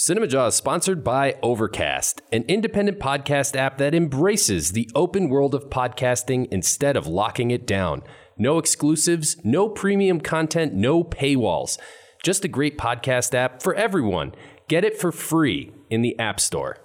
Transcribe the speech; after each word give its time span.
Cinema 0.00 0.28
Jaw 0.28 0.46
is 0.46 0.54
sponsored 0.54 1.02
by 1.02 1.34
Overcast, 1.42 2.22
an 2.30 2.44
independent 2.46 3.00
podcast 3.00 3.56
app 3.56 3.78
that 3.78 3.96
embraces 3.96 4.70
the 4.70 4.88
open 4.94 5.28
world 5.28 5.56
of 5.56 5.70
podcasting 5.70 6.46
instead 6.52 6.96
of 6.96 7.08
locking 7.08 7.50
it 7.50 7.66
down. 7.66 8.04
No 8.36 8.58
exclusives, 8.58 9.44
no 9.44 9.68
premium 9.68 10.20
content, 10.20 10.72
no 10.72 11.02
paywalls. 11.02 11.80
Just 12.22 12.44
a 12.44 12.48
great 12.48 12.78
podcast 12.78 13.34
app 13.34 13.60
for 13.60 13.74
everyone. 13.74 14.36
Get 14.68 14.84
it 14.84 14.96
for 14.96 15.10
free 15.10 15.72
in 15.90 16.02
the 16.02 16.16
App 16.16 16.38
Store. 16.38 16.76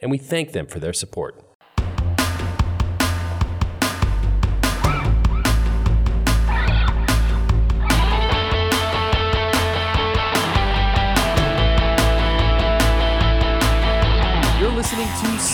And 0.00 0.10
we 0.10 0.16
thank 0.16 0.52
them 0.52 0.66
for 0.66 0.80
their 0.80 0.94
support. 0.94 1.43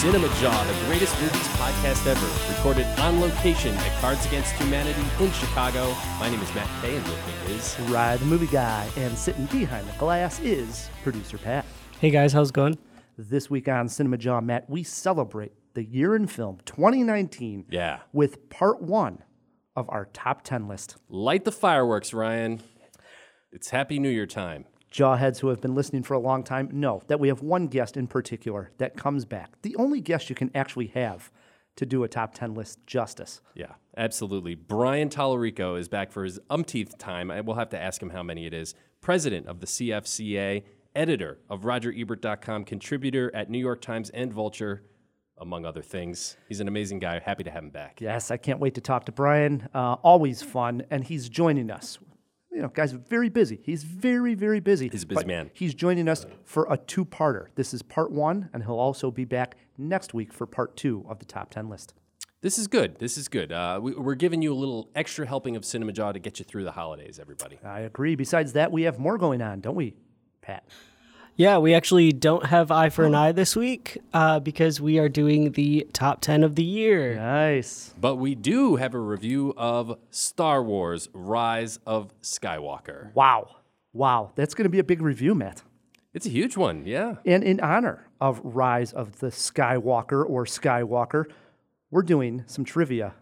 Cinema 0.01 0.29
Jaw, 0.37 0.65
the 0.65 0.87
greatest 0.87 1.15
movies 1.21 1.47
podcast 1.59 2.07
ever, 2.07 2.55
recorded 2.55 2.87
on 3.01 3.21
location 3.21 3.75
at 3.75 4.01
Cards 4.01 4.25
Against 4.25 4.55
Humanity 4.55 5.05
in 5.23 5.31
Chicago. 5.33 5.95
My 6.19 6.31
name 6.31 6.41
is 6.41 6.55
Matt 6.55 6.71
Kay, 6.81 6.97
and 6.97 7.05
with 7.05 7.19
me 7.27 7.55
is 7.55 7.79
Ride 7.81 8.19
the 8.19 8.25
movie 8.25 8.47
guy, 8.47 8.89
and 8.97 9.17
sitting 9.19 9.45
behind 9.45 9.87
the 9.87 9.93
glass 9.99 10.41
is 10.41 10.89
producer 11.03 11.37
Pat. 11.37 11.67
Hey 12.01 12.09
guys, 12.09 12.33
how's 12.33 12.49
it 12.49 12.55
going? 12.55 12.79
This 13.19 13.51
week 13.51 13.69
on 13.69 13.91
Cinema 13.91 14.17
Jaw, 14.17 14.41
Matt, 14.41 14.71
we 14.71 14.83
celebrate 14.85 15.53
the 15.75 15.85
year 15.85 16.17
in 16.17 16.27
film 16.29 16.61
2019 16.65 17.67
yeah, 17.69 17.99
with 18.15 18.49
part 18.49 18.81
one 18.81 19.23
of 19.77 19.87
our 19.91 20.07
top 20.15 20.45
10 20.45 20.67
list. 20.67 20.97
light 21.11 21.45
the 21.45 21.53
fireworks, 21.53 22.15
Ryan. 22.15 22.63
It's 23.53 23.69
Happy 23.69 23.99
New 23.99 24.09
Year 24.09 24.27
time. 24.27 24.65
Jawheads 24.91 25.39
who 25.39 25.49
have 25.49 25.61
been 25.61 25.75
listening 25.75 26.03
for 26.03 26.15
a 26.15 26.19
long 26.19 26.43
time 26.43 26.69
know 26.73 27.03
that 27.07 27.21
we 27.21 27.29
have 27.29 27.43
one 27.43 27.69
guest 27.69 27.97
in 27.97 28.07
particular 28.07 28.73
that 28.79 28.97
comes 28.97 29.25
back. 29.25 29.51
The 29.63 29.77
only 29.77 30.01
guest 30.01 30.29
you 30.29 30.35
can 30.35 30.51
actually 30.55 30.89
have 30.89 31.31
to 31.77 31.87
do 31.87 32.03
a 32.03 32.09
top 32.09 32.35
10 32.35 32.55
list 32.55 32.85
justice. 32.87 33.41
Yeah, 33.55 33.75
absolutely. 33.97 34.55
Brian 34.55 35.09
Tallerico 35.09 35.79
is 35.79 35.89
back 35.89 36.11
for 36.11 36.25
his 36.25 36.41
umpteenth 36.51 36.99
time. 36.99 37.31
I 37.31 37.41
will 37.41 37.55
have 37.55 37.71
to 37.71 37.81
ask 37.81 38.03
him 38.03 38.11
how 38.11 38.23
many 38.23 38.47
it 38.47 38.53
is. 38.53 38.75
President 39.01 39.47
of 39.47 39.61
the 39.61 39.67
CFCA, 39.67 40.65
editor 40.95 41.39
of 41.49 41.63
RogerEbert.com, 41.63 42.65
contributor 42.65 43.35
at 43.35 43.49
New 43.49 43.59
York 43.59 43.81
Times 43.81 44.11
and 44.11 44.33
Vulture, 44.33 44.83
among 45.39 45.65
other 45.65 45.83
things. 45.83 46.37
He's 46.49 46.61
an 46.61 46.69
amazing 46.69 46.99
guy. 46.99 47.19
Happy 47.21 47.45
to 47.45 47.51
have 47.51 47.63
him 47.63 47.71
back. 47.71 48.01
Yes, 48.01 48.31
I 48.31 48.37
can't 48.37 48.59
wait 48.59 48.75
to 48.75 48.81
talk 48.81 49.07
to 49.07 49.13
Brian. 49.13 49.69
Uh, 49.73 49.95
always 50.03 50.43
fun, 50.43 50.83
and 50.91 51.05
he's 51.05 51.29
joining 51.29 51.71
us. 51.71 51.99
You 52.53 52.63
know, 52.63 52.69
guys, 52.69 52.93
very 52.93 53.29
busy. 53.29 53.61
He's 53.63 53.85
very, 53.85 54.35
very 54.35 54.61
busy. 54.61 54.89
He's 54.89 55.05
a 55.05 55.07
busy 55.07 55.25
man. 55.25 55.51
He's 55.55 55.75
joining 55.75 56.09
us 56.09 56.27
for 56.45 56.67
a 56.69 56.77
two-parter. 56.77 57.47
This 57.55 57.73
is 57.73 57.83
part 57.83 58.11
one, 58.11 58.51
and 58.53 58.65
he'll 58.65 58.79
also 58.79 59.11
be 59.11 59.25
back 59.25 59.57
next 59.79 60.15
week 60.15 60.33
for 60.33 60.47
part 60.47 60.77
two 60.77 61.05
of 61.09 61.21
the 61.21 61.25
top 61.25 61.51
ten 61.51 61.69
list. 61.69 61.95
This 62.43 62.59
is 62.59 62.67
good. 62.67 62.99
This 62.99 63.19
is 63.19 63.29
good. 63.29 63.53
Uh, 63.53 63.79
we, 63.83 63.93
we're 63.93 64.15
giving 64.15 64.43
you 64.43 64.53
a 64.53 64.57
little 64.57 64.91
extra 64.95 65.27
helping 65.27 65.57
of 65.57 65.65
Cinema 65.65 65.93
Jaw 65.93 66.13
to 66.13 66.19
get 66.19 66.39
you 66.39 66.45
through 66.45 66.65
the 66.65 66.73
holidays, 66.73 67.19
everybody. 67.21 67.59
I 67.63 67.81
agree. 67.81 68.17
Besides 68.17 68.55
that, 68.55 68.73
we 68.73 68.83
have 68.83 68.99
more 68.99 69.19
going 69.19 69.43
on, 69.43 69.61
don't 69.61 69.77
we, 69.77 69.95
Pat? 70.41 70.65
Yeah, 71.37 71.59
we 71.59 71.73
actually 71.73 72.13
don't 72.13 72.47
have 72.47 72.71
Eye 72.71 72.91
for 72.91 73.05
an 73.05 73.15
Eye 73.15 73.33
this 73.33 73.57
week 73.57 73.99
uh, 74.13 74.41
because 74.41 74.81
we 74.81 74.99
are 74.99 75.09
doing 75.09 75.53
the 75.53 75.87
top 75.93 76.21
10 76.21 76.45
of 76.45 76.55
the 76.55 76.63
year. 76.63 77.15
Nice. 77.15 77.95
But 77.99 78.17
we 78.17 78.35
do 78.35 78.77
have 78.77 78.95
a 78.95 78.99
review 78.99 79.55
of 79.57 79.99
Star 80.11 80.63
Wars 80.63 81.09
Rise 81.15 81.79
of 81.87 82.13
Skywalker. 82.21 83.15
Wow, 83.15 83.57
wow, 83.93 84.33
that's 84.35 84.55
going 84.55 84.65
to 84.65 84.71
be 84.71 84.81
a 84.81 84.85
big 84.85 85.01
review, 85.01 85.35
Matt. 85.35 85.63
It's 86.13 86.27
a 86.27 86.31
huge 86.31 86.57
one, 86.57 86.85
yeah. 86.85 87.17
And 87.25 87.43
in 87.43 87.61
honor 87.61 88.07
of 88.21 88.41
Rise 88.45 88.93
of 88.93 89.21
the 89.21 89.29
Skywalker 89.29 90.29
or 90.29 90.45
Skywalker, 90.45 91.25
we're 91.91 92.03
doing 92.03 92.45
some 92.47 92.65
trivia. 92.65 93.15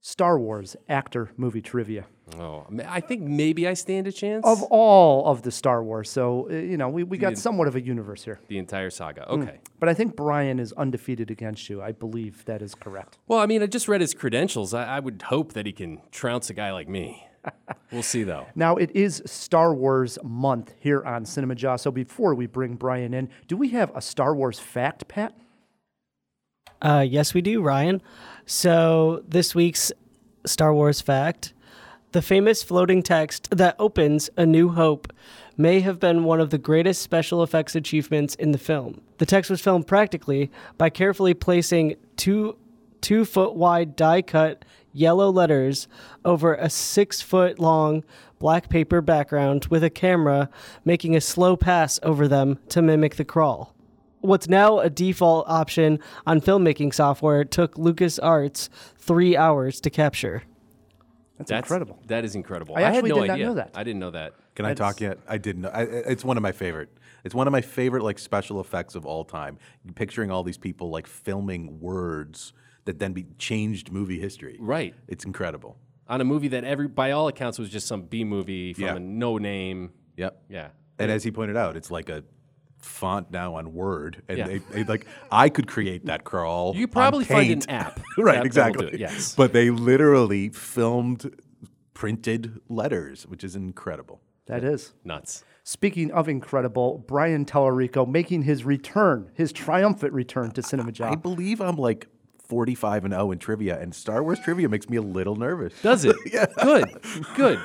Star 0.00 0.38
Wars 0.38 0.76
actor 0.88 1.30
movie 1.36 1.62
trivia. 1.62 2.06
Oh, 2.36 2.66
I 2.86 3.00
think 3.00 3.22
maybe 3.22 3.66
I 3.66 3.74
stand 3.74 4.06
a 4.06 4.12
chance. 4.12 4.44
of 4.46 4.62
all 4.64 5.26
of 5.26 5.42
the 5.42 5.50
Star 5.50 5.82
Wars. 5.82 6.10
So, 6.10 6.48
uh, 6.50 6.54
you 6.54 6.76
know, 6.76 6.88
we, 6.88 7.02
we 7.02 7.18
got 7.18 7.38
somewhat 7.38 7.68
of 7.68 7.76
a 7.76 7.80
universe 7.80 8.24
here. 8.24 8.40
the 8.48 8.58
entire 8.58 8.90
saga. 8.90 9.28
Okay. 9.30 9.60
But 9.80 9.88
I 9.88 9.94
think 9.94 10.16
Brian 10.16 10.58
is 10.58 10.72
undefeated 10.74 11.30
against 11.30 11.68
you. 11.68 11.80
I 11.82 11.92
believe 11.92 12.44
that 12.44 12.62
is 12.62 12.74
correct. 12.74 13.18
Well, 13.26 13.38
I 13.38 13.46
mean, 13.46 13.62
I 13.62 13.66
just 13.66 13.88
read 13.88 14.00
his 14.00 14.14
credentials. 14.14 14.74
I, 14.74 14.84
I 14.96 15.00
would 15.00 15.22
hope 15.22 15.54
that 15.54 15.66
he 15.66 15.72
can 15.72 16.00
trounce 16.10 16.50
a 16.50 16.54
guy 16.54 16.72
like 16.72 16.88
me. 16.88 17.26
we'll 17.92 18.02
see, 18.02 18.24
though. 18.24 18.46
Now, 18.54 18.76
it 18.76 18.90
is 18.94 19.22
Star 19.24 19.72
Wars 19.74 20.18
month 20.22 20.74
here 20.80 21.02
on 21.04 21.24
Cinema 21.24 21.54
Jaw. 21.54 21.76
So 21.76 21.90
before 21.90 22.34
we 22.34 22.46
bring 22.46 22.74
Brian 22.74 23.14
in, 23.14 23.30
do 23.46 23.56
we 23.56 23.70
have 23.70 23.94
a 23.94 24.02
Star 24.02 24.34
Wars 24.34 24.58
fact, 24.58 25.08
Pat? 25.08 25.34
Uh, 26.80 27.04
yes, 27.08 27.34
we 27.34 27.40
do, 27.40 27.62
Ryan. 27.62 28.02
So, 28.46 29.24
this 29.26 29.54
week's 29.54 29.92
Star 30.46 30.72
Wars 30.72 31.00
fact 31.00 31.52
the 32.12 32.22
famous 32.22 32.62
floating 32.62 33.02
text 33.02 33.48
that 33.50 33.76
opens 33.78 34.30
A 34.36 34.46
New 34.46 34.70
Hope 34.70 35.12
may 35.56 35.80
have 35.80 36.00
been 36.00 36.24
one 36.24 36.40
of 36.40 36.50
the 36.50 36.58
greatest 36.58 37.02
special 37.02 37.42
effects 37.42 37.74
achievements 37.74 38.34
in 38.36 38.52
the 38.52 38.58
film. 38.58 39.02
The 39.18 39.26
text 39.26 39.50
was 39.50 39.60
filmed 39.60 39.86
practically 39.86 40.50
by 40.78 40.90
carefully 40.90 41.34
placing 41.34 41.96
two 42.16 42.56
two 43.00 43.24
foot 43.24 43.54
wide 43.54 43.94
die 43.94 44.22
cut 44.22 44.64
yellow 44.92 45.30
letters 45.30 45.86
over 46.24 46.54
a 46.54 46.68
six 46.70 47.20
foot 47.20 47.58
long 47.58 48.02
black 48.38 48.68
paper 48.68 49.00
background 49.00 49.66
with 49.66 49.84
a 49.84 49.90
camera 49.90 50.48
making 50.84 51.14
a 51.14 51.20
slow 51.20 51.56
pass 51.56 52.00
over 52.02 52.26
them 52.26 52.58
to 52.68 52.82
mimic 52.82 53.16
the 53.16 53.24
crawl. 53.24 53.74
What's 54.20 54.48
now 54.48 54.80
a 54.80 54.90
default 54.90 55.48
option 55.48 56.00
on 56.26 56.40
filmmaking 56.40 56.92
software 56.92 57.44
took 57.44 57.74
LucasArts 57.76 58.68
three 58.96 59.36
hours 59.36 59.80
to 59.82 59.90
capture. 59.90 60.42
That's, 61.38 61.50
That's 61.50 61.66
incredible. 61.66 61.98
That 62.06 62.24
is 62.24 62.34
incredible. 62.34 62.76
I 62.76 62.80
had 62.82 62.94
actually 62.96 63.10
no 63.10 63.14
did 63.20 63.26
not 63.28 63.34
idea. 63.34 63.46
know 63.46 63.54
that. 63.54 63.70
I 63.74 63.84
didn't 63.84 64.00
know 64.00 64.10
that. 64.10 64.34
Can 64.56 64.66
I 64.66 64.74
talk 64.74 65.00
yet? 65.00 65.18
I 65.28 65.38
didn't. 65.38 65.62
know. 65.62 65.70
I, 65.72 65.82
I- 65.82 65.84
it's 65.84 66.24
one 66.24 66.36
of 66.36 66.42
my 66.42 66.52
favorite. 66.52 66.88
It's 67.24 67.34
one 67.34 67.46
of 67.46 67.52
my 67.52 67.60
favorite 67.60 68.02
like 68.02 68.18
special 68.18 68.60
effects 68.60 68.94
of 68.96 69.06
all 69.06 69.24
time. 69.24 69.58
Picturing 69.94 70.30
all 70.30 70.42
these 70.42 70.58
people 70.58 70.90
like 70.90 71.06
filming 71.06 71.80
words 71.80 72.52
that 72.84 72.98
then 72.98 73.12
be 73.12 73.26
changed 73.38 73.92
movie 73.92 74.18
history. 74.18 74.56
Right. 74.60 74.94
It's 75.06 75.24
incredible. 75.24 75.76
On 76.08 76.20
a 76.20 76.24
movie 76.24 76.48
that, 76.48 76.64
every 76.64 76.88
by 76.88 77.10
all 77.12 77.28
accounts, 77.28 77.58
was 77.58 77.68
just 77.70 77.86
some 77.86 78.02
B 78.02 78.24
movie 78.24 78.72
from 78.72 78.84
Yeah. 78.84 78.96
a 78.96 79.00
no 79.00 79.38
name. 79.38 79.92
Yep. 80.16 80.42
Yeah. 80.48 80.68
And 80.98 81.10
as 81.10 81.22
he 81.22 81.30
pointed 81.30 81.56
out, 81.56 81.76
it's 81.76 81.90
like 81.90 82.08
a 82.08 82.24
font 82.78 83.30
now 83.30 83.54
on 83.56 83.72
Word, 83.74 84.22
and 84.28 84.38
Yeah. 84.38 84.46
they, 84.46 84.58
they 84.58 84.84
like 84.84 85.06
I 85.30 85.48
could 85.48 85.66
create 85.66 86.06
that 86.06 86.24
crawl. 86.24 86.74
You 86.74 86.86
could 86.86 86.96
on 86.96 87.02
probably 87.02 87.24
find 87.24 87.50
an 87.50 87.68
app 87.70 88.00
right? 88.16 88.36
that 88.36 88.46
exactly. 88.46 88.86
do 88.88 88.94
it, 88.94 89.00
yes. 89.00 89.34
But 89.34 89.52
they 89.52 89.70
literally 89.70 90.48
filmed 90.50 91.34
printed 91.94 92.60
letters, 92.68 93.26
which 93.26 93.42
is 93.42 93.56
incredible. 93.56 94.20
That 94.46 94.64
is. 94.64 94.92
Nuts. 95.04 95.44
Speaking 95.64 96.10
of 96.12 96.28
incredible, 96.28 97.04
Brian 97.06 97.44
Tallerico 97.44 98.08
making 98.08 98.42
his 98.42 98.64
return, 98.64 99.30
his 99.34 99.52
triumphant 99.52 100.14
return 100.14 100.50
to 100.52 100.62
Cinema 100.62 100.92
Jaw. 100.92 101.10
I 101.12 101.16
believe 101.16 101.60
I'm 101.60 101.76
like 101.76 102.06
45 102.46 103.04
and 103.04 103.12
0 103.12 103.32
in 103.32 103.38
trivia, 103.38 103.78
and 103.78 103.94
Star 103.94 104.22
Wars 104.22 104.38
trivia 104.42 104.68
makes 104.70 104.88
me 104.88 104.96
a 104.96 105.02
little 105.02 105.36
nervous. 105.36 105.74
Does 105.82 106.06
it? 106.06 106.16
yeah. 106.32 106.46
Good. 106.62 106.98
Good. 107.36 107.60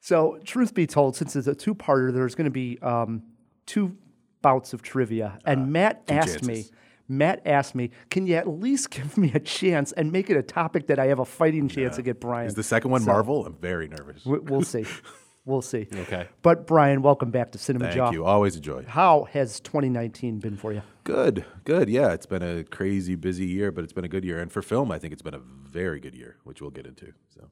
So, 0.00 0.38
truth 0.44 0.72
be 0.74 0.86
told, 0.86 1.16
since 1.16 1.34
it's 1.36 1.46
a 1.46 1.54
two-parter, 1.54 2.12
there's 2.12 2.34
going 2.34 2.44
to 2.46 2.50
be 2.50 2.78
um, 2.80 3.22
two 3.66 3.96
bouts 4.44 4.72
of 4.72 4.82
trivia. 4.82 5.38
And 5.44 5.62
uh, 5.62 5.66
Matt 5.66 6.02
asked 6.08 6.44
me. 6.44 6.66
Matt 7.08 7.42
asked 7.46 7.74
me, 7.74 7.90
can 8.10 8.26
you 8.26 8.34
at 8.36 8.48
least 8.48 8.90
give 8.96 9.18
me 9.18 9.30
a 9.34 9.40
chance 9.40 9.92
and 9.92 10.10
make 10.12 10.30
it 10.30 10.36
a 10.36 10.42
topic 10.42 10.86
that 10.86 10.98
I 10.98 11.06
have 11.06 11.18
a 11.18 11.24
fighting 11.24 11.68
chance 11.68 11.96
to 11.96 12.02
get 12.02 12.20
Brian? 12.20 12.46
Is 12.46 12.54
the 12.54 12.62
second 12.62 12.90
one 12.92 13.04
Marvel? 13.04 13.44
I'm 13.44 13.56
very 13.56 13.88
nervous. 13.88 14.24
We- 14.24 14.38
We'll 14.38 14.62
see. 14.62 14.86
We'll 15.46 15.60
see. 15.60 15.86
Okay. 15.94 16.26
But 16.40 16.66
Brian, 16.66 17.02
welcome 17.02 17.30
back 17.30 17.52
to 17.52 17.58
Cinema 17.58 17.84
Thank 17.88 17.96
Jaw. 17.96 18.12
you. 18.12 18.24
Always 18.24 18.56
a 18.56 18.60
joy. 18.60 18.82
How 18.88 19.24
has 19.24 19.60
2019 19.60 20.38
been 20.38 20.56
for 20.56 20.72
you? 20.72 20.80
Good, 21.04 21.44
good. 21.64 21.90
Yeah, 21.90 22.12
it's 22.14 22.24
been 22.24 22.42
a 22.42 22.64
crazy 22.64 23.14
busy 23.14 23.44
year, 23.44 23.70
but 23.70 23.84
it's 23.84 23.92
been 23.92 24.06
a 24.06 24.08
good 24.08 24.24
year. 24.24 24.40
And 24.40 24.50
for 24.50 24.62
film, 24.62 24.90
I 24.90 24.98
think 24.98 25.12
it's 25.12 25.20
been 25.20 25.34
a 25.34 25.42
very 25.70 26.00
good 26.00 26.14
year, 26.14 26.36
which 26.44 26.62
we'll 26.62 26.70
get 26.70 26.86
into. 26.86 27.12
So, 27.34 27.50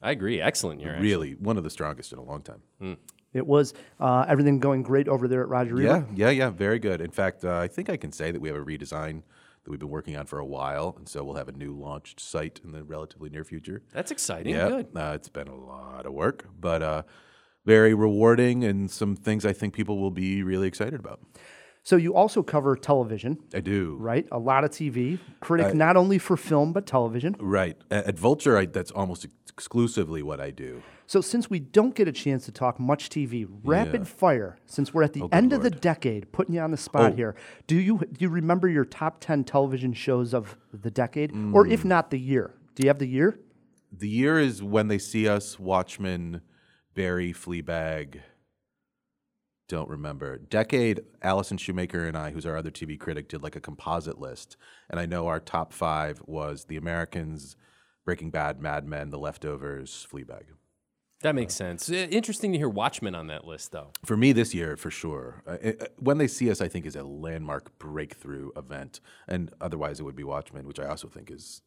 I 0.00 0.12
agree. 0.12 0.40
Excellent 0.40 0.80
year. 0.80 0.90
actually. 0.92 1.08
really, 1.08 1.32
one 1.32 1.56
of 1.56 1.64
the 1.64 1.70
strongest 1.70 2.12
in 2.12 2.20
a 2.20 2.22
long 2.22 2.40
time. 2.42 2.62
Hmm. 2.80 2.92
It 3.32 3.46
was 3.46 3.74
uh, 4.00 4.24
everything 4.28 4.58
going 4.58 4.82
great 4.82 5.08
over 5.08 5.28
there 5.28 5.42
at 5.42 5.48
Roger 5.48 5.80
Yeah, 5.80 5.96
Ebert? 5.98 6.08
yeah, 6.16 6.30
yeah. 6.30 6.50
Very 6.50 6.78
good. 6.78 7.00
In 7.00 7.10
fact, 7.10 7.44
uh, 7.44 7.56
I 7.58 7.68
think 7.68 7.90
I 7.90 7.96
can 7.96 8.10
say 8.12 8.30
that 8.30 8.40
we 8.40 8.48
have 8.48 8.56
a 8.56 8.64
redesign 8.64 9.22
that 9.64 9.70
we've 9.70 9.78
been 9.80 9.90
working 9.90 10.16
on 10.16 10.26
for 10.26 10.38
a 10.38 10.46
while, 10.46 10.94
and 10.98 11.08
so 11.08 11.22
we'll 11.24 11.34
have 11.36 11.48
a 11.48 11.52
new 11.52 11.74
launched 11.74 12.20
site 12.20 12.60
in 12.64 12.72
the 12.72 12.82
relatively 12.84 13.28
near 13.28 13.44
future. 13.44 13.82
That's 13.92 14.10
exciting. 14.10 14.54
Yeah, 14.54 14.68
Good. 14.68 14.88
uh, 14.96 15.12
it's 15.14 15.28
been 15.28 15.48
a 15.48 15.54
lot 15.54 16.06
of 16.06 16.12
work, 16.14 16.46
but 16.58 16.82
uh, 16.82 17.02
very 17.66 17.92
rewarding, 17.92 18.64
and 18.64 18.90
some 18.90 19.14
things 19.14 19.44
I 19.44 19.52
think 19.52 19.74
people 19.74 19.98
will 19.98 20.10
be 20.10 20.42
really 20.42 20.66
excited 20.68 20.98
about. 20.98 21.20
So 21.82 21.96
you 21.96 22.14
also 22.14 22.42
cover 22.42 22.76
television, 22.76 23.38
I 23.54 23.60
do. 23.60 23.96
right? 23.98 24.26
A 24.30 24.38
lot 24.38 24.62
of 24.64 24.70
TV. 24.70 25.18
Critic 25.40 25.74
not 25.74 25.96
only 25.96 26.18
for 26.18 26.36
film 26.36 26.72
but 26.72 26.86
television. 26.86 27.34
Right. 27.40 27.76
At, 27.90 28.18
Vulture, 28.18 28.58
I, 28.58 28.66
that's 28.66 28.90
almost 28.90 29.26
exclusively 29.48 30.22
what 30.22 30.38
I 30.40 30.50
do. 30.50 30.82
So 31.06 31.22
since 31.22 31.48
we 31.48 31.58
don't 31.58 31.94
get 31.94 32.06
a 32.06 32.12
chance 32.12 32.44
to 32.44 32.52
talk 32.52 32.78
much 32.78 33.08
TV, 33.08 33.46
rapid 33.64 34.00
Yeah. 34.02 34.04
fire, 34.04 34.58
since 34.66 34.92
we're 34.92 35.02
at 35.02 35.14
the 35.14 35.20
good 35.20 35.32
end 35.32 35.52
of 35.54 35.62
the 35.62 35.70
decade, 35.70 36.30
putting 36.32 36.54
you 36.54 36.60
on 36.60 36.70
the 36.70 36.76
spot 36.76 37.12
Oh. 37.12 37.16
here, 37.16 37.34
do 37.66 37.76
you 37.76 37.98
do 37.98 38.18
you 38.24 38.28
remember 38.28 38.68
your 38.68 38.84
top 38.84 39.16
10 39.20 39.44
television 39.44 39.94
shows 39.94 40.34
of 40.34 40.58
the 40.72 40.90
decade 40.90 41.32
or 41.32 41.64
Mm. 41.64 41.72
if 41.72 41.84
not 41.84 42.10
the 42.10 42.18
year? 42.18 42.50
Do 42.74 42.82
you 42.82 42.88
have 42.90 42.98
the 42.98 43.08
year? 43.08 43.38
The 43.90 44.08
year 44.08 44.38
is 44.38 44.62
when 44.62 44.88
they 44.88 44.98
see 44.98 45.26
us, 45.26 45.58
Watchmen, 45.58 46.42
Barry, 46.94 47.32
Fleabag. 47.32 48.20
Don't 49.68 49.88
remember. 49.90 50.38
Decade, 50.38 51.02
Allison 51.20 51.58
Shoemaker 51.58 52.06
and 52.06 52.16
I, 52.16 52.30
who's 52.30 52.46
our 52.46 52.56
other 52.56 52.70
TV 52.70 52.98
critic, 52.98 53.28
did 53.28 53.42
like 53.42 53.54
a 53.54 53.60
composite 53.60 54.18
list. 54.18 54.56
And 54.88 54.98
I 54.98 55.04
know 55.04 55.26
our 55.26 55.40
top 55.40 55.74
five 55.74 56.22
was 56.26 56.64
The 56.64 56.78
Americans, 56.78 57.54
Breaking 58.06 58.30
Bad, 58.30 58.62
Mad 58.62 58.86
Men, 58.86 59.10
The 59.10 59.18
Leftovers, 59.18 60.06
Fleabag. 60.10 60.44
That 61.20 61.34
makes 61.34 61.54
sense. 61.54 61.90
Uh, 61.90 62.06
Interesting 62.10 62.52
to 62.52 62.58
hear 62.58 62.68
Watchmen 62.68 63.14
on 63.14 63.26
that 63.26 63.44
list, 63.44 63.72
though. 63.72 63.90
For 64.04 64.16
me 64.16 64.32
this 64.32 64.54
year, 64.54 64.76
for 64.76 64.90
sure. 64.90 65.42
Uh, 65.46 65.58
uh, 65.80 65.86
when 65.98 66.16
they 66.18 66.28
see 66.28 66.50
us, 66.50 66.60
I 66.60 66.68
think 66.68 66.86
is 66.86 66.96
a 66.96 67.02
landmark 67.02 67.76
breakthrough 67.78 68.50
event. 68.56 69.00
And 69.26 69.52
otherwise, 69.60 70.00
it 70.00 70.04
would 70.04 70.16
be 70.16 70.24
Watchmen, 70.24 70.66
which 70.66 70.78
I 70.78 70.86
also 70.86 71.08
think 71.08 71.30
is 71.30 71.60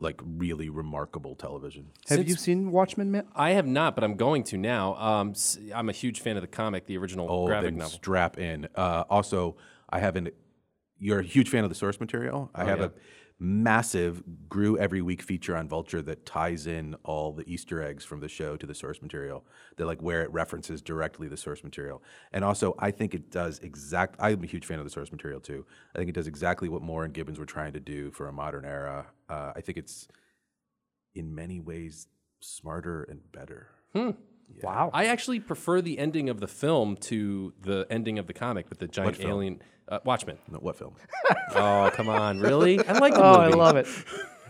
like 0.00 0.20
really 0.24 0.68
remarkable 0.68 1.34
television. 1.34 1.88
Have 2.08 2.18
Since- 2.18 2.28
you 2.30 2.36
seen 2.36 2.70
Watchmen, 2.70 3.10
Matt? 3.10 3.26
I 3.34 3.50
have 3.50 3.66
not, 3.66 3.94
but 3.94 4.04
I'm 4.04 4.14
going 4.16 4.44
to 4.44 4.56
now. 4.56 4.94
Um, 4.96 5.30
s- 5.30 5.58
I'm 5.74 5.88
a 5.88 5.92
huge 5.92 6.20
fan 6.20 6.36
of 6.36 6.42
the 6.42 6.46
comic, 6.48 6.86
the 6.86 6.96
original 6.98 7.26
Oh, 7.28 7.46
graphic 7.46 7.70
then 7.70 7.78
novel. 7.78 7.90
strap 7.92 8.38
in. 8.38 8.68
Uh, 8.74 9.04
also, 9.10 9.56
I 9.90 9.98
have 10.00 10.16
an. 10.16 10.30
You're 11.00 11.20
a 11.20 11.24
huge 11.24 11.48
fan 11.48 11.62
of 11.64 11.70
the 11.70 11.76
source 11.76 12.00
material. 12.00 12.50
I 12.54 12.64
have 12.64 12.80
yeah. 12.80 12.86
a 12.86 12.90
massive 13.40 14.22
grew 14.48 14.76
every 14.78 15.00
week 15.00 15.22
feature 15.22 15.56
on 15.56 15.68
Vulture 15.68 16.02
that 16.02 16.26
ties 16.26 16.66
in 16.66 16.96
all 17.04 17.32
the 17.32 17.48
Easter 17.52 17.82
eggs 17.82 18.04
from 18.04 18.20
the 18.20 18.28
show 18.28 18.56
to 18.56 18.66
the 18.66 18.74
source 18.74 19.00
material. 19.00 19.44
That 19.76 19.86
like 19.86 20.02
where 20.02 20.22
it 20.22 20.32
references 20.32 20.82
directly 20.82 21.28
the 21.28 21.36
source 21.36 21.62
material. 21.62 22.02
And 22.32 22.44
also, 22.44 22.74
I 22.78 22.90
think 22.90 23.14
it 23.14 23.30
does 23.30 23.60
exact. 23.60 24.16
I'm 24.18 24.42
a 24.42 24.46
huge 24.46 24.66
fan 24.66 24.78
of 24.78 24.84
the 24.84 24.90
source 24.90 25.12
material 25.12 25.40
too. 25.40 25.64
I 25.94 25.98
think 25.98 26.08
it 26.08 26.14
does 26.14 26.26
exactly 26.26 26.68
what 26.68 26.82
Moore 26.82 27.04
and 27.04 27.14
Gibbons 27.14 27.38
were 27.38 27.46
trying 27.46 27.72
to 27.74 27.80
do 27.80 28.10
for 28.10 28.28
a 28.28 28.32
modern 28.32 28.64
era. 28.64 29.06
Uh, 29.28 29.52
I 29.54 29.60
think 29.60 29.78
it's 29.78 30.08
in 31.14 31.34
many 31.34 31.60
ways 31.60 32.08
smarter 32.40 33.04
and 33.04 33.20
better. 33.32 33.68
Wow. 34.62 34.90
I 34.92 35.06
actually 35.06 35.40
prefer 35.40 35.80
the 35.80 35.98
ending 35.98 36.28
of 36.28 36.40
the 36.40 36.48
film 36.48 36.96
to 36.96 37.52
the 37.62 37.86
ending 37.90 38.18
of 38.18 38.26
the 38.26 38.32
comic 38.34 38.68
with 38.68 38.78
the 38.78 38.88
giant 38.88 39.16
film? 39.16 39.30
alien. 39.30 39.62
Uh, 39.88 40.00
Watchmen. 40.04 40.38
No, 40.50 40.58
what 40.58 40.76
film? 40.76 40.94
Oh, 41.54 41.90
come 41.94 42.08
on, 42.08 42.40
really? 42.40 42.78
I 42.84 42.98
like 42.98 43.14
the 43.14 43.22
oh, 43.22 43.34
I 43.40 43.46
movie. 43.46 43.56
love 43.58 43.76
it. 43.76 43.86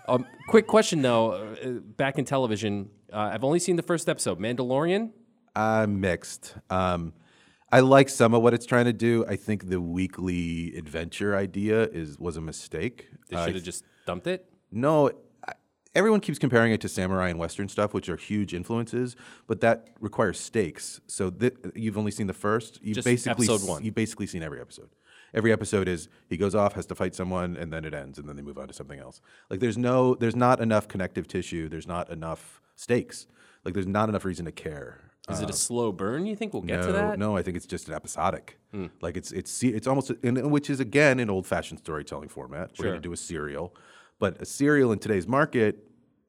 Um, 0.08 0.24
quick 0.48 0.66
question 0.66 1.02
though, 1.02 1.32
uh, 1.32 1.68
back 1.96 2.18
in 2.18 2.24
television, 2.24 2.88
uh, 3.12 3.30
I've 3.30 3.44
only 3.44 3.58
seen 3.58 3.76
the 3.76 3.82
first 3.82 4.08
episode. 4.08 4.40
Mandalorian. 4.40 5.10
I'm 5.54 6.00
mixed. 6.00 6.54
Um, 6.70 7.12
I 7.70 7.80
like 7.80 8.08
some 8.08 8.32
of 8.32 8.40
what 8.42 8.54
it's 8.54 8.64
trying 8.64 8.86
to 8.86 8.94
do. 8.94 9.26
I 9.28 9.36
think 9.36 9.68
the 9.68 9.82
weekly 9.82 10.74
adventure 10.78 11.36
idea 11.36 11.82
is 11.82 12.18
was 12.18 12.38
a 12.38 12.40
mistake. 12.40 13.08
They 13.28 13.36
Uh, 13.36 13.44
should 13.44 13.56
have 13.56 13.64
just 13.64 13.84
dumped 14.06 14.26
it. 14.28 14.46
no, 14.72 15.10
I, 15.10 15.12
everyone 15.98 16.20
keeps 16.20 16.38
comparing 16.38 16.72
it 16.72 16.80
to 16.80 16.88
samurai 16.88 17.28
and 17.28 17.38
western 17.38 17.68
stuff, 17.68 17.92
which 17.92 18.08
are 18.08 18.16
huge 18.16 18.54
influences, 18.54 19.16
but 19.46 19.60
that 19.60 19.88
requires 20.00 20.38
stakes. 20.38 21.00
So 21.06 21.30
th- 21.30 21.54
you've 21.74 21.98
only 21.98 22.10
seen 22.12 22.28
the 22.28 22.32
first. 22.32 22.80
You've 22.82 22.94
Just 22.94 23.04
basically 23.04 23.44
episode 23.44 23.62
s- 23.62 23.68
one. 23.68 23.84
You've 23.84 23.94
basically 23.94 24.26
seen 24.26 24.42
every 24.42 24.60
episode. 24.60 24.88
Every 25.34 25.52
episode 25.52 25.88
is 25.88 26.08
he 26.28 26.36
goes 26.38 26.54
off, 26.54 26.72
has 26.72 26.86
to 26.86 26.94
fight 26.94 27.14
someone, 27.14 27.56
and 27.56 27.70
then 27.72 27.84
it 27.84 27.92
ends, 27.92 28.18
and 28.18 28.26
then 28.28 28.36
they 28.36 28.42
move 28.42 28.56
on 28.56 28.68
to 28.68 28.72
something 28.72 28.98
else. 28.98 29.20
Like 29.50 29.60
there's 29.60 29.76
no, 29.76 30.14
there's 30.14 30.36
not 30.36 30.60
enough 30.60 30.88
connective 30.88 31.28
tissue. 31.28 31.68
There's 31.68 31.86
not 31.86 32.08
enough 32.08 32.62
stakes. 32.76 33.26
Like 33.64 33.74
there's 33.74 33.86
not 33.86 34.08
enough 34.08 34.24
reason 34.24 34.46
to 34.46 34.52
care. 34.52 35.00
Is 35.28 35.40
it 35.42 35.50
a 35.50 35.52
slow 35.52 35.92
burn? 35.92 36.24
You 36.24 36.34
think 36.34 36.54
we'll 36.54 36.62
get 36.62 36.80
no, 36.80 36.86
to 36.86 36.92
that? 36.92 37.14
Hmm. 37.14 37.20
No, 37.20 37.36
I 37.36 37.42
think 37.42 37.56
it's 37.58 37.66
just 37.66 37.88
an 37.88 37.94
episodic. 37.94 38.58
Like 39.02 39.16
it's 39.16 39.30
it's 39.32 39.50
se- 39.50 39.68
it's 39.68 39.86
almost 39.86 40.10
and 40.22 40.50
which 40.50 40.70
is 40.70 40.80
again 40.80 41.20
an 41.20 41.28
old 41.28 41.46
fashioned 41.46 41.80
storytelling 41.80 42.28
format. 42.30 42.70
We're 42.78 42.86
going 42.86 42.96
to 42.96 43.00
do 43.02 43.12
a 43.12 43.16
serial, 43.16 43.74
but 44.18 44.40
a 44.40 44.46
serial 44.46 44.90
in 44.92 44.98
today's 44.98 45.26
market 45.26 45.84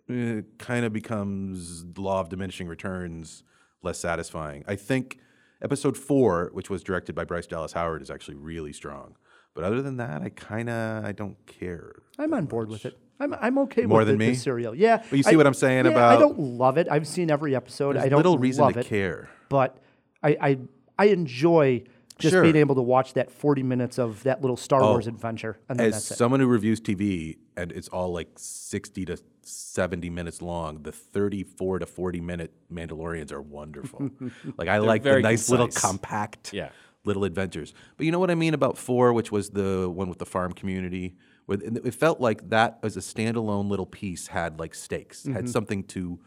eh, 0.10 0.42
kind 0.58 0.86
of 0.86 0.94
becomes 0.94 1.86
law 1.98 2.20
of 2.20 2.30
diminishing 2.30 2.68
returns, 2.68 3.44
less 3.82 4.00
satisfying. 4.00 4.64
I 4.68 4.76
think 4.76 5.20
episode 5.62 5.98
four, 5.98 6.50
which 6.54 6.70
was 6.70 6.84
directed 6.84 7.16
by 7.16 7.24
Bryce 7.24 7.48
Dallas 7.48 7.74
Howard, 7.74 8.02
is 8.02 8.10
actually 8.10 8.36
really 8.36 8.74
strong. 8.74 9.16
But 9.54 9.64
other 9.64 9.82
than 9.82 9.98
that, 9.98 10.22
I 10.22 10.30
kind 10.30 10.70
of 10.70 11.06
I 11.06 11.12
don't 11.12 11.38
care. 11.46 11.96
I'm 12.18 12.34
on 12.34 12.46
board 12.46 12.70
with 12.70 12.86
it. 12.86 12.98
I'm, 13.20 13.34
I'm 13.34 13.58
okay 13.60 13.86
More 13.86 14.00
with 14.00 14.08
than 14.08 14.18
the, 14.18 14.28
me? 14.28 14.32
the 14.32 14.38
serial. 14.38 14.74
Yeah. 14.74 15.04
But 15.10 15.18
you 15.18 15.24
see 15.24 15.36
what 15.36 15.46
I'm 15.46 15.54
saying 15.54 15.86
yeah, 15.86 16.08
I 16.08 16.18
don't 16.18 16.40
love 16.40 16.78
it. 16.78 16.88
I've 16.90 17.08
seen 17.08 17.30
every 17.30 17.56
episode. 17.56 17.96
There's 17.96 18.06
I 18.06 18.10
don't 18.10 18.18
little 18.18 18.38
reason 18.38 18.64
love 18.64 18.74
to 18.74 18.80
it, 18.80 18.86
care. 18.86 19.28
but 19.50 19.78
I, 20.24 20.38
I 20.40 20.58
I 20.98 21.06
enjoy 21.08 21.84
just 22.20 22.34
Sure. 22.34 22.44
being 22.44 22.56
able 22.58 22.76
to 22.76 22.82
watch 22.82 23.14
that 23.14 23.32
40 23.32 23.64
minutes 23.64 23.98
of 23.98 24.22
that 24.24 24.42
little 24.42 24.58
Star 24.58 24.84
Oh, 24.84 24.92
Wars 24.92 25.08
adventure, 25.08 25.58
and 25.70 25.80
then 25.80 25.88
As 25.88 25.94
that's 25.94 26.12
it. 26.12 26.16
someone 26.18 26.40
who 26.40 26.48
reviews 26.48 26.80
TV 26.80 27.38
and 27.58 27.72
it's 27.72 27.88
all 27.88 28.12
like 28.12 28.30
60 28.38 29.06
to 29.06 29.18
70 29.42 30.10
minutes 30.10 30.42
long, 30.42 30.84
the 30.84 30.92
34 30.92 31.80
to 31.80 31.86
40 31.86 32.22
minute 32.22 32.52
Mandalorians 32.72 33.32
are 33.32 33.42
wonderful. 33.42 34.10
like 34.58 34.68
I 34.68 34.78
like 34.80 35.02
the 35.04 35.10
very 35.10 35.22
nice 35.24 35.50
little 35.50 35.70
compact 35.70 36.54
Yeah. 36.54 36.70
little 37.06 37.24
adventures. 37.24 37.74
But 37.98 38.06
you 38.06 38.12
know 38.12 38.20
what 38.20 38.30
I 38.30 38.36
mean 38.36 38.54
about 38.54 38.78
4, 38.78 39.14
which 39.14 39.32
was 39.32 39.50
the 39.52 39.90
one 39.90 40.10
with 40.10 40.20
the 40.20 40.26
farm 40.26 40.52
community 40.54 41.16
where 41.46 41.58
it 41.64 41.96
felt 41.96 42.20
like 42.22 42.50
that 42.50 42.78
as 42.84 42.96
a 42.96 43.00
standalone 43.00 43.70
little 43.70 43.86
piece 43.88 44.28
had 44.28 44.60
like 44.60 44.76
stakes, 44.76 45.24
Mm-hmm. 45.24 45.34
had 45.34 45.50
something 45.50 45.84
to 45.86 46.20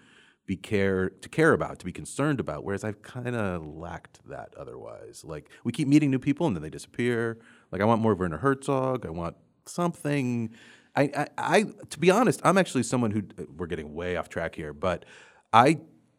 be 0.47 0.57
care 0.57 1.09
to 1.09 1.29
care 1.29 1.53
about, 1.53 1.79
to 1.79 1.85
be 1.85 1.93
concerned 1.93 2.41
about. 2.41 2.65
Whereas 2.65 2.85
I've 2.85 3.03
kind 3.03 3.37
of 3.37 3.65
lacked 3.67 4.21
that 4.29 4.55
otherwise. 4.59 5.25
Like 5.25 5.51
we 5.65 5.73
keep 5.73 5.89
meeting 5.89 6.11
new 6.11 6.19
people 6.19 6.47
and 6.47 6.57
then 6.57 6.63
they 6.63 6.71
disappear. 6.71 7.39
Like 7.71 7.81
I 7.81 7.85
want 7.85 8.03
more 8.03 8.15
Werner 8.15 8.39
Herzog. 8.39 9.07
I 9.07 9.11
want 9.11 9.37
something. 9.67 10.51
I, 10.97 11.03
I, 11.17 11.27
I 11.39 11.65
to 11.91 11.99
be 11.99 12.11
honest, 12.11 12.41
I'm 12.45 12.59
actually 12.59 12.83
someone 12.83 13.13
who 13.13 13.23
uh, 13.39 13.45
we're 13.57 13.67
getting 13.67 13.95
way 13.95 14.17
off 14.17 14.29
track 14.29 14.55
here, 14.55 14.73
but 14.73 15.05
I 15.53 15.79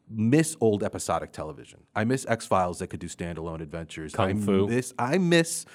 miss 0.09 0.55
old 0.61 0.83
episodic 0.83 1.31
television. 1.31 1.81
I 1.95 2.05
miss 2.05 2.25
X 2.27 2.45
Files 2.45 2.79
that 2.79 2.87
could 2.87 2.99
do 2.99 3.07
standalone 3.07 3.61
adventures. 3.61 4.13
I 4.15 4.31
Kung 4.31 4.41
Fu. 4.41 4.67
miss 4.67 4.93
I 4.97 5.17
miss 5.17 5.65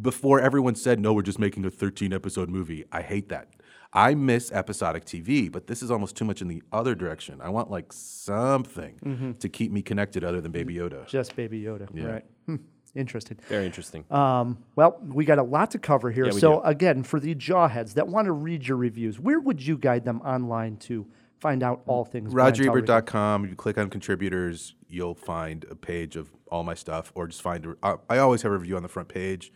before 0.00 0.40
everyone 0.40 0.74
said 0.74 1.00
no, 1.00 1.12
we're 1.12 1.22
just 1.22 1.38
making 1.38 1.64
a 1.64 1.70
13 1.70 2.12
episode 2.12 2.48
movie. 2.48 2.84
I 2.92 3.02
hate 3.02 3.28
that. 3.30 3.48
I 3.92 4.14
miss 4.14 4.52
episodic 4.52 5.04
TV, 5.04 5.50
but 5.50 5.66
this 5.66 5.82
is 5.82 5.90
almost 5.90 6.16
too 6.16 6.24
much 6.24 6.40
in 6.40 6.48
the 6.48 6.62
other 6.72 6.94
direction. 6.94 7.40
I 7.40 7.48
want 7.48 7.70
like 7.70 7.92
something 7.92 9.36
to 9.40 9.48
keep 9.48 9.72
me 9.72 9.82
connected 9.82 10.22
other 10.24 10.40
than 10.40 10.52
Baby 10.52 10.74
Yoda. 10.74 11.06
Just 11.06 11.34
Baby 11.34 11.62
Yoda, 11.62 11.88
right? 12.04 12.24
Hmm. 12.46 12.56
Interesting. 12.94 13.38
Very 13.48 13.66
interesting. 13.66 14.04
Um, 14.10 14.58
well, 14.74 14.98
we 15.02 15.24
got 15.24 15.38
a 15.38 15.42
lot 15.42 15.70
to 15.72 15.78
cover 15.78 16.10
here. 16.10 16.26
Yeah, 16.26 16.32
so, 16.32 16.54
do. 16.54 16.62
again, 16.62 17.02
for 17.04 17.20
the 17.20 17.34
jawheads 17.34 17.94
that 17.94 18.08
want 18.08 18.26
to 18.26 18.32
read 18.32 18.66
your 18.66 18.76
reviews, 18.76 19.20
where 19.20 19.38
would 19.38 19.64
you 19.64 19.78
guide 19.78 20.04
them 20.04 20.20
online 20.22 20.76
to 20.78 21.06
find 21.38 21.62
out 21.62 21.82
all 21.86 22.04
things? 22.04 22.32
Brian 22.32 22.52
RogerEbert.com. 22.52 23.46
You 23.46 23.54
click 23.54 23.78
on 23.78 23.90
contributors, 23.90 24.74
you'll 24.88 25.14
find 25.14 25.64
a 25.70 25.76
page 25.76 26.16
of 26.16 26.30
all 26.50 26.64
my 26.64 26.74
stuff, 26.74 27.12
or 27.14 27.28
just 27.28 27.42
find. 27.42 27.76
I 27.82 27.94
I 28.08 28.18
always 28.18 28.42
have 28.42 28.50
a 28.50 28.56
review 28.56 28.76
on 28.76 28.82
the 28.82 28.88
front 28.88 29.08
page. 29.08 29.52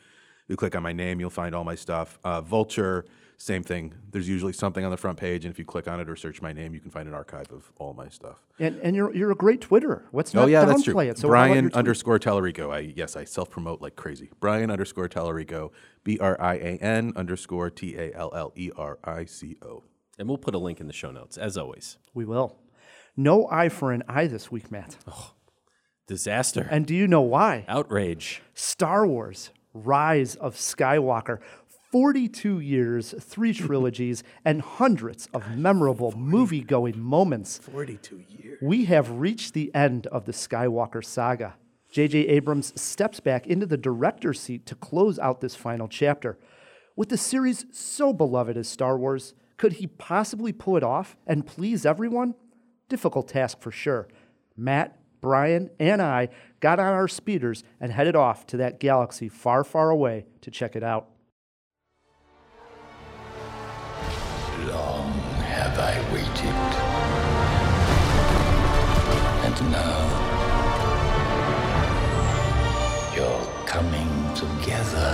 You 0.46 0.56
click 0.56 0.76
on 0.76 0.82
my 0.82 0.92
name, 0.92 1.18
you'll 1.18 1.30
find 1.30 1.54
all 1.54 1.64
my 1.64 1.74
stuff. 1.74 2.18
Uh, 2.22 2.40
Vulture, 2.40 3.04
same 3.36 3.62
thing. 3.62 3.94
There's 4.10 4.28
usually 4.28 4.52
something 4.52 4.84
on 4.84 4.90
the 4.90 4.96
front 4.96 5.18
page, 5.18 5.44
and 5.44 5.52
if 5.52 5.58
you 5.58 5.64
click 5.64 5.88
on 5.88 6.00
it 6.00 6.08
or 6.08 6.16
search 6.16 6.40
my 6.40 6.52
name, 6.52 6.72
you 6.74 6.80
can 6.80 6.90
find 6.90 7.08
an 7.08 7.14
archive 7.14 7.50
of 7.52 7.70
all 7.78 7.92
my 7.92 8.08
stuff. 8.08 8.44
And, 8.58 8.78
and 8.80 8.94
you're, 8.96 9.14
you're 9.14 9.30
a 9.32 9.34
great 9.36 9.60
Twitterer. 9.60 10.02
Let's 10.12 10.34
oh, 10.34 10.40
not 10.40 10.44
oh 10.44 10.48
yeah, 10.48 10.64
downplay 10.64 10.68
that's 10.68 10.82
true. 10.84 10.98
it. 11.00 11.18
So 11.18 11.28
I'll 11.28 11.32
let 11.32 11.46
your 11.46 11.52
Brian 11.52 11.64
tweet- 11.64 11.74
underscore 11.74 12.18
Tallerico. 12.18 12.74
I 12.74 12.92
yes, 12.96 13.16
I 13.16 13.24
self 13.24 13.50
promote 13.50 13.80
like 13.82 13.96
crazy. 13.96 14.30
Brian 14.40 14.70
underscore 14.70 15.08
Tallerico. 15.08 15.70
B 16.04 16.18
R 16.18 16.40
I 16.40 16.54
A 16.54 16.78
N 16.78 17.12
underscore 17.16 17.70
T 17.70 17.96
A 17.96 18.12
L 18.14 18.30
L 18.34 18.52
E 18.56 18.70
R 18.76 18.98
I 19.04 19.24
C 19.24 19.56
O. 19.62 19.82
and 20.18 20.28
we'll 20.28 20.38
put 20.38 20.54
a 20.54 20.58
link 20.58 20.80
in 20.80 20.86
the 20.86 20.92
show 20.92 21.10
notes, 21.10 21.36
as 21.36 21.56
always. 21.56 21.98
We 22.12 22.24
will. 22.24 22.58
No 23.16 23.48
eye 23.50 23.68
for 23.68 23.92
an 23.92 24.02
eye 24.08 24.26
this 24.26 24.50
week, 24.50 24.70
Matt. 24.70 24.96
Disaster. 26.06 26.68
And 26.70 26.86
do 26.86 26.94
you 26.94 27.06
know 27.08 27.22
why? 27.22 27.64
Outrage. 27.68 28.42
Star 28.54 29.06
Wars 29.06 29.50
Rise 29.72 30.36
of 30.36 30.54
Skywalker. 30.54 31.40
42 31.94 32.58
years, 32.58 33.14
three 33.20 33.54
trilogies, 33.54 34.24
and 34.44 34.60
hundreds 34.60 35.28
of 35.32 35.56
memorable 35.56 36.10
movie 36.16 36.60
going 36.60 36.98
moments. 36.98 37.58
42 37.58 38.24
years. 38.30 38.58
We 38.60 38.86
have 38.86 39.08
reached 39.12 39.54
the 39.54 39.72
end 39.76 40.08
of 40.08 40.24
the 40.24 40.32
Skywalker 40.32 41.04
saga. 41.04 41.54
J.J. 41.92 42.26
Abrams 42.26 42.72
steps 42.74 43.20
back 43.20 43.46
into 43.46 43.64
the 43.64 43.76
director's 43.76 44.40
seat 44.40 44.66
to 44.66 44.74
close 44.74 45.20
out 45.20 45.40
this 45.40 45.54
final 45.54 45.86
chapter. 45.86 46.36
With 46.96 47.10
the 47.10 47.16
series 47.16 47.64
so 47.70 48.12
beloved 48.12 48.56
as 48.56 48.66
Star 48.66 48.98
Wars, 48.98 49.34
could 49.56 49.74
he 49.74 49.86
possibly 49.86 50.52
pull 50.52 50.76
it 50.76 50.82
off 50.82 51.16
and 51.28 51.46
please 51.46 51.86
everyone? 51.86 52.34
Difficult 52.88 53.28
task 53.28 53.60
for 53.60 53.70
sure. 53.70 54.08
Matt, 54.56 54.98
Brian 55.20 55.70
and 55.78 56.02
I 56.02 56.30
got 56.58 56.80
on 56.80 56.92
our 56.92 57.06
speeders 57.06 57.62
and 57.80 57.92
headed 57.92 58.16
off 58.16 58.48
to 58.48 58.56
that 58.56 58.80
galaxy 58.80 59.28
far, 59.28 59.62
far 59.62 59.90
away 59.90 60.26
to 60.40 60.50
check 60.50 60.74
it 60.74 60.82
out. 60.82 61.10
I 65.86 66.00
waited. 66.14 66.70
And 69.44 69.56
now 69.70 69.98
you're 73.14 73.46
coming 73.66 74.12
together. 74.34 75.10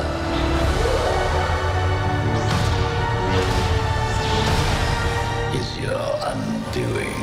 Is 5.59 5.71
your 5.79 6.09
undoing. 6.31 7.21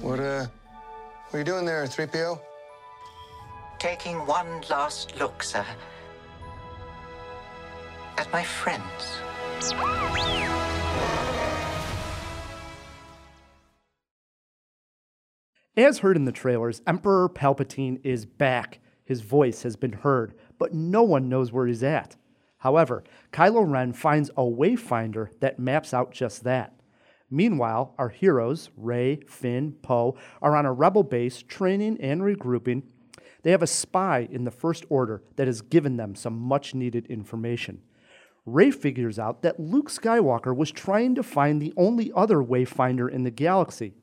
What, 0.00 0.20
uh, 0.20 0.46
what 1.28 1.34
are 1.34 1.38
you 1.38 1.44
doing 1.44 1.66
there, 1.66 1.84
3PO? 1.84 2.40
Taking 3.78 4.16
one 4.26 4.62
last 4.70 5.14
look, 5.20 5.42
sir. 5.42 5.66
At 8.18 8.32
my 8.32 8.42
friends. 8.42 9.22
As 15.76 15.98
heard 15.98 16.16
in 16.16 16.26
the 16.26 16.32
trailers, 16.32 16.82
Emperor 16.86 17.28
Palpatine 17.28 18.00
is 18.04 18.26
back. 18.26 18.80
His 19.04 19.22
voice 19.22 19.62
has 19.62 19.76
been 19.76 19.92
heard, 19.92 20.34
but 20.58 20.74
no 20.74 21.02
one 21.02 21.28
knows 21.28 21.50
where 21.50 21.66
he's 21.66 21.82
at. 21.82 22.16
However, 22.58 23.02
Kylo 23.32 23.68
Ren 23.70 23.92
finds 23.92 24.30
a 24.30 24.42
wayfinder 24.42 25.28
that 25.40 25.58
maps 25.58 25.94
out 25.94 26.12
just 26.12 26.44
that. 26.44 26.74
Meanwhile, 27.30 27.94
our 27.98 28.10
heroes, 28.10 28.68
Rey, 28.76 29.20
Finn, 29.26 29.72
Poe, 29.82 30.16
are 30.42 30.54
on 30.54 30.66
a 30.66 30.72
rebel 30.72 31.02
base 31.02 31.42
training 31.42 31.98
and 32.00 32.20
regrouping. 32.20 32.82
They 33.42 33.50
have 33.50 33.62
a 33.62 33.66
spy 33.66 34.28
in 34.30 34.44
the 34.44 34.50
First 34.50 34.84
Order 34.90 35.22
that 35.36 35.46
has 35.46 35.62
given 35.62 35.96
them 35.96 36.14
some 36.14 36.38
much 36.38 36.74
needed 36.74 37.06
information. 37.06 37.80
Rey 38.44 38.72
figures 38.72 39.18
out 39.18 39.42
that 39.42 39.60
Luke 39.60 39.88
Skywalker 39.88 40.54
was 40.56 40.72
trying 40.72 41.14
to 41.14 41.22
find 41.22 41.62
the 41.62 41.72
only 41.76 42.10
other 42.14 42.38
wayfinder 42.38 43.08
in 43.08 43.22
the 43.22 43.30
galaxy. 43.30 43.94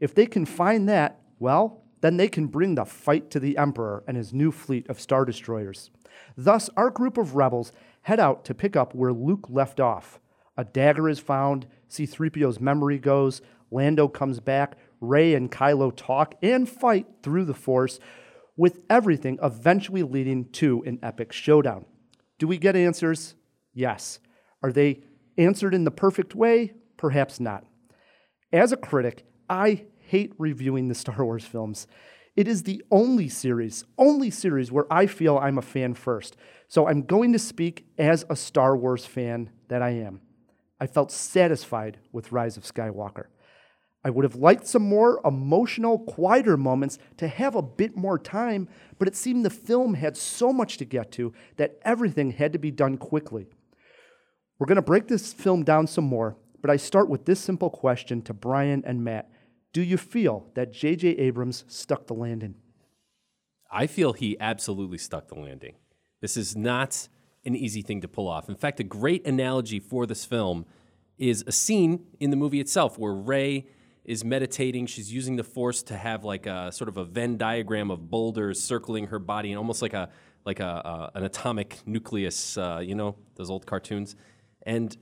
If 0.00 0.14
they 0.14 0.26
can 0.26 0.44
find 0.44 0.88
that, 0.88 1.20
well, 1.38 1.84
then 2.00 2.16
they 2.16 2.28
can 2.28 2.48
bring 2.48 2.74
the 2.74 2.84
fight 2.84 3.30
to 3.30 3.40
the 3.40 3.56
Emperor 3.56 4.02
and 4.06 4.16
his 4.16 4.32
new 4.32 4.50
fleet 4.50 4.88
of 4.88 5.00
Star 5.00 5.24
Destroyers. 5.24 5.90
Thus, 6.36 6.68
our 6.76 6.90
group 6.90 7.16
of 7.16 7.36
rebels 7.36 7.72
head 8.02 8.18
out 8.18 8.44
to 8.46 8.54
pick 8.54 8.76
up 8.76 8.94
where 8.94 9.12
Luke 9.12 9.46
left 9.48 9.80
off. 9.80 10.20
A 10.56 10.64
dagger 10.64 11.08
is 11.08 11.18
found, 11.18 11.66
C3PO's 11.88 12.60
memory 12.60 12.98
goes, 12.98 13.40
Lando 13.70 14.08
comes 14.08 14.40
back, 14.40 14.76
Rey 15.00 15.34
and 15.34 15.50
Kylo 15.50 15.94
talk 15.94 16.34
and 16.42 16.68
fight 16.68 17.06
through 17.22 17.44
the 17.44 17.54
Force, 17.54 18.00
with 18.56 18.80
everything 18.88 19.38
eventually 19.42 20.02
leading 20.02 20.46
to 20.52 20.82
an 20.84 20.98
epic 21.02 21.32
showdown. 21.32 21.84
Do 22.38 22.46
we 22.46 22.58
get 22.58 22.74
answers? 22.74 23.34
Yes. 23.76 24.20
Are 24.62 24.72
they 24.72 25.02
answered 25.36 25.74
in 25.74 25.84
the 25.84 25.90
perfect 25.90 26.34
way? 26.34 26.72
Perhaps 26.96 27.38
not. 27.38 27.64
As 28.50 28.72
a 28.72 28.76
critic, 28.76 29.26
I 29.50 29.84
hate 29.98 30.32
reviewing 30.38 30.88
the 30.88 30.94
Star 31.04 31.22
Wars 31.22 31.44
films. 31.44 31.86
It 32.34 32.48
is 32.48 32.62
the 32.62 32.82
only 32.90 33.28
series, 33.28 33.84
only 33.98 34.30
series 34.30 34.72
where 34.72 34.90
I 34.90 35.06
feel 35.06 35.36
I'm 35.36 35.58
a 35.58 35.62
fan 35.62 35.92
first. 35.92 36.36
So 36.68 36.88
I'm 36.88 37.02
going 37.02 37.34
to 37.34 37.38
speak 37.38 37.86
as 37.98 38.24
a 38.30 38.36
Star 38.36 38.76
Wars 38.76 39.04
fan 39.04 39.50
that 39.68 39.82
I 39.82 39.90
am. 39.90 40.22
I 40.80 40.86
felt 40.86 41.12
satisfied 41.12 41.98
with 42.12 42.32
Rise 42.32 42.56
of 42.56 42.64
Skywalker. 42.64 43.26
I 44.04 44.10
would 44.10 44.24
have 44.24 44.36
liked 44.36 44.66
some 44.66 44.88
more 44.88 45.20
emotional, 45.24 45.98
quieter 45.98 46.56
moments 46.56 46.98
to 47.18 47.28
have 47.28 47.54
a 47.54 47.62
bit 47.62 47.96
more 47.96 48.18
time, 48.18 48.68
but 48.98 49.08
it 49.08 49.16
seemed 49.16 49.44
the 49.44 49.50
film 49.50 49.94
had 49.94 50.16
so 50.16 50.52
much 50.52 50.78
to 50.78 50.84
get 50.84 51.12
to 51.12 51.34
that 51.56 51.78
everything 51.82 52.30
had 52.30 52.52
to 52.52 52.58
be 52.58 52.70
done 52.70 52.96
quickly. 52.96 53.48
We're 54.58 54.66
going 54.66 54.76
to 54.76 54.82
break 54.82 55.08
this 55.08 55.32
film 55.32 55.64
down 55.64 55.86
some 55.86 56.04
more, 56.04 56.36
but 56.62 56.70
I 56.70 56.76
start 56.76 57.08
with 57.08 57.26
this 57.26 57.40
simple 57.40 57.70
question 57.70 58.22
to 58.22 58.32
Brian 58.32 58.82
and 58.86 59.04
Matt. 59.04 59.30
Do 59.72 59.82
you 59.82 59.98
feel 59.98 60.46
that 60.54 60.72
J.J. 60.72 61.08
Abrams 61.08 61.64
stuck 61.68 62.06
the 62.06 62.14
landing? 62.14 62.54
I 63.70 63.86
feel 63.86 64.14
he 64.14 64.36
absolutely 64.40 64.98
stuck 64.98 65.28
the 65.28 65.34
landing. 65.34 65.74
This 66.22 66.36
is 66.36 66.56
not 66.56 67.08
an 67.44 67.54
easy 67.54 67.82
thing 67.82 68.00
to 68.00 68.08
pull 68.08 68.28
off. 68.28 68.48
In 68.48 68.56
fact, 68.56 68.80
a 68.80 68.84
great 68.84 69.26
analogy 69.26 69.78
for 69.78 70.06
this 70.06 70.24
film 70.24 70.64
is 71.18 71.44
a 71.46 71.52
scene 71.52 72.06
in 72.20 72.30
the 72.30 72.36
movie 72.36 72.60
itself 72.60 72.98
where 72.98 73.12
Rey 73.12 73.66
is 74.04 74.24
meditating. 74.24 74.86
She's 74.86 75.12
using 75.12 75.36
the 75.36 75.44
force 75.44 75.82
to 75.84 75.96
have 75.96 76.24
like 76.24 76.46
a 76.46 76.72
sort 76.72 76.88
of 76.88 76.96
a 76.96 77.04
Venn 77.04 77.36
diagram 77.36 77.90
of 77.90 78.10
boulders 78.10 78.62
circling 78.62 79.08
her 79.08 79.18
body, 79.18 79.50
and 79.50 79.58
almost 79.58 79.82
like 79.82 79.94
a 79.94 80.08
like 80.44 80.60
a, 80.60 80.66
uh, 80.66 81.10
an 81.14 81.24
atomic 81.24 81.78
nucleus. 81.86 82.56
Uh, 82.56 82.80
you 82.82 82.94
know 82.94 83.16
those 83.34 83.50
old 83.50 83.66
cartoons, 83.66 84.16
and 84.66 84.94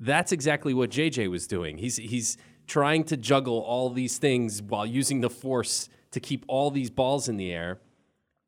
that's 0.00 0.32
exactly 0.32 0.74
what 0.74 0.90
JJ 0.90 1.30
was 1.30 1.46
doing. 1.46 1.78
He's 1.78 1.96
he's 1.96 2.36
trying 2.66 3.04
to 3.04 3.16
juggle 3.16 3.58
all 3.60 3.90
these 3.90 4.18
things 4.18 4.60
while 4.60 4.84
using 4.84 5.20
the 5.20 5.30
force 5.30 5.88
to 6.10 6.18
keep 6.18 6.44
all 6.48 6.70
these 6.72 6.90
balls 6.90 7.28
in 7.28 7.36
the 7.36 7.52
air. 7.52 7.78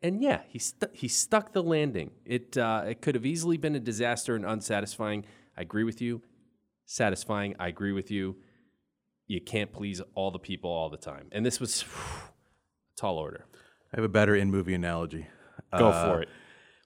And 0.03 0.21
yeah, 0.23 0.41
he 0.49 0.59
stu- 0.59 0.91
he 0.93 1.07
stuck 1.09 1.53
the 1.53 1.63
landing. 1.63 2.11
It 2.25 2.57
uh, 2.59 2.85
it 2.89 3.01
could 3.03 3.15
have 3.15 3.27
easily 3.27 3.57
been 3.57 3.77
a 3.77 3.81
disaster 3.81 4.35
and 4.35 4.45
unsatisfying. 4.45 5.25
I 5.57 5.61
agree 5.63 5.85
with 5.85 6.01
you. 6.01 6.23
Satisfying. 6.87 7.55
I 7.59 7.69
agree 7.69 7.93
with 7.93 8.11
you. 8.11 8.37
You 9.27 9.41
can't 9.41 9.73
please 9.73 10.01
all 10.15 10.31
the 10.31 10.39
people 10.39 10.71
all 10.71 10.89
the 10.89 10.97
time, 10.97 11.27
and 11.33 11.45
this 11.45 11.61
was 11.61 11.83
a 11.83 11.87
tall 13.01 13.19
order. 13.19 13.45
I 13.93 13.97
have 13.97 14.05
a 14.05 14.09
better 14.09 14.35
in 14.35 14.51
movie 14.51 14.75
analogy. 14.75 15.27
Go 15.77 15.89
Uh, 15.89 16.05
for 16.15 16.23
it. 16.23 16.29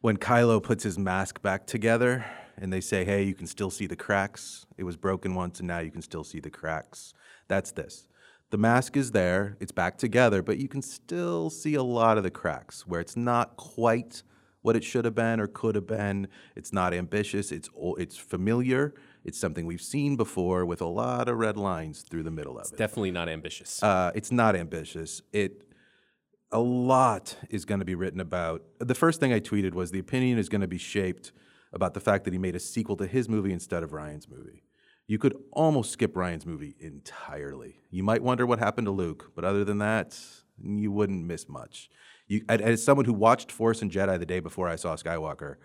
When 0.00 0.16
Kylo 0.16 0.60
puts 0.62 0.82
his 0.82 0.98
mask 0.98 1.42
back 1.42 1.66
together 1.66 2.24
and 2.56 2.72
they 2.72 2.80
say, 2.80 3.04
hey, 3.04 3.22
you 3.22 3.34
can 3.34 3.46
still 3.46 3.70
see 3.70 3.86
the 3.86 3.96
cracks. 3.96 4.66
It 4.76 4.84
was 4.84 4.96
broken 4.96 5.34
once 5.34 5.58
and 5.60 5.68
now 5.68 5.78
you 5.80 5.90
can 5.90 6.02
still 6.02 6.24
see 6.24 6.40
the 6.40 6.50
cracks. 6.50 7.12
That's 7.48 7.72
this. 7.72 8.08
The 8.50 8.58
mask 8.58 8.96
is 8.96 9.12
there, 9.12 9.56
it's 9.60 9.72
back 9.72 9.96
together, 9.96 10.42
but 10.42 10.58
you 10.58 10.68
can 10.68 10.82
still 10.82 11.48
see 11.48 11.74
a 11.74 11.82
lot 11.82 12.18
of 12.18 12.22
the 12.22 12.30
cracks 12.30 12.86
where 12.86 13.00
it's 13.00 13.16
not 13.16 13.56
quite 13.56 14.22
what 14.60 14.76
it 14.76 14.84
should 14.84 15.04
have 15.04 15.14
been 15.14 15.40
or 15.40 15.46
could 15.46 15.74
have 15.74 15.86
been. 15.86 16.28
It's 16.54 16.72
not 16.72 16.92
ambitious, 16.92 17.50
it's, 17.50 17.70
it's 17.98 18.16
familiar. 18.16 18.94
It's 19.24 19.38
something 19.38 19.66
we've 19.66 19.80
seen 19.80 20.16
before 20.16 20.66
with 20.66 20.80
a 20.80 20.86
lot 20.86 21.28
of 21.28 21.36
red 21.38 21.56
lines 21.56 22.02
through 22.02 22.24
the 22.24 22.30
middle 22.30 22.58
of 22.58 22.72
it. 22.72 22.76
Definitely 22.76 23.12
not 23.12 23.28
ambitious. 23.28 23.82
Uh, 23.82 24.10
it's 24.14 24.32
not 24.32 24.56
ambitious. 24.56 25.22
It 25.32 25.62
a 26.50 26.60
lot 26.60 27.36
is 27.48 27.64
going 27.64 27.78
to 27.78 27.84
be 27.84 27.94
written 27.94 28.20
about. 28.20 28.62
The 28.78 28.94
first 28.94 29.20
thing 29.20 29.32
I 29.32 29.40
tweeted 29.40 29.72
was 29.72 29.90
the 29.90 29.98
opinion 29.98 30.38
is 30.38 30.48
going 30.48 30.60
to 30.60 30.68
be 30.68 30.78
shaped 30.78 31.32
about 31.72 31.94
the 31.94 32.00
fact 32.00 32.24
that 32.24 32.32
he 32.32 32.38
made 32.38 32.56
a 32.56 32.60
sequel 32.60 32.96
to 32.96 33.06
his 33.06 33.28
movie 33.28 33.52
instead 33.52 33.82
of 33.82 33.90
Rian's 33.90 34.28
movie. 34.28 34.64
You 35.06 35.18
could 35.18 35.36
almost 35.52 35.90
skip 35.90 36.14
Rian's 36.14 36.46
movie 36.46 36.76
entirely. 36.78 37.80
You 37.90 38.02
might 38.02 38.22
wonder 38.22 38.46
what 38.46 38.58
happened 38.58 38.86
to 38.86 38.92
Luke, 38.92 39.32
but 39.34 39.44
other 39.44 39.64
than 39.64 39.78
that, 39.78 40.18
you 40.62 40.92
wouldn't 40.92 41.26
miss 41.26 41.48
much. 41.48 41.90
You, 42.28 42.42
as 42.48 42.84
someone 42.84 43.04
who 43.04 43.12
watched 43.12 43.50
Force 43.50 43.82
and 43.82 43.90
Jedi 43.90 44.18
the 44.18 44.26
day 44.26 44.40
before 44.40 44.68
I 44.68 44.76
saw 44.76 44.94
Skywalker, 44.96 45.56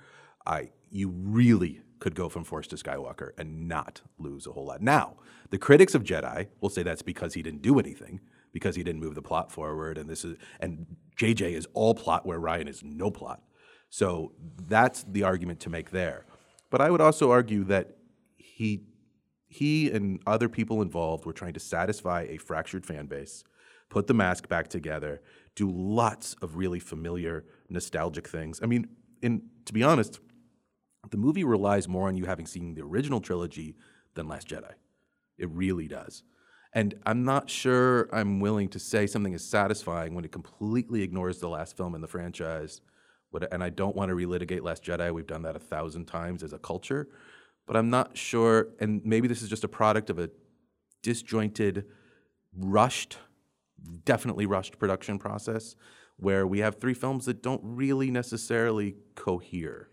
I 0.45 0.71
you 0.89 1.09
really 1.09 1.81
could 1.99 2.15
go 2.15 2.29
from 2.29 2.43
Force 2.43 2.67
to 2.67 2.75
Skywalker 2.75 3.31
and 3.37 3.67
not 3.67 4.01
lose 4.17 4.47
a 4.47 4.51
whole 4.51 4.65
lot. 4.65 4.81
Now, 4.81 5.17
the 5.49 5.57
critics 5.57 5.95
of 5.95 6.03
Jedi 6.03 6.47
will 6.61 6.69
say 6.69 6.83
that's 6.83 7.01
because 7.01 7.33
he 7.33 7.41
didn't 7.41 7.61
do 7.61 7.79
anything, 7.79 8.19
because 8.53 8.75
he 8.75 8.83
didn't 8.83 9.01
move 9.01 9.15
the 9.15 9.21
plot 9.21 9.51
forward, 9.51 9.97
and 9.97 10.09
this 10.09 10.25
is 10.25 10.37
and 10.59 10.85
JJ 11.17 11.53
is 11.53 11.67
all 11.73 11.93
plot 11.93 12.25
where 12.25 12.39
Rian 12.39 12.67
is 12.67 12.83
no 12.83 13.11
plot. 13.11 13.41
So 13.89 14.33
that's 14.67 15.03
the 15.03 15.23
argument 15.23 15.59
to 15.61 15.69
make 15.69 15.91
there. 15.91 16.25
But 16.69 16.81
I 16.81 16.89
would 16.89 17.01
also 17.01 17.31
argue 17.31 17.63
that 17.65 17.97
he 18.37 18.83
he 19.49 19.89
and 19.89 20.19
other 20.27 20.49
people 20.49 20.81
involved 20.81 21.25
were 21.25 21.33
trying 21.33 21.53
to 21.53 21.59
satisfy 21.59 22.27
a 22.29 22.37
fractured 22.37 22.85
fan 22.85 23.05
base, 23.05 23.45
put 23.89 24.07
the 24.07 24.13
mask 24.13 24.49
back 24.49 24.67
together, 24.67 25.21
do 25.55 25.71
lots 25.71 26.35
of 26.41 26.57
really 26.57 26.79
familiar, 26.79 27.45
nostalgic 27.69 28.27
things. 28.27 28.59
I 28.61 28.65
mean, 28.65 28.87
in 29.21 29.43
to 29.65 29.73
be 29.73 29.83
honest, 29.83 30.19
the 31.09 31.17
movie 31.17 31.43
relies 31.43 31.87
more 31.87 32.07
on 32.07 32.17
you 32.17 32.25
having 32.25 32.45
seen 32.45 32.75
the 32.75 32.81
original 32.81 33.21
trilogy 33.21 33.75
than 34.15 34.27
Last 34.27 34.49
Jedi. 34.49 34.73
It 35.37 35.49
really 35.51 35.87
does. 35.87 36.23
And 36.73 36.95
I'm 37.05 37.23
not 37.23 37.49
sure 37.49 38.09
I'm 38.11 38.39
willing 38.39 38.67
to 38.69 38.79
say 38.79 39.07
something 39.07 39.33
is 39.33 39.43
satisfying 39.43 40.13
when 40.13 40.25
it 40.25 40.31
completely 40.31 41.01
ignores 41.01 41.39
the 41.39 41.49
last 41.49 41.77
film 41.77 41.95
in 41.95 42.01
the 42.01 42.07
franchise. 42.07 42.81
But, 43.31 43.51
and 43.53 43.63
I 43.63 43.69
don't 43.69 43.95
want 43.95 44.09
to 44.09 44.15
relitigate 44.15 44.63
Last 44.63 44.83
Jedi. 44.83 45.13
We've 45.13 45.27
done 45.27 45.41
that 45.43 45.55
a 45.55 45.59
thousand 45.59 46.05
times 46.05 46.43
as 46.43 46.53
a 46.53 46.59
culture. 46.59 47.09
But 47.65 47.75
I'm 47.75 47.89
not 47.89 48.17
sure, 48.17 48.69
and 48.79 49.01
maybe 49.03 49.27
this 49.27 49.41
is 49.41 49.49
just 49.49 49.63
a 49.63 49.67
product 49.67 50.09
of 50.09 50.19
a 50.19 50.29
disjointed, 51.03 51.85
rushed, 52.55 53.17
definitely 54.05 54.45
rushed 54.45 54.79
production 54.79 55.19
process 55.19 55.75
where 56.17 56.47
we 56.47 56.59
have 56.59 56.75
three 56.75 56.93
films 56.93 57.25
that 57.25 57.43
don't 57.43 57.61
really 57.63 58.09
necessarily 58.09 58.95
cohere. 59.15 59.89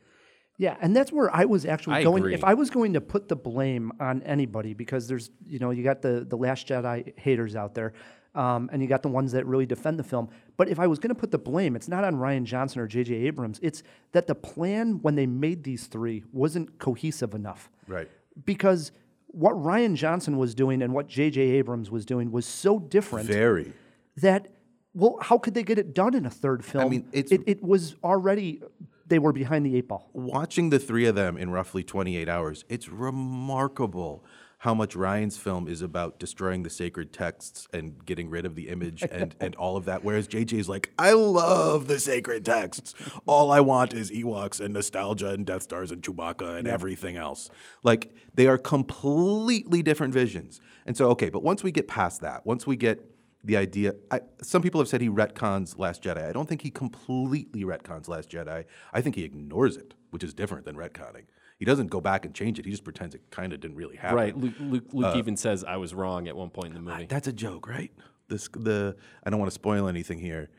Yeah, 0.57 0.77
and 0.81 0.95
that's 0.95 1.13
where 1.13 1.35
I 1.35 1.45
was 1.45 1.67
actually 1.67 1.97
I 1.97 2.05
going. 2.05 2.23
agree. 2.23 2.35
If 2.35 2.45
I 2.45 2.55
was 2.55 2.71
going 2.71 2.93
to 2.93 3.01
put 3.01 3.29
the 3.29 3.37
blame 3.37 3.93
on 3.99 4.23
anybody, 4.23 4.73
because 4.73 5.09
there's, 5.09 5.31
you 5.45 5.59
know, 5.59 5.71
you 5.71 5.83
got 5.83 6.01
the 6.01 6.25
the 6.29 6.37
Last 6.37 6.69
Jedi 6.69 7.19
haters 7.19 7.57
out 7.57 7.75
there, 7.75 7.93
um, 8.37 8.71
and 8.73 8.81
you 8.81 8.89
got 8.89 9.03
the 9.03 9.09
ones 9.09 9.33
that 9.33 9.47
really 9.47 9.67
defend 9.67 9.99
the 9.99 10.05
film. 10.05 10.29
But 10.57 10.69
if 10.69 10.79
I 10.79 10.87
was 10.87 10.99
going 10.99 11.09
to 11.09 11.15
put 11.15 11.31
the 11.31 11.39
blame, 11.39 11.75
it's 11.75 11.89
not 11.89 12.05
on 12.05 12.15
Rian 12.17 12.45
Johnson 12.45 12.81
or 12.81 12.87
J.J. 12.87 13.15
Abrams. 13.15 13.59
It's 13.63 13.83
that 14.13 14.27
the 14.27 14.35
plan 14.35 15.01
when 15.03 15.17
they 15.17 15.27
made 15.27 15.65
these 15.65 15.87
three 15.87 16.23
wasn't 16.33 16.79
cohesive 16.79 17.35
enough. 17.35 17.71
Right. 17.89 18.09
Because 18.45 18.93
what 19.27 19.55
Rian 19.55 19.97
Johnson 19.97 20.37
was 20.37 20.55
doing 20.55 20.81
and 20.83 20.93
what 20.93 21.09
J.J. 21.09 21.41
Abrams 21.41 21.91
was 21.91 22.07
doing 22.07 22.31
was 22.31 22.47
so 22.47 22.79
different 22.79 23.27
Very. 23.27 23.73
that 24.19 24.49
well, 24.97 25.19
how 25.21 25.39
could 25.39 25.55
they 25.55 25.65
get 25.65 25.77
it 25.77 25.93
done 25.93 26.15
in 26.15 26.25
a 26.25 26.31
third 26.31 26.65
film? 26.65 26.85
I 26.85 26.89
mean, 26.89 27.09
it's- 27.11 27.33
it, 27.33 27.43
it 27.47 27.63
was 27.63 27.97
already 28.05 28.63
they 29.07 29.19
were 29.19 29.33
behind 29.33 29.67
the 29.67 29.77
eight 29.77 29.89
ball. 29.89 30.09
Watching 30.13 30.71
the 30.71 30.79
three 30.79 31.05
of 31.07 31.15
them 31.15 31.37
in 31.37 31.51
roughly 31.51 31.83
28 31.83 32.29
hours, 32.29 32.65
it's 32.69 32.89
remarkable 32.89 34.25
how 34.65 34.73
much 34.73 34.97
Rian's 34.97 35.37
film 35.37 35.69
is 35.69 35.83
about 35.83 36.19
destroying 36.19 36.63
the 36.63 36.71
sacred 36.71 37.13
texts 37.13 37.69
and 37.75 38.03
getting 38.07 38.31
rid 38.31 38.47
of 38.47 38.55
the 38.55 38.71
image 38.71 39.03
and, 39.13 39.37
and 39.39 39.55
all 39.57 39.77
of 39.77 39.85
that. 39.85 40.03
Whereas 40.03 40.27
JJ's 40.27 40.71
like, 40.71 40.91
I 40.99 41.13
love 41.13 41.87
the 41.87 42.01
sacred 42.01 42.47
texts. 42.47 42.95
All 43.27 43.53
I 43.53 43.61
want 43.61 43.93
is 43.93 44.11
Ewoks 44.11 44.61
and 44.61 44.73
nostalgia 44.73 45.29
and 45.29 45.45
Death 45.45 45.65
Stars 45.65 45.91
and 45.91 46.03
Chewbacca 46.03 46.59
and 46.59 46.67
everything 46.67 47.19
else. 47.19 47.51
Like, 47.83 48.15
they 48.33 48.47
are 48.47 48.57
completely 48.57 49.83
different 49.83 50.15
visions. 50.15 50.63
And 50.87 50.97
so, 50.97 51.11
okay, 51.11 51.29
but 51.29 51.43
once 51.43 51.63
we 51.63 51.71
get 51.71 51.87
past 51.87 52.23
that, 52.23 52.47
once 52.47 52.67
we 52.67 52.75
get 52.75 53.05
the 53.45 53.59
idea. 53.59 53.95
I, 54.11 54.23
some 54.41 54.63
people 54.63 54.81
have 54.81 54.89
said 54.89 55.03
he 55.03 55.11
retcons 55.11 55.79
Last 55.79 56.03
Jedi. 56.03 56.27
I 56.27 56.33
don't 56.33 56.49
think 56.49 56.63
he 56.63 56.71
completely 56.71 57.65
retcons 57.65 58.09
Last 58.09 58.31
Jedi. 58.31 58.65
I 58.95 59.01
think 59.03 59.17
he 59.17 59.25
ignores 59.25 59.77
it, 59.77 59.93
which 60.09 60.25
is 60.25 60.33
different 60.33 60.65
than 60.65 60.77
retconning. 60.77 61.25
He 61.59 61.65
doesn't 61.65 61.89
go 61.89 62.01
back 62.01 62.25
and 62.25 62.35
change 62.35 62.59
it. 62.59 62.65
He 62.65 62.71
just 62.71 62.85
pretends 62.85 63.15
it 63.15 63.23
kind 63.31 63.53
of 63.53 63.61
didn't 63.61 63.77
really 63.77 63.97
happen. 63.97 64.17
Right. 64.17 64.37
Luke, 64.37 64.55
Luke, 64.59 64.85
Luke 64.93 65.17
even 65.17 65.37
says 65.37 65.65
I 65.65 65.77
was 65.77 65.95
wrong 65.95 66.29
at 66.29 66.37
one 66.37 66.51
point 66.51 66.69
in 66.69 66.75
the 66.75 66.81
movie. 66.81 67.07
That's 67.07 67.29
a 67.29 67.33
joke, 67.33 67.69
right? 67.69 67.93
This 68.29 68.49
the 68.49 68.97
I 69.23 69.31
don't 69.31 69.39
want 69.39 69.51
to 69.51 69.55
spoil 69.55 69.87
anything 69.87 70.19
here, 70.19 70.51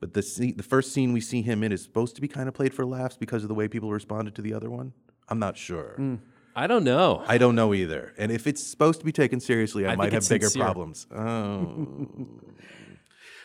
but 0.00 0.12
the 0.12 0.22
scene, 0.22 0.56
the 0.56 0.62
first 0.62 0.92
scene 0.92 1.12
we 1.12 1.20
see 1.20 1.42
him 1.42 1.62
in 1.62 1.72
is 1.72 1.82
supposed 1.82 2.14
to 2.16 2.20
be 2.20 2.28
kind 2.28 2.48
of 2.48 2.54
played 2.54 2.74
for 2.74 2.84
laughs 2.84 3.16
because 3.16 3.42
of 3.44 3.48
the 3.48 3.54
way 3.54 3.68
people 3.68 3.90
responded 3.90 4.34
to 4.34 4.42
the 4.42 4.52
other 4.52 4.70
one. 4.70 4.92
I'm 5.28 5.38
not 5.38 5.56
sure. 5.56 5.96
I 6.54 6.66
don't 6.66 6.84
know. 6.84 7.24
I 7.26 7.38
don't 7.38 7.54
know 7.54 7.72
either. 7.72 8.12
And 8.18 8.30
if 8.30 8.46
it's 8.46 8.62
supposed 8.62 9.00
to 9.00 9.06
be 9.06 9.12
taken 9.12 9.40
seriously, 9.40 9.86
I, 9.86 9.92
I 9.92 9.96
might 9.96 10.12
have 10.12 10.28
bigger 10.28 10.46
sincere. 10.46 10.64
problems. 10.64 11.06
Oh. 11.14 11.88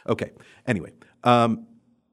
okay. 0.09 0.31
Anyway, 0.65 0.91
um, 1.23 1.66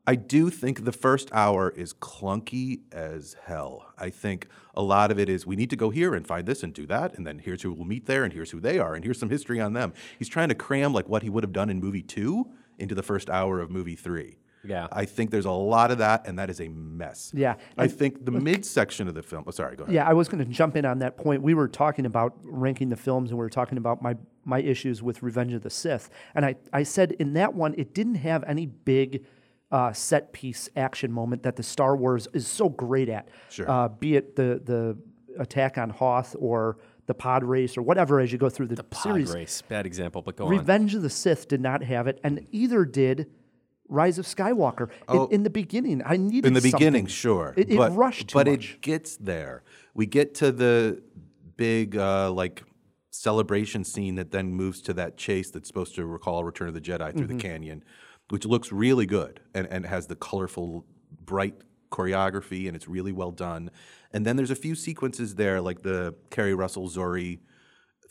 I 0.07 0.17
do 0.17 0.51
think 0.51 0.85
the 0.85 0.93
first 0.93 1.31
hour 1.33 1.71
is 1.71 1.95
clunky 1.95 2.81
as 2.93 3.37
hell. 3.45 3.93
I 3.97 4.11
think 4.11 4.49
a 4.75 4.83
lot 4.83 5.11
of 5.11 5.19
it 5.19 5.31
is 5.31 5.47
we 5.47 5.57
need 5.57 5.71
to 5.71 5.77
go 5.77 5.89
here 5.89 6.15
and 6.15 6.27
find 6.27 6.47
this 6.47 6.63
and 6.63 6.75
do 6.75 6.87
that, 6.87 7.17
and 7.17 7.27
then 7.27 7.39
here's 7.39 7.63
who 7.63 7.73
we'll 7.73 7.87
meet 7.87 8.05
there, 8.05 8.23
and 8.25 8.33
here's 8.33 8.51
who 8.51 8.61
they 8.61 8.79
are, 8.79 8.95
and 8.95 9.03
here's 9.03 9.19
some 9.19 9.31
history 9.31 9.61
on 9.61 9.73
them. 9.73 9.95
He's 10.19 10.29
trying 10.29 10.51
to 10.51 10.55
cram 10.55 10.93
like 10.93 11.09
what 11.09 11.23
he 11.23 11.31
would 11.31 11.43
have 11.43 11.53
done 11.53 11.71
in 11.71 11.81
movie 11.81 12.03
two 12.03 12.47
into 12.79 12.95
the 12.95 13.03
first 13.03 13.31
hour 13.31 13.61
of 13.61 13.71
movie 13.71 13.97
three. 13.97 14.37
Yeah. 14.67 14.89
I 14.91 15.05
think 15.05 15.31
there's 15.31 15.45
a 15.45 15.51
lot 15.51 15.91
of 15.91 15.99
that, 15.99 16.27
and 16.27 16.39
that 16.39 16.51
is 16.51 16.61
a 16.61 16.69
mess. 16.69 17.33
Yeah, 17.35 17.57
I 17.77 17.87
think 17.87 18.25
the 18.25 18.31
mid 18.31 18.65
section 18.65 19.09
of 19.09 19.15
the 19.15 19.23
film. 19.23 19.45
Oh, 19.47 19.51
sorry, 19.51 19.77
go 19.77 19.85
ahead. 19.85 19.95
Yeah, 19.95 20.09
I 20.09 20.15
was 20.15 20.29
going 20.29 20.45
to 20.45 20.51
jump 20.51 20.77
in 20.77 20.85
on 20.85 20.99
that 21.01 21.17
point. 21.17 21.43
We 21.43 21.55
were 21.55 21.69
talking 21.69 22.07
about 22.07 22.39
ranking 22.43 22.89
the 22.89 22.97
films, 22.97 23.31
and 23.31 23.39
we 23.39 23.45
were 23.45 23.51
talking 23.51 23.79
about 23.79 24.03
my 24.03 24.17
my 24.45 24.61
issues 24.61 25.03
with 25.03 25.23
Revenge 25.23 25.53
of 25.55 25.63
the 25.63 25.71
Sith, 25.71 26.11
and 26.35 26.45
I 26.45 26.57
I 26.73 26.83
said 26.83 27.13
in 27.13 27.35
that 27.35 27.55
one 27.55 27.75
it 27.79 27.95
didn't 27.95 28.17
have 28.17 28.45
any 28.45 28.67
big. 28.67 29.25
Uh, 29.75 29.93
set 29.93 30.33
piece 30.33 30.69
action 30.77 31.11
moment 31.11 31.43
that 31.43 31.57
the 31.57 31.63
Star 31.63 31.97
Wars 31.97 32.29
is 32.33 32.47
so 32.47 32.69
great 32.69 33.09
at, 33.09 33.29
Sure. 33.51 33.69
uh, 33.69 33.89
be 33.89 34.15
it 34.15 34.37
the 34.37 34.61
the 34.65 34.97
attack 35.43 35.79
on 35.79 35.91
Hoth 35.91 36.37
or 36.39 36.79
the 37.07 37.15
pod 37.15 37.43
race 37.43 37.77
or 37.77 37.83
whatever 37.83 38.21
as 38.21 38.31
you 38.31 38.39
go 38.39 38.49
through 38.49 38.69
the, 38.69 38.85
Pod 38.85 39.03
series. 39.03 39.29
Pod 39.31 39.35
race. 39.35 39.63
Bad 39.69 39.85
example, 39.85 40.23
but 40.23 40.37
go 40.37 40.45
on. 40.45 40.51
Revenge 40.51 40.95
of 40.95 41.03
the 41.03 41.11
Sith 41.11 41.49
did 41.49 41.61
not 41.61 41.83
have 41.83 42.07
it, 42.07 42.21
and 42.23 42.47
either 42.53 42.85
did 42.85 43.27
Rise 43.89 44.17
of 44.21 44.27
Skywalker. 44.27 44.89
In- 44.89 44.89
Oh. 45.09 45.27
in, 45.27 45.43
the 45.43 45.51
beginning, 45.51 46.03
I 46.07 46.17
needed 46.19 46.47
in 46.47 46.53
the 46.55 46.61
something. 46.61 46.79
beginning, 46.79 47.07
sure. 47.09 47.53
It, 47.57 47.69
it 47.71 47.79
rushed 48.05 48.29
too 48.29 48.35
but 48.39 48.47
much. 48.47 48.75
it 48.75 48.81
gets 48.81 49.17
there. 49.17 49.65
We 49.93 50.07
get 50.07 50.35
to 50.37 50.53
the 50.53 51.03
big 51.57 51.97
uh, 51.97 52.31
like 52.31 52.63
celebration 53.11 53.83
scene 53.85 54.15
that 54.17 54.31
then 54.31 54.53
moves 54.55 54.81
to 54.83 54.93
that 54.95 55.17
chase 55.17 55.51
that's 55.51 55.69
supposed 55.69 55.95
to 55.97 56.07
recall 56.07 56.45
Return 56.45 56.69
of 56.69 56.75
the 56.75 56.81
Jedi 56.81 57.13
through 57.13 57.27
Mm-hmm. 57.27 57.37
the 57.39 57.43
canyon, 57.43 57.85
which 58.31 58.45
looks 58.45 58.73
really 58.73 59.07
good 59.07 59.41
and, 59.55 59.67
and 59.69 59.87
has 59.87 60.07
the 60.07 60.17
colorful, 60.17 60.87
bright 61.21 61.55
choreography 61.91 62.67
and 62.67 62.77
it's 62.77 62.89
really 62.89 63.13
well 63.13 63.31
done. 63.31 63.71
And 64.13 64.27
then 64.27 64.37
there's 64.37 64.51
a 64.51 64.57
few 64.57 64.75
sequences 64.75 65.37
there, 65.37 65.61
like 65.61 65.83
the 65.83 66.15
Keri 66.31 66.55
Russell 66.55 66.89
Zorii 66.89 67.41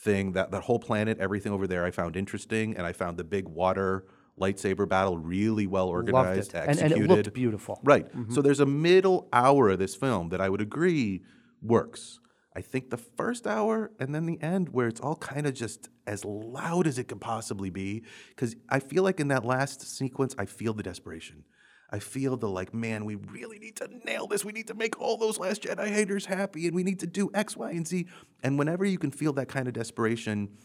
thing, 0.00 0.32
that, 0.32 0.50
that 0.50 0.62
whole 0.62 0.78
planet, 0.78 1.18
everything 1.18 1.52
over 1.52 1.66
there 1.66 1.84
I 1.84 1.90
found 1.90 2.16
interesting. 2.16 2.76
And 2.76 2.86
I 2.86 2.92
found 2.92 3.16
the 3.16 3.24
big 3.24 3.48
water 3.48 4.06
lightsaber 4.40 4.88
battle 4.88 5.18
really 5.18 5.66
well 5.66 5.86
Loved 5.86 5.94
organized, 5.94 6.54
it. 6.54 6.58
And, 6.58 6.68
and 6.70 6.80
executed. 6.80 7.10
it 7.10 7.14
looked 7.14 7.34
beautiful. 7.34 7.80
Right. 7.84 8.06
Mm-hmm. 8.06 8.32
So 8.32 8.42
there's 8.42 8.60
a 8.60 8.66
middle 8.66 9.28
hour 9.32 9.70
of 9.70 9.78
this 9.78 9.94
film 9.94 10.30
that 10.30 10.40
I 10.40 10.48
would 10.48 10.60
agree 10.60 11.22
works. 11.62 12.20
I 12.56 12.60
think 12.60 12.90
the 12.90 12.96
first 12.96 13.46
hour 13.46 13.90
and 13.98 14.14
then 14.14 14.26
the 14.26 14.40
end, 14.40 14.68
where 14.68 14.86
it's 14.86 15.00
all 15.00 15.16
kind 15.16 15.46
of 15.46 15.54
just 15.54 15.88
as 16.06 16.24
loud 16.24 16.86
as 16.86 16.98
it 16.98 17.08
could 17.08 17.20
possibly 17.20 17.70
be, 17.70 18.04
because 18.28 18.54
I 18.68 18.78
feel 18.78 19.02
like 19.02 19.18
in 19.18 19.28
that 19.28 19.44
last 19.44 19.82
sequence, 19.82 20.34
I 20.38 20.46
feel 20.46 20.72
the 20.72 20.82
desperation. 20.82 21.44
I 21.90 21.98
feel 21.98 22.36
the 22.36 22.48
like, 22.48 22.72
man, 22.72 23.04
we 23.04 23.16
really 23.16 23.58
need 23.58 23.76
to 23.76 23.88
nail 24.04 24.26
this. 24.26 24.44
We 24.44 24.52
need 24.52 24.68
to 24.68 24.74
make 24.74 25.00
all 25.00 25.16
those 25.16 25.38
Last 25.38 25.62
Jedi 25.62 25.88
haters 25.88 26.26
happy, 26.26 26.66
and 26.66 26.74
we 26.74 26.82
need 26.82 27.00
to 27.00 27.06
do 27.06 27.30
X, 27.34 27.56
Y, 27.56 27.70
and 27.70 27.86
Z. 27.86 28.06
And 28.42 28.58
whenever 28.58 28.84
you 28.84 28.98
can 28.98 29.10
feel 29.10 29.32
that 29.34 29.48
kind 29.48 29.68
of 29.68 29.74
desperation, 29.74 30.56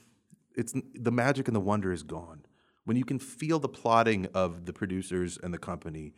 it's 0.56 0.73
the 0.93 1.12
magic 1.12 1.47
and 1.47 1.56
the 1.56 1.60
wonder 1.60 1.91
is 1.91 2.04
gone. 2.04 2.45
When 2.86 2.97
you 2.97 3.06
can 3.06 3.19
feel 3.19 3.60
the 3.60 3.69
plotting 3.69 4.28
of 4.34 4.65
the 4.65 4.73
producers 4.73 5.38
and 5.41 5.54
the 5.54 5.60
company, 5.60 6.13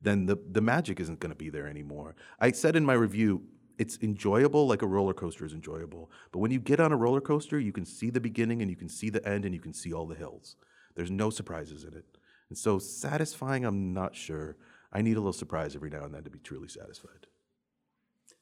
then 0.00 0.26
the, 0.26 0.36
the 0.50 0.60
magic 0.60 1.00
isn't 1.00 1.20
going 1.20 1.32
to 1.32 1.36
be 1.36 1.48
there 1.48 1.66
anymore. 1.66 2.14
I 2.38 2.52
said 2.52 2.76
in 2.76 2.84
my 2.84 2.94
review, 2.94 3.42
it's 3.78 3.98
enjoyable 4.02 4.66
like 4.66 4.82
a 4.82 4.86
roller 4.86 5.14
coaster 5.14 5.44
is 5.44 5.52
enjoyable. 5.52 6.10
But 6.30 6.38
when 6.40 6.50
you 6.50 6.60
get 6.60 6.80
on 6.80 6.92
a 6.92 6.96
roller 6.96 7.20
coaster, 7.20 7.58
you 7.58 7.72
can 7.72 7.84
see 7.84 8.10
the 8.10 8.20
beginning 8.20 8.62
and 8.62 8.70
you 8.70 8.76
can 8.76 8.88
see 8.88 9.10
the 9.10 9.26
end 9.26 9.44
and 9.44 9.54
you 9.54 9.60
can 9.60 9.72
see 9.72 9.92
all 9.92 10.06
the 10.06 10.14
hills. 10.14 10.56
There's 10.94 11.10
no 11.10 11.30
surprises 11.30 11.84
in 11.84 11.94
it. 11.94 12.04
And 12.48 12.58
so 12.58 12.78
satisfying, 12.78 13.64
I'm 13.64 13.94
not 13.94 14.14
sure. 14.14 14.56
I 14.92 15.00
need 15.00 15.16
a 15.16 15.20
little 15.20 15.32
surprise 15.32 15.74
every 15.74 15.90
now 15.90 16.04
and 16.04 16.14
then 16.14 16.24
to 16.24 16.30
be 16.30 16.38
truly 16.38 16.68
satisfied. 16.68 17.26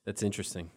That's 0.04 0.22
interesting. 0.22 0.70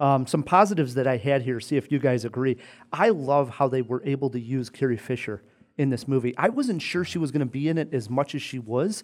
Um, 0.00 0.26
some 0.26 0.42
positives 0.42 0.94
that 0.94 1.06
I 1.06 1.16
had 1.16 1.42
here, 1.42 1.60
see 1.60 1.76
if 1.76 1.90
you 1.92 1.98
guys 1.98 2.24
agree. 2.24 2.56
I 2.92 3.10
love 3.10 3.50
how 3.50 3.68
they 3.68 3.82
were 3.82 4.02
able 4.04 4.30
to 4.30 4.40
use 4.40 4.70
Carrie 4.70 4.96
Fisher 4.96 5.42
in 5.76 5.90
this 5.90 6.06
movie. 6.06 6.34
I 6.38 6.48
wasn't 6.48 6.80
sure 6.80 7.04
she 7.04 7.18
was 7.18 7.32
going 7.32 7.40
to 7.40 7.46
be 7.46 7.68
in 7.68 7.78
it 7.78 7.92
as 7.92 8.08
much 8.08 8.34
as 8.34 8.42
she 8.42 8.58
was. 8.58 9.02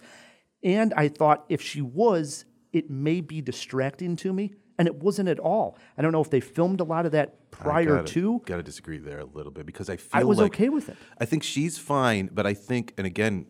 And 0.62 0.94
I 0.94 1.08
thought 1.08 1.44
if 1.48 1.60
she 1.60 1.82
was, 1.82 2.44
it 2.72 2.88
may 2.90 3.20
be 3.20 3.40
distracting 3.42 4.16
to 4.16 4.32
me. 4.32 4.54
And 4.80 4.88
it 4.88 4.94
wasn't 4.94 5.28
at 5.28 5.38
all. 5.38 5.76
I 5.98 6.00
don't 6.00 6.10
know 6.10 6.22
if 6.22 6.30
they 6.30 6.40
filmed 6.40 6.80
a 6.80 6.84
lot 6.84 7.04
of 7.04 7.12
that 7.12 7.50
prior 7.50 8.02
to. 8.02 8.40
Got 8.46 8.56
to 8.56 8.62
disagree 8.62 8.96
there 8.96 9.18
a 9.18 9.26
little 9.26 9.52
bit 9.52 9.66
because 9.66 9.90
I 9.90 9.98
feel 9.98 10.22
I 10.22 10.24
was 10.24 10.38
like 10.38 10.54
okay 10.54 10.70
with 10.70 10.88
it. 10.88 10.96
I 11.18 11.26
think 11.26 11.42
she's 11.42 11.76
fine, 11.76 12.30
but 12.32 12.46
I 12.46 12.54
think, 12.54 12.94
and 12.96 13.06
again, 13.06 13.44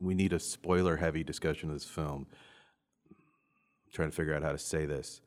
we 0.00 0.14
need 0.14 0.32
a 0.32 0.40
spoiler-heavy 0.40 1.22
discussion 1.22 1.68
of 1.68 1.76
this 1.76 1.84
film. 1.84 2.26
I'm 3.08 3.92
trying 3.92 4.10
to 4.10 4.16
figure 4.16 4.34
out 4.34 4.42
how 4.42 4.50
to 4.50 4.58
say 4.58 4.84
this. 4.84 5.20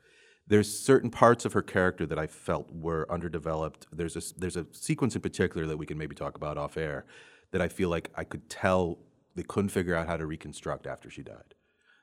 There's 0.45 0.69
certain 0.77 1.10
parts 1.10 1.45
of 1.45 1.53
her 1.53 1.62
character 1.62 2.05
that 2.05 2.19
I 2.19 2.27
felt 2.27 2.69
were 2.69 3.10
underdeveloped. 3.10 3.88
There's 3.89 4.17
a 4.17 4.38
there's 4.38 4.57
a 4.57 4.65
sequence 4.73 5.15
in 5.15 5.21
particular 5.21 5.65
that 5.65 5.77
we 5.77 5.86
can 5.86 5.97
maybe 5.97 6.13
talk 6.13 6.36
about 6.36 6.57
off 6.57 6.75
air 6.75 7.05
that 7.51 7.62
I 7.62 7.69
feel 7.69 7.88
like 7.88 8.12
I 8.15 8.25
could 8.25 8.49
tell 8.49 8.99
they 9.36 9.43
couldn't 9.43 9.69
figure 9.69 9.95
out 9.95 10.07
how 10.07 10.17
to 10.17 10.25
reconstruct 10.25 10.88
after 10.88 11.10
she 11.10 11.23
died. 11.23 11.55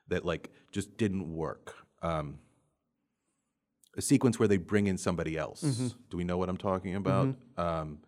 That 0.07 0.25
like 0.25 0.49
just 0.71 0.97
didn't 0.97 1.31
work. 1.31 1.75
Um, 2.01 2.39
a 3.97 4.01
sequence 4.01 4.37
where 4.39 4.47
they 4.47 4.57
bring 4.57 4.87
in 4.87 4.97
somebody 4.97 5.37
else. 5.37 5.61
Do 6.09 6.17
we 6.17 6.23
know 6.23 6.37
what 6.37 6.49
I'm 6.49 6.57
talking 6.57 6.95
about? 6.95 7.35
Um, 7.57 7.99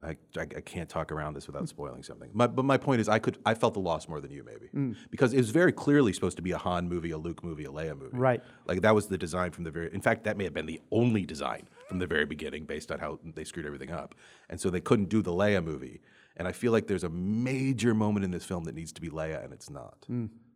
I, 0.00 0.10
I, 0.36 0.42
I 0.42 0.60
can't 0.60 0.88
talk 0.88 1.10
around 1.10 1.34
this 1.34 1.48
without 1.48 1.68
spoiling 1.68 2.04
something. 2.04 2.30
My, 2.32 2.46
but 2.46 2.64
my 2.64 2.76
point 2.76 3.00
is, 3.00 3.08
I 3.08 3.18
could 3.18 3.36
I 3.44 3.54
felt 3.54 3.74
the 3.74 3.80
loss 3.80 4.06
more 4.08 4.20
than 4.20 4.30
you 4.30 4.44
maybe 4.44 4.94
because 5.10 5.32
it 5.32 5.38
was 5.38 5.50
very 5.50 5.72
clearly 5.72 6.12
supposed 6.12 6.36
to 6.36 6.42
be 6.42 6.52
a 6.52 6.58
Han 6.58 6.88
movie, 6.88 7.10
a 7.10 7.18
Luke 7.18 7.42
movie, 7.42 7.64
a 7.64 7.70
Leia 7.70 7.98
movie. 7.98 8.16
Right. 8.16 8.40
Like 8.66 8.82
that 8.82 8.94
was 8.94 9.08
the 9.08 9.18
design 9.18 9.50
from 9.50 9.64
the 9.64 9.72
very. 9.72 9.92
In 9.92 10.00
fact, 10.00 10.22
that 10.24 10.36
may 10.36 10.44
have 10.44 10.54
been 10.54 10.66
the 10.66 10.80
only 10.92 11.26
design 11.26 11.68
from 11.88 11.98
the 11.98 12.06
very 12.06 12.26
beginning, 12.26 12.64
based 12.64 12.92
on 12.92 13.00
how 13.00 13.18
they 13.34 13.42
screwed 13.44 13.66
everything 13.66 13.90
up. 13.90 14.14
And 14.48 14.60
so 14.60 14.70
they 14.70 14.80
couldn't 14.80 15.08
do 15.08 15.20
the 15.20 15.32
Leia 15.32 15.64
movie. 15.64 16.00
And 16.36 16.46
I 16.46 16.52
feel 16.52 16.70
like 16.70 16.86
there's 16.86 17.02
a 17.02 17.08
major 17.08 17.92
moment 17.92 18.24
in 18.24 18.30
this 18.30 18.44
film 18.44 18.62
that 18.64 18.76
needs 18.76 18.92
to 18.92 19.00
be 19.00 19.08
Leia, 19.08 19.42
and 19.42 19.52
it's 19.52 19.68
not. 19.68 20.06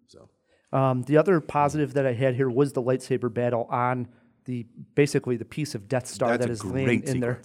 So 0.06 0.28
Um, 0.72 1.02
the 1.02 1.16
other 1.16 1.40
positive 1.40 1.94
that 1.94 2.06
I 2.06 2.12
had 2.12 2.36
here 2.36 2.48
was 2.48 2.74
the 2.74 2.82
lightsaber 2.82 3.32
battle 3.32 3.66
on 3.70 4.06
the 4.44 4.66
basically 4.94 5.36
the 5.36 5.44
piece 5.44 5.74
of 5.74 5.88
Death 5.88 6.06
Star 6.06 6.30
That's 6.30 6.42
that 6.46 6.50
a 6.50 6.52
is 6.52 6.64
laying 6.64 6.86
great 7.00 7.04
in 7.08 7.20
there. 7.20 7.40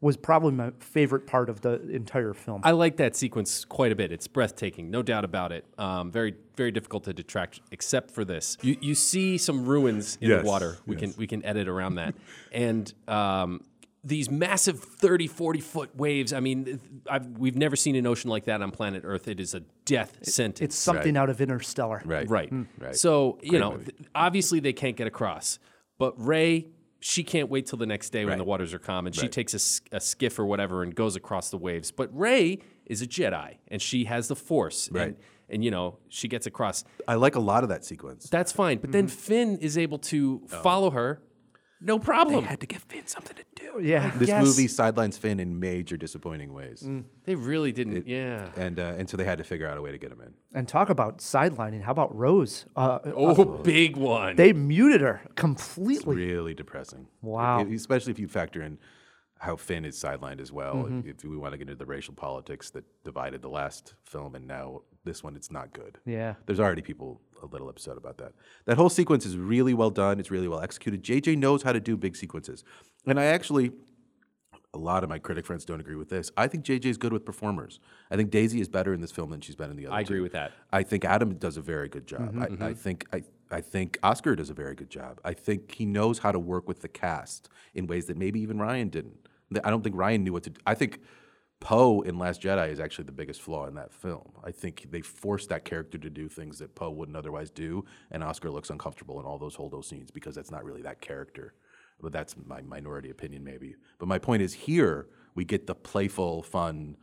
was 0.00 0.16
probably 0.16 0.52
my 0.52 0.70
favorite 0.78 1.26
part 1.26 1.48
of 1.50 1.60
the 1.60 1.80
entire 1.90 2.32
film. 2.32 2.60
I 2.64 2.70
like 2.70 2.96
that 2.98 3.16
sequence 3.16 3.64
quite 3.64 3.90
a 3.92 3.96
bit. 3.96 4.12
It's 4.12 4.26
breathtaking, 4.28 4.90
no 4.90 5.02
doubt 5.02 5.24
about 5.24 5.50
it. 5.52 5.64
Um, 5.76 6.10
very, 6.12 6.34
very 6.56 6.70
difficult 6.70 7.04
to 7.04 7.12
detract, 7.12 7.60
except 7.72 8.10
for 8.12 8.24
this. 8.24 8.56
You, 8.62 8.76
you 8.80 8.94
see 8.94 9.38
some 9.38 9.64
ruins 9.66 10.16
in 10.20 10.30
Yes, 10.30 10.42
the 10.42 10.48
water. 10.48 10.78
We 10.86 10.94
yes. 10.96 11.00
can 11.00 11.14
we 11.18 11.26
can 11.26 11.44
edit 11.44 11.68
around 11.68 11.96
that, 11.96 12.14
and 12.52 12.92
um, 13.08 13.60
these 14.04 14.30
massive 14.30 14.78
30, 14.80 15.26
40 15.26 15.60
foot 15.60 15.96
waves. 15.96 16.32
I 16.32 16.38
mean, 16.40 16.80
I've, 17.10 17.26
we've 17.36 17.56
never 17.56 17.74
seen 17.74 17.96
an 17.96 18.06
ocean 18.06 18.30
like 18.30 18.44
that 18.44 18.62
on 18.62 18.70
planet 18.70 19.02
Earth. 19.04 19.26
It 19.26 19.40
is 19.40 19.54
a 19.54 19.60
death 19.84 20.18
sentence. 20.22 20.60
it's 20.64 20.76
something 20.76 21.16
out 21.16 21.28
of 21.28 21.40
Interstellar. 21.40 22.00
Right. 22.04 22.30
Right. 22.30 22.50
Right. 22.78 22.94
So, 22.96 23.38
you 23.42 23.50
Great 23.50 23.60
know, 23.60 23.76
th- 23.78 23.90
obviously 24.14 24.60
they 24.60 24.72
can't 24.72 24.96
get 24.96 25.08
across. 25.08 25.58
But 25.98 26.14
Rey, 26.24 26.68
she 27.00 27.22
can't 27.22 27.48
wait 27.50 27.66
till 27.66 27.78
the 27.78 27.86
next 27.86 28.10
day 28.10 28.24
when 28.24 28.30
Right. 28.32 28.38
the 28.38 28.44
waters 28.44 28.72
are 28.72 28.78
calm 28.78 29.06
and 29.06 29.14
she 29.14 29.22
Right. 29.22 29.32
takes 29.32 29.54
a, 29.54 30.00
skiff 30.00 30.38
or 30.38 30.46
whatever 30.46 30.82
and 30.82 30.94
goes 30.94 31.16
across 31.16 31.50
the 31.50 31.58
waves. 31.58 31.90
But 31.90 32.16
Rey 32.16 32.58
is 32.86 33.02
a 33.02 33.06
Jedi 33.06 33.56
and 33.68 33.82
she 33.82 34.04
has 34.04 34.28
the 34.28 34.36
Force. 34.36 34.90
Right. 34.90 35.08
And, 35.08 35.16
and, 35.50 35.64
you 35.64 35.70
know, 35.70 35.98
she 36.08 36.28
gets 36.28 36.46
across. 36.46 36.84
I 37.06 37.14
like 37.14 37.34
a 37.34 37.40
lot 37.40 37.62
of 37.62 37.68
that 37.70 37.84
sequence. 37.84 38.28
That's 38.30 38.52
fine. 38.52 38.78
But 38.78 38.86
Mm-hmm. 38.90 38.92
then 38.92 39.08
Finn 39.08 39.58
is 39.58 39.78
able 39.78 39.98
to 39.98 40.42
Oh. 40.52 40.62
follow 40.62 40.90
her. 40.90 41.20
No 41.80 41.98
problem. 41.98 42.42
They 42.44 42.50
had 42.50 42.60
to 42.60 42.66
give 42.66 42.82
Finn 42.82 43.06
something 43.06 43.36
to 43.36 43.44
do. 43.54 43.80
Yeah. 43.80 44.10
This 44.16 44.28
Yes. 44.28 44.44
movie 44.44 44.66
sidelines 44.66 45.16
Finn 45.16 45.38
in 45.38 45.60
major 45.60 45.96
disappointing 45.96 46.52
ways, 46.52 46.84
They 47.24 47.34
really 47.36 47.70
didn't. 47.72 48.06
yeah. 48.08 48.50
and 48.56 48.80
uh, 48.80 48.94
and 48.98 49.08
so 49.08 49.16
they 49.16 49.24
had 49.24 49.38
to 49.38 49.44
figure 49.44 49.68
out 49.68 49.78
a 49.78 49.82
way 49.82 49.92
to 49.92 49.98
get 49.98 50.10
him 50.10 50.20
in. 50.20 50.34
And 50.52 50.66
talk 50.66 50.90
about 50.90 51.18
sidelining. 51.18 51.82
How 51.82 51.92
about 51.92 52.14
Rose? 52.14 52.66
Uh, 52.74 52.98
Oh, 53.14 53.44
big 53.62 53.96
one. 53.96 54.34
they 54.36 54.52
muted 54.52 55.00
her 55.02 55.20
It's 55.24 55.34
completely. 55.34 56.16
really 56.16 56.54
depressing. 56.54 57.06
Wow. 57.22 57.64
E- 57.64 57.74
especially 57.74 58.10
if 58.12 58.18
you 58.18 58.26
factor 58.28 58.60
in 58.62 58.78
how 59.40 59.54
Finn 59.54 59.84
is 59.84 59.96
sidelined 59.96 60.40
as 60.40 60.50
well. 60.50 60.74
Mm-hmm. 60.74 61.08
If 61.08 61.22
we 61.24 61.36
want 61.36 61.52
to 61.52 61.58
get 61.58 61.68
into 61.68 61.76
the 61.78 61.86
racial 61.86 62.12
politics 62.14 62.70
that 62.70 62.84
divided 63.04 63.40
the 63.40 63.48
last 63.48 63.94
film 64.02 64.34
and 64.34 64.48
now 64.48 64.82
this 65.08 65.24
one, 65.24 65.34
it's 65.34 65.50
not 65.50 65.72
good. 65.72 65.98
Yeah. 66.04 66.34
There's 66.46 66.60
already 66.60 66.82
people 66.82 67.20
a 67.42 67.46
little 67.46 67.68
upset 67.68 67.96
about 67.96 68.18
that. 68.18 68.32
That 68.66 68.76
whole 68.76 68.90
sequence 68.90 69.24
is 69.24 69.36
really 69.36 69.74
well 69.74 69.90
done. 69.90 70.20
It's 70.20 70.30
really 70.30 70.48
well 70.48 70.60
executed. 70.60 71.02
JJ 71.02 71.38
knows 71.38 71.62
how 71.62 71.72
to 71.72 71.80
do 71.80 71.96
big 71.96 72.14
sequences. 72.14 72.62
And 73.06 73.18
I 73.18 73.24
actually, 73.26 73.72
a 74.74 74.78
lot 74.78 75.02
of 75.02 75.08
my 75.08 75.18
critic 75.18 75.46
friends 75.46 75.64
don't 75.64 75.80
agree 75.80 75.96
with 75.96 76.10
this. 76.10 76.30
I 76.36 76.46
think 76.46 76.64
JJ 76.64 76.84
is 76.86 76.98
good 76.98 77.12
with 77.12 77.24
performers. 77.24 77.80
I 78.10 78.16
think 78.16 78.30
Daisy 78.30 78.60
is 78.60 78.68
better 78.68 78.92
in 78.92 79.00
this 79.00 79.12
film 79.12 79.30
than 79.30 79.40
she's 79.40 79.56
been 79.56 79.70
in 79.70 79.76
the 79.76 79.86
other 79.86 79.96
I 79.96 80.00
agree 80.00 80.18
two. 80.18 80.22
with 80.22 80.32
that. 80.32 80.52
I 80.72 80.82
think 80.82 81.04
Adam 81.04 81.34
does 81.36 81.56
a 81.56 81.62
very 81.62 81.88
good 81.88 82.06
job. 82.06 82.34
Mm-hmm, 82.34 82.62
I, 82.62 82.68
I 82.68 82.74
think 82.74 83.06
I, 83.12 83.22
I 83.50 83.60
think 83.62 83.98
Oscar 84.02 84.36
does 84.36 84.50
a 84.50 84.54
very 84.54 84.74
good 84.74 84.90
job. 84.90 85.20
I 85.24 85.32
think 85.32 85.74
he 85.74 85.86
knows 85.86 86.18
how 86.18 86.32
to 86.32 86.38
work 86.38 86.68
with 86.68 86.82
the 86.82 86.88
cast 86.88 87.48
in 87.74 87.86
ways 87.86 88.06
that 88.06 88.16
maybe 88.18 88.40
even 88.40 88.58
Rian 88.58 88.90
didn't. 88.90 89.16
I 89.64 89.70
don't 89.70 89.82
think 89.82 89.96
Rian 89.96 90.22
knew 90.22 90.34
what 90.34 90.42
to 90.42 90.50
do. 90.50 90.60
I 90.66 90.74
think 90.74 91.00
Poe 91.60 92.02
in 92.02 92.18
Last 92.18 92.40
Jedi 92.40 92.70
is 92.70 92.78
actually 92.78 93.04
the 93.04 93.12
biggest 93.12 93.42
flaw 93.42 93.66
in 93.66 93.74
that 93.74 93.92
film. 93.92 94.32
I 94.44 94.52
think 94.52 94.86
they 94.90 95.00
forced 95.00 95.48
that 95.48 95.64
character 95.64 95.98
to 95.98 96.10
do 96.10 96.28
things 96.28 96.58
that 96.60 96.74
Poe 96.74 96.90
wouldn't 96.90 97.16
otherwise 97.16 97.50
do, 97.50 97.84
and 98.10 98.22
Oscar 98.22 98.50
looks 98.50 98.70
uncomfortable 98.70 99.18
in 99.18 99.26
all 99.26 99.38
those 99.38 99.56
Holdo 99.56 99.84
scenes 99.84 100.10
because 100.10 100.34
that's 100.34 100.50
not 100.50 100.64
really 100.64 100.82
that 100.82 101.00
character. 101.00 101.54
But 102.00 102.12
that's 102.12 102.36
my 102.46 102.62
minority 102.62 103.10
opinion, 103.10 103.42
maybe. 103.42 103.74
But 103.98 104.06
my 104.06 104.20
point 104.20 104.40
is 104.42 104.54
here 104.54 105.08
we 105.34 105.44
get 105.44 105.66
the 105.66 105.74
playful, 105.74 106.44
fun, 106.44 106.96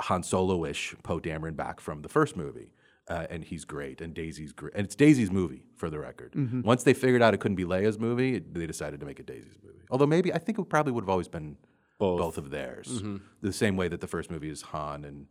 Han 0.00 0.22
Solo-ish 0.22 0.94
Poe 1.02 1.18
Dameron 1.18 1.56
back 1.56 1.80
from 1.80 2.02
the 2.02 2.08
first 2.08 2.36
movie, 2.36 2.74
uh, 3.08 3.26
and 3.30 3.42
he's 3.42 3.64
great. 3.64 4.02
And 4.02 4.12
Daisy's 4.12 4.52
great, 4.52 4.74
and 4.74 4.84
it's 4.84 4.94
Daisy's 4.94 5.30
movie 5.30 5.64
for 5.74 5.88
the 5.88 5.98
record. 5.98 6.34
Once 6.66 6.82
they 6.84 6.92
figured 6.92 7.22
out 7.22 7.32
it 7.32 7.40
couldn't 7.40 7.56
be 7.56 7.64
Leia's 7.64 7.98
movie, 7.98 8.38
they 8.38 8.66
decided 8.66 9.00
to 9.00 9.06
make 9.06 9.18
it 9.20 9.26
Daisy's 9.26 9.56
movie. 9.64 9.86
Although 9.90 10.06
maybe 10.06 10.34
I 10.34 10.38
think 10.38 10.58
it 10.58 10.68
probably 10.68 10.92
would 10.92 11.04
have 11.04 11.08
always 11.08 11.28
been 11.28 11.56
both, 11.98 12.38
of 12.38 12.50
theirs, 12.50 13.02
the 13.42 13.52
same 13.52 13.76
way 13.76 13.88
that 13.88 14.00
the 14.00 14.06
first 14.06 14.30
movie 14.30 14.48
is 14.50 14.62
Han 14.62 15.04
and 15.04 15.26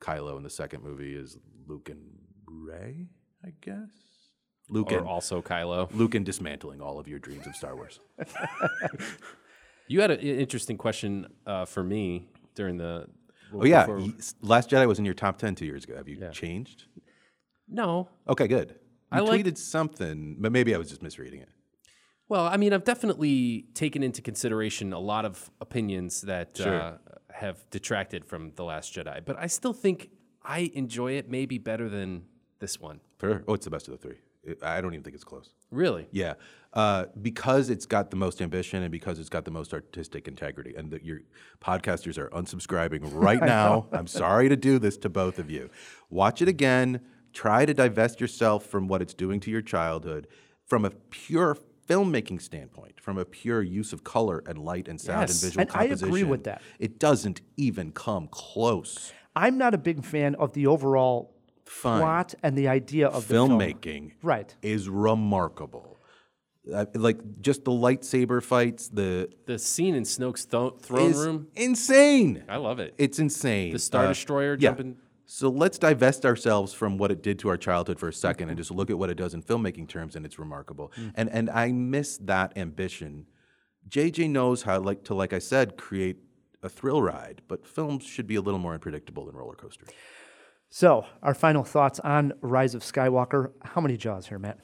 Kylo, 0.00 0.36
and 0.36 0.44
the 0.44 0.50
second 0.50 0.82
movie 0.82 1.14
is 1.14 1.38
Luke 1.66 1.88
and 1.88 2.00
Rey, 2.46 3.08
I 3.44 3.52
guess. 3.60 3.90
Luke 4.68 4.92
Or 4.92 4.98
and 4.98 5.06
also 5.06 5.42
Kylo. 5.42 5.92
Luke 5.92 6.14
and 6.14 6.24
dismantling 6.24 6.80
all 6.80 6.98
of 6.98 7.06
your 7.08 7.18
dreams 7.18 7.46
of 7.46 7.54
Star 7.56 7.74
Wars. 7.76 7.98
You 9.88 10.00
had 10.00 10.10
an 10.10 10.20
interesting 10.20 10.78
question 10.78 11.26
uh, 11.46 11.64
for 11.66 11.82
me 11.82 12.28
during 12.54 12.78
the. 12.78 13.06
Oh 13.52 13.64
yeah, 13.64 13.84
before- 13.86 14.08
Last 14.40 14.70
Jedi 14.70 14.86
was 14.88 14.98
in 14.98 15.04
your 15.04 15.12
top 15.12 15.36
ten 15.38 15.54
two 15.54 15.66
years 15.66 15.84
ago. 15.84 15.96
Have 15.96 16.08
you 16.08 16.30
changed? 16.32 16.84
No, 17.68 18.08
Okay, 18.28 18.48
good. 18.48 18.70
You 19.12 19.18
I 19.18 19.20
tweeted 19.20 19.58
something, 19.58 20.36
but 20.38 20.52
maybe 20.52 20.74
I 20.74 20.78
was 20.78 20.88
just 20.88 21.02
misreading 21.02 21.40
it. 21.40 21.48
Well, 22.28 22.46
I 22.46 22.56
mean, 22.56 22.72
I've 22.72 22.84
definitely 22.84 23.66
taken 23.74 24.02
into 24.02 24.22
consideration 24.22 24.92
a 24.92 24.98
lot 24.98 25.24
of 25.24 25.50
opinions 25.60 26.22
that 26.22 26.56
Sure. 26.56 26.80
uh, 26.80 26.96
have 27.34 27.68
detracted 27.70 28.24
from 28.24 28.52
The 28.56 28.64
Last 28.64 28.94
Jedi, 28.94 29.24
but 29.24 29.36
I 29.38 29.46
still 29.46 29.72
think 29.72 30.10
I 30.42 30.70
enjoy 30.74 31.12
it 31.12 31.28
maybe 31.30 31.58
better 31.58 31.88
than 31.88 32.24
this 32.58 32.80
one. 32.80 33.00
Sure. 33.20 33.44
Oh, 33.46 33.54
it's 33.54 33.64
the 33.64 33.70
best 33.70 33.88
of 33.88 33.92
the 33.92 33.98
three. 33.98 34.16
I 34.60 34.80
don't 34.80 34.92
even 34.92 35.04
think 35.04 35.14
it's 35.14 35.22
close. 35.24 35.50
Really? 35.70 36.08
Yeah, 36.10 36.34
uh, 36.72 37.06
because 37.20 37.70
it's 37.70 37.86
got 37.86 38.10
the 38.10 38.16
most 38.16 38.42
ambition 38.42 38.82
and 38.82 38.90
because 38.90 39.20
it's 39.20 39.28
got 39.28 39.44
the 39.44 39.52
most 39.52 39.72
artistic 39.72 40.26
integrity, 40.26 40.74
and 40.76 40.90
that 40.90 41.04
your 41.04 41.20
podcasters 41.60 42.18
are 42.18 42.28
unsubscribing 42.30 43.02
right 43.12 43.40
now. 43.40 43.86
I'm 43.92 44.08
sorry 44.08 44.48
to 44.48 44.56
do 44.56 44.80
this 44.80 44.96
to 44.98 45.08
both 45.08 45.38
of 45.38 45.48
you. 45.48 45.70
Watch 46.10 46.42
it 46.42 46.48
again. 46.48 47.00
Try 47.32 47.64
to 47.66 47.72
divest 47.72 48.20
yourself 48.20 48.66
from 48.66 48.88
what 48.88 49.00
it's 49.00 49.14
doing 49.14 49.38
to 49.40 49.50
your 49.50 49.62
childhood, 49.62 50.26
from 50.66 50.84
a 50.84 50.90
pure 50.90 51.56
filmmaking 51.92 52.40
standpoint, 52.40 53.00
from 53.00 53.18
a 53.18 53.24
pure 53.24 53.62
use 53.62 53.92
of 53.92 54.04
color 54.04 54.42
and 54.46 54.58
light 54.58 54.88
and 54.88 55.00
sound 55.00 55.20
Yes. 55.28 55.42
and 55.42 55.52
visual 55.52 55.60
And 55.62 55.70
I 55.74 55.84
agree 55.94 56.24
with 56.24 56.44
that. 56.44 56.62
It 56.78 56.98
doesn't 56.98 57.40
even 57.56 57.92
come 57.92 58.28
close. 58.30 59.12
I'm 59.36 59.58
not 59.58 59.74
a 59.74 59.78
big 59.78 60.04
fan 60.04 60.34
of 60.36 60.52
the 60.52 60.66
overall 60.66 61.34
Fine. 61.64 62.00
plot 62.00 62.34
and 62.42 62.56
the 62.56 62.68
idea 62.68 63.08
of 63.08 63.28
the 63.28 63.34
film. 63.34 63.50
filmmaking 63.58 64.12
Right. 64.22 64.54
is 64.62 64.88
remarkable. 64.88 65.98
Uh, 66.72 66.86
like 66.94 67.18
just 67.40 67.64
the 67.64 67.72
lightsaber 67.72 68.40
fights, 68.42 68.88
the 68.88 69.28
The 69.46 69.58
scene 69.58 69.94
in 69.96 70.04
Snoke's 70.04 70.44
tho- 70.44 70.76
throne 70.80 71.10
is 71.10 71.16
room, 71.18 71.48
insane. 71.56 72.44
I 72.48 72.56
love 72.58 72.78
it. 72.78 72.94
It's 72.98 73.18
insane. 73.18 73.72
The 73.72 73.78
Star 73.80 74.04
Uh, 74.04 74.08
Destroyer 74.08 74.56
yeah. 74.60 74.74
Jumping. 75.26 75.34
So 75.34 75.48
let's 75.48 75.78
divest 75.78 76.24
ourselves 76.24 76.72
from 76.72 76.98
what 76.98 77.10
it 77.10 77.22
did 77.22 77.38
to 77.40 77.48
our 77.48 77.56
childhood 77.56 77.98
for 77.98 78.08
a 78.08 78.12
second 78.12 78.48
and 78.48 78.58
just 78.58 78.70
look 78.70 78.90
at 78.90 78.98
what 78.98 79.10
it 79.10 79.16
does 79.16 79.34
in 79.34 79.42
filmmaking 79.42 79.88
terms, 79.88 80.16
and 80.16 80.26
it's 80.26 80.38
remarkable. 80.38 80.92
Mm. 80.96 81.12
And 81.14 81.30
and 81.30 81.50
I 81.50 81.72
miss 81.72 82.18
that 82.18 82.56
ambition. 82.56 83.26
JJ 83.88 84.30
knows 84.30 84.62
how, 84.62 84.78
like 84.80 85.04
to 85.04 85.14
like 85.14 85.32
I 85.32 85.38
said, 85.38 85.76
create 85.76 86.18
a 86.62 86.68
thrill 86.68 87.02
ride, 87.02 87.42
but 87.48 87.66
films 87.66 88.04
should 88.04 88.26
be 88.26 88.36
a 88.36 88.40
little 88.40 88.60
more 88.60 88.74
unpredictable 88.74 89.26
than 89.26 89.34
roller 89.34 89.54
coasters. 89.54 89.88
So, 90.70 91.04
our 91.22 91.34
final 91.34 91.64
thoughts 91.64 92.00
on 92.00 92.32
Rise 92.40 92.74
of 92.74 92.82
Skywalker. 92.82 93.52
How 93.62 93.80
many 93.82 93.98
jaws 93.98 94.28
here, 94.28 94.38
Matt? 94.38 94.58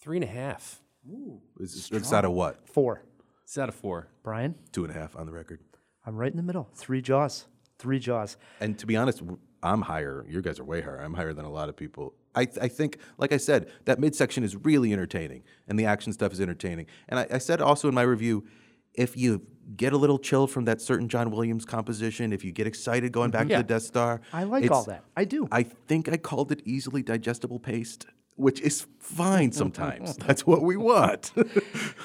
Three 0.00 0.16
and 0.16 0.24
a 0.24 0.28
half. 0.28 0.80
It's, 1.58 1.90
it's 1.90 2.12
out 2.12 2.24
of 2.24 2.32
what? 2.32 2.66
Four. 2.66 3.02
It's 3.44 3.58
out 3.58 3.68
of 3.68 3.74
four. 3.74 4.08
Brian? 4.22 4.54
Two 4.72 4.84
and 4.84 4.94
a 4.94 4.98
half 4.98 5.14
on 5.14 5.26
the 5.26 5.32
record. 5.32 5.60
I'm 6.06 6.16
right 6.16 6.30
in 6.30 6.38
the 6.38 6.42
middle. 6.42 6.70
Three 6.74 7.02
jaws. 7.02 7.46
Three 7.80 7.98
jaws. 7.98 8.36
And 8.60 8.78
to 8.78 8.86
be 8.86 8.96
honest, 8.96 9.22
I'm 9.62 9.82
higher. 9.82 10.24
You 10.28 10.40
guys 10.42 10.58
are 10.60 10.64
way 10.64 10.80
higher. 10.82 10.98
I'm 10.98 11.14
higher 11.14 11.32
than 11.32 11.44
a 11.44 11.50
lot 11.50 11.68
of 11.68 11.76
people. 11.76 12.14
I, 12.34 12.44
th- 12.44 12.58
I 12.62 12.68
think, 12.68 12.98
like 13.18 13.32
I 13.32 13.36
said, 13.38 13.68
that 13.86 13.98
midsection 13.98 14.44
is 14.44 14.54
really 14.54 14.92
entertaining, 14.92 15.42
and 15.66 15.78
the 15.78 15.84
action 15.86 16.12
stuff 16.12 16.32
is 16.32 16.40
entertaining. 16.40 16.86
And 17.08 17.18
I, 17.18 17.26
I 17.32 17.38
said 17.38 17.60
also 17.60 17.88
in 17.88 17.94
my 17.94 18.02
review, 18.02 18.44
if 18.94 19.16
you 19.16 19.42
get 19.76 19.92
a 19.92 19.96
little 19.96 20.18
chill 20.18 20.46
from 20.46 20.64
that 20.66 20.80
certain 20.80 21.08
John 21.08 21.30
Williams 21.30 21.64
composition, 21.64 22.32
if 22.32 22.44
you 22.44 22.52
get 22.52 22.66
excited 22.66 23.12
going 23.12 23.30
back 23.30 23.48
Yeah. 23.48 23.56
to 23.58 23.62
the 23.62 23.68
Death 23.68 23.82
Star, 23.82 24.20
I 24.32 24.44
like 24.44 24.70
all 24.70 24.84
that. 24.84 25.04
I 25.16 25.24
do. 25.24 25.48
I 25.50 25.62
think 25.64 26.08
I 26.08 26.16
called 26.16 26.52
it 26.52 26.62
easily 26.64 27.02
digestible 27.02 27.58
paste, 27.58 28.06
which 28.40 28.60
is 28.60 28.86
fine 28.98 29.52
sometimes. 29.52 30.16
That's 30.26 30.46
what 30.46 30.62
we 30.62 30.76
want. 30.76 31.32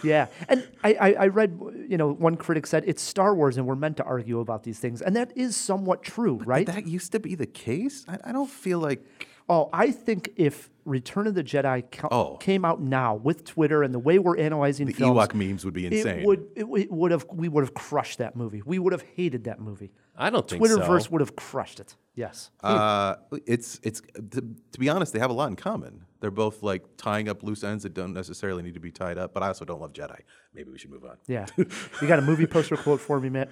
Yeah, 0.03 0.27
and 0.47 0.67
I, 0.83 0.93
I, 0.93 1.13
I 1.13 1.27
read, 1.27 1.59
you 1.89 1.97
know, 1.97 2.11
one 2.13 2.35
critic 2.35 2.67
said 2.67 2.83
it's 2.85 3.01
Star 3.01 3.33
Wars 3.33 3.57
and 3.57 3.65
we're 3.65 3.75
meant 3.75 3.97
to 3.97 4.03
argue 4.03 4.39
about 4.39 4.61
these 4.61 4.77
things, 4.77 5.01
and 5.01 5.15
that 5.15 5.31
is 5.35 5.55
somewhat 5.55 6.03
true, 6.03 6.39
right? 6.45 6.67
that 6.67 6.85
used 6.85 7.11
to 7.13 7.19
be 7.19 7.33
the 7.33 7.47
case. 7.47 8.05
I, 8.07 8.19
I 8.25 8.31
don't 8.31 8.49
feel 8.49 8.79
like. 8.79 9.03
Oh, 9.49 9.69
I 9.73 9.91
think 9.91 10.31
if 10.35 10.69
Return 10.85 11.25
of 11.27 11.33
the 11.33 11.43
Jedi 11.43 11.83
co- 11.91 12.07
Oh. 12.11 12.37
came 12.37 12.63
out 12.65 12.79
now 12.81 13.15
with 13.15 13.43
Twitter 13.43 13.81
and 13.83 13.93
the 13.93 13.99
way 13.99 14.19
we're 14.19 14.37
analyzing 14.37 14.85
The 14.87 14.93
films, 14.93 15.17
Ewok 15.17 15.33
memes 15.33 15.65
would 15.65 15.73
be 15.73 15.87
insane. 15.87 16.19
It 16.19 16.25
would, 16.25 16.45
it, 16.55 16.65
it 16.65 16.91
would 16.91 17.11
have, 17.11 17.25
we 17.31 17.47
would 17.47 17.63
have 17.63 17.73
crushed 17.73 18.19
that 18.19 18.35
movie. 18.35 18.61
We 18.65 18.77
would 18.79 18.93
have 18.93 19.01
hated 19.15 19.45
that 19.45 19.59
movie. 19.59 19.91
I 20.17 20.29
don't 20.29 20.47
think 20.47 20.65
so. 20.65 20.77
Twitterverse 20.77 21.09
would 21.11 21.21
have 21.21 21.35
crushed 21.35 21.79
it. 21.79 21.95
Yes. 22.15 22.49
Uh, 22.63 23.15
it's 23.45 23.81
it's 23.83 24.01
to, 24.31 24.41
to 24.71 24.79
be 24.79 24.87
honest, 24.87 25.11
they 25.11 25.19
have 25.19 25.29
a 25.29 25.33
lot 25.33 25.49
in 25.49 25.57
common. 25.57 26.05
They're 26.21 26.31
both 26.31 26.63
like 26.63 26.85
tying 26.95 27.27
up 27.27 27.43
loose 27.43 27.63
ends 27.65 27.83
that 27.83 27.93
don't 27.93 28.13
necessarily 28.13 28.63
need 28.63 28.75
to 28.75 28.79
be 28.79 28.91
tied 28.91 29.17
up. 29.17 29.33
But 29.33 29.43
I 29.43 29.47
also 29.47 29.65
don't 29.65 29.81
love 29.81 29.91
Jedi. 29.91 30.19
Maybe 30.53 30.71
we 30.71 30.77
should 30.77 30.91
move 30.91 31.03
on. 31.03 31.17
Yeah. 31.27 31.47
you 31.57 32.07
got 32.07 32.19
a 32.19 32.21
movie 32.21 32.45
poster 32.47 32.77
quote 32.77 33.01
for 33.01 33.19
me, 33.19 33.27
Matt? 33.29 33.49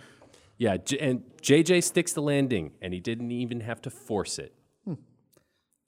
Yeah, 0.58 0.78
J- 0.78 1.00
and 1.00 1.24
JJ 1.42 1.84
sticks 1.84 2.14
the 2.14 2.22
landing, 2.22 2.72
and 2.82 2.94
he 2.94 3.02
didn't 3.02 3.32
even 3.32 3.60
have 3.62 3.82
to 3.82 3.90
force 3.90 4.40
it. 4.40 4.54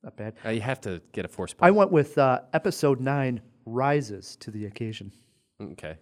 Not 0.05 0.15
bad. 0.15 0.35
Uh, 0.45 0.49
you 0.49 0.61
have 0.61 0.79
to 0.81 1.01
get 1.13 1.25
a 1.25 1.27
force 1.27 1.55
I 1.59 1.71
went 1.71 1.91
with 1.91 2.17
uh, 2.17 2.41
episode 2.53 3.01
nine 3.01 3.41
rises 3.65 4.35
to 4.37 4.51
the 4.51 4.67
occasion. 4.67 5.11
okay. 5.59 5.97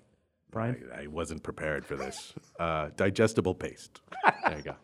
Brian? 0.52 0.88
I, 0.94 1.04
I 1.04 1.08
wasn't 1.08 1.42
prepared 1.42 1.86
for 1.86 1.96
this. 1.96 2.34
Uh, 2.60 2.90
digestible 2.96 3.56
paste. 3.56 4.02
There 4.46 4.58
you 4.58 4.64
go. 4.64 4.76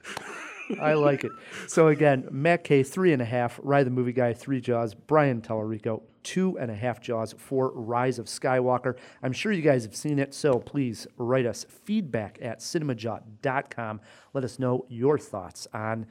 I 0.82 0.94
like 0.94 1.26
it. 1.26 1.32
So 1.68 1.90
again, 1.90 2.28
Matt 2.32 2.64
K, 2.64 2.82
three 2.82 3.12
and 3.12 3.22
a 3.22 3.26
half. 3.26 3.60
Rye 3.62 3.84
the 3.84 3.90
Movie 3.90 4.14
Guy, 4.14 4.34
three 4.34 4.62
jaws. 4.62 4.94
Brian 4.96 5.42
Tallerico, 5.42 6.02
two 6.24 6.58
and 6.58 6.72
a 6.72 6.76
half 6.76 7.02
jaws 7.02 7.36
for 7.38 7.74
Rise 7.74 8.20
of 8.20 8.28
Skywalker. 8.28 8.96
I'm 9.22 9.34
sure 9.34 9.52
you 9.52 9.62
guys 9.62 9.84
have 9.84 9.96
seen 9.96 10.18
it, 10.18 10.34
so 10.34 10.60
please 10.60 11.08
write 11.18 11.46
us 11.46 11.66
feedback 11.84 12.40
at 12.42 12.60
cinemajaw.com. 12.60 14.00
Let 14.34 14.44
us 14.46 14.60
know 14.60 14.86
your 14.88 15.18
thoughts 15.18 15.68
on 15.74 16.06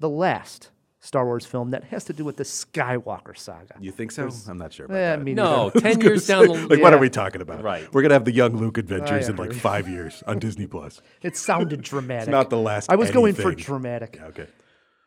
the 0.00 0.08
last 0.08 0.70
Star 1.00 1.24
Wars 1.24 1.46
film 1.46 1.70
that 1.70 1.84
has 1.84 2.04
to 2.04 2.12
do 2.12 2.24
with 2.24 2.36
the 2.36 2.42
Skywalker 2.44 3.36
saga. 3.38 3.74
You 3.80 3.92
think 3.92 4.10
so? 4.10 4.28
I'm 4.48 4.58
not 4.58 4.72
sure 4.72 4.86
about 4.86 4.96
Eh, 4.96 5.16
that. 5.16 5.22
me 5.22 5.32
No, 5.32 5.70
10 5.70 6.00
years 6.02 6.26
down 6.26 6.46
the 6.46 6.52
line. 6.54 6.68
like, 6.68 6.80
what 6.82 6.92
are 6.92 6.98
we 6.98 7.08
talking 7.08 7.40
about? 7.40 7.62
Right. 7.62 7.92
We're 7.94 8.02
gonna 8.02 8.14
have 8.14 8.24
the 8.24 8.32
young 8.32 8.56
Luke 8.56 8.78
adventures 8.78 9.28
I 9.28 9.30
in 9.30 9.36
like 9.36 9.52
five 9.52 9.88
years 9.88 10.22
on 10.26 10.38
Disney 10.40 10.66
Plus. 10.66 11.00
It 11.22 11.36
sounded 11.36 11.82
dramatic. 11.82 12.28
not 12.30 12.50
the 12.50 12.58
last 12.58 12.90
I 12.90 12.96
was 12.96 13.10
going 13.10 13.34
for 13.34 13.54
dramatic. 13.54 14.16
Yeah, 14.16 14.26
okay. 14.26 14.46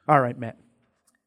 All 0.08 0.22
right, 0.22 0.38
Matt. 0.38 0.58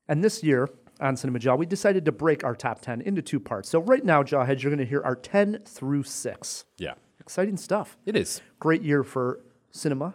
And 0.08 0.22
this 0.24 0.42
year 0.42 0.68
on 1.00 1.16
Cinema 1.16 1.38
Jaw, 1.40 1.56
we 1.56 1.66
decided 1.66 2.04
to 2.06 2.12
break 2.12 2.42
our 2.44 2.54
top 2.54 2.80
10 2.80 3.00
into 3.02 3.20
two 3.22 3.40
parts. 3.40 3.68
So 3.68 3.80
right 3.80 4.04
now, 4.04 4.22
Jawheads, 4.22 4.62
you're 4.62 4.70
going 4.70 4.78
to 4.78 4.84
hear 4.84 5.02
our 5.02 5.16
10 5.16 5.60
through 5.66 6.02
6. 6.04 6.64
Yeah, 6.78 6.94
Exciting 7.20 7.56
stuff. 7.56 7.96
it 8.06 8.14
is. 8.16 8.42
Great 8.60 8.82
year 8.82 9.02
for 9.02 9.40
cinema. 9.70 10.14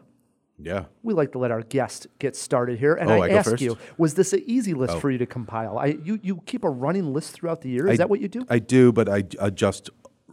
Yeah. 0.61 0.85
We 1.03 1.13
like 1.13 1.31
to 1.33 1.37
let 1.39 1.51
our 1.51 1.61
guest 1.61 2.07
get 2.19 2.35
started 2.35 2.79
here. 2.79 2.93
And 2.95 3.09
Oh, 3.09 3.21
I, 3.21 3.25
I 3.25 3.29
go 3.29 3.35
ask 3.37 3.49
first? 3.51 3.61
Oh. 3.63 3.65
you, 3.65 3.77
was 3.97 4.13
this 4.15 4.33
an 4.33 4.43
easy 4.45 4.73
list 4.73 4.97
for 4.99 5.09
you 5.09 5.17
to 5.17 5.25
compile? 5.25 5.77
I, 5.77 5.97
you, 6.03 6.19
you 6.21 6.41
keep 6.45 6.63
a 6.63 6.69
running 6.69 7.13
list 7.13 7.31
throughout 7.31 7.61
the 7.61 7.69
year. 7.69 7.87
Is 7.87 7.93
I- 7.93 7.97
that 8.03 8.09
what 8.09 8.19
you 8.19 8.27
do? 8.27 8.45
I 8.49 8.59
do, 8.59 8.91
but 8.91 9.07
I 9.09 9.23
adjust 9.39 9.89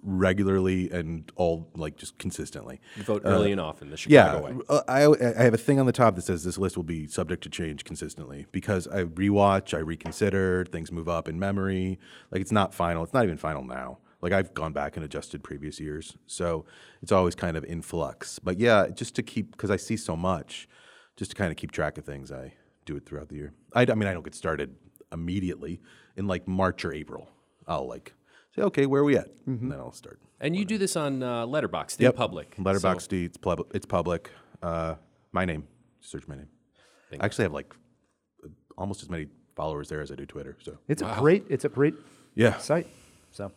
regularly 0.08 0.88
and 0.90 1.30
all 1.36 1.68
like 1.74 1.96
just 1.96 2.16
consistently. 2.18 2.80
You 2.96 3.02
vote 3.02 3.22
early 3.24 3.50
and 3.52 3.60
often 3.60 3.90
the 3.90 3.96
Chicago 3.96 4.38
Yeah, 4.48 4.54
way. 4.54 4.62
uh, 4.68 4.82
I, 4.86 5.40
I 5.40 5.42
have 5.42 5.54
a 5.54 5.58
thing 5.58 5.80
on 5.80 5.86
the 5.86 5.92
top 5.92 6.14
that 6.14 6.22
says 6.22 6.44
this 6.44 6.58
list 6.58 6.76
will 6.76 6.84
be 6.84 7.08
subject 7.08 7.42
to 7.42 7.48
change 7.48 7.84
consistently 7.84 8.46
because 8.52 8.86
I 8.86 9.02
rewatch, 9.04 9.74
I 9.74 9.80
reconsider, 9.80 10.64
things 10.66 10.92
move 10.92 11.08
up 11.08 11.28
in 11.28 11.38
memory. 11.40 11.98
Like 12.30 12.40
it's 12.40 12.52
not 12.52 12.72
final. 12.72 13.02
It's 13.02 13.12
not 13.12 13.24
even 13.24 13.36
final 13.36 13.64
now. 13.64 13.98
Like 14.22 14.32
I've 14.32 14.54
gone 14.54 14.72
back 14.72 14.96
and 14.96 15.04
adjusted 15.04 15.42
previous 15.44 15.78
years, 15.78 16.16
so 16.26 16.64
it's 17.02 17.12
always 17.12 17.34
kind 17.34 17.56
of 17.56 17.64
in 17.64 17.82
flux. 17.82 18.38
But 18.38 18.58
yeah, 18.58 18.88
just 18.88 19.14
to 19.16 19.22
keep 19.22 19.52
because 19.52 19.70
I 19.70 19.76
see 19.76 19.96
so 19.96 20.16
much, 20.16 20.68
just 21.16 21.32
to 21.32 21.36
kind 21.36 21.50
of 21.50 21.56
keep 21.56 21.70
track 21.70 21.98
of 21.98 22.04
things, 22.04 22.32
I 22.32 22.54
do 22.86 22.96
it 22.96 23.04
throughout 23.04 23.28
the 23.28 23.36
year. 23.36 23.52
I, 23.74 23.82
I 23.82 23.94
mean, 23.94 24.08
I 24.08 24.12
don't 24.14 24.24
get 24.24 24.34
started 24.34 24.74
immediately 25.12 25.80
in 26.16 26.26
like 26.26 26.48
March 26.48 26.84
or 26.84 26.92
April. 26.92 27.28
I'll 27.68 27.86
like 27.86 28.14
say, 28.54 28.62
okay, 28.62 28.86
where 28.86 29.02
are 29.02 29.04
we 29.04 29.16
at? 29.18 29.28
And 29.46 29.70
then 29.70 29.78
I'll 29.78 29.92
start. 29.92 30.18
And 30.40 30.56
you 30.56 30.64
do 30.64 30.78
this 30.78 30.96
on 30.96 31.22
uh, 31.22 31.46
Letterboxd 31.46 31.98
in 32.00 32.04
Yep. 32.04 32.16
public. 32.16 32.56
Letterboxd, 32.56 33.10
So- 33.10 33.16
it's, 33.16 33.36
pub- 33.36 33.70
it's 33.74 33.86
public. 33.86 34.30
Uh, 34.62 34.94
my 35.32 35.44
name. 35.44 35.64
Search 36.00 36.26
my 36.28 36.36
name. 36.36 36.48
I 37.20 37.24
actually 37.24 37.44
have 37.44 37.52
like 37.52 37.74
uh, 38.44 38.48
almost 38.78 39.02
as 39.02 39.10
many 39.10 39.26
followers 39.56 39.88
there 39.88 40.00
as 40.00 40.10
I 40.10 40.14
do 40.14 40.26
Twitter. 40.26 40.56
So 40.62 40.78
it's 40.88 41.02
a 41.02 41.14
great, 41.18 41.44
it's 41.48 41.64
a 41.64 41.68
great 41.68 41.94
yeah, 42.34 42.56
site. 42.58 42.86
So, 43.32 43.52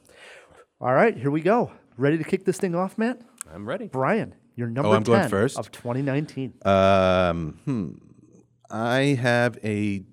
all 0.82 0.94
right, 0.94 1.16
here 1.18 1.32
we 1.32 1.42
go. 1.42 1.72
Ready 1.98 2.18
to 2.18 2.24
kick 2.24 2.46
this 2.46 2.58
thing 2.58 2.76
off, 2.76 2.98
Matt? 2.98 3.22
I'm 3.54 3.68
ready. 3.68 3.88
Brian, 3.88 4.36
you're 4.56 4.70
number 4.70 4.90
Oh, 4.90 4.94
I'm 4.94 5.04
10 5.04 5.14
going 5.14 5.30
first? 5.30 5.58
of 5.58 5.72
2019. 5.72 6.54
Um, 6.64 7.60
hmm. 7.66 7.92
I 8.70 9.18
have 9.20 9.58
a 9.64 10.04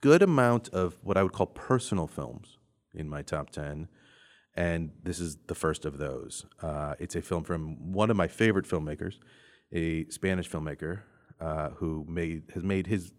good 0.00 0.22
amount 0.22 0.68
of 0.70 0.98
what 1.02 1.16
I 1.16 1.22
would 1.22 1.32
call 1.32 1.46
personal 1.46 2.06
films 2.06 2.58
in 2.94 3.08
my 3.08 3.22
top 3.22 3.50
10. 3.50 3.88
And 4.54 4.90
this 5.02 5.20
is 5.20 5.38
the 5.46 5.54
first 5.54 5.84
of 5.84 5.98
those. 5.98 6.44
Uh, 6.62 6.94
it's 6.98 7.14
a 7.14 7.22
film 7.22 7.44
from 7.44 7.92
one 7.92 8.10
of 8.10 8.16
my 8.16 8.26
favorite 8.28 8.66
filmmakers, 8.66 9.14
a 9.72 10.06
Spanish 10.08 10.50
filmmaker 10.50 11.00
uh, 11.40 11.70
who 11.70 12.04
made 12.08 12.44
has 12.54 12.62
made 12.62 12.86
his 12.86 13.12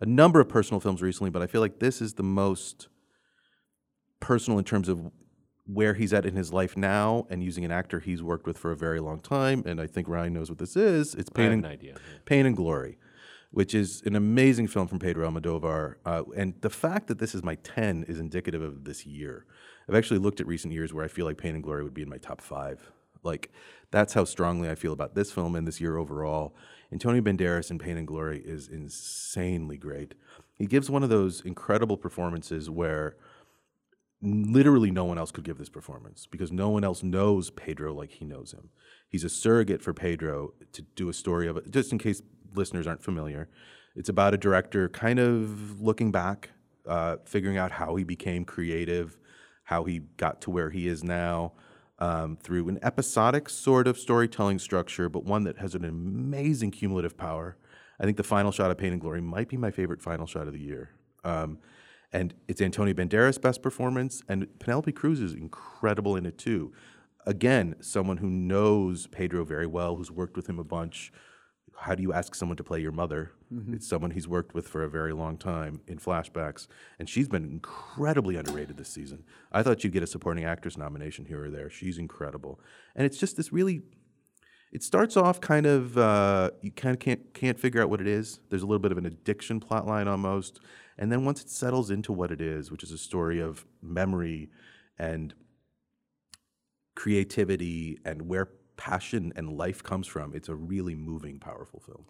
a 0.00 0.06
number 0.06 0.40
of 0.40 0.48
personal 0.48 0.80
films 0.80 1.02
recently, 1.02 1.30
but 1.30 1.42
I 1.42 1.46
feel 1.46 1.60
like 1.60 1.78
this 1.78 2.00
is 2.00 2.14
the 2.14 2.22
most 2.22 2.88
personal 4.20 4.58
in 4.58 4.64
terms 4.64 4.88
of 4.88 5.10
where 5.66 5.94
he's 5.94 6.12
at 6.12 6.26
in 6.26 6.36
his 6.36 6.52
life 6.52 6.76
now 6.76 7.26
and 7.30 7.42
using 7.42 7.64
an 7.64 7.70
actor 7.70 8.00
he's 8.00 8.22
worked 8.22 8.46
with 8.46 8.58
for 8.58 8.70
a 8.70 8.76
very 8.76 9.00
long 9.00 9.20
time. 9.20 9.62
And 9.66 9.80
I 9.80 9.86
think 9.86 10.08
Ryan 10.08 10.34
knows 10.34 10.50
what 10.50 10.58
this 10.58 10.76
is. 10.76 11.14
It's 11.14 11.30
Pain 11.30 11.52
and 11.52 11.64
an 11.64 11.70
idea. 11.70 11.96
Pain 12.26 12.44
and 12.44 12.56
Glory, 12.56 12.98
which 13.50 13.74
is 13.74 14.02
an 14.04 14.14
amazing 14.14 14.68
film 14.68 14.88
from 14.88 14.98
Pedro 14.98 15.30
Almodovar. 15.30 15.96
Uh, 16.04 16.22
and 16.36 16.54
the 16.60 16.70
fact 16.70 17.06
that 17.06 17.18
this 17.18 17.34
is 17.34 17.42
my 17.42 17.54
10 17.56 18.04
is 18.08 18.20
indicative 18.20 18.62
of 18.62 18.84
this 18.84 19.06
year. 19.06 19.46
I've 19.88 19.94
actually 19.94 20.18
looked 20.18 20.40
at 20.40 20.46
recent 20.46 20.72
years 20.72 20.92
where 20.92 21.04
I 21.04 21.08
feel 21.08 21.24
like 21.24 21.38
Pain 21.38 21.54
and 21.54 21.62
Glory 21.62 21.82
would 21.82 21.94
be 21.94 22.02
in 22.02 22.10
my 22.10 22.18
top 22.18 22.40
five. 22.40 22.90
Like, 23.22 23.50
that's 23.90 24.12
how 24.12 24.24
strongly 24.24 24.68
I 24.68 24.74
feel 24.74 24.92
about 24.92 25.14
this 25.14 25.32
film 25.32 25.56
and 25.56 25.66
this 25.66 25.80
year 25.80 25.96
overall. 25.96 26.54
Antonio 26.92 27.22
Banderas 27.22 27.70
in 27.70 27.78
Pain 27.78 27.96
and 27.96 28.06
Glory 28.06 28.42
is 28.44 28.68
insanely 28.68 29.78
great. 29.78 30.14
He 30.56 30.66
gives 30.66 30.90
one 30.90 31.02
of 31.02 31.08
those 31.08 31.40
incredible 31.40 31.96
performances 31.96 32.68
where 32.68 33.16
literally 34.24 34.90
no 34.90 35.04
one 35.04 35.18
else 35.18 35.30
could 35.30 35.44
give 35.44 35.58
this 35.58 35.68
performance 35.68 36.26
because 36.30 36.50
no 36.50 36.70
one 36.70 36.84
else 36.84 37.02
knows 37.02 37.50
Pedro 37.50 37.92
like 37.92 38.10
he 38.10 38.24
knows 38.24 38.52
him. 38.52 38.70
He's 39.08 39.24
a 39.24 39.28
surrogate 39.28 39.82
for 39.82 39.92
Pedro 39.92 40.54
to 40.72 40.82
do 40.82 41.08
a 41.08 41.12
story 41.12 41.46
of 41.46 41.56
it. 41.56 41.70
Just 41.70 41.92
in 41.92 41.98
case 41.98 42.22
listeners 42.54 42.86
aren't 42.86 43.02
familiar, 43.02 43.48
it's 43.94 44.08
about 44.08 44.34
a 44.34 44.38
director 44.38 44.88
kind 44.88 45.18
of 45.18 45.80
looking 45.80 46.10
back, 46.10 46.50
uh, 46.88 47.16
figuring 47.24 47.58
out 47.58 47.70
how 47.70 47.96
he 47.96 48.04
became 48.04 48.44
creative, 48.44 49.18
how 49.64 49.84
he 49.84 50.00
got 50.16 50.40
to 50.42 50.50
where 50.50 50.70
he 50.70 50.88
is 50.88 51.04
now. 51.04 51.52
Um, 52.00 52.36
through 52.36 52.68
an 52.68 52.80
episodic 52.82 53.48
sort 53.48 53.86
of 53.86 53.96
storytelling 53.96 54.58
structure, 54.58 55.08
but 55.08 55.24
one 55.24 55.44
that 55.44 55.58
has 55.58 55.76
an 55.76 55.84
amazing 55.84 56.72
cumulative 56.72 57.16
power. 57.16 57.56
I 58.00 58.04
think 58.04 58.16
the 58.16 58.24
final 58.24 58.50
shot 58.50 58.72
of 58.72 58.78
Pain 58.78 58.92
and 58.92 59.00
Glory 59.00 59.20
might 59.20 59.48
be 59.48 59.56
my 59.56 59.70
favorite 59.70 60.02
final 60.02 60.26
shot 60.26 60.48
of 60.48 60.52
the 60.52 60.60
year. 60.60 60.90
Um, 61.22 61.58
and 62.14 62.32
it's 62.46 62.62
Antonio 62.62 62.94
Banderas' 62.94 63.42
best 63.42 63.60
performance, 63.60 64.22
and 64.28 64.46
Penelope 64.60 64.92
Cruz 64.92 65.20
is 65.20 65.34
incredible 65.34 66.14
in 66.14 66.24
it 66.24 66.38
too. 66.38 66.72
Again, 67.26 67.74
someone 67.80 68.18
who 68.18 68.30
knows 68.30 69.08
Pedro 69.08 69.44
very 69.44 69.66
well, 69.66 69.96
who's 69.96 70.12
worked 70.12 70.36
with 70.36 70.48
him 70.48 70.60
a 70.60 70.64
bunch. 70.64 71.12
How 71.76 71.96
do 71.96 72.04
you 72.04 72.12
ask 72.12 72.36
someone 72.36 72.56
to 72.58 72.62
play 72.62 72.78
your 72.78 72.92
mother? 72.92 73.32
Mm-hmm. 73.52 73.74
It's 73.74 73.88
someone 73.88 74.12
he's 74.12 74.28
worked 74.28 74.54
with 74.54 74.68
for 74.68 74.84
a 74.84 74.88
very 74.88 75.12
long 75.12 75.36
time 75.36 75.80
in 75.88 75.98
flashbacks, 75.98 76.68
and 77.00 77.08
she's 77.08 77.26
been 77.26 77.44
incredibly 77.44 78.36
underrated 78.36 78.76
this 78.76 78.90
season. 78.90 79.24
I 79.50 79.64
thought 79.64 79.82
you'd 79.82 79.92
get 79.92 80.04
a 80.04 80.06
supporting 80.06 80.44
actress 80.44 80.76
nomination 80.76 81.24
here 81.24 81.44
or 81.44 81.50
there. 81.50 81.68
She's 81.68 81.98
incredible, 81.98 82.60
and 82.94 83.04
it's 83.04 83.18
just 83.18 83.36
this 83.36 83.52
really 83.52 83.82
it 84.74 84.82
starts 84.82 85.16
off 85.16 85.40
kind 85.40 85.64
of 85.64 85.96
uh, 85.96 86.50
you 86.60 86.72
kind 86.72 86.92
of 86.94 87.00
can't 87.00 87.32
can't 87.32 87.58
figure 87.58 87.80
out 87.80 87.88
what 87.88 88.00
it 88.00 88.08
is. 88.08 88.40
There's 88.50 88.62
a 88.62 88.66
little 88.66 88.80
bit 88.80 88.92
of 88.92 88.98
an 88.98 89.06
addiction 89.06 89.60
plot 89.60 89.86
line 89.86 90.08
almost, 90.08 90.60
and 90.98 91.10
then 91.10 91.24
once 91.24 91.40
it 91.40 91.48
settles 91.48 91.90
into 91.90 92.12
what 92.12 92.30
it 92.30 92.40
is, 92.40 92.70
which 92.70 92.82
is 92.82 92.90
a 92.90 92.98
story 92.98 93.40
of 93.40 93.64
memory 93.80 94.50
and 94.98 95.32
creativity 96.96 97.98
and 98.04 98.22
where 98.22 98.48
passion 98.76 99.32
and 99.36 99.56
life 99.56 99.82
comes 99.82 100.06
from, 100.06 100.34
it's 100.34 100.48
a 100.48 100.54
really 100.54 100.96
moving, 100.96 101.38
powerful 101.38 101.80
film. 101.80 102.04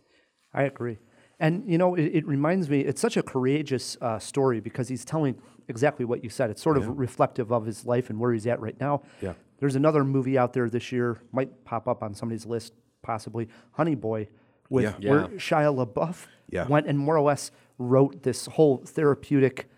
I 0.53 0.63
agree. 0.63 0.99
And, 1.41 1.69
you 1.69 1.79
know, 1.79 1.95
it, 1.97 2.05
it 2.15 2.27
reminds 2.27 2.71
me, 2.71 2.81
it's 2.81 3.01
such 3.01 3.17
a 3.17 3.23
courageous 3.23 3.97
uh, 4.01 4.19
story 4.19 4.61
because 4.61 4.89
he's 4.89 5.05
telling 5.05 5.37
exactly 5.67 6.05
what 6.05 6.23
you 6.23 6.31
said. 6.31 6.49
It's 6.49 6.63
sort 6.63 6.77
of 6.77 6.87
reflective 6.97 7.53
of 7.53 7.67
his 7.67 7.85
life 7.85 8.09
and 8.09 8.21
where 8.21 8.33
he's 8.33 8.47
at 8.47 8.61
right 8.61 8.79
now. 8.79 9.03
Yeah. 9.21 9.33
There's 9.59 9.77
another 9.77 10.05
movie 10.05 10.37
out 10.37 10.53
there 10.53 10.69
this 10.69 10.93
year, 10.93 11.21
might 11.33 11.65
pop 11.65 11.89
up 11.89 12.03
on 12.03 12.15
somebody's 12.15 12.47
list, 12.47 12.73
possibly 13.03 13.49
Honey 13.73 13.95
Boy, 13.95 14.29
with 14.69 14.85
Yeah. 15.01 15.11
where 15.11 15.21
Yeah. 15.23 15.27
Shia 15.39 15.87
LaBeouf 15.87 16.27
Yeah. 16.51 16.67
went 16.69 16.87
and 16.87 16.99
more 16.99 17.17
or 17.17 17.21
less 17.23 17.51
wrote 17.79 18.23
this 18.23 18.47
whole 18.47 18.79
therapeutic 18.79 19.69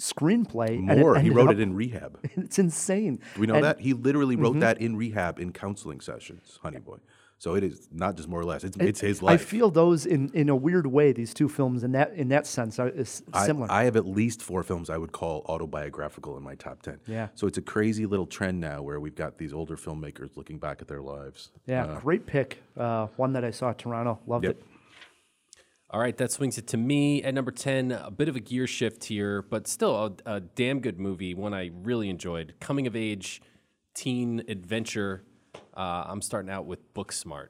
screenplay. 0.00 0.76
and 0.88 1.00
More, 1.00 1.18
he 1.18 1.30
wrote 1.30 1.48
up- 1.48 1.54
it 1.54 1.60
in 1.60 1.74
rehab. 1.74 2.18
It's 2.36 2.58
insane. 2.58 3.16
Do 3.34 3.40
we 3.40 3.46
know 3.46 3.54
And- 3.54 3.64
that? 3.64 3.80
He 3.80 3.92
literally 3.94 4.36
wrote 4.36 4.52
mm-hmm. 4.52 4.60
that 4.60 4.80
in 4.80 4.96
rehab 4.96 5.38
in 5.38 5.52
counseling 5.52 6.00
sessions, 6.00 6.58
Honey 6.62 6.78
Boy. 6.80 6.98
So 7.38 7.54
it 7.54 7.62
is 7.62 7.86
not 7.92 8.16
just 8.16 8.28
more 8.28 8.40
or 8.40 8.44
less, 8.46 8.64
it's, 8.64 8.76
it's 8.78 9.00
his 9.00 9.22
life. 9.22 9.42
I 9.42 9.44
feel 9.44 9.70
those 9.70 10.06
in, 10.06 10.30
in 10.32 10.48
a 10.48 10.56
weird 10.56 10.86
way. 10.86 11.12
These 11.12 11.34
two 11.34 11.50
films, 11.50 11.84
in 11.84 11.92
that 11.92 12.14
in 12.14 12.28
that 12.28 12.46
sense, 12.46 12.78
are 12.78 12.88
is 12.88 13.22
I, 13.32 13.44
similar. 13.46 13.70
I 13.70 13.84
have 13.84 13.94
at 13.96 14.06
least 14.06 14.42
four 14.42 14.62
films 14.62 14.88
I 14.88 14.96
would 14.96 15.12
call 15.12 15.44
autobiographical 15.46 16.36
in 16.38 16.42
my 16.42 16.54
top 16.54 16.80
10. 16.80 17.00
Yeah. 17.06 17.28
So 17.34 17.46
it's 17.46 17.58
a 17.58 17.62
crazy 17.62 18.06
little 18.06 18.26
trend 18.26 18.58
now 18.60 18.80
where 18.80 18.98
we've 19.00 19.14
got 19.14 19.36
these 19.36 19.52
older 19.52 19.76
filmmakers 19.76 20.34
looking 20.36 20.58
back 20.58 20.80
at 20.80 20.88
their 20.88 21.02
lives. 21.02 21.50
yeah, 21.66 21.98
great 22.02 22.24
pick. 22.26 22.62
Uh, 22.76 23.08
one 23.16 23.34
that 23.34 23.44
I 23.44 23.50
saw 23.50 23.70
at 23.70 23.78
Toronto, 23.78 24.18
loved 24.26 24.44
Yep. 24.44 24.56
it. 24.56 24.64
All 25.90 26.00
right, 26.00 26.16
that 26.16 26.32
swings 26.32 26.58
it 26.58 26.66
to 26.68 26.76
me 26.76 27.22
at 27.22 27.32
number 27.32 27.52
10. 27.52 27.92
A 27.92 28.10
bit 28.10 28.28
of 28.28 28.34
a 28.34 28.40
gear 28.40 28.66
shift 28.66 29.04
here, 29.04 29.40
but 29.42 29.68
still 29.68 29.94
a, 30.26 30.36
a 30.36 30.40
damn 30.40 30.80
good 30.80 30.98
movie, 30.98 31.32
one 31.32 31.54
I 31.54 31.70
really 31.72 32.08
enjoyed. 32.08 32.54
Coming 32.60 32.86
of 32.86 32.96
age, 32.96 33.40
teen 33.94 34.42
adventure. 34.48 35.22
Uh, 35.76 36.04
I'm 36.08 36.22
starting 36.22 36.50
out 36.50 36.66
with 36.66 36.94
Booksmart. 36.94 37.48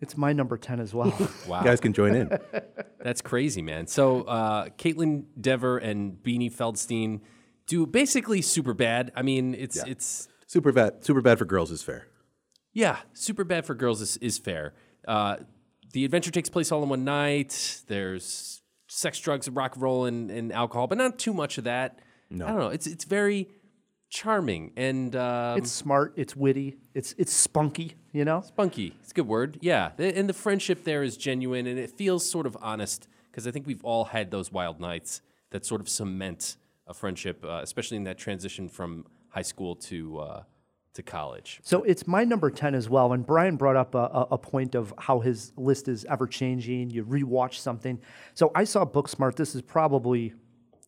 It's 0.00 0.16
my 0.16 0.32
number 0.32 0.56
ten 0.58 0.80
as 0.80 0.92
well. 0.92 1.12
Wow. 1.48 1.60
You 1.60 1.64
guys 1.64 1.80
can 1.80 1.92
join 1.92 2.14
in. 2.14 2.38
That's 3.00 3.20
crazy, 3.20 3.62
man. 3.62 3.86
So 3.86 4.22
uh, 4.22 4.68
Kaitlyn 4.70 5.24
Dever 5.40 5.78
and 5.78 6.22
Beanie 6.22 6.52
Feldstein 6.52 7.20
do 7.66 7.86
basically 7.86 8.42
super 8.42 8.74
bad. 8.74 9.12
I 9.14 9.22
mean, 9.22 9.54
it's 9.54 9.76
it's 9.86 10.28
super 10.46 10.72
bad. 10.72 11.04
Super 11.04 11.20
bad 11.20 11.38
for 11.38 11.44
girls 11.44 11.70
is 11.70 11.82
fair. 11.82 12.06
Yeah, 12.72 12.98
super 13.12 13.44
bad 13.44 13.64
for 13.66 13.74
girls 13.74 14.00
is, 14.00 14.16
is 14.18 14.38
fair. 14.38 14.74
Uh, 15.06 15.36
the 15.92 16.04
adventure 16.04 16.32
takes 16.32 16.48
place 16.48 16.72
all 16.72 16.82
in 16.82 16.88
one 16.88 17.04
night. 17.04 17.82
There's 17.86 18.62
sex, 18.88 19.18
drugs, 19.20 19.48
rock 19.48 19.74
and 19.74 19.82
roll, 19.82 20.06
and, 20.06 20.30
and 20.30 20.52
alcohol, 20.52 20.86
but 20.86 20.98
not 20.98 21.18
too 21.18 21.32
much 21.32 21.56
of 21.56 21.64
that. 21.64 22.00
No. 22.30 22.46
I 22.46 22.48
don't 22.48 22.58
know. 22.58 22.68
It's 22.68 22.86
it's 22.86 23.04
very 23.04 23.48
charming 24.14 24.70
and 24.76 25.14
um, 25.16 25.58
It's 25.58 25.70
smart. 25.70 26.14
It's 26.16 26.34
witty. 26.36 26.78
It's 26.94 27.14
it's 27.18 27.32
spunky. 27.32 27.96
You 28.12 28.24
know. 28.24 28.40
spunky. 28.40 28.94
It's 29.02 29.10
a 29.10 29.14
good 29.14 29.26
word. 29.26 29.58
Yeah, 29.60 29.90
and 29.98 30.28
the 30.28 30.32
friendship 30.32 30.84
there 30.84 31.02
is 31.02 31.16
genuine, 31.16 31.66
and 31.66 31.78
it 31.78 31.90
feels 31.90 32.28
sort 32.28 32.46
of 32.46 32.56
honest 32.62 33.08
because 33.30 33.46
I 33.46 33.50
think 33.50 33.66
we've 33.66 33.84
all 33.84 34.04
had 34.04 34.30
those 34.30 34.52
wild 34.52 34.80
nights 34.80 35.20
that 35.50 35.66
sort 35.66 35.80
of 35.80 35.88
cement 35.88 36.56
a 36.86 36.94
friendship, 36.94 37.44
uh, 37.44 37.60
especially 37.62 37.96
in 37.96 38.04
that 38.04 38.18
transition 38.18 38.68
from 38.68 39.06
high 39.30 39.42
school 39.42 39.74
to 39.74 40.18
uh, 40.18 40.42
to 40.94 41.02
college. 41.02 41.60
So 41.64 41.82
it's 41.82 42.06
my 42.06 42.22
number 42.22 42.50
10 42.50 42.74
as 42.74 42.88
well. 42.88 43.12
And 43.12 43.26
Brian 43.26 43.56
brought 43.56 43.74
up 43.74 43.96
a, 43.96 43.98
a, 43.98 44.26
a 44.32 44.38
point 44.38 44.76
of 44.76 44.94
how 44.96 45.18
his 45.18 45.52
list 45.56 45.88
is 45.88 46.04
ever 46.04 46.28
changing. 46.28 46.90
You 46.90 47.04
rewatch 47.04 47.54
something. 47.54 48.00
So 48.34 48.52
I 48.54 48.62
saw 48.62 48.84
Booksmart. 48.84 49.34
This 49.34 49.56
is 49.56 49.62
probably 49.62 50.34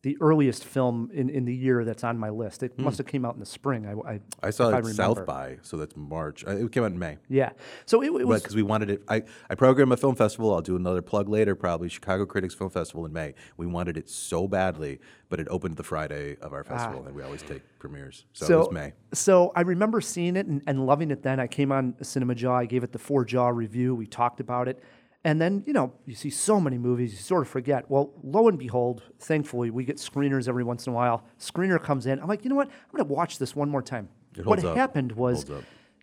the 0.07 0.17
earliest 0.21 0.63
film 0.63 1.11
in, 1.13 1.29
in 1.29 1.43
the 1.43 1.53
year 1.53 1.83
that's 1.83 2.01
on 2.01 2.17
my 2.17 2.29
list. 2.29 2.63
It 2.63 2.79
must 2.79 2.97
have 2.97 3.07
came 3.07 3.25
out 3.25 3.33
in 3.33 3.41
the 3.41 3.45
spring. 3.45 3.85
I, 3.85 4.13
I, 4.13 4.19
I 4.41 4.49
saw 4.51 4.69
it 4.69 4.75
remember. 4.77 4.93
South 4.93 5.25
by, 5.25 5.57
so 5.63 5.75
that's 5.75 5.97
March. 5.97 6.45
Uh, 6.47 6.51
It 6.51 6.71
came 6.71 6.83
out 6.83 6.93
in 6.93 6.97
May. 6.99 7.17
Yeah. 7.27 7.49
So 7.85 8.01
it, 8.01 8.05
it 8.05 8.25
was. 8.25 8.41
because 8.41 8.55
we 8.55 8.63
wanted 8.63 8.89
it. 8.89 9.03
I, 9.09 9.23
I 9.49 9.55
program 9.55 9.91
a 9.91 9.97
film 9.97 10.15
festival. 10.15 10.53
I'll 10.53 10.61
do 10.61 10.77
another 10.77 11.01
plug 11.01 11.27
later, 11.27 11.55
probably 11.55 11.89
Chicago 11.89 12.25
Critics 12.25 12.53
Film 12.55 12.69
Festival 12.69 13.05
in 13.05 13.11
May. 13.11 13.33
We 13.57 13.67
wanted 13.67 13.97
it 13.97 14.09
so 14.09 14.47
badly, 14.47 15.01
but 15.27 15.41
it 15.41 15.47
opened 15.49 15.75
the 15.75 15.83
Friday 15.83 16.37
of 16.41 16.53
our 16.53 16.63
festival, 16.63 17.05
and 17.05 17.13
we 17.13 17.21
always 17.21 17.41
take 17.41 17.63
premieres. 17.77 18.23
So, 18.31 18.45
it 18.45 18.57
was 18.59 18.71
May. 18.71 18.93
So 19.13 19.51
I 19.57 19.61
remember 19.61 19.99
seeing 19.99 20.37
it 20.37 20.45
and, 20.47 20.61
and 20.67 20.85
loving 20.85 21.11
it 21.11 21.21
then. 21.21 21.41
I 21.41 21.47
came 21.47 21.73
on 21.73 21.95
Cinema 22.01 22.33
Jaw. 22.33 22.55
I 22.59 22.65
gave 22.65 22.85
it 22.85 22.93
the 22.93 22.99
four 22.99 23.25
jaw 23.25 23.49
review. 23.49 23.93
We 23.93 24.07
talked 24.07 24.39
about 24.39 24.69
it. 24.69 24.81
And 25.23 25.41
then, 25.41 25.63
you 25.65 25.73
know, 25.73 25.93
you 26.05 26.15
see 26.15 26.29
so 26.29 26.59
many 26.59 26.77
movies, 26.77 27.11
you 27.11 27.17
sort 27.17 27.41
of 27.41 27.49
forget. 27.49 27.89
Well, 27.89 28.13
lo 28.23 28.47
and 28.47 28.57
behold, 28.57 29.03
thankfully, 29.19 29.69
we 29.71 29.83
get 29.83 29.97
screeners 29.97 30.47
every 30.47 30.63
once 30.63 30.87
in 30.87 30.93
a 30.93 30.95
while. 30.95 31.25
Screener 31.39 31.81
comes 31.81 32.05
in. 32.05 32.19
I'm 32.21 32.27
like, 32.27 32.43
you 32.43 32.49
know 32.49 32.55
what? 32.55 32.67
I'm 32.69 32.95
going 32.97 33.07
to 33.07 33.13
watch 33.13 33.37
this 33.37 33.55
one 33.55 33.69
more 33.69 33.81
time. 33.81 34.07
It 34.37 34.45
what 34.45 34.63
up. 34.63 34.77
happened 34.77 35.11
was 35.13 35.45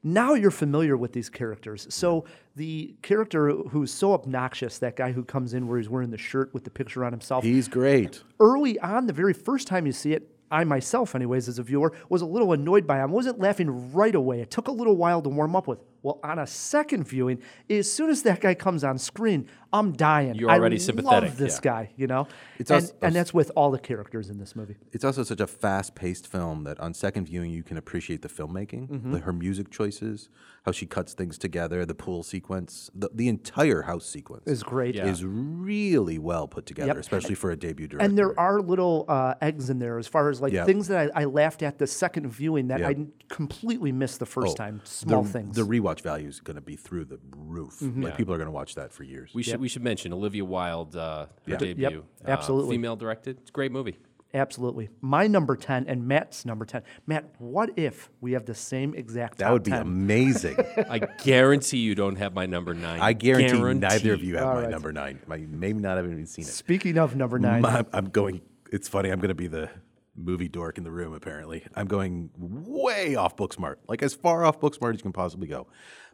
now 0.03 0.35
you're 0.35 0.51
familiar 0.51 0.97
with 0.97 1.13
these 1.13 1.31
characters. 1.31 1.87
So 1.89 2.25
the 2.57 2.95
character 3.01 3.51
who's 3.53 3.93
so 3.93 4.13
obnoxious, 4.13 4.79
that 4.81 4.97
guy 4.97 5.13
who 5.13 5.25
comes 5.25 5.55
in 5.55 5.69
where 5.69 5.79
he's 5.79 5.89
wearing 5.89 6.11
the 6.11 6.19
shirt 6.19 6.53
with 6.53 6.65
the 6.65 6.71
picture 6.71 7.05
on 7.05 7.13
himself, 7.13 7.45
He's 7.45 7.69
great. 7.69 8.23
early 8.41 8.79
on, 8.81 9.07
the 9.07 9.13
very 9.15 9.33
first 9.33 9.67
time 9.69 9.87
you 9.87 9.93
see 9.93 10.13
it, 10.13 10.29
I 10.51 10.65
myself, 10.65 11.15
anyways, 11.15 11.49
as 11.49 11.59
a 11.59 11.63
viewer, 11.63 11.93
was 12.11 12.21
a 12.21 12.27
little 12.27 12.53
annoyed 12.53 12.87
by 12.87 12.97
him. 12.97 13.11
I 13.11 13.15
wasn't 13.15 13.39
laughing 13.39 13.93
right 13.95 14.15
away. 14.15 14.41
It 14.41 14.51
took 14.51 14.69
a 14.69 14.73
little 14.73 14.97
while 14.97 15.23
to 15.23 15.29
warm 15.31 15.57
up 15.57 15.67
with. 15.67 15.79
Well, 16.05 16.21
on 16.23 16.39
a 16.39 16.47
second 16.47 17.09
viewing, 17.09 17.41
as 17.71 17.91
soon 17.91 18.11
as 18.11 18.23
that 18.25 18.41
guy 18.43 18.53
comes 18.55 18.85
on 18.85 18.99
screen, 18.99 19.49
I'm 19.73 19.93
dying. 19.93 20.35
You're 20.35 20.51
already 20.51 20.77
I 20.77 20.79
sympathetic, 20.79 21.31
Love 21.31 21.39
this 21.39 21.55
yeah. 21.57 21.61
guy, 21.73 21.91
you 21.97 22.07
know, 22.07 22.29
It's 22.59 22.71
and, 22.71 22.83
also- 22.83 22.95
and 23.01 23.17
that's 23.17 23.33
with 23.33 23.51
all 23.57 23.71
the 23.71 23.79
characters 23.79 24.29
in 24.29 24.39
this 24.39 24.55
movie. 24.55 24.77
It's 24.93 25.03
also 25.03 25.23
such 25.25 25.41
a 25.41 25.47
fast-paced 25.47 26.27
film 26.27 26.65
that 26.65 26.79
on 26.79 26.93
second 26.93 27.25
viewing 27.27 27.51
you 27.51 27.63
can 27.63 27.79
appreciate 27.79 28.21
the 28.23 28.29
filmmaking, 28.29 28.89
Mm-hmm. 28.91 29.13
the, 29.13 29.19
her 29.21 29.33
music 29.33 29.71
choices, 29.71 30.29
how 30.67 30.73
she 30.73 30.85
cuts 30.87 31.15
things 31.15 31.39
together, 31.39 31.85
the 31.87 31.95
pool 31.95 32.23
sequence, 32.23 32.91
the, 32.95 33.09
the 33.15 33.29
entire 33.29 33.83
house 33.83 34.05
sequence 34.07 34.47
Is 34.47 34.63
great. 34.63 34.95
Yeah. 34.95 35.07
is 35.07 35.25
really 35.25 36.19
well 36.19 36.47
put 36.47 36.67
together, 36.67 36.89
Yep. 36.89 36.97
especially 36.99 37.35
for 37.35 37.51
a 37.51 37.57
debut 37.57 37.89
director. 37.89 38.05
And 38.07 38.17
there 38.19 38.39
are 38.39 38.61
little 38.61 39.07
uh, 39.09 39.35
eggs 39.41 39.71
in 39.71 39.79
there 39.79 39.99
as 39.99 40.07
far 40.07 40.29
as 40.29 40.41
like 40.43 40.53
Yeah. 40.53 40.67
things 40.67 40.87
that 40.89 41.11
I, 41.17 41.23
I 41.23 41.25
laughed 41.25 41.63
at 41.63 41.79
the 41.79 41.87
second 41.87 42.29
viewing 42.29 42.69
that 42.69 42.81
Yeah. 42.81 42.89
I 42.89 42.91
n- 42.93 43.13
completely 43.29 43.91
missed 43.91 44.19
the 44.21 44.27
first 44.27 44.53
Oh, 44.53 44.57
time. 44.57 44.81
Small 44.85 45.23
the, 45.23 45.31
things. 45.31 45.57
The 45.57 45.63
rewatch 45.67 45.94
value 46.03 46.29
is 46.29 46.41
going 46.41 46.57
to 46.57 46.61
be 46.63 46.77
through 46.77 47.05
the 47.07 47.19
roof. 47.37 47.81
Like 47.83 48.17
people 48.17 48.35
are 48.35 48.39
going 48.39 48.47
to 48.47 48.53
watch 48.53 48.75
that 48.77 48.93
for 48.93 49.03
years. 49.05 49.31
We 49.35 49.43
should 49.43 49.61
we 49.61 49.69
should 49.69 49.83
mention 49.83 50.13
Olivia 50.13 50.45
Wilde, 50.45 50.97
uh, 50.97 51.27
her 51.49 51.57
debut. 51.57 52.05
uh, 52.27 52.31
absolutely. 52.31 52.77
female 52.77 52.97
directed. 52.97 53.39
It's 53.41 53.51
a 53.51 53.53
great 53.53 53.73
movie. 53.73 53.99
Absolutely. 54.33 54.89
My 55.01 55.29
number 55.29 55.55
10 55.55 55.87
and 55.87 56.09
Matt's 56.09 56.45
number 56.45 56.65
10. 56.65 56.83
Matt, 57.07 57.25
what 57.39 57.71
if 57.79 58.11
we 58.21 58.33
have 58.33 58.47
the 58.47 58.55
same 58.55 58.93
exact 58.93 59.39
that 59.39 59.45
top 59.45 59.53
would 59.53 59.63
be 59.63 59.71
10? 59.71 59.83
amazing. 59.83 60.57
I 60.91 60.99
guarantee 60.99 61.79
you 61.79 61.95
don't 61.95 62.17
have 62.17 62.35
my 62.35 62.45
number 62.45 62.75
nine. 62.75 62.99
I 63.01 63.13
guarantee 63.13 63.53
neither 63.53 63.75
Guarantee. 63.79 64.09
of 64.11 64.25
you 64.25 64.37
have 64.39 64.47
All 64.49 64.55
my 64.57 64.63
right. 64.63 64.71
number 64.71 64.93
nine. 64.93 65.21
I 65.31 65.37
maybe 65.37 65.79
not 65.79 65.99
have 65.99 66.07
even 66.07 66.27
seen 66.27 66.45
it. 66.45 66.49
Speaking 66.49 66.99
of 66.99 67.15
number 67.15 67.39
9, 67.39 67.63
My- 67.63 67.87
I'm 67.93 68.07
going. 68.07 68.41
It's 68.73 68.89
funny. 68.89 69.11
I'm 69.11 69.21
going 69.21 69.29
to 69.29 69.37
be 69.37 69.47
the 69.47 69.71
movie 70.17 70.49
dork 70.49 70.79
in 70.79 70.85
the 70.85 70.91
room. 70.91 71.15
Apparently, 71.15 71.65
I'm 71.75 71.87
going 71.87 72.31
way 72.37 73.17
off 73.17 73.37
Booksmart, 73.37 73.77
like 73.89 74.03
as 74.03 74.15
far 74.15 74.45
off 74.45 74.61
Booksmart 74.61 74.95
as 74.95 74.99
you 74.99 75.03
can 75.03 75.13
possibly 75.13 75.49
go. 75.49 75.67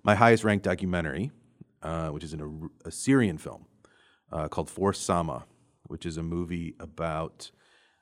My 0.02 0.14
highest 0.14 0.44
ranked 0.44 0.64
documentary, 0.64 1.30
uh, 1.82 2.08
which 2.08 2.24
is 2.24 2.32
an, 2.32 2.70
a 2.84 2.90
Syrian 2.90 3.38
film 3.38 3.66
uh, 4.32 4.48
called 4.48 4.70
For 4.70 4.92
Sama, 4.92 5.44
which 5.84 6.06
is 6.06 6.16
a 6.16 6.22
movie 6.22 6.74
about 6.80 7.50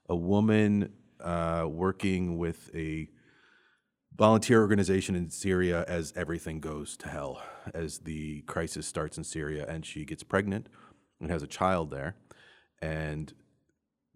a 0.09 0.17
woman 0.17 0.93
uh, 1.21 1.67
working 1.69 2.39
with 2.39 2.71
a 2.75 3.09
volunteer 4.17 4.61
organization 4.61 5.15
in 5.15 5.31
Syria 5.31 5.85
as 5.87 6.13
everything 6.17 6.61
goes 6.61 6.97
to 6.99 7.09
hell, 7.09 7.43
as 7.73 8.01
the 8.01 8.43
crisis 8.43 8.87
starts 8.87 9.17
in 9.17 9.25
Syria, 9.25 9.65
and 9.69 9.87
she 9.87 10.05
gets 10.05 10.23
pregnant 10.23 10.69
and 11.21 11.31
has 11.31 11.43
a 11.43 11.47
child 11.47 11.91
there, 11.91 12.17
and 12.81 13.33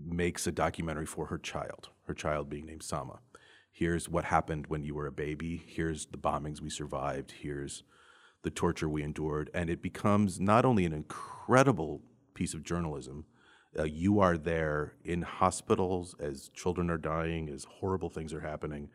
makes 0.04 0.46
a 0.46 0.52
documentary 0.52 1.06
for 1.06 1.26
her 1.26 1.38
child, 1.38 1.90
her 2.06 2.14
child 2.14 2.48
being 2.48 2.66
named 2.66 2.82
Sama. 2.82 3.20
Here's 3.70 4.08
what 4.08 4.24
happened 4.24 4.66
when 4.66 4.84
you 4.84 4.94
were 4.94 5.06
a 5.06 5.12
baby. 5.12 5.62
Here's 5.66 6.06
the 6.06 6.18
bombings 6.18 6.60
we 6.60 6.70
survived. 6.70 7.32
Here's 7.40 7.82
the 8.42 8.50
torture 8.50 8.88
we 8.88 9.02
endured. 9.02 9.50
And 9.54 9.70
it 9.70 9.80
becomes 9.80 10.38
not 10.38 10.64
only 10.64 10.84
an 10.84 10.92
incredible 10.92 12.02
piece 12.34 12.54
of 12.54 12.64
journalism, 12.64 13.24
uh, 13.78 13.84
you 13.84 14.20
are 14.20 14.36
there 14.36 14.94
in 15.04 15.22
hospitals 15.22 16.14
as 16.20 16.50
children 16.50 16.90
are 16.90 16.98
dying, 16.98 17.48
as 17.48 17.64
horrible 17.64 18.10
things 18.10 18.34
are 18.34 18.40
happening, 18.40 18.90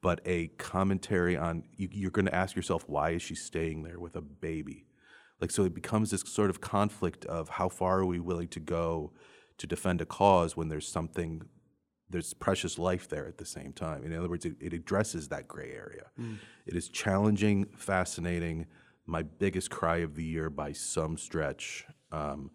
but 0.00 0.20
a 0.24 0.48
commentary 0.58 1.36
on 1.36 1.64
you, 1.76 1.88
you're 1.92 2.10
going 2.10 2.26
to 2.26 2.34
ask 2.34 2.56
yourself, 2.56 2.88
why 2.88 3.10
is 3.10 3.22
she 3.22 3.34
staying 3.34 3.82
there 3.82 3.98
with 3.98 4.16
a 4.16 4.22
baby? 4.22 4.86
Like, 5.40 5.50
so 5.50 5.64
it 5.64 5.74
becomes 5.74 6.10
this 6.10 6.22
sort 6.22 6.48
of 6.48 6.60
conflict 6.60 7.26
of 7.26 7.50
how 7.50 7.68
far 7.68 7.98
are 7.98 8.06
we 8.06 8.20
willing 8.20 8.48
to 8.48 8.60
go 8.60 9.12
to 9.58 9.66
defend 9.66 10.00
a 10.00 10.06
cause 10.06 10.56
when 10.56 10.68
there's 10.68 10.88
something, 10.88 11.42
there's 12.10 12.34
precious 12.34 12.78
life 12.78 13.08
there 13.08 13.26
at 13.26 13.38
the 13.38 13.44
same 13.44 13.72
time. 13.72 14.04
In 14.04 14.14
other 14.14 14.28
words, 14.28 14.44
it, 14.44 14.56
it 14.60 14.72
addresses 14.72 15.28
that 15.28 15.48
gray 15.48 15.70
area. 15.70 16.06
Hmm. 16.16 16.34
It 16.66 16.74
is 16.74 16.88
challenging, 16.88 17.66
fascinating, 17.76 18.66
my 19.06 19.22
biggest 19.22 19.70
cry 19.70 19.98
of 19.98 20.14
the 20.14 20.24
year 20.24 20.50
by 20.50 20.72
some 20.72 21.16
stretch. 21.16 21.84
Um, 22.10 22.50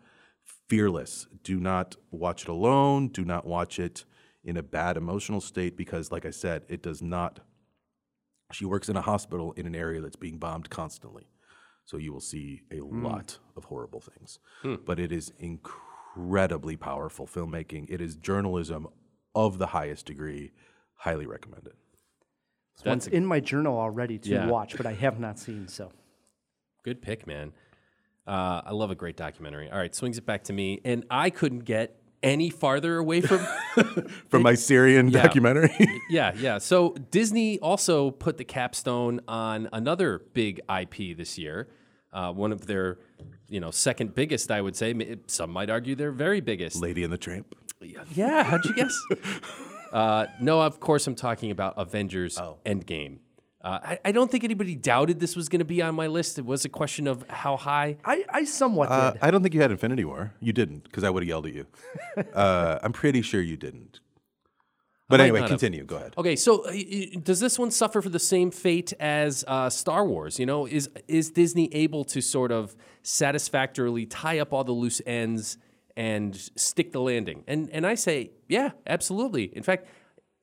fearless. 0.69 1.27
Do 1.43 1.59
not 1.59 1.95
watch 2.11 2.43
it 2.43 2.49
alone. 2.49 3.09
Do 3.09 3.25
not 3.25 3.45
watch 3.45 3.79
it 3.79 4.05
in 4.43 4.55
a 4.55 4.63
bad 4.63 4.95
emotional 4.95 5.41
state 5.41 5.75
because, 5.75 6.11
like 6.11 6.25
I 6.25 6.31
said, 6.31 6.63
it 6.69 6.81
does 6.81 7.01
not. 7.01 7.39
She 8.51 8.65
works 8.65 8.89
in 8.89 8.95
a 8.95 9.01
hospital 9.01 9.51
in 9.53 9.65
an 9.65 9.75
area 9.75 9.99
that's 9.99 10.15
being 10.15 10.37
bombed 10.37 10.69
constantly. 10.69 11.27
So 11.85 11.97
you 11.97 12.13
will 12.13 12.21
see 12.21 12.61
a 12.71 12.77
hmm. 12.77 13.03
lot 13.03 13.39
of 13.57 13.65
horrible 13.65 13.99
things. 13.99 14.39
Hmm. 14.61 14.75
But 14.85 14.99
it 14.99 15.11
is 15.11 15.33
incredibly 16.23 16.75
powerful 16.75 17.25
filmmaking. 17.27 17.85
It 17.89 18.01
is 18.01 18.15
journalism 18.15 18.87
of 19.35 19.57
the 19.57 19.67
highest 19.67 20.05
degree. 20.05 20.51
Highly 20.95 21.25
recommended. 21.25 21.73
one's 22.85 23.07
in 23.07 23.25
my 23.25 23.39
journal 23.39 23.77
already 23.77 24.17
to 24.19 24.29
Yeah. 24.29 24.47
watch, 24.47 24.75
but 24.77 24.85
I 24.85 24.93
have 24.93 25.19
not 25.19 25.37
seen. 25.39 25.67
So 25.67 25.91
Good 26.83 27.01
pick, 27.01 27.27
man. 27.27 27.51
Uh, 28.25 28.61
I 28.65 28.71
love 28.71 28.89
a 28.89 28.95
great 28.95 29.17
documentary. 29.17 29.69
All 29.69 29.77
right, 29.77 29.93
swings 29.93 30.17
it 30.17 30.25
back 30.25 30.45
to 30.45 30.53
me, 30.53 30.79
and 30.85 31.03
I 31.11 31.29
couldn't 31.29 31.65
get 31.65 32.01
any 32.23 32.49
farther 32.49 32.97
away 32.97 33.19
from. 33.21 33.39
From 34.29 34.43
my 34.43 34.55
Syrian 34.55 35.09
Yeah. 35.09 35.23
documentary. 35.23 35.71
yeah, 36.09 36.33
yeah. 36.37 36.57
So 36.57 36.93
Disney 37.11 37.59
also 37.59 38.11
put 38.11 38.37
the 38.37 38.43
capstone 38.45 39.19
on 39.27 39.67
another 39.73 40.19
big 40.33 40.61
IP 40.69 41.13
this 41.17 41.37
year. 41.37 41.67
Uh, 42.13 42.31
one 42.31 42.51
of 42.53 42.65
their, 42.65 42.97
you 43.47 43.59
know, 43.59 43.71
second 43.71 44.15
biggest, 44.15 44.51
I 44.51 44.61
would 44.61 44.75
say. 44.75 45.17
Some 45.27 45.51
might 45.51 45.69
argue 45.69 45.95
they're 45.95 46.11
very 46.11 46.41
biggest. 46.41 46.77
Lady 46.81 47.03
and 47.03 47.11
the 47.11 47.17
Tramp. 47.17 47.55
Yeah, 48.13 48.43
how'd 48.43 48.65
you 48.65 48.73
guess? 48.73 48.97
uh, 49.93 50.25
no, 50.41 50.61
of 50.61 50.79
course 50.79 51.07
I'm 51.07 51.15
talking 51.15 51.51
about 51.51 51.75
Avengers 51.77 52.37
Endgame. 52.65 53.19
Uh, 53.61 53.79
I, 53.83 53.99
I 54.05 54.11
don't 54.13 54.31
think 54.31 54.45
anybody 54.45 54.73
doubted 54.75 55.19
this 55.19 55.35
was 55.35 55.49
going 55.49 55.59
to 55.59 55.65
be 55.65 55.81
on 55.81 55.93
my 55.93 56.07
list. 56.07 56.39
It 56.39 56.45
was 56.45 56.63
a 56.63 56.69
question 56.69 57.07
of 57.07 57.27
how 57.29 57.57
high. 57.57 57.97
I, 58.05 58.23
I 58.29 58.43
somewhat 58.45 58.89
Uh, 58.89 59.11
did. 59.11 59.19
I 59.21 59.31
don't 59.31 59.41
think 59.43 59.53
you 59.53 59.59
had 59.61 59.71
Infinity 59.71 60.05
War. 60.05 60.33
You 60.39 60.53
didn't, 60.53 60.83
because 60.85 61.03
I 61.03 61.09
would 61.09 61.23
have 61.23 61.27
yelled 61.27 61.45
at 61.45 61.53
you. 61.53 61.65
uh, 62.33 62.79
I'm 62.81 62.93
pretty 62.93 63.21
sure 63.21 63.41
you 63.41 63.57
didn't. 63.57 63.99
But 65.09 65.21
anyway, 65.21 65.39
not 65.39 65.49
have. 65.49 65.59
continue. 65.59 65.83
Go 65.83 65.95
ahead. 65.95 66.13
Okay, 66.17 66.35
so 66.35 66.65
uh, 66.65 66.73
does 67.23 67.39
this 67.39 67.57
one 67.57 67.71
suffer 67.71 68.01
for 68.01 68.09
the 68.09 68.19
same 68.19 68.51
fate 68.51 68.93
as 68.99 69.43
uh, 69.47 69.69
Star 69.69 70.05
Wars? 70.05 70.39
You 70.39 70.45
know, 70.45 70.67
is 70.67 70.89
is 71.07 71.31
Disney 71.31 71.73
able 71.73 72.05
to 72.05 72.21
sort 72.21 72.51
of 72.51 72.75
satisfactorily 73.01 74.05
tie 74.05 74.39
up 74.39 74.53
all 74.53 74.63
the 74.63 74.71
loose 74.71 75.01
ends 75.07 75.57
and 75.97 76.35
stick 76.55 76.91
the 76.91 77.01
landing? 77.01 77.43
And 77.47 77.69
and 77.71 77.87
I 77.87 77.95
say, 77.95 78.31
yeah, 78.47 78.71
absolutely. 78.85 79.45
In 79.45 79.63
fact, 79.63 79.87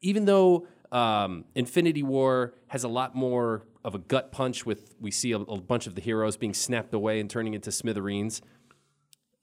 even 0.00 0.24
though 0.24 0.66
um, 0.90 1.44
Infinity 1.54 2.02
War 2.02 2.54
has 2.68 2.82
a 2.82 2.88
lot 2.88 3.14
more 3.14 3.66
of 3.84 3.94
a 3.94 3.98
gut 3.98 4.32
punch 4.32 4.66
with 4.66 4.96
we 5.00 5.12
see 5.12 5.30
a, 5.30 5.38
a 5.38 5.60
bunch 5.60 5.86
of 5.86 5.94
the 5.94 6.00
heroes 6.00 6.36
being 6.36 6.54
snapped 6.54 6.92
away 6.92 7.20
and 7.20 7.30
turning 7.30 7.54
into 7.54 7.70
smithereens. 7.70 8.42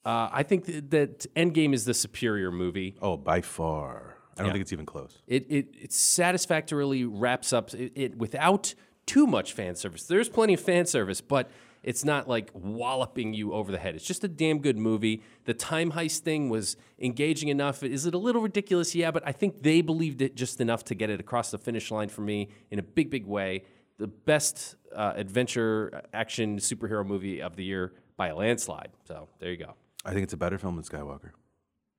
Uh, 0.06 0.28
I 0.34 0.44
think 0.44 0.66
th- 0.66 0.84
that 0.90 1.34
Endgame 1.34 1.74
is 1.74 1.86
the 1.86 1.94
superior 1.94 2.52
movie. 2.52 2.98
Oh, 3.02 3.16
by 3.16 3.40
far. 3.40 4.13
I 4.36 4.42
don't 4.42 4.48
Yeah. 4.48 4.54
think 4.54 4.62
it's 4.64 4.74
even 4.74 4.86
close. 4.86 5.22
It 5.28 5.46
it, 5.50 5.68
it 5.80 5.94
satisfactorily 5.94 7.04
wraps 7.06 7.54
up 7.54 7.74
it, 7.74 7.92
it 7.96 8.18
without 8.18 8.74
too 9.06 9.28
much 9.28 9.54
fan 9.54 9.76
service. 9.76 10.04
There's 10.06 10.30
plenty 10.30 10.54
of 10.54 10.60
fan 10.62 10.86
service, 10.86 11.22
but 11.22 11.50
it's 11.84 12.06
not 12.06 12.30
like 12.30 12.50
walloping 12.54 13.34
you 13.34 13.52
over 13.54 13.70
the 13.72 13.78
head. 13.78 13.94
It's 13.96 14.06
just 14.06 14.24
a 14.24 14.30
damn 14.30 14.60
good 14.60 14.78
movie. 14.78 15.22
The 15.44 15.54
time 15.54 15.92
heist 15.92 16.20
thing 16.20 16.50
was 16.50 16.78
engaging 16.98 17.50
enough. 17.50 17.84
Is 17.84 18.06
it 18.06 18.14
a 18.14 18.18
little 18.18 18.42
ridiculous? 18.42 18.96
Yeah, 18.96 19.12
but 19.12 19.22
I 19.26 19.34
think 19.34 19.62
they 19.64 19.82
believed 19.82 20.22
it 20.22 20.36
just 20.36 20.62
enough 20.62 20.86
to 20.86 20.96
get 20.96 21.10
it 21.10 21.20
across 21.20 21.52
the 21.52 21.58
finish 21.58 21.92
line 21.92 22.08
for 22.08 22.22
me 22.22 22.48
in 22.72 22.80
a 22.80 22.84
big, 22.84 23.10
big 23.10 23.26
way. 23.26 23.64
The 23.98 24.08
best 24.08 24.76
uh, 24.96 25.12
adventure 25.18 26.02
action 26.14 26.58
superhero 26.58 27.06
movie 27.06 27.42
of 27.42 27.58
the 27.58 27.66
year 27.66 27.92
by 28.16 28.30
a 28.30 28.36
landslide. 28.36 28.92
So 29.06 29.28
there 29.40 29.52
you 29.52 29.58
go. 29.58 29.74
I 30.06 30.14
think 30.14 30.24
it's 30.24 30.34
a 30.34 30.38
better 30.38 30.58
film 30.58 30.76
than 30.78 30.86
Skywalker. 30.86 31.32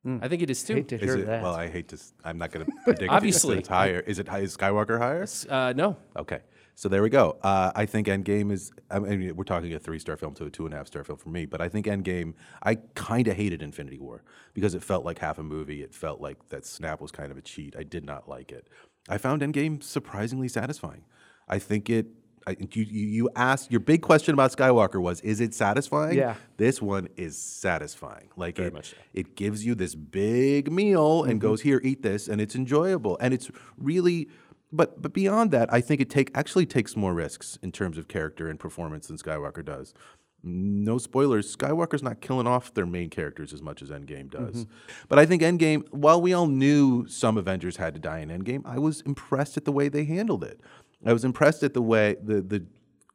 I 0.07 0.29
think 0.29 0.43
it 0.43 0.51
is 0.51 0.63
too. 0.63 0.75
Hate 0.75 0.89
to 0.89 0.97
Is 0.97 1.01
hear 1.03 1.17
it? 1.17 1.27
that. 1.27 1.43
Well, 1.43 1.55
I 1.55 1.69
hate 1.69 1.89
to. 1.89 1.99
I'm 2.25 2.37
not 2.39 2.53
going 2.53 2.67
to 2.67 2.73
predict. 2.85 3.11
Obviously. 3.11 3.55
it's, 3.55 3.61
it's 3.61 3.69
higher. 3.69 4.01
Is 4.01 4.19
it? 4.19 4.29
high- 4.29 4.41
Is 4.41 4.57
Skywalker 4.57 4.99
higher? 4.99 5.27
Uh, 5.49 5.73
no, 5.75 5.97
Okay, 6.17 6.41
so 6.75 6.89
there 6.91 7.03
we 7.03 7.09
go. 7.09 7.39
Uh, 7.43 7.73
I 7.75 7.87
think 7.87 8.07
Endgame 8.09 8.53
is. 8.53 8.71
I 8.91 8.99
mean, 8.99 9.35
we're 9.35 9.45
talking 9.45 9.73
a 9.73 9.79
three-star 9.79 10.17
film 10.19 10.35
to 10.35 10.45
a 10.45 10.51
two 10.51 10.67
and 10.67 10.75
a 10.75 10.77
half 10.77 10.89
star 10.89 11.05
film 11.05 11.19
for 11.19 11.31
me, 11.31 11.47
but 11.47 11.61
I 11.63 11.69
think 11.71 11.87
Endgame. 11.87 12.35
I 12.63 12.75
kind 12.95 13.27
of 13.29 13.37
hated 13.37 13.63
Infinity 13.63 13.99
War 13.99 14.23
because 14.53 14.75
it 14.75 14.83
felt 14.83 15.05
like 15.07 15.19
half 15.21 15.39
a 15.39 15.43
movie. 15.43 15.83
It 15.83 15.95
felt 15.95 16.21
like 16.21 16.49
that 16.51 16.67
snap 16.67 17.01
was 17.01 17.11
kind 17.11 17.33
of 17.33 17.39
a 17.39 17.43
cheat. 17.43 17.75
I 17.79 17.83
did 17.83 18.05
not 18.05 18.29
like 18.29 18.53
it. 18.53 18.69
I 19.09 19.17
found 19.19 19.41
Endgame 19.43 19.83
surprisingly 19.83 20.49
satisfying. 20.49 21.05
I 21.49 21.59
think 21.59 21.89
it. 21.89 22.07
I, 22.47 22.57
you, 22.70 22.84
you 22.84 23.30
asked 23.36 23.70
your 23.70 23.80
big 23.80 24.03
question 24.03 24.34
about 24.34 24.53
Skywalker 24.53 25.01
was 25.01 25.20
is 25.22 25.40
it 25.40 25.55
satisfying? 25.55 26.18
Yeah. 26.18 26.34
This 26.57 26.82
one 26.82 27.09
is 27.16 27.38
satisfying. 27.38 28.28
Like 28.36 28.59
it, 28.59 28.72
much 28.72 28.90
so. 28.90 28.97
it 29.12 29.34
gives 29.36 29.64
you 29.64 29.74
this 29.74 29.95
big 29.95 30.70
meal 30.70 31.22
and 31.22 31.34
mm-hmm. 31.34 31.38
goes 31.38 31.62
here 31.62 31.80
eat 31.82 32.03
this 32.03 32.28
and 32.28 32.40
it's 32.40 32.55
enjoyable 32.55 33.16
and 33.20 33.32
it's 33.32 33.51
really 33.78 34.28
but 34.74 35.01
but 35.01 35.12
beyond 35.12 35.51
that 35.53 35.72
i 35.72 35.80
think 35.80 36.01
it 36.01 36.11
take 36.11 36.30
actually 36.34 36.66
takes 36.66 36.97
more 36.97 37.14
risks 37.14 37.59
in 37.62 37.70
terms 37.70 37.97
of 37.97 38.09
character 38.09 38.49
and 38.49 38.59
performance 38.59 39.07
than 39.07 39.16
skywalker 39.16 39.64
does 39.64 39.95
no 40.42 40.99
spoilers 40.99 41.57
skywalker's 41.57 42.03
not 42.03 42.20
killing 42.20 42.47
off 42.47 42.74
their 42.74 42.84
main 42.84 43.09
characters 43.09 43.53
as 43.53 43.62
much 43.62 43.80
as 43.80 43.90
endgame 43.90 44.28
does 44.28 44.64
mm-hmm. 44.64 45.05
but 45.09 45.18
i 45.18 45.24
think 45.24 45.42
endgame 45.42 45.86
while 45.90 46.20
we 46.20 46.32
all 46.32 46.47
knew 46.47 47.07
some 47.07 47.38
avengers 47.38 47.76
had 47.76 47.95
to 47.95 48.01
die 48.01 48.18
in 48.18 48.28
endgame 48.28 48.62
i 48.66 48.78
was 48.78 49.01
impressed 49.03 49.57
at 49.57 49.64
the 49.64 49.72
way 49.72 49.88
they 49.88 50.05
handled 50.05 50.42
it 50.42 50.61
i 51.07 51.13
was 51.13 51.25
impressed 51.25 51.63
at 51.63 51.75
the 51.75 51.83
way 51.83 52.17
the 52.23 52.41
the 52.41 52.65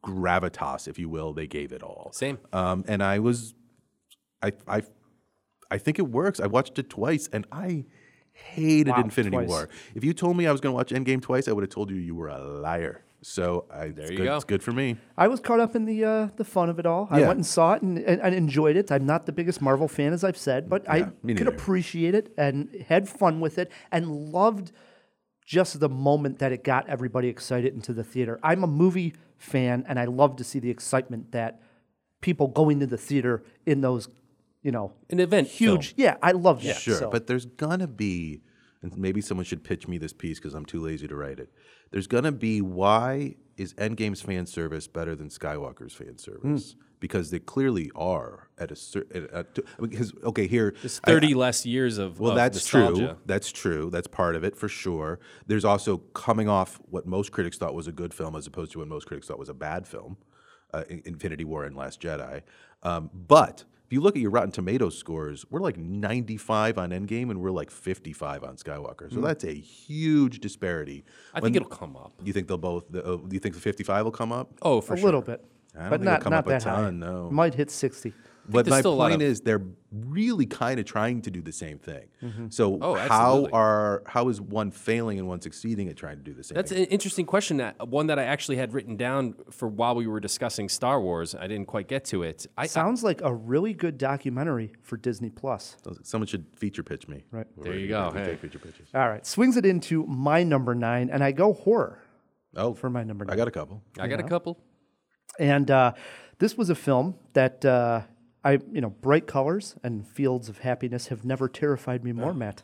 gravitas 0.04 0.88
if 0.88 0.98
you 0.98 1.10
will 1.10 1.34
they 1.34 1.48
gave 1.48 1.72
it 1.72 1.84
all 1.84 2.10
Same. 2.14 2.40
um, 2.54 2.86
and 2.88 3.04
i 3.04 3.20
was 3.20 3.54
I, 4.42 4.54
I, 4.68 4.82
I 5.72 5.78
think 5.78 6.00
it 6.00 6.08
works. 6.10 6.40
I 6.40 6.48
watched 6.48 6.80
it 6.80 6.90
twice, 6.90 7.30
and 7.32 7.46
I 7.52 7.86
hated 8.32 8.92
Wow, 8.92 9.02
Infinity 9.02 9.36
twice. 9.36 9.48
War. 9.50 9.70
If 9.96 10.04
you 10.04 10.14
told 10.14 10.38
me 10.38 10.48
I 10.48 10.52
was 10.52 10.62
going 10.62 10.72
to 10.72 10.76
watch 10.76 10.92
Endgame 10.92 11.22
twice, 11.22 11.48
I 11.48 11.52
would 11.52 11.64
have 11.64 11.70
told 11.70 11.90
you 11.90 11.98
you 11.98 12.16
were 12.16 12.30
a 12.30 12.40
liar. 12.40 13.04
So 13.22 13.66
I, 13.70 13.90
there 13.90 14.04
it's 14.06 14.12
you 14.12 14.18
good, 14.18 14.26
go. 14.26 14.36
It's 14.38 14.46
good 14.46 14.64
for 14.64 14.72
me. 14.72 14.96
I 15.18 15.28
was 15.28 15.42
caught 15.42 15.60
up 15.60 15.76
in 15.76 15.84
the 15.84 16.06
uh, 16.06 16.28
the 16.38 16.46
fun 16.46 16.70
of 16.70 16.80
it 16.80 16.86
all. 16.86 17.10
I 17.12 17.20
went 17.20 17.34
and 17.34 17.46
saw 17.46 17.74
it 17.74 17.82
and, 17.82 17.98
and, 17.98 18.22
and 18.22 18.34
enjoyed 18.34 18.78
it. 18.78 18.94
I'm 18.94 19.06
not 19.06 19.26
the 19.26 19.34
biggest 19.34 19.62
Marvel 19.62 19.90
fan, 19.90 20.14
as 20.14 20.24
I've 20.24 20.38
said, 20.38 20.70
but 20.70 20.90
I 20.90 21.12
could 21.28 21.48
appreciate 21.48 22.16
it 22.16 22.34
and 22.38 22.70
had 22.88 23.10
fun 23.10 23.42
with 23.42 23.58
it 23.58 23.70
and 23.92 24.32
loved 24.32 24.72
just 25.50 25.80
the 25.80 25.89
moment 25.89 26.38
that 26.38 26.52
it 26.52 26.64
got 26.64 26.88
everybody 26.88 27.28
excited 27.28 27.74
into 27.74 27.91
the 27.91 28.04
theater. 28.04 28.39
I'm 28.43 28.64
a 28.64 28.68
movie 28.68 29.16
fan, 29.38 29.84
and 29.88 30.00
I 30.00 30.06
love 30.06 30.36
to 30.36 30.43
see 30.43 30.60
the 30.60 30.70
excitement 30.70 31.32
that 31.32 31.60
people 32.22 32.50
going 32.50 32.80
to 32.82 32.86
the 32.86 33.00
theater 33.00 33.43
in 33.66 33.82
those, 33.82 34.08
you 34.62 34.72
know, 34.72 34.93
An 35.10 35.20
event 35.20 35.47
huge. 35.47 35.95
film. 35.95 36.06
Yeah, 36.06 36.18
I 36.22 36.34
love 36.34 36.62
that. 36.62 36.76
Sure, 36.76 37.00
so. 37.00 37.10
but 37.10 37.26
there's 37.26 37.47
gonna 37.47 37.88
be, 37.88 38.43
and 38.84 38.95
maybe 38.95 39.22
someone 39.22 39.43
should 39.43 39.64
pitch 39.64 39.88
me 39.88 39.97
this 39.97 40.14
piece 40.14 40.38
because 40.38 40.54
I'm 40.54 40.66
too 40.68 40.82
lazy 40.82 41.08
to 41.08 41.16
write 41.16 41.39
it. 41.39 41.50
There's 41.89 42.06
gonna 42.06 42.32
be 42.32 42.62
why 42.62 43.38
is 43.58 43.74
Endgame's 43.74 44.22
fan 44.22 44.45
service 44.45 44.86
better 44.86 45.16
than 45.16 45.30
Skywalker's 45.30 45.95
fan 45.95 46.20
service? 46.20 46.74
Hmm. 46.74 46.80
Because 47.00 47.32
they 47.32 47.39
clearly 47.39 47.91
are 47.95 48.50
at 48.58 48.72
a 48.72 48.76
certain. 48.76 49.28
Because 49.80 50.14
okay, 50.24 50.47
here 50.47 50.74
It's 50.84 51.00
I- 51.04 51.12
30 51.12 51.34
less 51.34 51.66
years 51.66 51.97
of 51.97 52.20
Well, 52.20 52.32
of 52.32 52.36
that's 52.36 52.58
nostalgia. 52.58 53.08
true. 53.08 53.18
That's 53.26 53.52
true. 53.52 53.89
That's 53.89 54.08
part 54.08 54.36
of 54.36 54.43
it 54.43 54.56
for 54.58 54.68
sure. 54.68 55.20
There's 55.47 55.64
also 55.66 55.97
coming 56.14 56.50
off 56.50 56.80
what 56.89 57.06
most 57.06 57.32
critics 57.32 57.58
thought 57.58 57.74
was 57.74 57.88
a 57.88 57.91
good 57.93 58.14
film, 58.14 58.36
as 58.36 58.47
opposed 58.47 58.72
to 58.74 58.80
what 58.80 58.88
most 58.88 59.08
critics 59.08 59.28
thought 59.28 59.39
was 59.39 59.50
a 59.50 59.54
bad 59.54 59.88
film, 59.88 60.18
uh, 60.74 60.84
Infinity 60.89 61.45
War 61.45 61.64
and 61.64 61.76
Last 61.76 62.02
Jedi. 62.02 62.41
Um, 62.84 63.10
but 63.14 63.64
if 63.86 63.93
you 63.93 64.02
look 64.02 64.16
at 64.16 64.22
your 64.22 64.32
Rotten 64.32 64.52
Tomatoes 64.52 64.97
scores, 64.97 65.45
we're 65.50 65.62
like 65.62 65.78
95 65.78 66.78
on 66.78 66.91
Endgame, 66.91 67.32
and 67.32 67.41
we're 67.41 67.50
like 67.52 67.72
55 67.72 68.43
on 68.43 68.56
Skywalker. 68.58 69.12
So 69.12 69.20
that's 69.22 69.43
a 69.45 69.54
huge 69.54 70.39
disparity. 70.41 71.06
I 71.34 71.39
When- 71.39 71.54
think 71.54 71.66
it'll 71.66 71.76
come 71.78 71.95
up. 71.95 72.14
You 72.24 72.34
think 72.34 72.47
they'll 72.50 72.58
both? 72.58 72.86
The, 72.91 73.04
uh, 73.06 73.16
do 73.16 73.30
you 73.34 73.39
think 73.39 73.56
the 73.56 73.62
55 73.62 74.04
will 74.06 74.12
come 74.12 74.32
up? 74.34 74.52
Oh, 74.62 74.80
for 74.82 74.93
a 74.93 74.97
sure. 74.97 75.06
little 75.06 75.22
bit, 75.22 75.39
I 75.39 75.43
don't 75.43 75.59
but 75.74 75.82
think 75.89 75.93
it'll 76.01 76.05
not 76.05 76.22
come 76.22 76.32
not 76.32 76.39
up 76.39 76.47
a 76.47 76.49
that 76.49 76.63
high. 76.63 76.76
ton, 76.76 76.99
no. 76.99 77.30
Might 77.32 77.53
hit 77.55 77.70
sixty. 77.72 78.13
But 78.51 78.65
my 78.65 78.80
still 78.80 78.97
point 78.97 79.13
of- 79.15 79.22
is, 79.22 79.41
they're 79.41 79.61
really 79.91 80.47
kind 80.47 80.80
of 80.80 80.86
trying 80.88 81.22
to 81.22 81.30
do 81.30 81.39
the 81.39 81.51
same 81.51 81.78
thing. 81.78 82.07
Mm-hmm. 82.24 82.47
So 82.49 82.80
Oh, 82.82 82.95
how 82.95 83.47
are 83.53 84.01
how 84.07 84.28
is 84.30 84.41
one 84.41 84.72
failing 84.72 85.20
and 85.20 85.28
one 85.28 85.39
succeeding 85.39 85.88
at 85.88 85.95
trying 85.97 86.17
to 86.17 86.24
do 86.24 86.34
the 86.34 86.43
same 86.43 86.55
thing? 86.55 86.55
That's 86.55 86.72
thing? 86.72 86.80
an 86.82 86.86
interesting 86.89 87.28
question. 87.28 87.57
That 87.57 87.88
one 87.88 88.07
that 88.07 88.17
I 88.17 88.24
actually 88.24 88.57
had 88.57 88.74
written 88.74 88.97
down 88.97 89.36
for 89.51 89.67
while 89.67 89.93
we 89.93 90.07
were 90.07 90.20
discussing 90.20 90.67
Star 90.67 90.99
Wars. 90.99 91.36
I 91.36 91.45
didn't 91.45 91.67
quite 91.67 91.88
get 91.88 92.05
to 92.05 92.24
it. 92.24 92.47
I, 92.57 92.63
I 92.63 92.65
Sounds 92.65 93.03
like 93.03 93.22
a 93.22 93.32
really 93.32 93.74
good 93.76 93.99
documentary 93.99 94.72
for 94.82 94.97
Disney 94.97 95.30
Plus. 95.30 95.78
Someone 96.01 96.26
should 96.26 96.45
feature 96.55 96.82
pitch 96.82 97.07
me. 97.07 97.26
Right. 97.30 97.45
We're 97.55 97.65
There 97.65 97.78
you 97.78 97.88
go. 97.88 98.09
Hey. 98.15 98.36
feature 98.36 98.57
pitches. 98.57 98.89
All 98.95 99.07
right, 99.09 99.24
swings 99.28 99.57
it 99.57 99.65
into 99.67 100.07
my 100.07 100.41
number 100.41 100.74
nine, 100.74 101.11
and 101.11 101.24
I 101.24 101.34
go 101.34 101.53
horror 101.53 101.99
Oh, 102.55 102.74
for 102.74 102.89
my 102.89 103.03
number 103.03 103.28
I 103.30 103.36
got 103.36 103.47
a 103.47 103.51
couple. 103.51 103.84
I 103.99 104.07
got 104.07 104.20
a 104.20 104.24
couple. 104.24 104.57
And 105.38 105.69
uh, 105.69 105.93
this 106.39 106.57
was 106.57 106.69
a 106.69 106.75
film 106.75 107.15
that 107.34 107.63
uh, 107.63 108.01
I, 108.43 108.53
you 108.71 108.82
know, 108.82 108.89
bright 108.89 109.27
colors 109.27 109.75
and 109.84 110.07
fields 110.07 110.49
of 110.49 110.59
happiness 110.59 111.07
have 111.07 111.25
never 111.25 111.47
terrified 111.47 112.03
me 112.03 112.11
more, 112.11 112.34
Matt. 112.34 112.63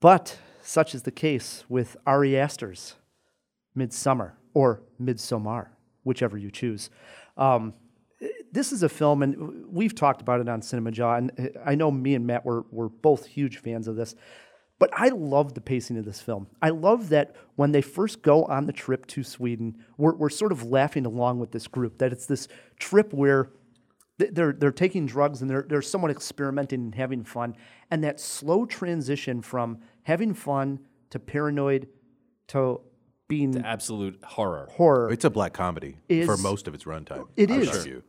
But 0.00 0.38
such 0.62 0.94
is 0.94 1.02
the 1.02 1.10
case 1.10 1.64
with 1.68 1.96
Ari 2.06 2.36
Aster's 2.36 2.94
Midsummer 3.74 4.36
or 4.54 4.82
Midsommar, 5.00 5.68
whichever 6.04 6.38
you 6.38 6.50
choose. 6.50 6.90
Um, 7.36 7.74
this 8.52 8.72
is 8.72 8.82
a 8.82 8.88
film, 8.88 9.22
and 9.22 9.66
we've 9.66 9.94
talked 9.94 10.20
about 10.20 10.40
it 10.40 10.48
on 10.48 10.60
Cinema 10.62 10.90
Jaw, 10.90 11.16
and 11.16 11.52
I 11.64 11.74
know 11.74 11.90
me 11.90 12.14
and 12.14 12.26
Matt 12.26 12.44
were, 12.44 12.64
were 12.70 12.88
both 12.88 13.26
huge 13.26 13.58
fans 13.58 13.88
of 13.88 13.96
this. 13.96 14.14
But 14.80 14.90
I 14.94 15.10
love 15.10 15.54
the 15.54 15.60
pacing 15.60 15.98
of 15.98 16.06
this 16.06 16.20
film. 16.20 16.48
I 16.62 16.70
love 16.70 17.10
that 17.10 17.36
when 17.54 17.70
they 17.70 17.82
first 17.82 18.22
go 18.22 18.44
on 18.46 18.66
the 18.66 18.72
trip 18.72 19.06
to 19.08 19.22
Sweden, 19.22 19.76
we're, 19.98 20.14
we're 20.14 20.30
sort 20.30 20.50
of 20.52 20.64
laughing 20.64 21.04
along 21.04 21.38
with 21.38 21.52
this 21.52 21.68
group, 21.68 21.98
that 21.98 22.12
it's 22.12 22.24
this 22.24 22.48
trip 22.78 23.12
where 23.12 23.50
they're, 24.16 24.52
they're 24.54 24.72
taking 24.72 25.04
drugs 25.04 25.42
and 25.42 25.50
they're, 25.50 25.66
they're 25.68 25.82
somewhat 25.82 26.10
experimenting 26.10 26.80
and 26.80 26.94
having 26.94 27.24
fun. 27.24 27.56
And 27.90 28.02
that 28.04 28.18
slow 28.18 28.64
transition 28.64 29.42
from 29.42 29.78
having 30.04 30.32
fun 30.32 30.80
to 31.10 31.18
paranoid 31.18 31.86
to 32.48 32.80
being 33.28 33.52
to 33.52 33.66
Absolute 33.66 34.18
horror. 34.24 34.68
horror. 34.72 35.12
It's 35.12 35.26
a 35.26 35.30
black 35.30 35.52
comedy 35.52 35.98
Is- 36.08 36.24
for 36.24 36.38
most 36.38 36.66
of 36.66 36.74
its 36.74 36.84
runtime. 36.84 37.28
It 37.36 37.50
I 37.50 37.58
would 37.58 37.68
is. 37.68 37.76
argue. 37.76 38.02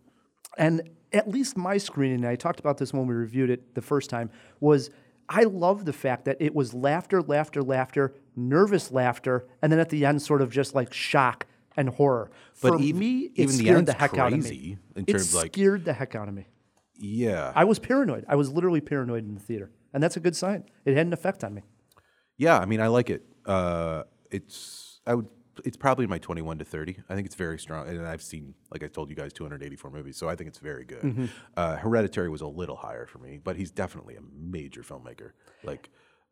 And 0.57 0.89
at 1.13 1.27
least 1.27 1.57
my 1.57 1.77
screening, 1.77 2.19
and 2.19 2.27
I 2.27 2.35
talked 2.35 2.61
about 2.61 2.77
this 2.77 2.93
when 2.93 3.07
we 3.07 3.13
reviewed 3.13 3.49
it 3.49 3.75
the 3.75 3.81
first 3.81 4.09
time, 4.09 4.29
was 4.61 4.89
I 5.33 5.43
love 5.43 5.85
the 5.85 5.93
fact 5.93 6.25
that 6.25 6.35
it 6.41 6.53
was 6.53 6.73
laughter, 6.73 7.21
laughter, 7.21 7.63
laughter, 7.63 8.13
nervous 8.35 8.91
laughter, 8.91 9.47
and 9.61 9.71
then 9.71 9.79
at 9.79 9.89
the 9.89 10.05
end, 10.05 10.21
sort 10.21 10.41
of 10.41 10.51
just 10.51 10.75
like 10.75 10.91
shock 10.93 11.45
and 11.77 11.87
horror. 11.89 12.29
But 12.61 12.73
For 12.73 12.79
even- 12.81 12.99
me, 12.99 13.19
it 13.35 13.43
even 13.43 13.47
the 13.47 13.53
scared 13.63 13.77
end's 13.77 13.91
the 13.91 13.97
heck 13.97 14.17
out 14.17 14.33
of 14.33 14.39
me. 14.39 14.41
crazy 14.41 14.77
in 14.97 15.05
it 15.07 15.33
like- 15.33 15.53
scared 15.53 15.85
the 15.85 15.93
heck 15.93 16.15
out 16.15 16.27
of 16.27 16.33
me. 16.33 16.47
Yeah. 16.97 17.53
I 17.55 17.63
was 17.63 17.79
paranoid. 17.79 18.25
I 18.27 18.35
was 18.35 18.51
literally 18.51 18.81
paranoid 18.81 19.23
in 19.25 19.33
the 19.35 19.39
theater, 19.39 19.71
and 19.93 20.03
that's 20.03 20.17
a 20.17 20.19
good 20.19 20.35
sign. 20.35 20.65
It 20.85 20.97
had 20.97 21.07
an 21.07 21.13
effect 21.13 21.43
on 21.45 21.53
me. 21.53 21.61
Yeah, 22.37 22.59
I 22.59 22.65
mean, 22.65 22.81
I 22.81 22.87
like 22.87 23.09
it. 23.09 23.23
Uh, 23.45 24.03
it's 24.29 24.99
I 25.07 25.15
would. 25.15 25.27
It's 25.65 25.77
probably 25.77 26.07
my 26.07 26.17
21 26.17 26.59
to 26.59 26.65
30. 26.65 26.97
I 27.09 27.15
think 27.15 27.25
it's 27.25 27.35
very 27.35 27.59
strong, 27.59 27.87
and 27.87 28.07
I've 28.07 28.21
seen, 28.21 28.53
like 28.71 28.83
I 28.83 28.87
told 28.87 29.09
you 29.09 29.15
guys, 29.15 29.33
284 29.33 29.91
movies, 29.91 30.17
so 30.17 30.29
I 30.29 30.35
think 30.35 30.47
it's 30.47 30.59
very 30.59 30.85
good. 30.85 31.01
Mm-hmm. 31.01 31.25
Uh, 31.57 31.75
Hereditary 31.77 32.29
was 32.29 32.41
a 32.41 32.47
little 32.47 32.77
higher 32.77 33.05
for 33.05 33.17
me, 33.19 33.39
but 33.43 33.55
he's 33.57 33.69
definitely 33.71 34.15
a 34.15 34.21
major 34.33 34.81
filmmaker. 34.81 35.31
Like 35.63 35.89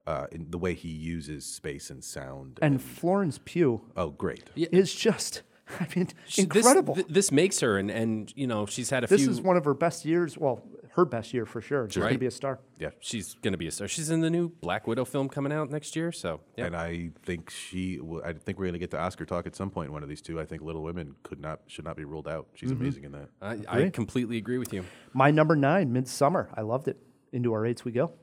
uh, 0.07 0.27
in 0.31 0.49
the 0.49 0.57
way 0.57 0.73
he 0.73 0.89
uses 0.89 1.45
space 1.45 1.89
and 1.89 2.03
sound. 2.03 2.59
And 2.61 2.81
Florence 2.81 3.39
Pugh 3.43 3.81
oh, 3.97 4.09
great. 4.11 4.49
is 4.55 4.95
just, 4.95 5.43
I 5.79 5.87
mean, 5.95 6.07
She- 6.25 6.45
this- 6.45 6.55
incredible. 6.65 6.95
th- 6.95 7.07
This, 7.07 7.31
makes 7.31 7.59
her, 7.59 7.77
and, 7.77 7.91
and 7.91 8.31
you 8.35 8.47
know, 8.47 8.65
she's 8.65 8.89
had 8.89 9.03
a 9.03 9.07
this 9.07 9.21
few. 9.21 9.29
is 9.29 9.41
one 9.41 9.57
of 9.57 9.65
her 9.65 9.73
best 9.73 10.05
years. 10.05 10.37
Well, 10.37 10.63
her 10.93 11.05
best 11.05 11.33
year 11.33 11.45
for 11.45 11.61
sure. 11.61 11.87
She's 11.89 11.97
going 12.01 12.13
to 12.13 12.19
be 12.19 12.25
a 12.25 12.31
star. 12.31 12.59
Yeah. 12.79 12.89
She's 12.99 13.35
going 13.35 13.51
to 13.53 13.57
be 13.57 13.67
a 13.67 13.71
star. 13.71 13.87
She's 13.87 14.09
in 14.09 14.21
the 14.21 14.29
new 14.29 14.49
Black 14.49 14.87
Widow 14.87 15.05
film 15.05 15.29
coming 15.29 15.51
out 15.51 15.69
next 15.69 15.95
year. 15.95 16.11
So, 16.11 16.41
yeah. 16.55 16.65
And 16.65 16.75
I 16.75 17.11
think 17.23 17.49
she. 17.49 17.99
I 18.23 18.33
think 18.33 18.57
we're 18.57 18.65
going 18.65 18.73
to 18.73 18.79
get 18.79 18.91
to 18.91 18.99
Oscar 18.99 19.25
talk 19.25 19.47
at 19.47 19.55
some 19.55 19.69
point. 19.69 19.87
in 19.87 19.93
One 19.93 20.03
of 20.03 20.09
these 20.09 20.21
two. 20.21 20.39
I 20.39 20.45
think 20.45 20.61
Little 20.61 20.83
Women 20.83 21.15
could 21.23 21.39
not 21.39 21.61
should 21.67 21.85
not 21.85 21.95
be 21.95 22.05
ruled 22.05 22.27
out. 22.27 22.47
She's 22.53 22.71
amazing 22.71 23.03
in 23.05 23.11
that. 23.13 23.29
I, 23.41 23.59
I 23.67 23.89
completely 23.89 24.37
agree 24.37 24.57
with 24.57 24.73
you. 24.73 24.85
My 25.13 25.31
number 25.31 25.55
nine, 25.55 25.91
Midsummer. 25.93 26.49
I 26.55 26.61
loved 26.61 26.87
it. 26.87 26.97
Into 27.31 27.53
our 27.53 27.65
eights 27.65 27.85
we 27.85 27.91
go. 27.91 28.13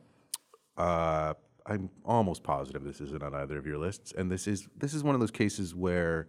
Uh, 0.76 1.34
I'm 1.64 1.90
almost 2.04 2.42
positive 2.42 2.84
this 2.84 3.00
isn't 3.00 3.22
on 3.22 3.34
either 3.34 3.58
of 3.58 3.66
your 3.66 3.78
lists, 3.78 4.12
and 4.16 4.30
this 4.30 4.46
is 4.46 4.68
this 4.76 4.94
is 4.94 5.02
one 5.02 5.14
of 5.14 5.20
those 5.20 5.30
cases 5.30 5.74
where 5.74 6.28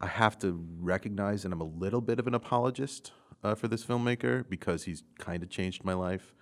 I 0.00 0.06
have 0.06 0.38
to 0.40 0.64
recognize, 0.78 1.44
and 1.44 1.52
I'm 1.52 1.60
a 1.60 1.64
little 1.64 2.00
bit 2.00 2.18
of 2.18 2.26
an 2.26 2.34
apologist 2.34 3.12
uh, 3.42 3.54
for 3.54 3.68
this 3.68 3.84
filmmaker 3.84 4.48
because 4.48 4.84
he's 4.84 5.02
kind 5.18 5.42
of 5.42 5.50
changed 5.50 5.84
my 5.84 5.94
life. 5.94 6.34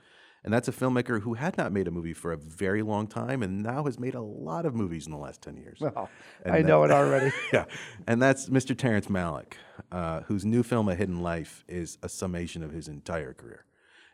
And 0.42 0.54
that's 0.54 0.68
a 0.68 0.72
filmmaker 0.72 1.20
who 1.20 1.34
had 1.34 1.58
not 1.58 1.70
made 1.70 1.86
a 1.86 1.90
movie 1.90 2.14
for 2.14 2.32
a 2.32 2.36
very 2.38 2.80
long 2.80 3.06
time, 3.06 3.42
and 3.42 3.62
now 3.62 3.84
has 3.84 3.98
made 3.98 4.14
a 4.14 4.22
lot 4.22 4.64
of 4.64 4.74
movies 4.74 5.04
in 5.04 5.12
the 5.12 5.18
last 5.18 5.42
ten 5.42 5.58
years. 5.58 5.78
Well, 5.80 6.08
And 6.46 6.54
I 6.54 6.62
that- 6.62 6.68
know 6.68 6.82
it 6.84 6.90
already. 7.00 7.30
yeah, 7.52 7.66
and 8.06 8.22
that's 8.22 8.48
Mr. 8.48 8.74
Terrence 8.76 9.08
Malick, 9.08 9.54
uh, 9.92 10.20
whose 10.22 10.46
new 10.46 10.62
film, 10.62 10.88
A 10.88 10.94
Hidden 10.94 11.20
Life, 11.20 11.62
is 11.68 11.98
a 12.02 12.08
summation 12.08 12.62
of 12.62 12.72
his 12.72 12.88
entire 12.88 13.34
career. 13.34 13.66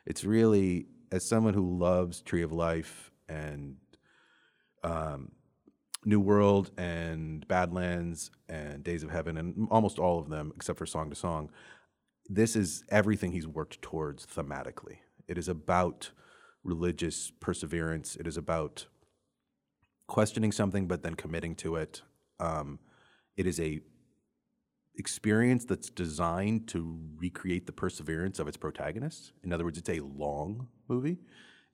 It's 0.05 0.25
really, 0.25 0.87
as 1.13 1.25
someone 1.29 1.55
who 1.55 1.79
loves 1.79 2.23
Tree 2.23 2.43
of 2.43 2.51
Life 2.51 3.13
and 3.29 3.77
um, 4.83 5.31
New 6.05 6.19
World 6.21 6.73
and 6.77 7.47
Badlands 7.47 8.31
and 8.49 8.83
Days 8.83 9.03
of 9.05 9.11
Heaven 9.11 9.37
and 9.37 9.69
almost 9.71 10.01
all 10.01 10.19
of 10.19 10.29
them, 10.29 10.53
except 10.57 10.79
for 10.79 10.87
Song 10.87 11.09
to 11.11 11.17
Song, 11.17 11.51
this 12.29 12.57
is 12.57 12.85
everything 12.89 13.33
he's 13.33 13.47
worked 13.47 13.83
towards 13.83 14.27
thematically. 14.27 14.99
It 15.29 15.39
is 15.39 15.49
about 15.49 16.11
religious 16.65 17.33
perseverance. 17.41 18.17
It 18.17 18.27
is 18.27 18.37
about 18.37 18.87
questioning 20.07 20.53
something 20.53 20.87
but 20.87 21.03
then 21.03 21.15
committing 21.15 21.55
to 21.57 21.77
it. 21.77 22.03
Um, 22.39 22.79
it 23.37 23.47
is 23.47 23.61
a 23.61 23.81
experience 24.99 25.65
that's 25.65 25.91
designed 25.91 26.69
to 26.69 26.99
recreate 27.17 27.67
the 27.67 27.73
perseverance 27.73 28.39
of 28.39 28.49
its 28.49 28.57
protagonists. 28.57 29.33
In 29.45 29.53
other 29.53 29.65
words, 29.65 29.79
it's 29.79 29.91
a 29.91 30.01
long 30.01 30.69
movie. 30.89 31.19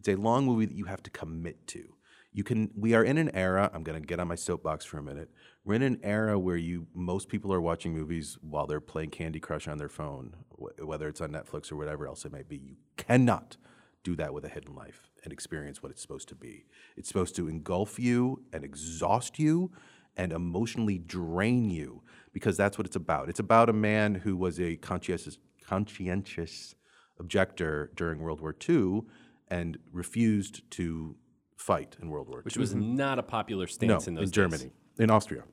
It's 0.01 0.09
a 0.09 0.17
long 0.17 0.45
movie 0.45 0.67
that 0.67 0.77
you 0.77 0.87
have 0.87 1.03
to 1.05 1.11
commit 1.11 1.67
to. 1.69 1.95
You 2.33 2.45
can. 2.45 2.71
We 2.75 2.95
are 2.95 3.05
in 3.05 3.19
an 3.19 3.35
era. 3.35 3.71
I'm 3.75 3.83
going 3.83 4.01
to 4.01 4.07
get 4.07 4.19
on 4.19 4.29
my 4.29 4.37
soapbox 4.37 4.85
for 4.85 4.99
a 4.99 5.03
minute. 5.03 5.31
We're 5.65 5.75
in 5.75 5.83
an 5.83 6.01
era 6.03 6.39
where 6.39 6.57
you 6.57 6.87
most 6.95 7.29
people 7.29 7.53
are 7.53 7.61
watching 7.61 7.93
movies 7.93 8.39
while 8.41 8.67
they're 8.67 8.81
playing 8.81 9.11
Candy 9.11 9.39
Crush 9.39 9.69
on 9.69 9.79
their 9.79 9.91
phone, 9.91 10.35
wh- 10.59 10.87
whether 10.87 11.09
it's 11.09 11.21
on 11.21 11.31
Netflix 11.31 11.71
or 11.71 11.77
whatever 11.77 12.07
else 12.07 12.25
it 12.25 12.33
may 12.33 12.43
be. 12.43 12.57
You 12.57 12.77
cannot 12.97 13.57
do 14.03 14.17
that 14.17 14.33
with 14.33 14.45
a 14.45 14.49
hidden 14.49 14.75
life 14.75 15.11
and 15.25 15.33
experience 15.33 15.83
what 15.83 15.93
it's 15.93 16.03
supposed 16.03 16.29
to 16.29 16.35
be. 16.35 16.65
It's 16.97 17.09
supposed 17.09 17.37
to 17.37 17.49
engulf 17.49 17.99
you 17.99 18.43
and 18.53 18.65
exhaust 18.65 19.39
you 19.39 19.71
and 20.17 20.33
emotionally 20.33 20.99
drain 20.99 21.71
you 21.71 22.03
because 22.33 22.57
that's 22.57 22.79
what 22.79 22.87
it's 22.87 22.97
about. 22.97 23.29
It's 23.29 23.41
about 23.41 23.69
a 23.69 23.75
man 23.75 24.17
who 24.17 24.37
was 24.37 24.59
a 24.59 24.77
conscientious, 24.77 25.39
conscientious 25.65 26.75
objector 27.19 27.91
during 27.95 28.21
World 28.21 28.41
War 28.41 28.55
II 28.69 29.03
and 29.49 29.79
refused 29.93 30.69
to 30.73 31.17
fight 31.63 31.97
in 32.03 32.11
World 32.11 32.29
War 32.29 32.39
II 32.39 32.43
Which 32.45 32.57
was 32.57 32.75
not 32.75 33.19
a 33.19 33.23
popular 33.23 33.65
no, 33.65 33.73
stance 33.73 34.09
in 34.09 34.15
those 34.15 34.25
in 34.25 34.27
days. 34.27 34.33
Germany, 34.33 34.71
in 34.99 35.11
Austria, 35.11 35.45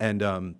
and 0.00 0.22
um, 0.22 0.56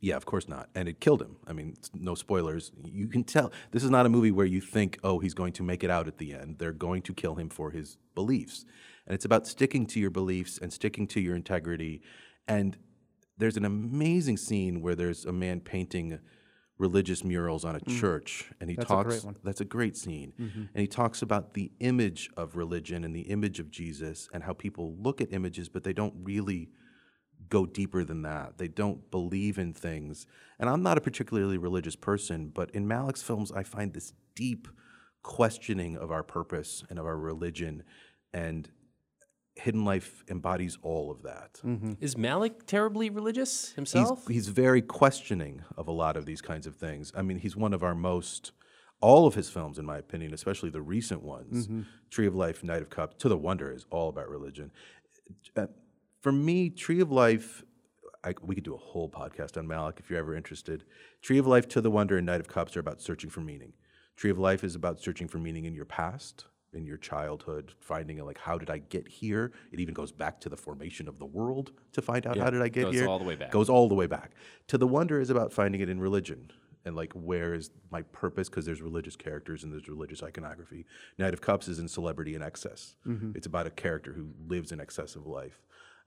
yeah, 0.00 0.16
of 0.16 0.24
course 0.24 0.48
not. 0.48 0.68
And 0.74 0.88
it 0.88 1.00
killed 1.00 1.20
him. 1.20 1.36
I 1.46 1.52
mean, 1.52 1.74
no 1.92 2.14
spoilers. 2.14 2.72
You 2.84 3.08
can 3.08 3.24
tell 3.24 3.52
this 3.72 3.82
is 3.82 3.90
not 3.90 4.06
a 4.06 4.08
movie 4.08 4.30
where 4.30 4.46
you 4.46 4.60
think, 4.60 4.98
oh, 5.02 5.18
he's 5.18 5.34
going 5.34 5.52
to 5.54 5.62
make 5.62 5.82
it 5.82 5.90
out 5.90 6.06
at 6.06 6.18
the 6.18 6.34
end. 6.34 6.58
They're 6.58 6.72
going 6.72 7.02
to 7.02 7.14
kill 7.14 7.34
him 7.34 7.48
for 7.48 7.70
his 7.70 7.96
beliefs, 8.14 8.64
and 9.06 9.14
it's 9.14 9.24
about 9.24 9.46
sticking 9.46 9.86
to 9.86 10.00
your 10.00 10.10
beliefs 10.10 10.58
and 10.58 10.72
sticking 10.72 11.06
to 11.08 11.20
your 11.20 11.34
integrity. 11.34 12.00
And 12.46 12.78
there's 13.36 13.56
an 13.56 13.64
amazing 13.64 14.36
scene 14.36 14.80
where 14.80 14.94
there's 14.94 15.24
a 15.24 15.32
man 15.32 15.60
painting 15.60 16.20
religious 16.78 17.22
murals 17.22 17.64
on 17.64 17.76
a 17.76 17.80
church, 17.80 18.50
and 18.60 18.68
he 18.68 18.74
Mm. 18.74 18.80
That's 18.80 18.90
a 18.90 18.94
talks. 18.94 19.08
great 19.08 19.24
one. 19.24 19.36
That's 19.44 19.60
a 19.60 19.64
great 19.64 19.96
scene. 19.96 20.32
And 20.38 20.80
he 20.80 20.86
talks 20.88 21.22
about 21.22 21.54
the 21.54 21.70
image 21.80 22.30
of 22.36 22.56
religion 22.56 23.04
and 23.04 23.14
the 23.14 23.22
image 23.22 23.60
of 23.60 23.70
Jesus 23.70 24.28
and 24.32 24.42
how 24.42 24.52
people 24.54 24.96
look 24.98 25.20
at 25.20 25.32
images, 25.32 25.68
but 25.68 25.84
they 25.84 25.92
don't 25.92 26.14
really 26.24 26.70
go 27.48 27.64
deeper 27.66 28.04
than 28.04 28.22
that. 28.22 28.58
They 28.58 28.68
don't 28.68 29.10
believe 29.10 29.58
in 29.58 29.72
things. 29.72 30.26
And 30.58 30.68
I'm 30.68 30.82
not 30.82 30.98
a 30.98 31.00
particularly 31.00 31.58
religious 31.58 31.94
person, 31.94 32.48
but 32.48 32.70
in 32.72 32.86
Malick's 32.86 33.22
films, 33.22 33.52
I 33.52 33.62
find 33.62 33.92
this 33.92 34.12
deep 34.34 34.66
questioning 35.22 35.96
of 35.96 36.10
our 36.10 36.22
purpose 36.22 36.82
and 36.90 36.98
of 36.98 37.06
our 37.06 37.16
religion. 37.18 37.82
And 38.32 38.68
Hidden 39.56 39.84
Life 39.84 40.24
embodies 40.28 40.78
all 40.82 41.10
of 41.10 41.22
that. 41.22 41.60
Is 42.00 42.16
Malick 42.16 42.66
terribly 42.66 43.08
religious 43.10 43.72
himself? 43.72 44.26
he's 44.28 44.48
very 44.48 44.82
questioning 44.82 45.62
of 45.76 45.86
a 45.88 45.92
lot 45.92 46.16
of 46.16 46.26
these 46.26 46.40
kinds 46.40 46.66
of 46.66 46.74
things. 46.76 47.12
I 47.16 47.22
mean, 47.22 47.38
he's 47.38 47.54
one 47.56 47.72
of 47.72 47.82
our 47.84 47.94
most, 47.94 48.52
all 49.00 49.26
of 49.26 49.34
his 49.34 49.48
films, 49.50 49.78
in 49.78 49.84
my 49.86 49.98
opinion, 49.98 50.34
especially 50.34 50.70
the 50.70 50.82
recent 50.82 51.22
ones, 51.22 51.68
Tree 52.10 52.26
of 52.26 52.34
Life, 52.34 52.64
Knight 52.64 52.82
of 52.82 52.90
Cups, 52.90 53.16
To 53.18 53.28
the 53.28 53.36
Wonder 53.36 53.70
is 53.72 53.86
all 53.90 54.08
about 54.08 54.28
religion. 54.28 54.72
Uh, 55.56 55.66
for 56.20 56.32
me, 56.32 56.68
Tree 56.70 57.00
of 57.00 57.12
Life, 57.12 57.62
I, 58.24 58.34
we 58.42 58.54
could 58.56 58.64
do 58.64 58.74
a 58.74 58.78
whole 58.78 59.08
podcast 59.08 59.56
on 59.56 59.66
Malick 59.68 60.00
if 60.00 60.10
you're 60.10 60.18
ever 60.18 60.34
interested. 60.34 60.84
Tree 61.22 61.38
of 61.38 61.46
Life, 61.46 61.68
To 61.68 61.80
the 61.80 61.90
Wonder, 61.90 62.16
and 62.16 62.26
Knight 62.26 62.40
of 62.40 62.48
Cups 62.48 62.76
are 62.76 62.80
about 62.80 63.00
searching 63.00 63.30
for 63.30 63.40
meaning. 63.40 63.72
Tree 64.16 64.30
of 64.30 64.38
Life 64.38 64.64
is 64.64 64.74
about 64.74 65.00
searching 65.00 65.28
for 65.28 65.38
meaning 65.38 65.64
in 65.64 65.74
your 65.74 65.84
past, 65.84 66.46
in 66.74 66.86
your 66.86 66.96
childhood, 66.96 67.72
finding 67.80 68.18
it 68.18 68.24
like 68.24 68.38
how 68.38 68.58
did 68.58 68.70
I 68.70 68.78
get 68.78 69.08
here? 69.08 69.52
It 69.72 69.80
even 69.80 69.94
goes 69.94 70.12
back 70.12 70.40
to 70.42 70.48
the 70.48 70.56
formation 70.56 71.08
of 71.08 71.18
the 71.18 71.26
world 71.26 71.72
to 71.92 72.02
find 72.02 72.26
out 72.26 72.36
Yeah, 72.36 72.44
how 72.44 72.50
did 72.50 72.62
I 72.62 72.68
get 72.68 72.84
goes 72.84 72.94
here. 72.94 73.06
all 73.08 73.18
the 73.18 73.24
way 73.24 73.36
back. 73.36 73.50
Goes 73.50 73.68
all 73.68 73.88
the 73.88 73.94
way 73.94 74.06
back. 74.06 74.32
To 74.68 74.78
the 74.78 74.86
Wonder 74.86 75.20
is 75.20 75.30
about 75.30 75.52
finding 75.52 75.80
it 75.80 75.88
in 75.88 76.00
religion 76.00 76.50
and 76.84 76.94
like 76.94 77.12
where 77.14 77.54
is 77.54 77.70
my 77.90 78.02
purpose 78.02 78.48
because 78.48 78.66
there's 78.66 78.82
religious 78.82 79.16
characters 79.16 79.64
and 79.64 79.72
there's 79.72 79.88
religious 79.88 80.22
iconography. 80.22 80.84
knight 81.18 81.32
of 81.32 81.40
Cups 81.40 81.68
is 81.68 81.78
in 81.78 81.88
celebrity 81.88 82.34
and 82.34 82.44
excess. 82.44 82.96
Mm-hmm. 83.06 83.32
It's 83.34 83.46
about 83.46 83.66
a 83.66 83.70
character 83.70 84.12
who 84.12 84.28
lives 84.46 84.70
in 84.72 84.80
excessive 84.80 85.26
life. 85.26 85.60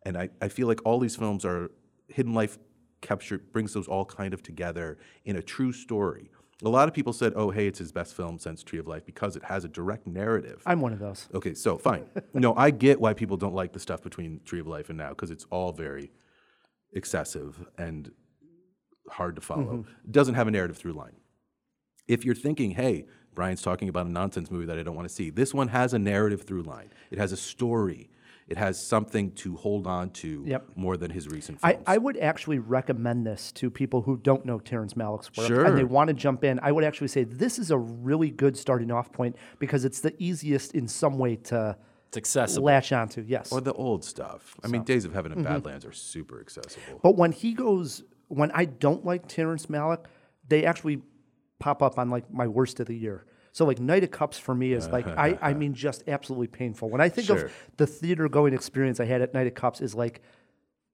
And 0.06 0.18
I, 0.18 0.30
I 0.42 0.48
feel 0.50 0.68
like 0.68 0.82
all 0.86 1.00
these 1.00 1.16
films 1.16 1.44
are 1.46 1.72
Hidden 2.10 2.34
Life 2.34 2.58
capture 3.02 3.38
brings 3.38 3.74
those 3.74 3.88
all 3.88 4.06
kind 4.06 4.34
of 4.34 4.42
together 4.44 4.98
in 5.26 5.36
a 5.36 5.42
true 5.42 5.72
story. 5.72 6.32
A 6.64 6.70
lot 6.70 6.88
of 6.88 6.94
people 6.94 7.14
said, 7.14 7.34
"Oh, 7.36 7.52
hey, 7.52 7.68
it's 7.68 7.80
his 7.80 7.92
best 7.92 8.16
film 8.16 8.40
since 8.40 8.64
Tree 8.64 8.80
of 8.80 8.88
Life 8.88 9.06
because 9.06 9.36
it 9.36 9.44
has 9.44 9.64
a 9.64 9.68
direct 9.68 10.08
narrative." 10.08 10.64
I'm 10.66 10.82
one 10.82 10.92
of 10.92 11.00
those. 11.00 11.28
Okay, 11.34 11.54
so 11.54 11.78
fine. 11.78 12.06
no, 12.34 12.56
I 12.56 12.72
get 12.72 13.00
why 13.00 13.14
people 13.14 13.38
don't 13.38 13.54
like 13.54 13.74
the 13.74 13.80
stuff 13.80 14.02
between 14.02 14.42
Tree 14.44 14.60
of 14.60 14.68
Life 14.68 14.90
and 14.90 14.98
now 14.98 15.10
because 15.10 15.30
it's 15.30 15.46
all 15.52 15.72
very 15.72 16.12
excessive 16.94 17.68
and 17.78 18.12
hard 19.10 19.36
to 19.36 19.42
follow. 19.42 19.86
It 20.04 20.12
doesn't 20.12 20.36
have 20.36 20.48
a 20.48 20.52
narrative 20.52 20.78
through 20.78 20.94
line. 20.94 21.16
If 22.08 22.26
you're 22.26 22.36
thinking, 22.36 22.72
hey, 22.72 23.06
Brian's 23.36 23.62
talking 23.62 23.90
about 23.90 24.08
a 24.08 24.10
nonsense 24.10 24.50
movie 24.50 24.66
that 24.66 24.80
I 24.80 24.84
don't 24.84 24.96
want 24.96 25.08
to 25.08 25.14
see, 25.14 25.30
this 25.30 25.54
one 25.54 25.68
has 25.68 25.94
a 25.94 26.00
narrative 26.00 26.42
through 26.42 26.64
line. 26.64 26.90
It 27.12 27.20
has 27.20 27.32
a 27.32 27.38
story. 27.38 28.10
It 28.48 28.58
has 28.58 28.82
something 28.84 29.32
to 29.34 29.58
hold 29.58 29.88
on 29.88 30.12
to 30.12 30.44
Yep. 30.46 30.70
more 30.76 30.96
than 30.96 31.12
his 31.12 31.28
recent 31.28 31.60
I, 31.62 31.74
films. 31.74 31.84
I 31.86 31.98
would 31.98 32.18
actually 32.18 32.60
recommend 32.60 33.28
this 33.28 33.52
to 33.54 33.70
people 33.70 34.04
who 34.04 34.18
don't 34.18 34.46
know 34.46 34.58
Terrence 34.60 34.94
Malick's 34.94 35.30
work 35.38 35.48
Sure. 35.48 35.66
and 35.66 35.78
they 35.78 35.84
want 35.84 36.08
to 36.08 36.14
jump 36.14 36.46
in. 36.46 36.60
I 36.62 36.72
would 36.72 36.86
actually 36.86 37.10
say 37.10 37.26
this 37.26 37.60
is 37.60 37.72
a 37.72 37.78
really 37.78 38.30
good 38.30 38.56
starting 38.58 38.90
off 38.90 39.12
point 39.12 39.36
because 39.60 39.84
it's 39.84 40.00
the 40.00 40.14
easiest 40.18 40.74
in 40.76 40.88
some 40.88 41.18
way 41.18 41.36
to 41.36 41.78
It's 42.08 42.18
accessible. 42.18 42.66
latch 42.68 42.94
onto. 42.94 43.22
Yes. 43.28 43.52
or 43.52 43.60
the 43.60 43.74
old 43.74 44.06
stuff. 44.06 44.56
I 44.64 44.68
mean, 44.68 44.84
Days 44.84 45.04
of 45.04 45.14
Heaven 45.14 45.34
and 45.34 45.44
mm-hmm. 45.44 45.54
Badlands 45.54 45.86
are 45.86 45.92
super 45.92 46.40
accessible. 46.40 47.00
But 47.04 47.18
when 47.18 47.34
he 47.34 47.54
goes, 47.54 48.04
when 48.30 48.52
I 48.52 48.64
don't 48.64 49.04
like 49.06 49.28
Terrence 49.28 49.66
Malick, 49.66 50.06
they 50.48 50.64
actually 50.64 51.02
pop 51.60 51.82
up 51.84 52.00
on 52.00 52.10
like 52.10 52.32
my 52.32 52.48
worst 52.48 52.80
of 52.80 52.88
the 52.88 52.96
year. 52.96 53.26
So 53.58 53.66
like 53.66 53.80
Knight 53.80 54.04
of 54.04 54.12
Cups 54.12 54.38
for 54.38 54.54
me 54.54 54.72
is 54.72 54.88
like 54.90 55.08
I, 55.18 55.36
I 55.42 55.56
mean 55.56 55.74
just 55.74 56.04
absolutely 56.08 56.46
painful. 56.46 56.92
When 56.92 57.02
I 57.02 57.10
think 57.10 57.26
Sure. 57.26 57.46
of 57.46 57.52
the 57.78 57.88
theater 57.88 58.30
going 58.30 58.54
experience 58.54 59.00
I 59.00 59.06
had 59.06 59.24
at 59.24 59.34
Knight 59.34 59.48
of 59.48 59.56
Cups 59.56 59.82
is 59.82 59.96
like 59.96 60.22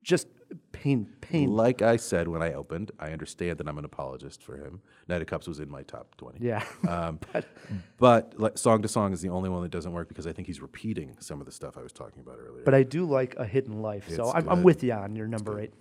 just 0.02 0.30
pain, 0.72 1.10
pain. 1.20 1.52
Like 1.52 1.82
I 1.82 1.98
said 1.98 2.30
when 2.30 2.42
I 2.42 2.54
opened, 2.54 2.92
I 2.98 3.12
understand 3.12 3.58
that 3.58 3.68
I'm 3.68 3.78
an 3.78 3.84
apologist 3.84 4.42
for 4.42 4.56
him. 4.56 4.80
Knight 5.10 5.22
of 5.22 5.28
Cups 5.28 5.46
was 5.46 5.60
in 5.60 5.70
my 5.70 5.84
top 5.84 6.16
20. 6.16 6.38
Yeah. 6.40 6.64
Um, 6.88 7.20
but 7.98 8.34
like, 8.38 8.58
Song 8.58 8.82
to 8.82 8.88
Song 8.88 9.12
is 9.12 9.20
the 9.20 9.28
only 9.28 9.50
one 9.50 9.62
that 9.64 9.72
doesn't 9.72 9.92
work 9.92 10.08
because 10.08 10.26
I 10.26 10.32
think 10.32 10.48
he's 10.48 10.62
repeating 10.62 11.18
some 11.20 11.42
of 11.42 11.46
the 11.46 11.52
stuff 11.52 11.76
I 11.78 11.82
was 11.82 11.92
talking 11.92 12.22
about 12.22 12.38
earlier. 12.40 12.64
but 12.64 12.74
I 12.74 12.84
do 12.84 13.04
like 13.04 13.36
A 13.36 13.46
Hidden 13.46 13.82
Life. 13.82 14.08
So 14.10 14.32
I'm, 14.32 14.48
I'm 14.48 14.64
with 14.64 14.86
you 14.86 14.94
on 14.94 15.18
your 15.18 15.28
number 15.28 15.60
eight. 15.60 15.74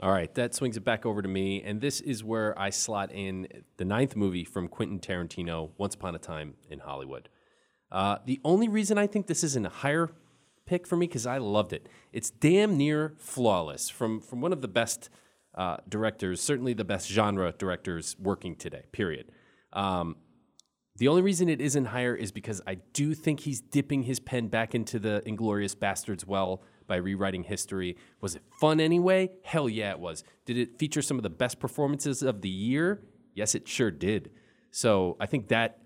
All 0.00 0.10
right, 0.10 0.34
that 0.34 0.54
swings 0.54 0.76
it 0.76 0.84
back 0.84 1.06
over 1.06 1.22
to 1.22 1.28
me, 1.28 1.62
and 1.62 1.80
this 1.80 2.00
is 2.00 2.22
where 2.24 2.58
I 2.58 2.70
slot 2.70 3.12
in 3.12 3.46
the 3.76 3.84
ninth 3.84 4.16
movie 4.16 4.44
from 4.44 4.68
Quentin 4.68 4.98
Tarantino, 4.98 5.70
Once 5.78 5.94
Upon 5.94 6.14
a 6.14 6.18
Time 6.18 6.54
in 6.68 6.80
Hollywood. 6.80 7.28
Uh, 7.92 8.18
the 8.26 8.40
only 8.44 8.68
reason 8.68 8.98
I 8.98 9.06
think 9.06 9.28
this 9.28 9.44
isn't 9.44 9.64
a 9.64 9.70
higher 9.70 10.10
pick 10.66 10.86
for 10.86 10.96
me 10.96 11.06
because 11.06 11.26
I 11.26 11.38
loved 11.38 11.72
it. 11.72 11.88
It's 12.12 12.30
damn 12.30 12.76
near 12.76 13.14
flawless 13.18 13.88
from 13.88 14.20
from 14.20 14.40
one 14.40 14.52
of 14.52 14.62
the 14.62 14.68
best 14.68 15.10
uh, 15.54 15.76
directors, 15.88 16.40
certainly 16.40 16.74
the 16.74 16.84
best 16.84 17.08
genre 17.08 17.52
directors 17.52 18.16
working 18.18 18.56
today. 18.56 18.86
Period. 18.90 19.30
Um, 19.72 20.16
The 20.96 21.08
only 21.08 21.22
reason 21.22 21.48
it 21.48 21.60
isn't 21.60 21.86
higher 21.86 22.14
is 22.14 22.32
because 22.32 22.60
I 22.66 22.76
do 22.92 23.14
think 23.14 23.40
he's 23.40 23.60
dipping 23.60 24.04
his 24.04 24.20
pen 24.20 24.48
back 24.48 24.74
into 24.74 24.98
the 24.98 25.22
Inglourious 25.26 25.76
Basterds 25.76 26.26
well 26.26 26.62
by 26.86 26.96
rewriting 26.96 27.44
history. 27.44 27.96
Was 28.20 28.34
it 28.34 28.42
fun 28.60 28.80
anyway? 28.80 29.30
Hell 29.42 29.68
yeah, 29.68 29.90
it 29.90 29.98
was. 29.98 30.24
Did 30.44 30.58
it 30.58 30.78
feature 30.78 31.02
some 31.02 31.16
of 31.16 31.22
the 31.22 31.30
best 31.30 31.58
performances 31.58 32.22
of 32.22 32.40
the 32.42 32.48
year? 32.48 33.02
Yes, 33.34 33.54
it 33.54 33.66
sure 33.68 33.90
did. 33.90 34.30
So 34.70 35.16
I 35.20 35.26
think 35.26 35.48
that 35.48 35.78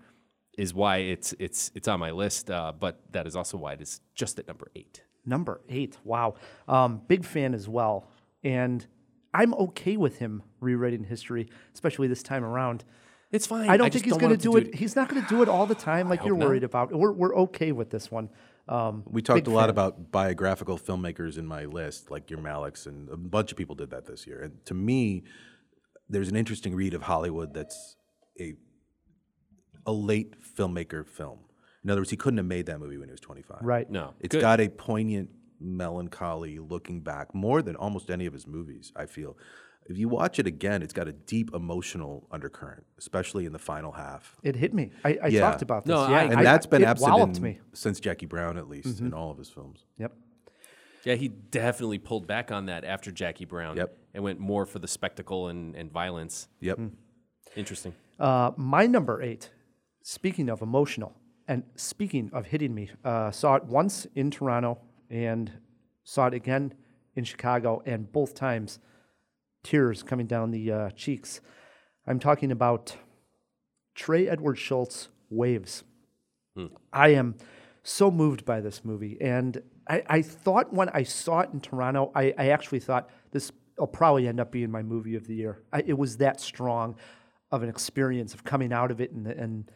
is 0.57 0.73
why 0.73 0.97
it's 0.97 1.33
it's 1.39 1.71
it's 1.73 1.87
on 1.87 1.99
my 1.99 2.11
list, 2.11 2.51
uh, 2.51 2.73
but 2.77 2.99
that 3.11 3.25
is 3.27 3.35
also 3.35 3.57
why 3.57 3.73
it 3.73 3.81
is 3.81 4.01
just 4.13 4.39
at 4.39 4.47
number 4.47 4.69
eight. 4.75 5.03
Number 5.25 5.61
eight. 5.69 5.97
Wow. 6.03 6.35
Um, 6.67 7.01
big 7.07 7.23
fan 7.23 7.53
as 7.53 7.67
well. 7.69 8.09
And 8.43 8.85
I'm 9.33 9.53
okay 9.53 9.97
with 9.97 10.17
him 10.17 10.43
rewriting 10.59 11.03
history, 11.03 11.49
especially 11.73 12.07
this 12.07 12.23
time 12.23 12.43
around. 12.43 12.83
It's 13.31 13.45
fine. 13.45 13.69
I 13.69 13.77
don't 13.77 13.91
just 13.91 14.03
think 14.03 14.13
he's 14.13 14.19
going 14.19 14.35
to 14.35 14.41
do 14.41 14.57
it. 14.57 14.73
He's 14.73 14.95
not 14.95 15.07
going 15.07 15.21
to 15.21 15.29
do 15.29 15.43
it 15.43 15.49
all 15.49 15.67
the 15.67 15.75
time 15.75 16.09
like 16.09 16.25
you're 16.25 16.35
not. 16.35 16.47
worried 16.47 16.63
about. 16.63 16.91
We're, 16.91 17.11
we're 17.11 17.35
okay 17.41 17.71
with 17.71 17.91
this 17.91 18.09
one. 18.09 18.29
Um, 18.69 19.03
We 19.07 19.21
talked 19.23 19.45
big 19.45 19.47
a 19.51 19.55
lot 19.55 19.63
fan. 19.63 19.69
about 19.71 20.11
biographical 20.11 20.77
filmmakers 20.77 21.37
in 21.37 21.45
my 21.47 21.65
list, 21.65 22.11
like 22.11 22.29
your 22.29 22.39
Malicks, 22.39 22.85
and 22.85 23.09
a 23.09 23.17
bunch 23.17 23.51
of 23.51 23.57
people 23.57 23.75
did 23.75 23.89
that 23.89 24.05
this 24.05 24.27
year. 24.27 24.41
And 24.41 24.63
to 24.65 24.73
me, 24.75 25.23
there's 26.07 26.29
an 26.29 26.35
interesting 26.35 26.75
read 26.75 26.93
of 26.93 27.01
Hollywood 27.03 27.53
that's 27.53 27.95
a 28.39 28.53
a 29.85 29.91
late 29.91 30.35
filmmaker 30.55 31.05
film. 31.07 31.39
In 31.83 31.89
other 31.89 32.01
words, 32.01 32.11
he 32.11 32.17
couldn't 32.17 32.37
have 32.37 32.45
made 32.45 32.67
that 32.67 32.79
movie 32.79 32.97
when 32.97 33.07
he 33.07 33.11
was 33.11 33.21
25. 33.21 33.57
Right. 33.63 33.89
No, 33.89 34.13
It's 34.19 34.33
good. 34.35 34.41
got 34.41 34.59
a 34.59 34.67
poignant 34.69 35.29
melancholy 35.59 36.59
looking 36.59 37.01
back 37.01 37.33
more 37.33 37.61
than 37.63 37.75
almost 37.75 38.11
any 38.11 38.25
of 38.27 38.33
his 38.33 38.45
movies, 38.45 38.91
I 38.95 39.05
feel. 39.07 39.35
If 39.89 39.97
you 39.97 40.07
watch 40.07 40.37
it 40.37 40.45
again, 40.45 40.83
it's 40.83 40.93
got 40.93 41.07
a 41.07 41.11
deep 41.11 41.49
emotional 41.53 42.27
undercurrent, 42.31 42.85
especially 42.99 43.45
in 43.47 43.51
the 43.53 43.59
final 43.59 43.91
half. 43.91 44.37
It 44.43 44.55
hit 44.55 44.71
me. 44.73 44.91
I, 45.03 45.17
I 45.23 45.27
Yeah. 45.27 45.39
talked 45.41 45.63
about 45.63 45.83
this. 45.83 45.91
No, 45.93 46.07
yeah, 46.07 46.17
I- 46.19 46.23
And 46.25 46.37
I- 46.37 46.43
that's 46.43 46.67
been 46.67 46.83
it 46.83 46.85
absent 46.85 47.37
in- 47.37 47.43
me. 47.43 47.49
Mm-hmm. 47.53 47.63
since 47.73 47.99
Jackie 47.99 48.27
Brown, 48.27 48.57
at 48.57 48.69
least, 48.69 48.99
in 48.99 49.13
all 49.15 49.31
of 49.31 49.37
his 49.39 49.49
films. 49.49 49.85
Yep. 49.97 50.13
Yeah, 51.05 51.15
he 51.15 51.27
definitely 51.27 51.97
pulled 51.97 52.27
back 52.27 52.51
on 52.51 52.67
that 52.67 52.83
after 52.83 53.11
Jackie 53.11 53.45
Brown. 53.45 53.77
Yep. 53.77 53.97
And 54.13 54.23
went 54.23 54.39
more 54.39 54.65
for 54.67 54.77
the 54.79 54.87
spectacle 54.87 55.47
and, 55.47 55.75
and 55.75 55.91
violence. 55.91 56.47
Yep. 56.59 56.77
Hmm. 56.77 56.87
Interesting. 57.55 57.93
Uh, 58.19 58.51
my 58.57 58.85
number 58.85 59.21
eight, 59.23 59.49
speaking 60.03 60.49
of 60.49 60.61
emotional 60.61 61.15
and 61.47 61.63
speaking 61.75 62.29
of 62.31 62.45
hitting 62.47 62.75
me, 62.75 62.91
uh, 63.03 63.31
saw 63.31 63.55
it 63.55 63.63
once 63.65 64.05
in 64.13 64.29
Toronto 64.29 64.77
and 65.09 65.51
saw 66.03 66.27
it 66.27 66.33
again 66.35 66.73
in 67.15 67.23
Chicago, 67.23 67.81
and 67.87 68.11
both 68.11 68.35
times 68.35 68.77
tears 69.63 70.03
coming 70.03 70.27
down 70.27 70.51
the 70.51 70.71
uh, 70.71 70.89
cheeks. 70.91 71.41
I'm 72.07 72.19
talking 72.19 72.51
about 72.51 72.95
Trey 73.95 74.27
Edward 74.27 74.57
Shults, 74.57 75.09
Waves. 75.29 75.83
I 76.91 77.09
am 77.09 77.35
so 77.83 78.11
moved 78.11 78.45
by 78.45 78.61
this 78.61 78.83
movie. 78.83 79.17
And 79.21 79.61
I, 79.87 80.03
I 80.07 80.21
thought 80.21 80.73
when 80.73 80.89
I 80.89 81.03
saw 81.03 81.41
it 81.41 81.49
in 81.53 81.61
Toronto, 81.61 82.11
I, 82.15 82.33
I 82.37 82.49
actually 82.49 82.79
thought 82.79 83.09
this 83.31 83.51
will 83.77 83.87
probably 83.87 84.27
end 84.27 84.39
up 84.39 84.51
being 84.51 84.71
my 84.71 84.83
movie 84.83 85.15
of 85.15 85.27
the 85.27 85.35
year. 85.35 85.63
I, 85.71 85.83
it 85.85 85.97
was 85.97 86.17
that 86.17 86.39
strong 86.39 86.95
of 87.51 87.63
an 87.63 87.69
experience 87.69 88.33
of 88.33 88.43
coming 88.43 88.73
out 88.73 88.91
of 88.91 89.01
it. 89.01 89.11
And, 89.11 89.27
and 89.27 89.71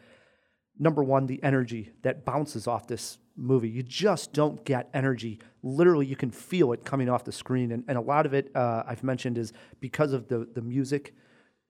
number 0.77 1.03
one, 1.03 1.25
the 1.25 1.41
energy 1.43 1.91
that 2.03 2.25
bounces 2.25 2.67
off 2.67 2.87
this 2.87 3.17
movie. 3.35 3.69
You 3.69 3.83
just 3.83 4.33
don't 4.33 4.63
get 4.65 4.89
energy. 4.93 5.39
Literally, 5.63 6.05
you 6.05 6.15
can 6.15 6.31
feel 6.31 6.73
it 6.73 6.85
coming 6.85 7.09
off 7.09 7.23
the 7.23 7.31
screen. 7.31 7.71
And, 7.71 7.83
and 7.87 7.97
a 7.97 8.01
lot 8.01 8.25
of 8.25 8.33
it, 8.33 8.51
uh, 8.55 8.83
I've 8.85 9.03
mentioned, 9.03 9.37
is 9.37 9.53
because 9.79 10.13
of 10.13 10.27
the, 10.27 10.47
the 10.53 10.61
music 10.61 11.13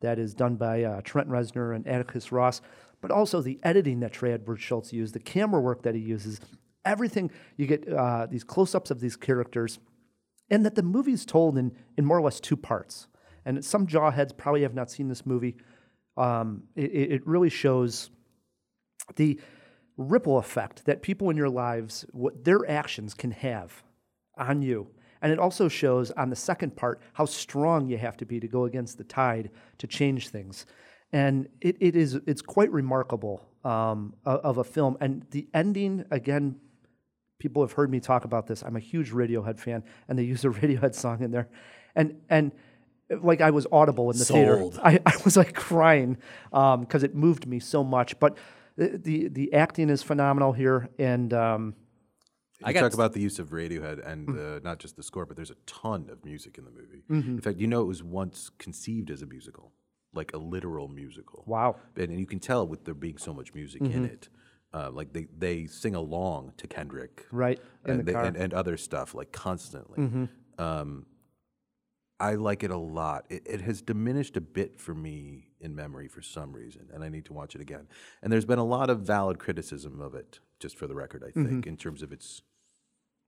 that 0.01 0.19
is 0.19 0.33
done 0.33 0.55
by 0.55 0.83
uh, 0.83 1.01
Trent 1.01 1.29
Reznor 1.29 1.75
and 1.75 1.87
Atticus 1.87 2.31
Ross, 2.31 2.61
but 3.01 3.11
also 3.11 3.41
the 3.41 3.59
editing 3.63 4.01
that 4.01 4.11
Trey 4.11 4.33
Edward 4.33 4.59
Shults 4.59 4.91
used, 4.91 5.13
the 5.13 5.19
camera 5.19 5.61
work 5.61 5.83
that 5.83 5.95
he 5.95 6.01
uses, 6.01 6.41
everything. 6.85 7.31
You 7.57 7.67
get 7.67 7.87
uh, 7.91 8.27
these 8.29 8.43
close 8.43 8.75
ups 8.75 8.91
of 8.91 8.99
these 8.99 9.15
characters, 9.15 9.79
and 10.49 10.65
that 10.65 10.75
the 10.75 10.83
movie's 10.83 11.25
told 11.25 11.57
in, 11.57 11.71
in 11.97 12.05
more 12.05 12.17
or 12.17 12.21
less 12.21 12.39
two 12.39 12.57
parts. 12.57 13.07
And 13.45 13.63
some 13.63 13.87
jawheads 13.87 14.35
probably 14.35 14.61
have 14.61 14.73
not 14.73 14.91
seen 14.91 15.07
this 15.07 15.25
movie. 15.25 15.57
Um, 16.15 16.63
it 16.75 16.91
it 16.91 17.27
really 17.27 17.49
shows 17.49 18.09
the 19.15 19.39
ripple 19.97 20.37
effect 20.37 20.85
that 20.85 21.01
people 21.01 21.29
in 21.29 21.37
your 21.37 21.49
lives, 21.49 22.05
what 22.11 22.43
their 22.43 22.69
actions 22.69 23.13
can 23.13 23.31
have 23.31 23.83
on 24.37 24.61
you. 24.61 24.87
And 25.21 25.31
it 25.31 25.39
also 25.39 25.69
shows 25.69 26.11
on 26.11 26.29
the 26.29 26.35
second 26.35 26.75
part 26.75 26.99
how 27.13 27.25
strong 27.25 27.87
you 27.87 27.97
have 27.97 28.17
to 28.17 28.25
be 28.25 28.39
to 28.39 28.47
go 28.47 28.65
against 28.65 28.97
the 28.97 29.03
tide 29.03 29.51
to 29.77 29.87
change 29.87 30.29
things. 30.29 30.65
And 31.13 31.47
it, 31.61 31.77
it 31.79 31.95
is 31.95 32.15
it's 32.27 32.41
quite 32.41 32.71
remarkable 32.71 33.47
um, 33.63 34.15
of 34.25 34.57
a 34.57 34.63
film. 34.63 34.97
And 34.99 35.25
the 35.31 35.47
ending, 35.53 36.05
again, 36.11 36.59
people 37.39 37.61
have 37.61 37.73
heard 37.73 37.89
me 37.89 37.99
talk 37.99 38.25
about 38.25 38.47
this. 38.47 38.63
I'm 38.63 38.75
a 38.75 38.81
huge 38.81 39.11
Radiohead 39.11 39.59
fan, 39.59 39.83
and 40.07 40.17
they 40.17 40.23
use 40.23 40.43
a 40.43 40.49
Radiohead 40.61 40.95
song 40.95 41.21
in 41.21 41.31
there. 41.31 41.47
And 41.95 42.19
and 42.29 42.51
like 43.21 43.41
I 43.41 43.51
was 43.51 43.67
audible 43.71 44.09
in 44.11 44.17
the 44.17 44.25
Sold. 44.25 44.73
theater. 44.73 44.81
I, 44.83 44.99
I 45.05 45.17
was 45.23 45.37
like 45.37 45.53
crying 45.53 46.17
because 46.51 47.03
it 47.03 47.15
moved 47.15 47.47
me 47.47 47.59
so 47.59 47.83
much. 47.83 48.19
But 48.19 48.37
the, 48.75 48.97
the 48.97 49.27
the 49.29 49.53
acting 49.53 49.89
is 49.89 50.01
phenomenal 50.03 50.53
here, 50.53 50.89
and 50.97 51.33
um, 51.33 51.75
I 52.63 52.73
got 52.73 52.81
talk 52.81 52.91
s- 52.91 52.93
about 52.95 53.13
the 53.13 53.19
use 53.21 53.39
of 53.39 53.49
Radiohead 53.49 54.05
and 54.05 54.27
Mm. 54.27 54.57
uh, 54.57 54.59
not 54.63 54.79
just 54.79 54.95
the 54.95 55.03
score, 55.03 55.25
but 55.25 55.35
there's 55.35 55.51
a 55.51 55.55
ton 55.65 56.09
of 56.11 56.23
music 56.25 56.57
in 56.57 56.65
the 56.65 56.71
movie. 56.71 57.03
Mm-hmm. 57.09 57.31
In 57.35 57.41
fact, 57.41 57.59
you 57.59 57.67
know 57.67 57.81
it 57.81 57.85
was 57.87 58.01
once 58.03 58.49
conceived 58.57 59.09
as 59.11 59.21
a 59.21 59.25
musical, 59.25 59.71
like 60.13 60.33
a 60.33 60.37
literal 60.37 60.87
musical. 60.87 61.43
wow, 61.45 61.75
And, 61.95 62.09
and 62.11 62.19
you 62.19 62.25
can 62.25 62.39
tell 62.39 62.65
with 62.67 62.85
there 62.85 62.93
being 62.93 63.17
so 63.17 63.33
much 63.33 63.53
music 63.53 63.81
Mm-hmm. 63.81 63.97
in 63.97 64.05
it. 64.05 64.29
Uh, 64.75 64.89
like 64.91 65.13
they, 65.13 65.27
they 65.37 65.67
sing 65.67 65.93
along 65.93 66.51
to 66.57 66.65
Kendrick, 66.67 67.27
right 67.31 67.59
in 67.85 67.91
and, 67.91 67.99
the 67.99 68.03
they- 68.05 68.11
car. 68.13 68.23
and, 68.25 68.35
and 68.35 68.53
other 68.55 68.75
stuff 68.75 69.13
like 69.13 69.31
constantly. 69.31 69.99
Mm-hmm. 69.99 70.25
Um, 70.57 71.05
I 72.19 72.35
like 72.35 72.63
it 72.63 72.71
a 72.71 72.77
lot. 72.77 73.25
It, 73.29 73.43
it 73.45 73.61
has 73.61 73.81
diminished 73.81 74.37
a 74.37 74.41
bit 74.41 74.79
for 74.79 74.93
me 74.93 75.47
in 75.59 75.75
memory 75.75 76.07
for 76.07 76.21
some 76.21 76.53
reason, 76.53 76.87
and 76.93 77.03
I 77.03 77.09
need 77.09 77.25
to 77.25 77.33
watch 77.33 77.55
it 77.55 77.61
again. 77.61 77.87
And 78.21 78.31
there's 78.31 78.45
been 78.45 78.59
a 78.59 78.63
lot 78.65 78.89
of 78.89 78.99
valid 79.01 79.39
criticism 79.39 79.99
of 79.99 80.13
it, 80.15 80.39
just 80.59 80.77
for 80.77 80.87
the 80.87 80.95
record, 80.95 81.23
I 81.27 81.31
think, 81.31 81.47
Mm-hmm. 81.47 81.69
in 81.69 81.77
terms 81.77 82.01
of 82.01 82.11
its 82.11 82.41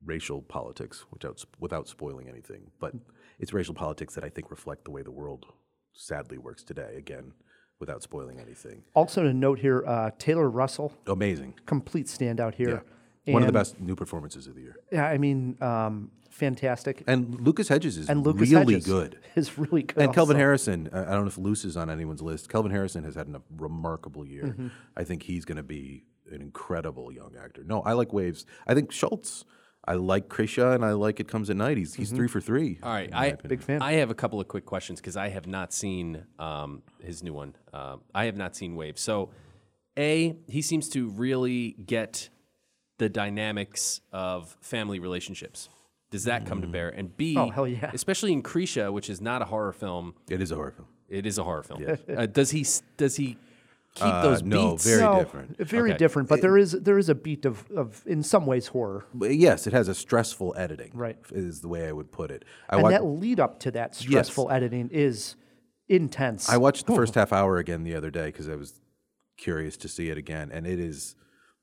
racial 0.05 0.41
politics, 0.41 1.03
without 1.11 1.43
without 1.59 1.87
spoiling 1.87 2.29
anything. 2.29 2.71
But 2.79 2.93
it's 3.39 3.53
racial 3.53 3.73
politics 3.73 4.13
that 4.15 4.23
I 4.23 4.29
think 4.29 4.51
reflect 4.51 4.85
the 4.85 4.91
way 4.91 5.01
the 5.01 5.11
world 5.11 5.45
sadly 5.93 6.37
works 6.37 6.63
today. 6.63 6.95
Again, 6.97 7.33
without 7.79 8.01
spoiling 8.03 8.39
anything. 8.39 8.83
also 8.93 9.21
to 9.23 9.33
note 9.33 9.59
here, 9.59 9.83
uh, 9.85 10.09
Taylor 10.17 10.49
Russell, 10.49 10.93
Amazing. 11.07 11.55
complete 11.65 12.05
standout 12.05 12.53
here. 12.55 12.69
Yeah. 12.69 12.79
One 13.33 13.41
of 13.43 13.47
the 13.47 13.53
best 13.53 13.79
new 13.79 13.95
performances 13.95 14.47
of 14.47 14.55
the 14.55 14.61
year. 14.61 14.75
Yeah, 14.91 15.05
I 15.07 15.17
mean, 15.17 15.57
um, 15.61 16.11
fantastic. 16.29 17.03
And 17.07 17.39
Lucas 17.41 17.67
Hedges 17.67 17.97
is 17.97 18.09
And 18.09 18.25
Lucas 18.25 18.51
really 18.51 18.73
Hedges 18.75 18.85
good. 18.85 19.19
is 19.35 19.57
really 19.57 19.83
good. 19.83 19.97
And 20.03 20.13
Kelvin. 20.13 20.37
Harrison, 20.37 20.89
I 20.93 21.01
I 21.01 21.05
don't 21.11 21.21
know 21.21 21.27
if 21.27 21.37
Luce 21.37 21.65
is 21.65 21.75
on 21.77 21.89
anyone's 21.89 22.21
list. 22.21 22.49
Kelvin 22.49 22.71
Harrison 22.71 23.03
has 23.03 23.15
had 23.15 23.27
a 23.29 23.41
remarkable 23.57 24.25
year. 24.27 24.43
Mm-hmm. 24.45 24.67
I 24.95 25.03
think 25.03 25.23
he's 25.23 25.45
going 25.45 25.57
to 25.57 25.63
be 25.63 26.05
an 26.31 26.41
incredible 26.41 27.11
young 27.11 27.35
actor. 27.41 27.63
No, 27.63 27.81
I 27.81 27.93
like 27.93 28.13
Waves. 28.13 28.45
I 28.67 28.73
think 28.73 28.91
Shults. 28.91 29.43
I 29.87 29.93
like 29.93 30.29
Krisha, 30.29 30.73
and 30.73 30.83
I 30.83 30.93
like 30.93 31.19
It 31.19 31.27
Comes 31.27 31.51
at 31.51 31.57
Night. 31.57 31.77
He's 31.77 31.91
Mm-hmm. 31.93 32.01
he's 32.01 32.11
three 32.11 32.27
for 32.27 32.41
three. 32.41 32.79
All 32.81 32.91
right, 32.91 33.09
I 33.13 33.27
opinion. 33.27 33.49
Big 33.49 33.61
fan. 33.61 33.81
I 33.83 33.93
have 33.93 34.09
a 34.09 34.15
couple 34.15 34.41
of 34.41 34.47
quick 34.47 34.65
questions 34.65 34.99
because 34.99 35.15
I 35.15 35.29
have 35.29 35.45
not 35.45 35.73
seen 35.73 36.25
um, 36.39 36.81
his 37.03 37.21
new 37.21 37.33
one. 37.33 37.55
Um 37.71 38.01
I 38.13 38.25
have 38.25 38.35
not 38.35 38.55
seen 38.55 38.75
Wave. 38.75 38.97
So, 38.97 39.29
a 39.97 40.35
he 40.47 40.61
seems 40.63 40.89
to 40.89 41.09
really 41.09 41.75
get 41.85 42.29
the 42.97 43.09
dynamics 43.09 44.01
of 44.11 44.55
family 44.61 44.99
relationships. 44.99 45.69
Does 46.11 46.23
that 46.25 46.45
come 46.45 46.61
to 46.61 46.67
bear? 46.67 46.89
And 46.89 47.15
B, 47.17 47.35
Oh, 47.37 47.49
hell 47.49 47.67
yeah. 47.67 47.91
especially 47.93 48.31
in 48.31 48.41
Krisha, 48.43 48.91
which 48.93 49.09
is 49.09 49.19
not 49.19 49.41
a 49.41 49.45
horror 49.45 49.73
film, 49.73 50.13
It 50.29 50.41
is 50.41 50.51
a 50.51 50.55
horror 50.55 50.71
film. 50.71 50.87
it 51.09 51.25
is 51.25 51.37
a 51.37 51.43
horror 51.43 51.63
film. 51.63 51.83
Uh, 52.15 52.25
does 52.25 52.51
he 52.51 52.61
s- 52.61 52.83
does 52.97 53.17
he 53.17 53.37
keep 53.95 54.05
Uh, 54.05 54.21
those 54.21 54.43
no, 54.43 54.71
beats? 54.71 54.85
very 54.85 55.01
No, 55.01 55.19
different. 55.19 55.57
Very 55.57 55.89
Okay. 55.91 55.97
different, 55.97 56.29
but 56.29 56.41
there 56.41 56.57
is 56.57 56.71
there 56.71 56.97
is 56.97 57.09
a 57.09 57.15
beat 57.15 57.43
of, 57.45 57.69
of 57.71 58.03
in 58.05 58.23
some 58.23 58.45
ways 58.45 58.67
horror. 58.67 59.05
But 59.13 59.35
yes, 59.35 59.67
it 59.67 59.73
has 59.73 59.87
a 59.89 59.95
stressful 59.95 60.53
editing. 60.57 60.91
Right. 60.93 61.17
is 61.31 61.61
the 61.61 61.67
way 61.67 61.87
I 61.87 61.91
would 61.91 62.11
put 62.11 62.31
it. 62.31 62.45
I 62.69 62.75
and 62.75 62.83
wa- 62.83 62.89
that 62.91 63.03
lead 63.03 63.39
up 63.39 63.59
to 63.61 63.71
that 63.71 63.93
stressful 63.95 64.49
editing 64.51 64.89
is 64.91 65.35
intense. 65.89 66.49
I 66.49 66.57
watched 66.57 66.85
the 66.87 66.95
first 66.95 67.15
half 67.19 67.33
hour 67.33 67.57
again 67.57 67.83
the 67.83 67.95
other 67.95 68.11
day 68.11 68.27
because 68.27 68.47
I 68.47 68.55
was 68.55 68.79
curious 69.37 69.75
to 69.77 69.87
see 69.89 70.09
it 70.09 70.17
again, 70.17 70.49
and 70.51 70.65
it 70.65 70.79
is 70.79 71.15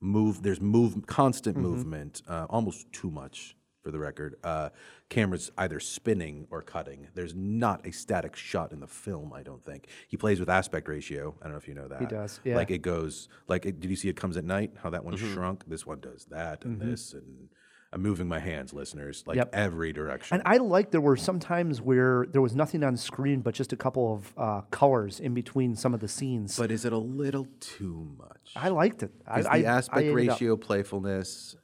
move. 0.03 0.43
There's 0.43 0.61
move, 0.61 1.07
constant 1.07 1.57
Mm-hmm. 1.57 1.67
movement, 1.67 2.23
uh, 2.29 2.47
almost 2.51 2.93
too 2.93 3.11
much 3.11 3.57
for 3.83 3.91
the 3.91 3.99
record. 3.99 4.37
Uh, 4.45 4.69
cameras 5.09 5.51
either 5.59 5.81
spinning 5.81 6.47
or 6.51 6.63
cutting. 6.63 7.09
There's 7.15 7.35
not 7.35 7.87
a 7.87 7.91
static 7.93 8.37
shot 8.37 8.73
in 8.73 8.81
the 8.81 8.87
film. 8.87 9.33
I 9.33 9.43
don't 9.43 9.65
think 9.65 9.87
he 10.09 10.17
plays 10.17 10.39
with 10.41 10.49
aspect 10.49 10.89
ratio. 10.89 11.35
I 11.41 11.45
don't 11.45 11.53
know 11.53 11.59
if 11.59 11.67
you 11.69 11.75
know 11.75 11.89
that. 11.89 12.01
He 12.01 12.07
does, 12.07 12.41
yeah. 12.45 12.57
Like 12.57 12.71
it 12.71 12.83
goes. 12.83 13.29
Like 13.49 13.67
it, 13.67 13.81
did 13.81 13.91
you 13.91 13.97
see 13.97 14.09
it 14.09 14.17
comes 14.17 14.37
at 14.37 14.45
night? 14.45 14.73
How 14.83 14.91
that 14.91 15.05
one 15.05 15.15
Mm-hmm. 15.17 15.35
shrunk. 15.35 15.65
This 15.67 15.85
one 15.87 16.01
does 16.01 16.27
that 16.27 16.65
and 16.65 16.81
this 16.81 17.13
and. 17.13 17.49
I'm 17.95 18.01
moving 18.01 18.27
my 18.27 18.39
hands, 18.39 18.73
listeners, 18.73 19.23
like 19.27 19.37
Yep. 19.37 19.51
every 19.53 19.93
direction. 19.93 20.37
And 20.37 20.43
I 20.47 20.57
like 20.57 20.91
there 20.93 21.01
were 21.01 21.17
some 21.17 21.39
times 21.39 21.83
where 21.83 22.27
there 22.31 22.41
was 22.41 22.55
nothing 22.57 22.83
on 22.83 22.97
screen 22.97 23.41
but 23.43 23.55
just 23.55 23.73
a 23.73 23.77
couple 23.77 24.15
of 24.15 24.33
uh, 24.39 24.61
colors 24.71 25.21
in 25.21 25.35
between 25.35 25.77
some 25.77 25.93
of 25.93 26.01
the 26.01 26.09
scenes. 26.09 26.57
but 26.59 26.71
is 26.71 26.87
it 26.87 26.93
a 26.95 26.99
little 26.99 27.47
too 27.61 28.09
much? 28.19 28.53
I 28.57 28.69
liked 28.71 29.03
it. 29.03 29.13
I, 29.27 29.41
Is 29.41 29.47
I, 29.47 29.61
the 29.61 29.67
I 29.67 29.77
aspect 29.77 30.07
it 30.07 30.15
ratio 30.15 30.57
playfulness? 30.57 31.57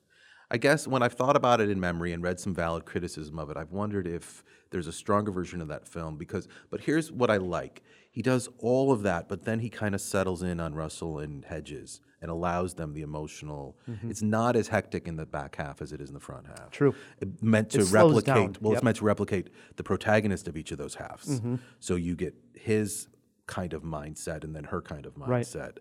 I 0.51 0.59
guess 0.59 0.87
when 0.87 1.03
I've 1.03 1.13
thought 1.15 1.37
about 1.37 1.61
it 1.61 1.71
in 1.71 1.79
memory 1.81 2.13
and 2.13 2.23
read 2.23 2.41
some 2.41 2.55
valid 2.55 2.85
criticism 2.85 3.39
of 3.39 3.51
it, 3.51 3.57
I've 3.57 3.73
wondered 3.73 4.07
if 4.07 4.43
there's 4.71 4.87
a 4.87 4.93
stronger 4.93 5.31
version 5.31 5.61
of 5.63 5.69
that 5.69 5.87
film 5.89 6.17
because 6.19 6.47
but 6.71 6.83
here's 6.83 7.11
what 7.11 7.31
I 7.31 7.37
like. 7.39 7.83
He 8.11 8.23
does 8.23 8.49
all 8.59 8.91
of 8.93 9.03
that, 9.03 9.29
but 9.29 9.45
then 9.45 9.61
he 9.61 9.71
kind 9.71 9.95
of 9.95 10.01
settles 10.01 10.43
in 10.43 10.59
on 10.61 10.75
Russell 10.75 11.19
and 11.19 11.45
Hedges 11.45 12.01
and 12.21 12.31
allows 12.31 12.75
them 12.75 12.93
the 12.95 13.03
emotional. 13.03 13.77
It's 14.09 14.23
not 14.23 14.57
as 14.57 14.69
hectic 14.69 15.07
in 15.07 15.17
the 15.17 15.27
back 15.27 15.57
half 15.57 15.81
as 15.81 15.93
it 15.93 16.01
is 16.01 16.09
in 16.09 16.15
the 16.15 16.21
front 16.21 16.47
half. 16.47 16.57
Mm-hmm. 16.59 16.71
True. 16.71 16.95
It 17.21 17.43
meant 17.43 17.71
to 17.71 17.81
It 17.81 17.91
replicate 17.93 18.27
well, 18.27 18.43
Yep. 18.47 18.53
Mm-hmm. 18.57 18.73
it's 18.75 18.83
meant 18.83 18.97
to 18.99 19.05
replicate 19.05 19.51
the 19.77 19.83
protagonist 19.85 20.49
of 20.49 20.57
each 20.57 20.73
of 20.73 20.79
those 20.79 20.97
halves. 20.97 21.41
So 21.81 21.95
you 21.97 22.17
get 22.17 22.35
his 22.55 23.09
kind 23.47 23.73
of 23.73 23.83
mindset 23.83 24.45
and 24.45 24.55
then 24.55 24.65
her 24.65 24.83
kind 24.83 25.07
of 25.07 25.15
mindset. 25.15 25.57
Right. 25.63 25.79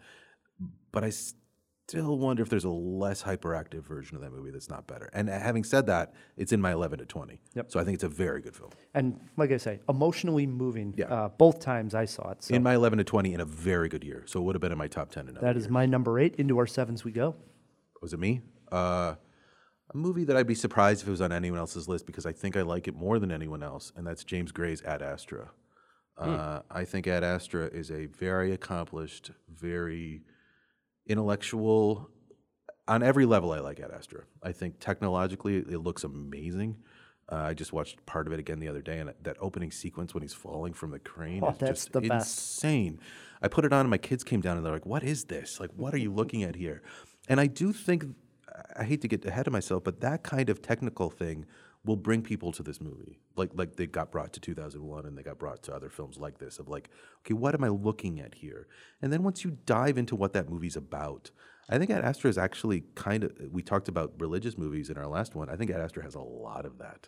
But 0.91 1.03
I 1.03 1.11
still 1.87 2.17
wonder 2.17 2.43
if 2.43 2.49
there's 2.49 2.65
a 2.65 2.69
less 2.69 3.23
hyperactive 3.23 3.83
version 3.85 4.15
of 4.15 4.21
that 4.21 4.31
movie 4.31 4.51
that's 4.51 4.69
not 4.69 4.87
better. 4.87 5.09
And 5.13 5.29
having 5.29 5.63
said 5.63 5.85
that, 5.87 6.13
it's 6.35 6.51
in 6.51 6.59
my 6.59 6.73
11 6.73 6.99
to 6.99 7.05
20. 7.05 7.39
Yep. 7.55 7.71
So 7.71 7.79
I 7.79 7.83
think 7.83 7.95
it's 7.95 8.03
a 8.03 8.09
very 8.09 8.41
good 8.41 8.55
film. 8.55 8.71
And 8.93 9.19
like 9.37 9.51
I 9.51 9.57
say, 9.57 9.79
emotionally 9.87 10.45
moving. 10.45 10.93
Yeah. 10.97 11.05
Uh, 11.05 11.29
both 11.29 11.59
times 11.59 11.95
I 11.95 12.05
saw 12.05 12.31
it. 12.31 12.43
So 12.43 12.53
In 12.53 12.63
my 12.63 12.75
11 12.75 12.97
to 12.97 13.03
20 13.03 13.33
in 13.33 13.39
a 13.39 13.45
very 13.45 13.87
good 13.87 14.03
year. 14.03 14.23
So 14.25 14.39
it 14.39 14.43
would 14.43 14.55
have 14.55 14.61
been 14.61 14.71
in 14.71 14.77
my 14.77 14.87
top 14.87 15.11
10 15.11 15.29
in 15.29 15.35
that 15.35 15.55
is 15.55 15.69
my 15.69 15.85
number 15.85 16.19
eight. 16.19 16.35
Into 16.35 16.57
our 16.57 16.67
sevens 16.67 17.03
we 17.03 17.11
go. 17.11 17.35
Was 18.01 18.13
it 18.13 18.19
me? 18.19 18.41
Uh, 18.71 19.15
a 19.93 19.97
movie 19.97 20.25
that 20.25 20.35
I'd 20.35 20.47
be 20.47 20.55
surprised 20.55 21.01
if 21.01 21.07
it 21.07 21.11
was 21.11 21.21
on 21.21 21.31
anyone 21.31 21.59
else's 21.59 21.87
list 21.87 22.05
because 22.05 22.25
I 22.25 22.33
think 22.33 22.57
I 22.57 22.61
like 22.61 22.87
it 22.87 22.95
more 22.95 23.19
than 23.19 23.31
anyone 23.31 23.63
else, 23.63 23.93
and 23.95 24.05
that's 24.05 24.23
James 24.25 24.51
Gray's 24.51 24.83
Ad 24.83 25.01
Astra. 25.01 25.51
Uh, 26.17 26.61
I 26.69 26.83
think 26.83 27.07
Ad 27.07 27.23
Astra 27.23 27.67
is 27.67 27.91
a 27.91 28.07
very 28.07 28.51
accomplished, 28.51 29.31
very 29.47 30.23
intellectual. 31.07 32.09
On 32.87 33.03
every 33.03 33.25
level, 33.25 33.51
I 33.51 33.59
like 33.59 33.79
Ad 33.79 33.91
Astra. 33.91 34.21
I 34.41 34.51
think 34.53 34.79
technologically, 34.79 35.57
it 35.57 35.79
looks 35.79 36.03
amazing. 36.03 36.77
Uh, 37.29 37.35
I 37.35 37.53
just 37.53 37.73
watched 37.73 38.05
part 38.05 38.27
of 38.27 38.31
it 38.33 38.39
again 38.39 38.59
the 38.59 38.69
other 38.69 38.81
day, 38.81 38.99
and 38.99 39.13
that 39.23 39.35
opening 39.41 39.71
sequence 39.71 40.13
when 40.13 40.21
he's 40.23 40.33
falling 40.33 40.71
from 40.71 40.91
the 40.91 40.99
crane 40.99 41.43
Oh, 41.43 41.49
is 41.49 41.57
just 41.57 41.91
the 41.91 41.99
best. 41.99 42.37
insane. 42.37 42.99
I 43.41 43.49
put 43.49 43.65
it 43.65 43.73
on, 43.73 43.81
and 43.81 43.89
my 43.89 43.97
kids 43.97 44.23
came 44.23 44.39
down, 44.39 44.55
and 44.55 44.65
they're 44.65 44.71
like, 44.71 44.85
"What 44.85 45.03
is 45.03 45.25
this? 45.25 45.59
Like, 45.59 45.71
what 45.75 45.93
are 45.93 45.97
you 45.97 46.13
looking 46.13 46.43
at 46.43 46.55
here?" 46.55 46.81
And 47.27 47.41
I 47.41 47.47
do 47.47 47.73
think, 47.73 48.05
I 48.77 48.85
hate 48.85 49.01
to 49.01 49.09
get 49.09 49.25
ahead 49.25 49.45
of 49.47 49.51
myself, 49.53 49.83
but 49.83 49.99
that 49.99 50.23
kind 50.23 50.49
of 50.49 50.61
technical 50.61 51.09
thing 51.09 51.45
will 51.87 51.95
bring 51.95 52.21
people 52.21 52.51
to 52.51 52.61
this 52.61 52.79
movie. 52.79 53.19
Like, 53.35 53.51
like 53.55 53.75
they 53.75 53.87
got 53.87 54.11
brought 54.11 54.33
to 54.33 54.39
2001, 54.39 55.05
and 55.05 55.17
they 55.17 55.23
got 55.23 55.39
brought 55.39 55.63
to 55.63 55.75
other 55.75 55.89
films 55.89 56.17
like 56.17 56.37
this. 56.37 56.59
Of 56.59 56.67
like, 56.67 56.89
okay, 57.25 57.33
what 57.33 57.55
am 57.55 57.63
I 57.63 57.69
looking 57.69 58.19
at 58.19 58.35
here? 58.35 58.67
And 59.01 59.11
then 59.11 59.23
once 59.23 59.43
you 59.43 59.57
dive 59.65 59.97
into 59.97 60.15
what 60.15 60.33
that 60.33 60.49
movie's 60.49 60.75
about, 60.75 61.31
I 61.69 61.77
think 61.77 61.89
Ad 61.89 62.03
Astra 62.03 62.29
is 62.29 62.37
actually 62.37 62.83
kind 62.95 63.23
of. 63.23 63.31
We 63.51 63.63
talked 63.63 63.87
about 63.87 64.13
religious 64.19 64.57
movies 64.57 64.89
in 64.89 64.97
our 64.97 65.07
last 65.07 65.33
one. 65.33 65.49
I 65.49 65.55
think 65.55 65.71
Ad 65.71 65.81
Astra 65.81 66.03
has 66.03 66.15
a 66.15 66.21
lot 66.21 66.65
of 66.65 66.77
that. 66.77 67.07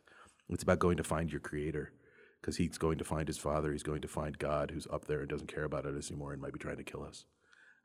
It's 0.50 0.64
about 0.64 0.80
going 0.80 0.98
to 0.98 1.04
find 1.04 1.32
your 1.32 1.42
creator 1.42 1.94
because 2.42 2.58
he's 2.58 2.78
going 2.78 2.98
to 2.98 3.04
find 3.04 3.28
his 3.28 3.38
father. 3.38 3.72
He's 3.72 3.84
going 3.84 4.02
to 4.02 4.08
find 4.08 4.38
God 4.38 4.72
who's 4.72 4.88
up 4.92 5.06
there 5.06 5.20
and 5.20 5.30
doesn't 5.30 5.54
care 5.54 5.66
about 5.66 5.86
us 5.86 6.10
anymore 6.10 6.34
and 6.34 6.42
might 6.42 6.54
be 6.54 6.60
trying 6.60 6.78
to 6.78 6.84
kill 6.84 7.04
us. 7.04 7.26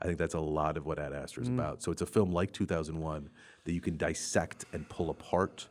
I 0.01 0.07
think 0.07 0.19
that's 0.19 0.35
a 0.35 0.41
lot 0.41 0.77
of 0.77 0.87
what 0.87 0.99
Ad 0.99 1.13
Astra 1.13 1.43
is 1.43 1.51
mm. 1.51 1.55
about. 1.55 1.83
So 1.83 1.93
it's 1.93 2.03
a 2.03 2.07
film 2.07 2.33
like 2.33 2.53
2001 2.53 3.31
that 3.65 3.73
you 3.73 3.81
can 3.81 3.97
dissect 3.97 4.65
and 4.73 4.89
pull 4.89 5.11
apart 5.11 5.69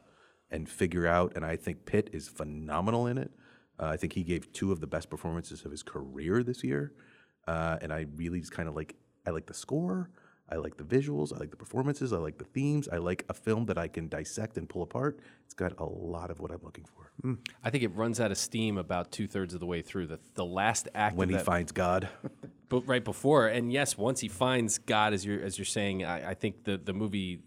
and 0.54 0.70
figure 0.70 1.06
out. 1.08 1.34
And 1.36 1.43
I 1.45 1.58
think 1.58 1.86
Pitt 1.86 2.10
is 2.14 2.30
phenomenal 2.30 3.08
in 3.08 3.18
it. 3.18 3.32
Uh, 3.80 3.88
I 3.88 3.97
think 3.97 4.14
he 4.14 4.24
gave 4.24 4.51
two 4.54 4.72
of 4.72 4.80
the 4.80 4.88
best 4.88 5.10
performances 5.10 5.66
of 5.66 5.72
his 5.72 5.84
career 5.84 6.43
this 6.43 6.64
year. 6.64 6.93
Uh, 7.47 7.78
and 7.82 7.91
I 7.91 8.06
really 8.16 8.39
just 8.39 8.54
kind 8.54 8.70
of 8.70 8.76
like, 8.76 8.95
I 9.28 9.32
like 9.32 9.47
the 9.47 9.54
score. 9.54 10.10
I 10.49 10.56
like 10.58 10.78
the 10.78 10.84
visuals. 10.84 11.34
I 11.34 11.39
like 11.39 11.49
the 11.51 11.58
performances. 11.58 12.14
I 12.14 12.18
like 12.18 12.38
the 12.38 12.43
themes. 12.45 12.88
I 12.88 12.97
like 12.97 13.26
a 13.30 13.34
film 13.34 13.66
that 13.66 13.78
I 13.78 13.88
can 13.88 14.08
dissect 14.08 14.58
and 14.58 14.70
pull 14.70 14.84
apart. 14.84 15.20
It's 15.45 15.54
got 15.56 15.74
a 15.80 15.86
lot 15.86 16.30
of 16.30 16.39
what 16.39 16.51
I'm 16.51 16.60
looking 16.64 16.86
for. 16.86 17.10
I 17.64 17.70
think 17.70 17.84
it 17.84 17.95
runs 17.95 18.20
out 18.20 18.32
of 18.32 18.38
steam 18.38 18.78
about 18.78 19.12
two 19.12 19.28
thirds 19.28 19.54
of 19.54 19.60
the 19.60 19.66
way 19.66 19.82
through. 19.82 20.08
The, 20.08 20.20
the 20.36 20.45
last 20.45 20.89
act 20.93 21.16
When 21.16 21.30
he 21.30 21.36
that- 21.36 21.45
finds 21.45 21.72
God. 21.72 22.10
but 22.70 22.82
right 22.88 23.04
before, 23.04 23.47
and 23.47 23.72
yes, 23.72 23.97
once 23.97 24.20
he 24.20 24.28
finds 24.28 24.78
God, 24.80 25.14
as 25.14 25.26
you're 25.26 25.41
as 25.41 25.58
you're 25.58 25.66
saying, 25.66 26.04
I, 26.04 26.32
I 26.32 26.34
think 26.34 26.64
the 26.66 26.78
the 26.78 26.93
movie, 26.93 27.39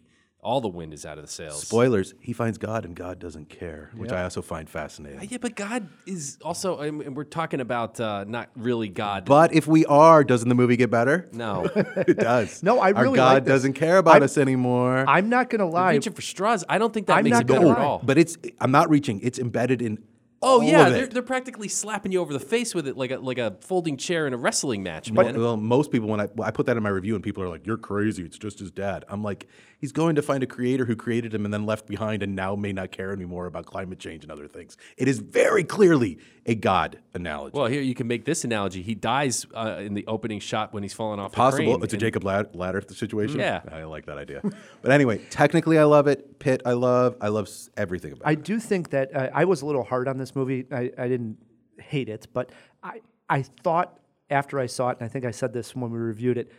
all 0.43 0.61
the 0.61 0.69
wind 0.69 0.95
is 0.95 1.05
out 1.05 1.19
of 1.19 1.25
the 1.25 1.31
sails. 1.31 1.61
Spoilers, 1.63 2.15
he 2.21 2.33
finds 2.33 2.57
God 2.57 2.85
and 2.85 2.95
God 2.95 3.19
doesn't 3.19 3.49
care, 3.49 3.91
which 3.97 4.13
I 4.13 4.23
also 4.23 4.43
find 4.43 4.69
fascinating. 4.71 5.29
Yeah, 5.29 5.39
but 5.41 5.57
God 5.57 5.89
is 6.07 6.39
also, 6.43 6.79
and 6.79 7.03
and 7.03 7.17
we're 7.17 7.25
talking 7.25 7.61
about 7.61 7.99
uh, 7.99 8.25
not 8.29 8.51
really 8.55 8.89
God. 8.89 9.25
But 9.25 9.53
if 9.55 9.67
we 9.67 9.85
are, 9.87 10.23
doesn't 10.23 10.49
the 10.49 10.55
movie 10.55 10.77
get 10.77 10.91
better? 10.91 11.29
no, 11.33 11.65
It 11.75 12.19
does. 12.19 12.63
No, 12.63 12.79
I 12.79 12.93
Our 12.93 13.03
really 13.03 13.17
God 13.17 13.35
like 13.35 13.45
this. 13.45 13.53
doesn't 13.55 13.73
care 13.73 13.99
about 13.99 14.15
I'm- 14.15 14.23
us 14.23 14.39
anymore. 14.39 15.05
I'm 15.09 15.29
not 15.29 15.51
going 15.51 15.59
to 15.61 15.67
lie. 15.67 15.95
reaching 15.95 16.13
for 16.13 16.23
straws. 16.23 16.65
I 16.69 16.79
don't 16.79 16.95
think 16.95 17.09
that 17.09 17.17
I'm 17.17 17.25
makes 17.25 17.35
not 17.35 17.43
it 17.43 17.47
better 17.49 17.61
gonna 17.61 17.73
at 17.73 17.79
lie. 17.79 17.85
all. 17.85 18.01
but 18.05 18.17
it's 18.17 18.37
I'm 18.61 18.71
not 18.71 18.89
reaching. 18.89 19.21
It's 19.25 19.39
embedded 19.41 19.83
in 19.83 19.99
Oh 20.43 20.61
all 20.61 20.63
yeah, 20.63 20.87
of 20.89 20.93
they're, 20.93 21.07
they're 21.07 21.23
practically 21.23 21.69
slapping 21.69 22.13
you 22.13 22.21
over 22.21 22.33
the 22.33 22.41
face 22.41 22.75
with 22.75 22.87
it 22.87 22.97
like 22.97 23.11
a 23.11 23.19
like 23.19 23.39
a 23.39 23.57
folding 23.63 23.97
chair 23.97 24.27
in 24.27 24.35
a 24.35 24.37
wrestling 24.37 24.83
match, 24.83 25.11
Mo- 25.11 25.23
man. 25.23 25.41
well, 25.41 25.57
most 25.57 25.91
people 25.91 26.09
when 26.09 26.21
I 26.21 26.29
well, 26.35 26.47
I 26.47 26.51
put 26.51 26.67
that 26.67 26.77
in 26.77 26.83
my 26.83 26.91
review 26.91 27.15
and 27.15 27.25
people 27.25 27.43
are 27.43 27.49
like, 27.49 27.67
"You're 27.67 27.79
crazy. 27.79 28.23
It's 28.23 28.39
just 28.39 28.59
his 28.59 28.71
dad." 28.71 29.05
I'm 29.09 29.23
like, 29.23 29.47
he's 29.79 29.93
going 29.93 30.15
to 30.17 30.23
find 30.23 30.43
a 30.43 30.47
creator 30.47 30.85
who 30.85 30.95
created 30.95 31.33
him 31.33 31.45
and 31.47 31.55
then 31.55 31.65
left 31.65 31.87
behind 31.87 32.23
and 32.23 32.37
now 32.37 32.55
may 32.55 32.73
not 32.73 32.93
care 32.93 33.13
anymore 33.13 33.47
about 33.47 33.65
climate 33.67 33.99
change 33.99 34.25
and 34.25 34.31
other 34.31 34.47
things. 34.47 34.77
It 34.99 35.09
is 35.09 35.21
very 35.21 35.65
clearly 35.65 36.19
a 36.45 36.55
God 36.55 36.99
analogy. 37.15 37.57
Well, 37.57 37.67
here 37.67 37.81
you 37.83 37.95
can 37.95 38.07
make 38.07 38.25
this 38.27 38.45
analogy. 38.45 38.83
He 38.83 38.95
dies 38.95 39.47
uh, 39.55 39.77
in 39.81 39.95
the 39.95 40.07
opening 40.07 40.39
shot 40.41 40.73
when 40.75 40.83
he's 40.83 40.93
falling 40.95 41.19
off. 41.19 41.33
the 41.33 41.37
Possible. 41.37 41.73
crane, 41.75 41.83
It's 41.85 41.95
a 41.95 41.97
Jacob 41.97 42.25
Lad- 42.25 42.55
Ladder 42.55 42.83
situation. 42.89 43.41
Yeah. 43.41 43.63
I 43.73 43.85
like 43.85 44.07
that 44.07 44.19
idea. 44.19 44.43
but 44.83 44.93
anyway, 44.93 45.19
technically, 45.31 45.79
I 45.79 45.85
love 45.85 46.07
it. 46.07 46.39
Pitt, 46.39 46.61
I 46.67 46.73
love. 46.75 47.17
I 47.21 47.29
love 47.29 47.49
everything 47.77 48.13
about 48.13 48.27
I 48.27 48.33
it. 48.33 48.39
I 48.39 48.43
do 48.43 48.61
think 48.61 48.91
that 48.91 49.17
uh, 49.17 49.31
I 49.35 49.45
was 49.47 49.63
a 49.63 49.67
little 49.67 49.83
hard 49.83 50.07
on 50.09 50.19
this 50.19 50.26
movie. 50.35 50.67
I, 50.73 50.91
I 50.99 51.09
didn't 51.09 51.39
hate 51.79 52.09
it, 52.09 52.27
but 52.33 52.51
I 52.83 53.01
I 53.29 53.43
thought 53.43 53.99
after 54.31 54.59
I 54.59 54.67
saw 54.67 54.91
it, 54.91 54.99
and 54.99 55.07
I 55.07 55.09
think 55.09 55.25
I 55.25 55.31
said 55.31 55.53
this 55.53 55.75
when 55.75 55.91
we 55.91 55.99
reviewed 55.99 56.39
it. 56.39 56.53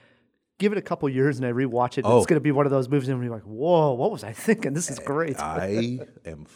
Give 0.59 0.71
it 0.71 0.77
a 0.79 0.81
couple 0.81 1.07
years 1.07 1.37
and 1.37 1.45
I 1.45 1.51
rewatch 1.51 1.99
it. 1.99 2.01
Oh. 2.03 2.17
It's 2.17 2.25
going 2.25 2.37
to 2.37 2.43
be 2.43 2.51
one 2.51 2.65
of 2.65 2.71
those 2.71 2.89
movies 2.89 3.09
and 3.09 3.19
we're 3.19 3.29
like, 3.29 3.43
"Whoa, 3.43 3.93
what 3.93 4.11
was 4.11 4.23
I 4.23 4.33
thinking? 4.33 4.73
This 4.73 4.89
is 4.89 4.97
eh, 4.97 5.03
great." 5.03 5.39
I 5.39 5.99
am 6.25 6.47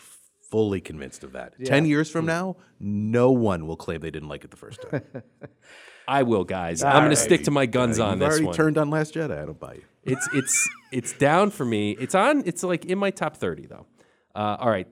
fully 0.49 0.82
convinced 0.82 1.24
of 1.24 1.34
that. 1.34 1.53
Ten 1.64 1.86
years 1.86 2.09
from 2.09 2.26
mm. 2.26 2.30
now, 2.30 2.55
no 2.80 3.32
one 3.32 3.68
will 3.68 3.76
claim 3.76 3.99
they 3.99 4.09
didn't 4.09 4.30
like 4.30 4.43
it 4.43 4.49
the 4.49 4.57
first 4.57 4.82
time. 4.89 5.03
I 6.07 6.24
will, 6.24 6.43
guys. 6.43 6.84
I'm 6.84 7.03
going 7.03 7.12
to 7.12 7.16
stick 7.16 7.43
to 7.43 7.51
my 7.51 7.66
guns 7.66 7.99
on 7.99 8.12
You've 8.12 8.20
this 8.20 8.30
already 8.30 8.45
one. 8.45 8.55
turned 8.55 8.78
on 8.78 8.89
Last 8.89 9.14
Jedi. 9.14 9.39
I 9.39 9.45
don't 9.45 9.59
buy 9.59 9.76
you. 9.76 9.84
It's 10.03 10.28
it's 10.34 10.70
it's 10.91 11.14
down 11.14 11.51
for 11.51 11.64
me. 11.64 11.91
It's 11.91 12.16
on. 12.16 12.43
It's 12.45 12.64
like 12.64 12.86
in 12.86 12.97
my 12.97 13.12
top 13.12 13.38
thirty 13.38 13.68
though. 13.68 13.86
Uh, 14.36 14.57
all 14.59 14.69
right, 14.69 14.88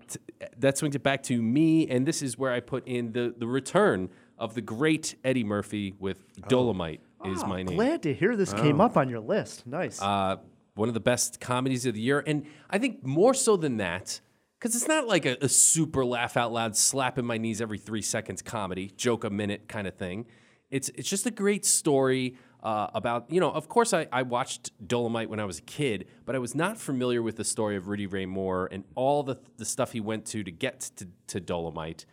that 0.57 0.77
swings 0.77 0.95
it 0.95 1.03
back 1.03 1.23
to 1.23 1.41
me, 1.41 1.87
and 1.87 2.05
this 2.05 2.21
is 2.21 2.37
where 2.37 2.51
I 2.51 2.59
put 2.59 2.87
in 2.87 3.11
the 3.11 3.33
the 3.37 3.47
return 3.47 4.09
of 4.37 4.53
the 4.53 4.61
great 4.61 5.15
Eddie 5.23 5.43
Murphy 5.43 5.93
with 5.99 6.19
Dolomite 6.47 7.01
is 7.25 7.43
my 7.43 7.63
name. 7.63 7.69
I'm 7.69 7.75
glad 7.75 8.03
to 8.03 8.13
hear 8.13 8.35
this 8.35 8.53
came 8.53 8.79
up 8.79 8.97
on 8.97 9.09
your 9.09 9.19
list. 9.19 9.67
Nice. 9.67 10.01
Uh, 10.01 10.37
one 10.75 10.87
of 10.87 10.93
the 10.93 11.01
best 11.01 11.41
comedies 11.41 11.85
of 11.85 11.93
the 11.93 12.01
year, 12.01 12.23
and 12.25 12.45
I 12.69 12.77
think 12.77 13.05
more 13.05 13.33
so 13.33 13.57
than 13.57 13.77
that. 13.77 14.21
Because 14.57 14.75
it's 14.75 14.89
not 14.89 15.07
like 15.07 15.25
a, 15.25 15.37
a 15.39 15.47
super 15.47 16.03
laugh 16.03 16.35
out 16.35 16.51
loud, 16.51 16.75
slapping 16.75 17.23
my 17.23 17.37
knees 17.37 17.61
every 17.61 17.77
three 17.77 18.01
seconds 18.01 18.41
comedy, 18.41 18.91
joke 18.97 19.23
a 19.23 19.29
minute 19.29 19.69
kind 19.69 19.87
of 19.87 19.95
thing. 19.95 20.25
It's 20.69 20.89
it's 20.95 21.09
just 21.09 21.25
a 21.25 21.31
great 21.31 21.65
story 21.65 22.35
uh, 22.63 22.87
about 22.93 23.31
you 23.31 23.39
know. 23.39 23.51
Of 23.51 23.69
course, 23.69 23.93
I, 23.93 24.07
I 24.11 24.23
watched 24.23 24.71
Dolomite 24.85 25.29
when 25.29 25.39
I 25.39 25.45
was 25.45 25.59
a 25.59 25.63
kid, 25.63 26.05
but 26.25 26.35
I 26.35 26.39
was 26.39 26.55
not 26.55 26.77
familiar 26.77 27.21
with 27.21 27.37
the 27.37 27.43
story 27.43 27.75
of 27.75 27.87
Rudy 27.87 28.07
Ray 28.07 28.25
Moore 28.25 28.67
and 28.71 28.83
all 28.95 29.23
the 29.23 29.37
the 29.57 29.65
stuff 29.65 29.91
he 29.91 29.99
went 29.99 30.25
to 30.27 30.43
to 30.43 30.51
get 30.51 30.79
to, 30.97 31.07
to 31.27 31.39
Dolomite. 31.39 32.05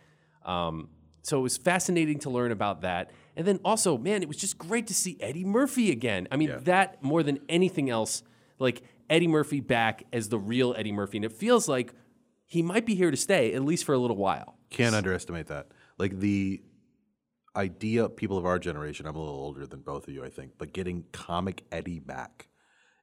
Um, 0.44 0.88
so 1.22 1.38
it 1.38 1.42
was 1.42 1.56
fascinating 1.56 2.20
to 2.20 2.30
learn 2.30 2.52
about 2.52 2.82
that. 2.82 3.10
And 3.34 3.44
then 3.44 3.58
also, 3.64 3.98
man, 3.98 4.22
it 4.22 4.28
was 4.28 4.36
just 4.36 4.58
great 4.58 4.86
to 4.86 4.94
see 4.94 5.16
Eddie 5.18 5.44
Murphy 5.44 5.90
again. 5.90 6.28
I 6.30 6.36
mean, 6.36 6.54
that 6.62 7.02
more 7.02 7.24
than 7.24 7.40
anything 7.48 7.90
else, 7.90 8.22
like 8.60 8.82
Eddie 9.10 9.26
Murphy 9.26 9.58
back 9.60 10.04
as 10.12 10.28
the 10.28 10.38
real 10.38 10.72
Eddie 10.78 10.92
Murphy. 10.92 11.18
And 11.18 11.24
it 11.24 11.32
feels 11.32 11.68
like 11.68 11.92
he 12.44 12.62
might 12.62 12.86
be 12.86 12.94
here 12.94 13.10
to 13.10 13.16
stay, 13.16 13.52
at 13.54 13.64
least 13.64 13.84
for 13.84 13.92
a 13.92 13.98
little 13.98 14.16
while. 14.16 14.56
Can't 14.70 14.94
underestimate 14.94 15.48
that. 15.48 15.66
Like 15.98 16.18
the 16.20 16.62
idea, 17.56 18.08
people 18.08 18.38
of 18.38 18.46
our 18.46 18.58
generation. 18.58 19.06
I'm 19.06 19.16
a 19.16 19.18
little 19.18 19.34
older 19.34 19.66
than 19.66 19.80
both 19.80 20.06
of 20.08 20.14
you, 20.14 20.24
I 20.24 20.28
think, 20.28 20.52
but 20.58 20.72
getting 20.72 21.04
comic 21.12 21.64
Eddie 21.72 22.00
back 22.00 22.48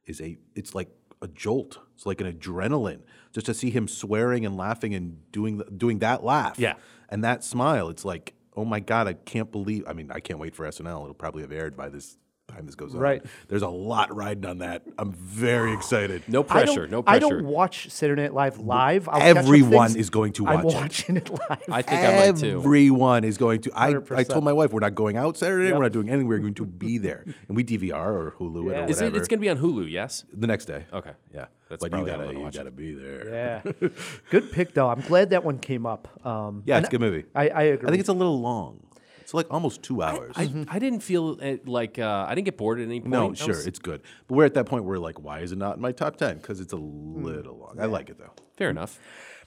is 0.06 0.20
a. 0.20 0.36
It's 0.54 0.74
like 0.74 0.90
a 1.22 1.28
jolt. 1.28 1.78
It's 1.94 2.06
like 2.06 2.20
an 2.20 2.30
adrenaline 2.32 3.00
just 3.32 3.46
to 3.46 3.54
see 3.54 3.70
him 3.70 3.88
swearing 3.88 4.44
and 4.44 4.56
laughing 4.56 4.94
and 4.94 5.30
doing 5.32 5.62
doing 5.76 5.98
that 6.00 6.22
laugh. 6.22 6.58
Yeah. 6.58 6.74
and 7.08 7.24
that 7.24 7.42
smile. 7.44 7.88
It's 7.88 8.04
like, 8.04 8.34
oh 8.56 8.64
my 8.64 8.80
god, 8.80 9.08
I 9.08 9.14
can't 9.14 9.50
believe. 9.50 9.84
I 9.86 9.92
mean, 9.92 10.10
I 10.10 10.20
can't 10.20 10.38
wait 10.38 10.54
for 10.54 10.66
SNL. 10.66 11.02
It'll 11.02 11.14
probably 11.14 11.42
have 11.42 11.52
aired 11.52 11.76
by 11.76 11.88
this 11.88 12.18
time 12.48 12.66
this 12.66 12.74
goes 12.74 12.94
on. 12.94 13.00
Right. 13.00 13.22
There's 13.48 13.62
a 13.62 13.68
lot 13.68 14.14
riding 14.14 14.44
on 14.46 14.58
that. 14.58 14.82
I'm 14.98 15.12
very 15.12 15.72
excited. 15.72 16.22
No 16.28 16.42
pressure. 16.42 16.86
No 16.86 17.02
pressure. 17.02 17.16
I 17.16 17.18
don't 17.18 17.44
watch 17.44 17.90
Saturday 17.90 18.22
Night 18.22 18.34
Live 18.34 18.58
live. 18.58 19.08
I'll 19.08 19.22
Everyone 19.22 19.96
is 19.96 20.10
going 20.10 20.32
to 20.34 20.44
watch 20.44 20.58
I'm 20.58 20.64
watch 20.64 20.74
it. 20.74 20.78
watching 20.80 21.16
it 21.16 21.30
live. 21.30 21.62
I 21.70 21.82
think 21.82 22.02
I 22.02 22.30
might 22.30 22.36
too. 22.36 22.58
Everyone 22.58 23.24
is 23.24 23.38
going 23.38 23.60
to. 23.62 23.72
I, 23.74 23.88
I 23.88 23.92
100%. 23.94 24.28
told 24.28 24.44
my 24.44 24.52
wife 24.52 24.72
we're 24.72 24.80
not 24.80 24.94
going 24.94 25.16
out 25.16 25.36
Saturday. 25.36 25.66
Yep. 25.68 25.76
We're 25.76 25.82
not 25.84 25.92
doing 25.92 26.08
anything. 26.08 26.28
We're 26.28 26.38
going 26.38 26.54
to 26.54 26.66
be 26.66 26.98
there, 26.98 27.24
and 27.48 27.56
we 27.56 27.64
DVR 27.64 27.94
or 27.94 28.34
Hulu 28.38 28.56
it 28.56 28.58
or 28.58 28.60
Yeah. 28.60 28.64
whatever. 28.80 28.90
Is 28.90 29.00
it? 29.00 29.16
It's 29.16 29.28
going 29.28 29.38
to 29.38 29.42
be 29.44 29.50
on 29.50 29.58
Hulu. 29.58 29.90
Yes. 29.90 30.24
the 30.32 30.46
next 30.46 30.66
day. 30.66 30.84
Okay. 30.92 31.12
Yeah, 31.32 31.46
That's 31.68 31.80
but 31.80 31.86
you 31.86 31.90
probably 32.04 32.10
how 32.10 32.16
I'm 32.16 32.20
gotta 32.20 32.26
gonna 32.26 32.38
you 32.38 32.44
watch 32.44 32.54
it. 32.54 32.58
gotta 32.58 32.70
be 32.70 32.94
there. 32.94 33.62
Yeah, 33.82 33.88
good 34.30 34.52
pick 34.52 34.74
though. 34.74 34.88
I'm 34.88 35.00
glad 35.00 35.30
that 35.30 35.44
one 35.44 35.58
came 35.58 35.86
up. 35.86 36.08
Um, 36.26 36.62
Yeah, 36.66 36.76
and 36.76 36.84
it's 36.84 36.88
a 36.88 36.96
good 36.96 37.00
movie. 37.00 37.24
I, 37.34 37.48
I 37.48 37.62
agree. 37.62 37.86
I 37.88 37.90
think 37.90 38.00
it's 38.00 38.08
a 38.08 38.12
little 38.12 38.40
long. 38.40 38.80
It's 39.24 39.34
like 39.34 39.46
almost 39.50 39.82
two 39.82 40.02
hours. 40.02 40.34
I, 40.36 40.66
I 40.68 40.78
didn't 40.78 41.00
feel 41.00 41.40
it, 41.40 41.66
like 41.66 41.98
uh, 41.98 42.26
I 42.28 42.34
didn't 42.34 42.44
get 42.44 42.56
bored 42.56 42.78
at 42.78 42.84
any 42.84 43.00
point. 43.00 43.10
no, 43.12 43.30
I 43.32 43.34
sure, 43.34 43.48
was- 43.48 43.66
it's 43.66 43.78
good. 43.78 44.02
But 44.28 44.34
we're 44.36 44.44
at 44.44 44.54
that 44.54 44.66
point 44.66 44.84
where 44.84 44.98
like, 44.98 45.18
why 45.20 45.40
is 45.40 45.50
it 45.52 45.58
not 45.58 45.76
in 45.76 45.82
my 45.82 45.92
top 45.92 46.16
ten? 46.16 46.36
Because 46.36 46.60
it's 46.60 46.72
a 46.72 46.76
little 46.76 47.58
long. 47.58 47.76
I 47.80 47.86
like 47.86 48.08
it 48.10 48.18
though. 48.18 48.32
fair 48.56 48.70
enough. 48.70 48.98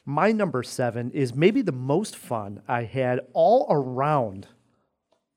My 0.03 0.31
number 0.31 0.63
seven 0.63 1.11
is 1.11 1.35
maybe 1.35 1.61
the 1.61 1.71
most 1.71 2.15
fun 2.15 2.61
I 2.67 2.83
had 2.83 3.21
all 3.33 3.67
around 3.69 4.47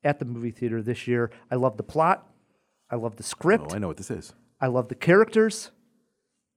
at 0.03 0.19
the 0.19 0.25
movie 0.25 0.51
theater 0.51 0.81
this 0.81 1.07
year. 1.07 1.29
I 1.51 1.55
love 1.55 1.77
the 1.77 1.83
plot. 1.83 2.27
I 2.89 2.95
love 2.95 3.15
the 3.17 3.23
script. 3.23 3.65
Oh, 3.71 3.75
I 3.75 3.79
know 3.79 3.87
what 3.87 3.97
this 3.97 4.09
is. 4.11 4.33
I 4.59 4.67
love 4.67 4.87
the 4.87 4.95
characters. 4.95 5.71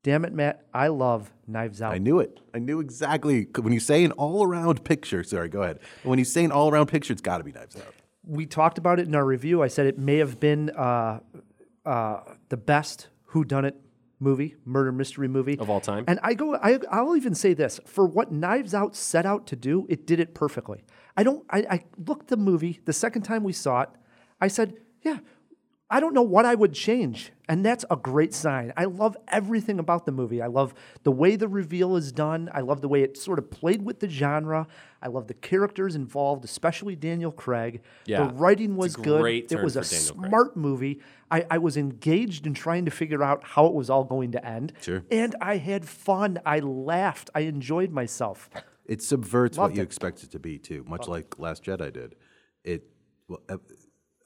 Damn 0.04 0.24
it, 0.26 0.34
Matt. 0.34 0.66
I 0.72 0.88
love 0.88 1.32
Knives 1.48 1.80
Out. 1.80 1.94
I 1.94 1.98
knew 1.98 2.20
it. 2.20 2.38
I 2.54 2.58
knew 2.58 2.78
exactly. 2.78 3.48
When 3.58 3.72
you 3.72 3.80
say 3.80 4.04
an 4.04 4.12
all-around 4.12 4.84
picture, 4.84 5.24
sorry, 5.24 5.48
go 5.48 5.62
ahead. 5.62 5.80
When 6.02 6.18
you 6.18 6.26
say 6.26 6.44
an 6.44 6.52
all-around 6.52 6.86
picture, 6.86 7.12
it's 7.12 7.22
got 7.22 7.38
to 7.38 7.44
be 7.44 7.52
Knives 7.52 7.74
Out. 7.76 7.94
we 8.22 8.44
talked 8.44 8.76
about 8.76 9.00
it 9.00 9.08
in 9.08 9.14
our 9.14 9.24
review. 9.24 9.62
I 9.62 9.68
said 9.68 9.86
it 9.86 9.98
may 9.98 10.18
have 10.18 10.38
been 10.38 10.70
uh, 10.70 11.20
uh, 11.86 12.20
the 12.50 12.56
best 12.58 13.08
It 13.34 13.80
movie, 14.20 14.54
murder 14.64 14.92
mystery 14.92 15.26
movie 15.26 15.58
Of 15.58 15.68
all 15.70 15.80
time? 15.80 16.04
And 16.06 16.20
I 16.22 16.34
go, 16.34 16.54
I, 16.54 16.78
I'll 16.90 17.16
even 17.16 17.34
say 17.34 17.54
this: 17.54 17.80
for 17.86 18.06
what 18.06 18.30
Knives 18.30 18.74
Out 18.74 18.94
set 18.94 19.24
out 19.24 19.46
to 19.48 19.56
do, 19.56 19.86
it 19.88 20.06
did 20.06 20.20
it 20.20 20.34
perfectly. 20.34 20.84
I 21.16 21.22
don't. 21.22 21.44
I, 21.48 21.58
I 21.70 21.84
looked 22.06 22.28
the 22.28 22.36
movie 22.36 22.80
the 22.84 22.92
second 22.92 23.22
time 23.22 23.42
we 23.42 23.52
saw 23.54 23.82
it. 23.82 23.88
I 24.40 24.48
said, 24.48 24.74
yeah. 25.02 25.18
I 25.90 26.00
don't 26.00 26.14
know 26.14 26.22
what 26.22 26.46
I 26.46 26.54
would 26.54 26.72
change. 26.72 27.30
And 27.46 27.64
that's 27.64 27.84
a 27.90 27.96
great 27.96 28.32
sign. 28.32 28.72
I 28.76 28.86
love 28.86 29.16
everything 29.28 29.78
about 29.78 30.06
the 30.06 30.12
movie. 30.12 30.40
I 30.40 30.46
love 30.46 30.74
the 31.02 31.12
way 31.12 31.36
the 31.36 31.46
reveal 31.46 31.94
is 31.94 32.10
done. 32.10 32.48
I 32.52 32.62
love 32.62 32.80
the 32.80 32.88
way 32.88 33.02
it 33.02 33.18
sort 33.18 33.38
of 33.38 33.50
played 33.50 33.82
with 33.82 34.00
the 34.00 34.08
genre. 34.08 34.66
I 35.02 35.08
love 35.08 35.26
the 35.26 35.34
characters 35.34 35.94
involved, 35.94 36.44
especially 36.44 36.96
Daniel 36.96 37.30
Craig. 37.30 37.82
Yeah, 38.06 38.26
the 38.26 38.32
writing 38.32 38.76
was 38.76 38.96
good. 38.96 39.52
It 39.52 39.62
was 39.62 39.76
a 39.76 39.82
for 39.82 39.90
Daniel 39.90 40.14
Craig. 40.14 40.30
smart 40.30 40.56
movie. 40.56 41.00
I, 41.30 41.44
I 41.50 41.58
was 41.58 41.76
engaged 41.76 42.46
in 42.46 42.54
trying 42.54 42.86
to 42.86 42.90
figure 42.90 43.22
out 43.22 43.44
how 43.44 43.66
it 43.66 43.74
was 43.74 43.90
all 43.90 44.04
going 44.04 44.32
to 44.32 44.44
end. 44.44 44.72
Sure. 44.80 45.04
And 45.10 45.36
I 45.40 45.58
had 45.58 45.86
fun. 45.86 46.40
I 46.46 46.60
laughed. 46.60 47.28
I 47.34 47.40
enjoyed 47.40 47.90
myself. 47.90 48.48
It 48.86 49.02
subverts 49.02 49.58
Loved 49.58 49.72
what 49.72 49.76
you 49.76 49.82
it. 49.82 49.84
expect 49.84 50.22
it 50.22 50.30
to 50.32 50.38
be 50.38 50.58
too, 50.58 50.84
much 50.88 51.08
like 51.08 51.38
Last 51.38 51.64
Jedi 51.64 51.92
did. 51.92 52.16
It 52.64 52.84
well, 53.28 53.40
a, 53.48 53.58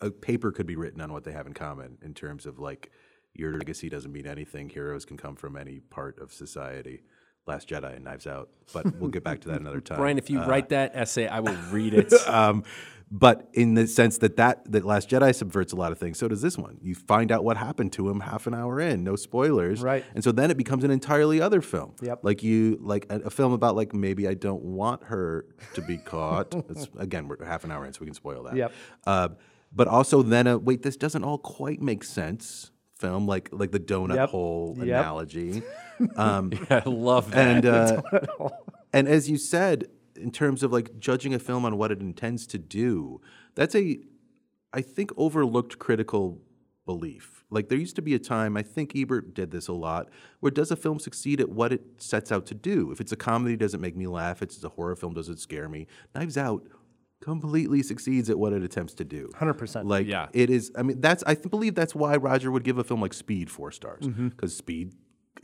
a 0.01 0.11
paper 0.11 0.53
could 0.53 0.67
be 0.67 0.77
written 0.77 1.01
on 1.01 1.13
what 1.13 1.25
they 1.25 1.33
have 1.33 1.47
in 1.47 1.55
common 1.55 1.99
in 2.03 2.15
terms 2.15 2.47
of 2.47 2.59
like 2.59 2.91
your 3.35 3.53
legacy 3.59 3.89
doesn't 3.89 4.13
mean 4.13 4.27
anything. 4.27 4.69
Heroes 4.69 5.05
can 5.05 5.17
come 5.17 5.37
from 5.37 5.57
any 5.57 5.81
part 5.81 6.19
of 6.21 6.33
society. 6.33 7.03
Last 7.47 7.67
Jedi 7.71 7.95
and 7.97 8.05
Knives 8.05 8.27
Out, 8.27 8.51
but 8.75 8.95
we'll 8.97 9.09
get 9.11 9.25
back 9.25 9.41
to 9.41 9.49
that 9.49 9.61
another 9.61 9.81
time. 9.89 9.97
Brian, 9.97 10.19
if 10.19 10.29
you 10.29 10.39
Uh, 10.41 10.47
write 10.47 10.69
that 10.69 10.91
essay, 10.95 11.27
I 11.27 11.41
will 11.41 11.57
read 11.71 11.95
it. 12.03 12.13
um, 12.29 12.63
but 13.11 13.49
in 13.55 13.73
the 13.73 13.87
sense 13.87 14.19
that 14.19 14.37
that 14.37 14.71
that 14.71 14.85
Last 14.85 15.09
Jedi 15.09 15.35
subverts 15.35 15.73
a 15.73 15.77
lot 15.77 15.91
of 15.91 15.99
things, 15.99 16.19
so 16.19 16.29
does 16.29 16.43
this 16.43 16.59
one. 16.59 16.77
You 16.83 16.95
find 16.95 17.33
out 17.33 17.45
what 17.45 17.57
happened 17.57 17.95
to 17.95 18.11
him 18.11 18.21
half 18.21 18.47
an 18.47 18.53
hour 18.53 18.79
in, 18.79 19.03
no 19.03 19.17
spoilers, 19.17 19.81
Right. 19.83 20.05
And 20.15 20.23
so 20.23 20.31
then 20.31 20.51
it 20.51 20.59
becomes 20.59 20.85
an 20.85 20.91
entirely 20.91 21.41
other 21.41 21.63
film. 21.63 21.95
Yep. 22.03 22.21
Like 22.23 22.43
you, 22.43 22.77
like 22.83 23.07
a, 23.09 23.21
a 23.21 23.31
film 23.31 23.55
about 23.55 23.77
like 23.77 23.95
maybe 23.95 24.29
I 24.29 24.35
don't 24.35 24.63
want 24.63 25.05
her 25.05 25.47
to 25.73 25.81
be 25.81 25.97
caught. 25.97 26.55
Again, 26.99 27.29
we're 27.29 27.43
half 27.47 27.65
an 27.65 27.73
hour 27.73 27.87
in, 27.87 27.95
so 27.95 28.01
we 28.01 28.07
can 28.09 28.15
spoil 28.15 28.43
that. 28.43 28.57
Yep. 28.57 28.73
Uh, 29.07 29.29
but 29.73 29.89
also 29.89 30.23
then 30.23 30.47
a 30.47 30.59
wait, 30.59 30.83
this 30.83 30.97
doesn't 30.97 31.25
all 31.25 31.39
quite 31.39 31.81
make 31.81 32.05
sense. 32.05 32.71
Film 32.97 33.27
like 33.27 33.49
like 33.53 33.71
the 33.71 33.79
donut 33.81 34.17
Yep. 34.17 34.29
hole 34.31 34.75
Yep. 34.79 34.87
analogy. 34.87 35.63
Um, 36.17 36.53
I 36.71 36.83
love 36.87 37.33
that. 37.33 37.39
and 37.57 37.67
uh, 37.67 38.03
and 38.93 39.09
as 39.09 39.29
you 39.29 39.37
said, 39.37 39.89
in 40.15 40.31
terms 40.31 40.63
of 40.63 40.73
like 40.73 40.99
judging 41.01 41.35
a 41.35 41.41
film 41.41 41.65
on 41.65 41.77
what 41.77 41.91
it 41.91 42.01
intends 42.01 42.47
to 42.49 42.59
do, 42.59 43.21
that's 43.57 43.75
a, 43.75 43.99
I 44.73 44.81
think, 44.81 45.11
overlooked 45.17 45.81
critical 45.81 46.41
belief. 46.87 47.45
Like 47.51 47.69
there 47.69 47.79
used 47.79 47.97
to 47.97 48.03
be 48.03 48.15
a 48.15 48.19
time, 48.21 48.57
I 48.57 48.63
think 48.63 48.93
Ebert 48.95 49.35
did 49.35 49.51
this 49.51 49.67
a 49.67 49.73
lot, 49.73 50.09
where 50.39 50.53
does 50.53 50.71
a 50.71 50.77
film 50.77 51.01
succeed 51.01 51.41
at 51.41 51.49
what 51.49 51.73
it 51.73 51.83
sets 51.99 52.31
out 52.31 52.47
to 52.47 52.55
do? 52.55 52.93
If 52.93 53.01
it's 53.01 53.11
a 53.11 53.17
comedy, 53.17 53.57
does 53.57 53.75
it 53.75 53.81
make 53.81 53.97
me 53.97 54.07
laugh? 54.07 54.37
If 54.37 54.43
it's 54.43 54.63
a 54.63 54.69
horror 54.69 54.95
film, 54.95 55.15
does 55.15 55.29
it 55.29 55.41
scare 55.41 55.69
me? 55.69 55.89
Knives 56.15 56.37
Out 56.39 56.63
completely 57.21 57.83
succeeds 57.83 58.31
at 58.31 58.39
what 58.39 58.53
it 58.53 58.63
attempts 58.63 58.95
to 58.95 59.05
do. 59.05 59.29
100%. 59.35 59.85
Like 59.87 60.07
Yeah. 60.07 60.29
it 60.33 60.51
is. 60.51 60.71
I 60.77 60.83
mean, 60.83 61.01
that's. 61.01 61.25
I 61.27 61.35
th- 61.35 61.51
believe 61.51 61.75
that's 61.75 61.95
why 61.95 62.17
Roger 62.17 62.51
would 62.51 62.65
give 62.65 62.79
a 62.79 62.85
film 62.85 63.01
like 63.01 63.13
Speed 63.15 63.51
four 63.51 63.71
stars 63.73 64.07
because 64.07 64.57
Speed 64.57 64.95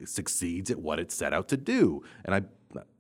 succeeds 0.05 0.71
at 0.71 0.79
what 0.79 0.99
it 0.99 1.11
set 1.13 1.33
out 1.33 1.49
to 1.49 1.57
do. 1.57 2.03
And 2.25 2.35
I, 2.35 2.43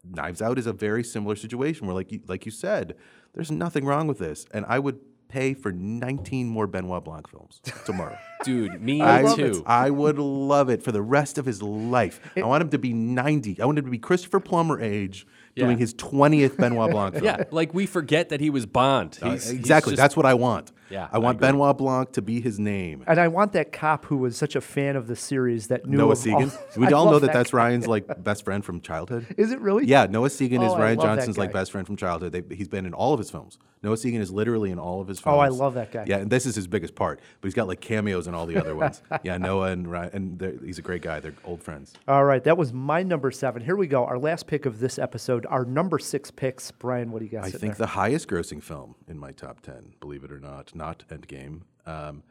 Knives 0.05 0.41
Out 0.43 0.59
is 0.59 0.66
a 0.66 0.72
very 0.72 1.03
similar 1.05 1.37
situation 1.37 1.87
where, 1.87 1.95
like 1.95 2.12
you, 2.12 2.20
like 2.27 2.45
you 2.47 2.53
said, 2.53 2.95
there's 3.35 3.51
nothing 3.51 3.85
wrong 3.85 4.07
with 4.07 4.18
this, 4.18 4.47
and 4.53 4.64
I 4.68 4.79
would 4.79 4.99
pay 5.29 5.55
for 5.55 5.72
19 5.72 6.47
more 6.47 6.66
Benoit 6.68 7.03
Blanc 7.05 7.29
films 7.29 7.61
tomorrow. 7.85 8.16
Dude, 8.45 8.81
me 8.81 9.03
I, 9.03 9.35
too. 9.35 9.64
I 9.66 9.91
would 9.91 10.18
love 10.18 10.68
it 10.68 10.83
for 10.83 10.93
the 10.93 11.03
rest 11.03 11.39
of 11.39 11.47
his 11.47 11.61
life. 11.62 12.20
I 12.37 12.43
want 12.43 12.62
him 12.62 12.68
to 12.70 12.79
be 12.79 12.93
90. 12.93 13.61
I 13.61 13.64
want 13.64 13.79
him 13.79 13.87
to 13.87 13.91
be 13.91 13.99
Christopher 13.99 14.39
Plummer 14.39 14.81
age 14.81 15.27
doing 15.57 15.78
his 15.78 15.94
20th 15.94 16.57
Benoit 16.57 16.90
Blanc 16.90 17.14
film. 17.14 17.24
yeah, 17.24 17.44
like 17.50 17.72
we 17.74 17.86
forget 17.86 18.28
that 18.30 18.40
he 18.40 18.50
was 18.50 18.66
Bond. 18.66 19.18
Uh, 19.22 19.30
exactly. 19.30 19.92
just- 19.92 19.96
That's 19.96 20.16
what 20.16 20.26
I 20.26 20.34
want. 20.34 20.72
Yeah, 20.91 21.09
I 21.12 21.16
I 21.16 21.18
want 21.18 21.37
agree. 21.39 21.49
Benoit 21.49 21.78
Blanc 21.78 22.12
to 22.12 22.22
be 22.22 22.41
his 22.41 22.59
name. 22.59 23.05
And 23.07 23.18
I 23.18 23.28
want 23.28 23.53
that 23.53 23.72
cop 23.72 24.05
who 24.07 24.16
was 24.18 24.37
such 24.37 24.55
a 24.57 24.61
fan 24.61 24.97
of 24.97 25.07
the 25.07 25.16
series 25.16 25.68
that 25.68 25.87
knew 25.87 25.97
Noah 25.99 26.12
of 26.12 26.26
all- 26.26 26.43
Segan. 26.43 26.76
we 26.76 26.87
all 26.93 27.07
know 27.07 27.12
love 27.12 27.22
that, 27.22 27.32
that's. 27.32 27.51
Rian's 27.53 27.87
like 27.87 28.22
best 28.22 28.45
friend 28.45 28.64
from 28.64 28.80
childhood. 28.80 29.26
Is 29.39 29.53
it 29.53 29.61
really? 29.61 29.87
Yeah, 29.87 30.07
Noah 30.07 30.28
Segan 30.28 30.64
is 30.64 30.72
Oh, 30.72 30.76
I 30.76 30.95
Rian 30.95 31.01
Johnson's 31.03 31.39
like 31.39 31.53
best 31.53 31.70
friend 31.72 31.87
from 31.87 31.97
childhood. 31.97 32.32
They, 32.32 32.55
he's 32.55 32.68
been 32.68 32.87
in 32.87 32.95
all 32.95 33.12
of 33.12 33.18
his 33.18 33.30
films. 33.30 33.59
Noah 33.82 33.97
Segan 33.97 34.20
is 34.20 34.30
literally 34.30 34.70
in 34.70 34.78
all 34.78 35.01
of 35.03 35.09
his 35.09 35.20
films. 35.20 35.37
Oh, 35.37 35.41
I 35.41 35.49
love 35.49 35.74
that 35.74 35.93
guy. 35.93 36.05
Yeah, 36.07 36.16
and 36.18 36.30
this 36.30 36.47
is 36.47 36.55
his 36.55 36.66
biggest 36.66 36.95
part. 36.95 37.20
But 37.41 37.47
he's 37.49 37.55
got 37.55 37.68
like 37.68 37.80
cameos 37.80 38.26
in 38.26 38.35
all 38.35 38.47
the 38.47 38.57
other 38.59 38.74
ones. 38.74 39.03
Yeah, 39.22 39.37
Noah 39.39 39.68
and 39.72 39.87
Rian, 39.87 40.12
and 40.12 40.61
he's 40.64 40.78
a 40.78 40.82
great 40.82 41.01
guy. 41.03 41.20
They're 41.20 41.35
old 41.45 41.62
friends. 41.62 41.93
All 42.09 42.24
right, 42.24 42.43
that 42.45 42.57
was 42.59 42.72
my 42.72 43.03
number 43.03 43.30
seven. 43.30 43.62
Here 43.62 43.76
we 43.76 43.87
go. 43.87 44.05
Our 44.05 44.18
last 44.18 44.47
pick 44.47 44.66
of 44.66 44.80
this 44.80 44.99
episode. 44.99 45.47
Our 45.49 45.64
number 45.64 45.99
six 45.99 46.30
picks. 46.30 46.70
Brian, 46.72 47.11
what 47.12 47.20
do 47.20 47.24
you 47.26 47.30
got? 47.30 47.45
I 47.45 47.51
think 47.51 47.76
there? 47.76 47.87
the 47.87 47.87
highest 47.87 48.28
grossing 48.28 48.62
film 48.62 48.95
in 49.09 49.18
my 49.18 49.32
top 49.32 49.61
10, 49.61 49.95
believe 50.01 50.24
it 50.24 50.32
or 50.32 50.41
not, 50.41 50.74
not 50.75 51.05
Endgame, 51.09 51.62
um, 51.87 52.22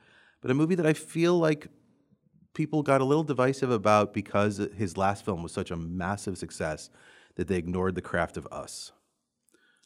but 0.42 0.52
a 0.52 0.54
movie 0.54 0.76
that 0.76 0.86
I 0.86 0.94
feel 0.94 1.38
like 1.38 1.68
people 2.54 2.84
got 2.84 3.02
a 3.02 3.06
little 3.06 3.24
divisive 3.24 3.72
about 3.72 4.14
because 4.14 4.58
his 4.76 4.98
last 4.98 5.26
film 5.26 5.44
was 5.44 5.52
such 5.52 5.72
a 5.72 5.76
massive 5.76 6.38
success 6.38 6.90
that 7.36 7.48
they 7.48 7.58
ignored 7.58 7.96
the 7.96 8.02
craft 8.02 8.38
of 8.38 8.48
Us. 8.52 8.92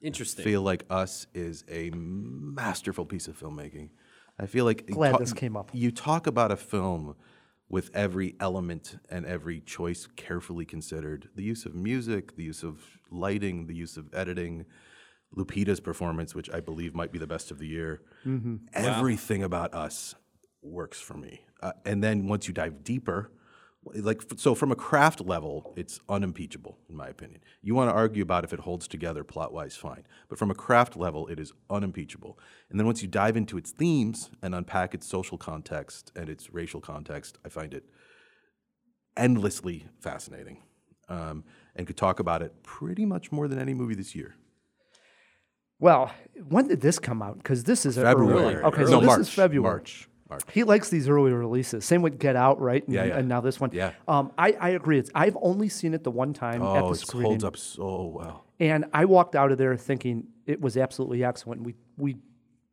Interesting. 0.02 0.44
feel 0.44 0.62
like 0.62 0.86
Us 0.90 1.28
is 1.34 1.64
a 1.70 1.90
masterful 1.92 3.06
piece 3.06 3.28
of 3.28 3.40
filmmaking. 3.40 3.90
I 4.40 4.46
feel 4.46 4.66
like 4.66 4.86
Glad 4.88 5.14
ta- 5.14 5.18
this 5.18 5.34
came 5.34 5.58
up. 5.58 5.72
You 5.74 5.92
talk 5.92 6.28
about 6.28 6.52
a 6.52 6.58
film 6.58 7.16
with 7.70 7.90
every 7.94 8.36
element 8.40 8.98
and 9.10 9.26
every 9.26 9.60
choice 9.62 10.08
carefully 10.16 10.66
considered. 10.66 11.30
The 11.36 11.44
use 11.44 11.66
of 11.66 11.76
music, 11.76 12.36
the 12.36 12.44
use 12.44 12.64
of 12.64 12.82
lighting, 13.12 13.68
the 13.68 13.76
use 13.76 13.98
of 13.98 14.14
editing, 14.14 14.66
Lupita's 15.36 15.80
performance, 15.80 16.34
which 16.34 16.50
I 16.52 16.60
believe 16.60 16.96
might 16.96 17.12
be 17.12 17.20
the 17.20 17.28
best 17.28 17.52
of 17.52 17.60
the 17.60 17.68
year. 17.68 18.02
Mm-hmm. 18.26 18.58
Everything 18.74 19.44
about 19.44 19.74
Us 19.74 20.16
works 20.62 21.00
for 21.00 21.16
me. 21.16 21.42
Uh, 21.62 21.74
and 21.86 22.04
then 22.04 22.28
once 22.28 22.48
you 22.48 22.54
dive 22.54 22.84
deeper, 22.84 23.32
like 23.96 24.22
so 24.38 24.54
from 24.56 24.72
a 24.72 24.76
craft 24.76 25.22
level, 25.22 25.74
it's 25.76 26.00
unimpeachable 26.10 26.78
in 26.90 26.96
my 26.96 27.08
opinion. 27.08 27.42
You 27.62 27.76
want 27.76 27.90
to 27.90 27.94
argue 27.94 28.24
about 28.24 28.44
if 28.44 28.54
it 28.54 28.62
holds 28.62 28.88
together 28.88 29.24
plot 29.24 29.54
wise, 29.54 29.76
fine. 29.76 30.04
But 30.30 30.38
from 30.38 30.52
a 30.52 30.56
craft 30.56 30.98
level, 30.98 31.28
it 31.28 31.40
is 31.40 31.54
unimpeachable. 31.70 32.38
And 32.70 32.80
then 32.80 32.86
once 32.86 33.02
you 33.02 33.08
dive 33.08 33.38
into 33.38 33.58
its 33.58 33.72
themes 33.72 34.30
and 34.42 34.54
unpack 34.54 34.94
its 34.94 35.08
social 35.08 35.38
context 35.38 36.12
and 36.16 36.30
its 36.30 36.54
racial 36.54 36.82
context, 36.82 37.38
I 37.46 37.50
find 37.50 37.74
it 37.74 37.86
endlessly 39.16 39.88
fascinating. 40.00 40.64
Um, 41.10 41.46
and 41.76 41.88
could 41.88 41.96
talk 41.96 42.20
about 42.20 42.42
it 42.42 42.64
pretty 42.64 43.06
much 43.06 43.32
more 43.32 43.48
than 43.48 43.60
any 43.60 43.74
movie 43.74 43.96
this 43.96 44.14
year. 44.14 44.36
Well, 45.80 46.12
when 46.48 46.68
did 46.68 46.82
this 46.82 47.00
come 47.00 47.22
out? 47.22 47.38
Because 47.38 47.64
this 47.64 47.86
is 47.86 47.98
an 47.98 48.04
February. 48.04 48.56
Early. 48.56 48.64
Okay, 48.64 48.82
no, 48.82 48.88
so 48.88 49.00
this 49.00 49.08
March, 49.08 49.20
is 49.22 49.30
February. 49.30 49.64
March. 49.74 50.10
March. 50.30 50.42
He 50.52 50.64
likes 50.64 50.90
these 50.90 51.08
early 51.08 51.32
releases. 51.32 51.86
Same 51.86 52.02
with 52.02 52.20
Get 52.20 52.36
Out, 52.36 52.60
right? 52.60 52.84
And, 52.86 52.94
Yeah, 52.94 53.06
yeah. 53.06 53.18
and 53.18 53.28
now 53.30 53.40
this 53.42 53.60
one. 53.60 53.70
Yeah. 53.74 53.92
Um, 54.08 54.32
I, 54.38 54.54
I 54.60 54.70
agree. 54.70 55.00
It's, 55.00 55.10
I've 55.16 55.38
only 55.42 55.70
seen 55.70 55.94
it 55.94 56.04
the 56.04 56.12
one 56.12 56.34
time 56.34 56.62
at 56.62 56.68
Oh, 56.68 56.92
it 56.92 57.10
holds 57.12 57.44
up 57.44 57.56
so 57.58 58.12
well. 58.14 58.44
and 58.60 58.86
I 58.94 59.06
walked 59.06 59.36
out 59.36 59.52
of 59.52 59.58
there 59.58 59.76
thinking 59.78 60.28
it 60.46 60.60
was 60.60 60.76
absolutely 60.78 61.24
excellent. 61.24 61.62
We 61.62 61.76
we 61.98 62.18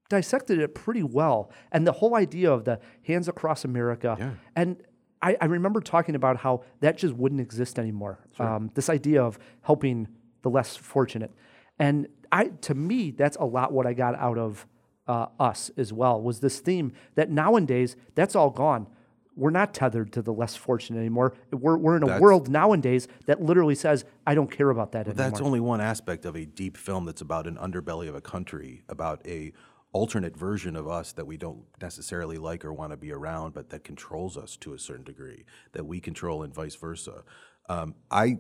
dissected 0.08 0.58
it 0.58 0.74
pretty 0.74 1.02
well. 1.02 1.50
And 1.72 1.86
the 1.86 1.92
whole 1.92 2.14
idea 2.16 2.50
of 2.52 2.64
the 2.64 2.80
hands 3.06 3.28
across 3.28 3.64
America. 3.64 4.16
yeah. 4.18 4.30
And 4.56 4.82
I, 5.22 5.36
I 5.40 5.46
remember 5.46 5.80
talking 5.80 6.14
about 6.14 6.36
how 6.38 6.62
that 6.80 6.98
just 6.98 7.14
wouldn't 7.14 7.40
exist 7.40 7.78
anymore. 7.78 8.18
Um, 8.38 8.70
this 8.74 8.90
idea 8.90 9.22
of 9.22 9.38
helping 9.62 10.08
the 10.42 10.50
less 10.50 10.76
fortunate. 10.76 11.32
And 11.78 12.08
I, 12.34 12.46
to 12.62 12.74
me, 12.74 13.12
that's 13.12 13.36
a 13.36 13.44
lot 13.44 13.72
what 13.72 13.86
I 13.86 13.94
got 13.94 14.16
out 14.16 14.38
of 14.38 14.66
uh, 15.06 15.26
us 15.38 15.70
as 15.76 15.92
well 15.92 16.20
was 16.20 16.40
this 16.40 16.58
theme 16.58 16.92
that 17.14 17.30
nowadays 17.30 17.94
that's 18.16 18.34
all 18.34 18.50
gone. 18.50 18.88
We're 19.36 19.50
not 19.50 19.72
tethered 19.72 20.12
to 20.14 20.22
the 20.22 20.32
less 20.32 20.56
fortunate 20.56 20.98
anymore. 20.98 21.34
We're, 21.52 21.76
we're 21.76 21.96
in 21.96 22.02
a 22.02 22.06
That's- 22.06 22.20
world 22.20 22.48
nowadays 22.48 23.06
that 23.26 23.40
literally 23.40 23.76
says, 23.76 24.04
I 24.26 24.34
don't 24.34 24.50
care 24.50 24.70
about 24.70 24.92
that 24.92 25.06
anymore. 25.06 25.30
That's 25.30 25.40
only 25.40 25.60
one 25.60 25.80
aspect 25.80 26.24
of 26.24 26.34
a 26.34 26.44
deep 26.44 26.76
film 26.76 27.04
that's 27.04 27.20
about 27.20 27.46
an 27.46 27.56
underbelly 27.56 28.08
of 28.08 28.16
a 28.16 28.20
country, 28.20 28.82
about 28.88 29.24
a 29.26 29.52
alternate 29.92 30.36
version 30.36 30.74
of 30.74 30.88
us 30.88 31.12
that 31.12 31.26
we 31.26 31.36
don't 31.36 31.62
necessarily 31.80 32.36
like 32.36 32.64
or 32.64 32.72
want 32.72 32.90
to 32.90 32.96
be 32.96 33.12
around, 33.12 33.54
but 33.54 33.70
that 33.70 33.84
controls 33.84 34.36
us 34.36 34.56
to 34.56 34.74
a 34.74 34.78
certain 34.78 35.04
degree, 35.04 35.44
that 35.72 35.86
we 35.86 36.00
control 36.00 36.42
and 36.42 36.52
vice 36.52 36.74
versa. 36.74 37.22
Um, 37.68 37.94
I 38.10 38.38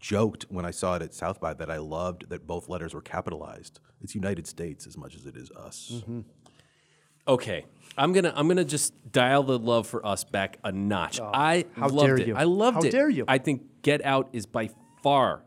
joked 0.00 0.46
when 0.48 0.64
I 0.64 0.70
saw 0.70 0.96
it 0.96 1.02
at 1.02 1.14
South 1.14 1.40
by 1.40 1.54
that 1.54 1.70
I 1.70 1.78
loved 1.78 2.28
that 2.30 2.46
both 2.46 2.68
letters 2.68 2.94
were 2.94 3.00
capitalized. 3.02 3.80
It's 4.00 4.14
United 4.14 4.46
States 4.46 4.86
as 4.86 4.96
much 4.96 5.14
as 5.14 5.26
it 5.26 5.36
is 5.36 5.50
us. 5.52 5.90
Mm-hmm. 5.94 6.20
Okay, 7.26 7.64
I'm 7.96 8.12
gonna 8.12 8.32
I'm 8.36 8.48
gonna 8.48 8.64
just 8.66 8.92
dial 9.10 9.42
the 9.44 9.58
love 9.58 9.86
for 9.86 10.04
us 10.04 10.24
back 10.24 10.58
a 10.62 10.70
notch. 10.72 11.20
I 11.20 11.64
how 11.74 11.88
loved 11.88 12.06
dare 12.06 12.16
it. 12.18 12.26
you. 12.26 12.36
I 12.36 12.44
loved 12.44 12.76
How 12.76 12.82
it. 12.82 12.90
dare 12.92 13.08
you. 13.08 13.24
I 13.26 13.38
think 13.38 13.62
Get 13.82 14.04
Out 14.04 14.28
is 14.34 14.44
by 14.44 14.68
far 15.02 15.42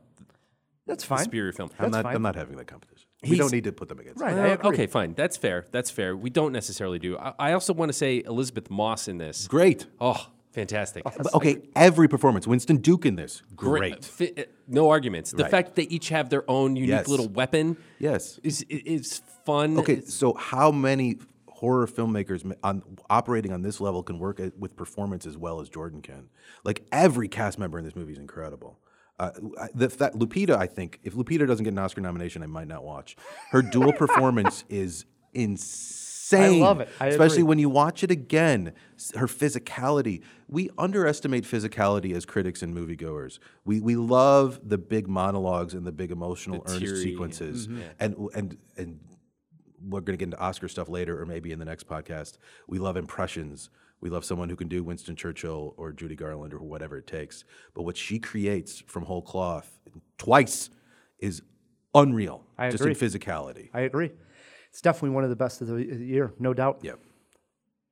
That's 0.87 1.03
the 1.03 1.09
fine. 1.09 1.23
superior 1.25 1.51
film. 1.51 1.69
I'm 1.77 1.85
That's 1.85 1.93
not. 1.97 2.03
fine. 2.05 2.15
I'm 2.15 2.21
not 2.23 2.35
having 2.35 2.55
that 2.57 2.65
competition. 2.65 3.07
we 3.21 3.29
He's- 3.29 3.39
don't 3.39 3.51
need 3.51 3.65
to 3.65 3.71
put 3.71 3.89
them 3.89 3.99
against. 3.99 4.19
Right. 4.19 4.33
each 4.33 4.37
I. 4.39 4.49
Uh, 4.49 4.53
agree. 4.55 4.69
okay, 4.69 4.87
fine. 4.87 5.13
That's 5.13 5.37
fair. 5.37 5.65
That's 5.71 5.91
fair. 5.91 6.17
We 6.17 6.31
don't 6.31 6.51
necessarily 6.51 6.97
do. 6.97 7.15
I, 7.17 7.33
I 7.37 7.51
also 7.53 7.73
want 7.73 7.89
to 7.89 7.93
say 7.93 8.23
Elisabeth 8.25 8.71
Moss 8.71 9.07
in 9.07 9.19
this. 9.19 9.47
Great. 9.47 9.85
Oh, 10.01 10.27
fantastic. 10.61 11.03
But, 11.03 11.33
okay, 11.35 11.61
every 11.75 12.07
performance. 12.07 12.47
Winston 12.47 12.77
Duke 12.77 13.05
in 13.05 13.15
this. 13.15 13.43
Great. 13.55 14.03
Fi- 14.03 14.33
uh, 14.37 14.43
no 14.67 14.89
arguments. 14.89 15.31
The 15.31 15.43
Right. 15.43 15.51
fact 15.51 15.67
that 15.69 15.75
they 15.75 15.87
each 15.95 16.09
have 16.09 16.29
their 16.29 16.43
own 16.49 16.75
unique 16.75 16.89
Yes. 16.89 17.07
little 17.07 17.29
weapon 17.29 17.77
Yes. 17.99 18.39
is 18.43 18.63
is 18.69 19.21
fun. 19.45 19.77
Okay, 19.79 19.93
It's- 19.93 20.13
so 20.13 20.33
how 20.33 20.71
many 20.71 21.19
horror 21.47 21.87
filmmakers 21.87 22.51
on 22.63 22.81
operating 23.09 23.51
on 23.53 23.61
this 23.61 23.79
level 23.79 24.03
can 24.03 24.19
work 24.19 24.39
at, 24.39 24.57
with 24.59 24.75
performance 24.75 25.25
as 25.25 25.37
well 25.37 25.59
as 25.61 25.69
Jordan 25.69 26.01
can? 26.01 26.29
Like 26.63 26.83
every 26.91 27.27
cast 27.27 27.57
member 27.59 27.77
in 27.77 27.85
this 27.85 27.95
movie 27.95 28.13
is 28.13 28.17
incredible. 28.19 28.79
Uh, 29.19 29.31
the 29.73 29.89
fact 29.89 30.15
Lupita, 30.17 30.55
I 30.57 30.67
think, 30.67 30.99
if 31.03 31.13
Lupita 31.15 31.47
doesn't 31.47 31.63
get 31.63 31.73
an 31.73 31.79
Oscar 31.79 32.01
nomination, 32.01 32.43
I 32.43 32.47
might 32.47 32.67
not 32.67 32.83
watch. 32.83 33.15
Her 33.51 33.61
dual 33.63 33.91
performance 34.03 34.63
is 34.69 35.05
insane. 35.33 36.03
Love 36.33 36.79
it. 36.81 36.89
I 36.99 37.07
especially 37.07 37.37
agree. 37.37 37.43
when 37.43 37.59
you 37.59 37.69
watch 37.69 38.03
it 38.03 38.11
again. 38.11 38.73
Her 39.15 39.27
physicality. 39.27 40.23
We 40.47 40.69
underestimate 40.77 41.43
physicality 41.43 42.15
as 42.15 42.25
critics 42.25 42.61
and 42.61 42.75
moviegoers. 42.75 43.39
We 43.65 43.79
we 43.79 43.95
love 43.95 44.59
the 44.63 44.77
big 44.77 45.07
monologues 45.07 45.73
and 45.73 45.85
the 45.85 45.91
big 45.91 46.11
emotional 46.11 46.61
The 46.63 46.75
earnest 46.75 47.01
sequences, 47.03 47.67
mm-hmm. 47.67 47.81
and 47.99 48.15
and 48.33 48.57
and 48.77 48.99
we're 49.81 50.01
going 50.01 50.17
to 50.17 50.17
get 50.17 50.25
into 50.25 50.39
Oscar 50.39 50.67
stuff 50.67 50.89
later, 50.89 51.21
or 51.21 51.25
maybe 51.25 51.51
in 51.51 51.59
the 51.59 51.65
next 51.65 51.87
podcast. 51.87 52.37
We 52.67 52.79
love 52.79 52.97
impressions. 52.97 53.69
We 53.99 54.09
love 54.09 54.25
someone 54.25 54.49
who 54.49 54.55
can 54.55 54.67
do 54.67 54.83
Winston 54.83 55.15
Churchill 55.15 55.73
or 55.77 55.91
Judy 55.91 56.15
Garland 56.15 56.53
or 56.53 56.59
whatever 56.59 56.97
it 56.97 57.07
takes. 57.07 57.43
But 57.73 57.83
what 57.83 57.97
she 57.97 58.19
creates 58.19 58.79
from 58.85 59.03
whole 59.03 59.21
cloth 59.21 59.79
twice 60.17 60.69
is 61.19 61.41
unreal. 61.95 62.43
I 62.57 62.69
just 62.69 62.81
agree. 62.81 62.93
in 62.93 62.97
physicality. 62.97 63.69
I 63.73 63.81
agree. 63.81 64.11
It's 64.69 64.81
definitely 64.81 65.11
one 65.11 65.23
of 65.23 65.29
the 65.29 65.35
best 65.35 65.61
of 65.61 65.67
the 65.67 65.75
the 65.75 66.05
year, 66.05 66.33
no 66.39 66.53
doubt. 66.53 66.79
Yep. 66.83 66.99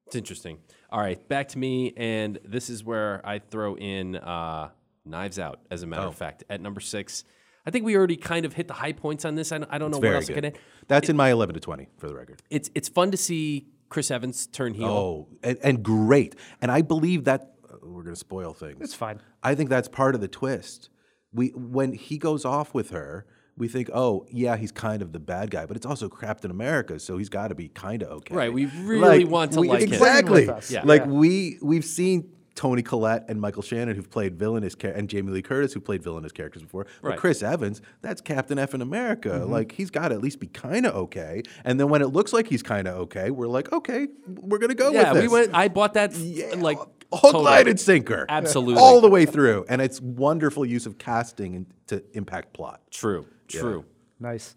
It's 0.07 0.15
interesting. 0.15 0.59
All 0.91 0.99
right, 0.99 1.25
back 1.27 1.47
to 1.49 1.57
me, 1.57 1.93
and 1.97 2.37
this 2.45 2.69
is 2.69 2.83
where 2.83 3.21
I 3.25 3.39
throw 3.39 3.75
in 3.75 4.15
uh, 4.17 4.69
Knives 5.03 5.39
Out. 5.39 5.59
As 5.71 5.81
a 5.83 5.87
matter 5.87 6.03
Oh. 6.03 6.09
of 6.09 6.15
fact, 6.15 6.43
at 6.49 6.61
number 6.61 6.79
six, 6.79 7.23
I 7.65 7.71
think 7.71 7.85
we 7.85 7.95
already 7.97 8.15
kind 8.17 8.45
of 8.45 8.53
hit 8.53 8.67
the 8.67 8.75
high 8.75 8.91
points 8.93 9.25
on 9.25 9.33
this. 9.35 9.51
I 9.51 9.57
don't, 9.57 9.71
I 9.71 9.77
don't 9.79 9.89
know 9.89 9.97
what 9.97 10.03
Very 10.03 10.15
else 10.17 10.25
I 10.29 10.33
good. 10.33 10.43
can 10.43 10.45
add. 10.53 10.59
That's 10.87 11.09
in 11.09 11.17
my 11.17 11.31
11 11.31 11.55
to 11.55 11.59
20 11.59 11.87
for 11.97 12.07
the 12.07 12.15
record. 12.15 12.43
It's 12.51 12.69
it's 12.75 12.87
fun 12.87 13.09
to 13.11 13.17
see 13.17 13.67
Chris 13.89 14.11
Evans 14.11 14.45
turn 14.45 14.75
heel. 14.75 14.87
Oh, 14.87 15.27
and, 15.41 15.57
and 15.63 15.83
great. 15.83 16.35
And 16.61 16.71
I 16.71 16.81
believe 16.83 17.23
that 17.23 17.55
uh, 17.67 17.77
we're 17.81 18.03
going 18.03 18.13
to 18.13 18.19
spoil 18.19 18.53
things. 18.53 18.77
It's 18.81 18.93
fine. 18.93 19.19
I 19.41 19.55
think 19.55 19.69
that's 19.71 19.87
part 19.87 20.13
of 20.13 20.21
the 20.21 20.27
twist. 20.27 20.89
We 21.33 21.49
when 21.55 21.93
he 21.93 22.19
goes 22.19 22.45
off 22.45 22.75
with 22.75 22.91
her, 22.91 23.25
we 23.57 23.67
think, 23.67 23.89
oh 23.93 24.25
yeah, 24.29 24.57
he's 24.57 24.71
kind 24.71 25.01
of 25.01 25.13
the 25.13 25.19
bad 25.19 25.49
guy, 25.49 25.65
but 25.65 25.77
it's 25.77 25.85
also 25.85 26.09
Captain 26.09 26.51
America, 26.51 26.99
so 26.99 27.17
he's 27.17 27.29
got 27.29 27.47
to 27.49 27.55
be 27.55 27.69
kind 27.69 28.03
of 28.03 28.09
okay. 28.17 28.35
Right, 28.35 28.53
we 28.53 28.65
really 28.65 29.23
want 29.25 29.53
to 29.53 29.61
we- 29.61 29.69
like 29.69 29.81
him. 29.83 29.93
exactly. 29.93 30.47
With 30.47 30.69
Yeah. 30.71 30.81
Like 30.83 31.01
Yeah. 31.03 31.11
we 31.11 31.57
we've 31.61 31.85
seen 31.85 32.31
Toni 32.55 32.81
Collette 32.81 33.25
and 33.27 33.39
Michael 33.41 33.61
Shannon 33.61 33.95
who've 33.97 34.09
played 34.09 34.39
villainous 34.39 34.75
char- 34.75 34.91
and 34.91 35.09
Jamie 35.09 35.31
Lee 35.33 35.41
Curtis 35.41 35.73
who 35.73 35.81
played 35.81 36.01
villainous 36.01 36.31
characters 36.31 36.61
before. 36.63 36.85
But 37.01 37.09
Right. 37.09 37.17
Chris 37.19 37.43
Evans, 37.43 37.81
that's 38.01 38.21
Captain 38.21 38.57
F 38.57 38.73
in 38.73 38.81
America. 38.81 39.29
Mm-hmm. 39.29 39.51
Like 39.51 39.71
he's 39.73 39.89
got 39.91 40.07
to 40.09 40.15
at 40.15 40.21
least 40.21 40.39
be 40.39 40.47
kind 40.47 40.85
of 40.85 40.95
okay. 40.95 41.43
And 41.65 41.77
then 41.79 41.89
when 41.89 42.01
it 42.01 42.07
looks 42.07 42.31
like 42.31 42.47
he's 42.47 42.63
kind 42.63 42.87
of 42.87 42.95
okay, 42.95 43.29
we're 43.29 43.47
like, 43.47 43.71
okay, 43.73 44.07
we're 44.27 44.57
gonna 44.59 44.73
go 44.73 44.91
yeah, 44.91 45.11
with 45.11 45.21
we 45.21 45.27
this. 45.27 45.31
went. 45.31 45.51
I 45.53 45.67
bought 45.67 45.95
that 45.95 46.13
like 46.57 46.77
hook, 47.11 47.21
totally. 47.21 47.43
line, 47.43 47.67
and 47.67 47.79
sinker. 47.79 48.25
Absolutely. 48.29 48.81
All 48.81 49.01
the 49.01 49.09
way 49.09 49.25
through. 49.25 49.65
And 49.69 49.81
it's 49.81 50.01
wonderful 50.01 50.65
use 50.65 50.85
of 50.85 50.97
casting 50.97 51.65
to 51.87 52.03
impact 52.13 52.53
plot. 52.53 52.81
True, 52.91 53.27
true. 53.47 53.85
Nice. 54.19 54.55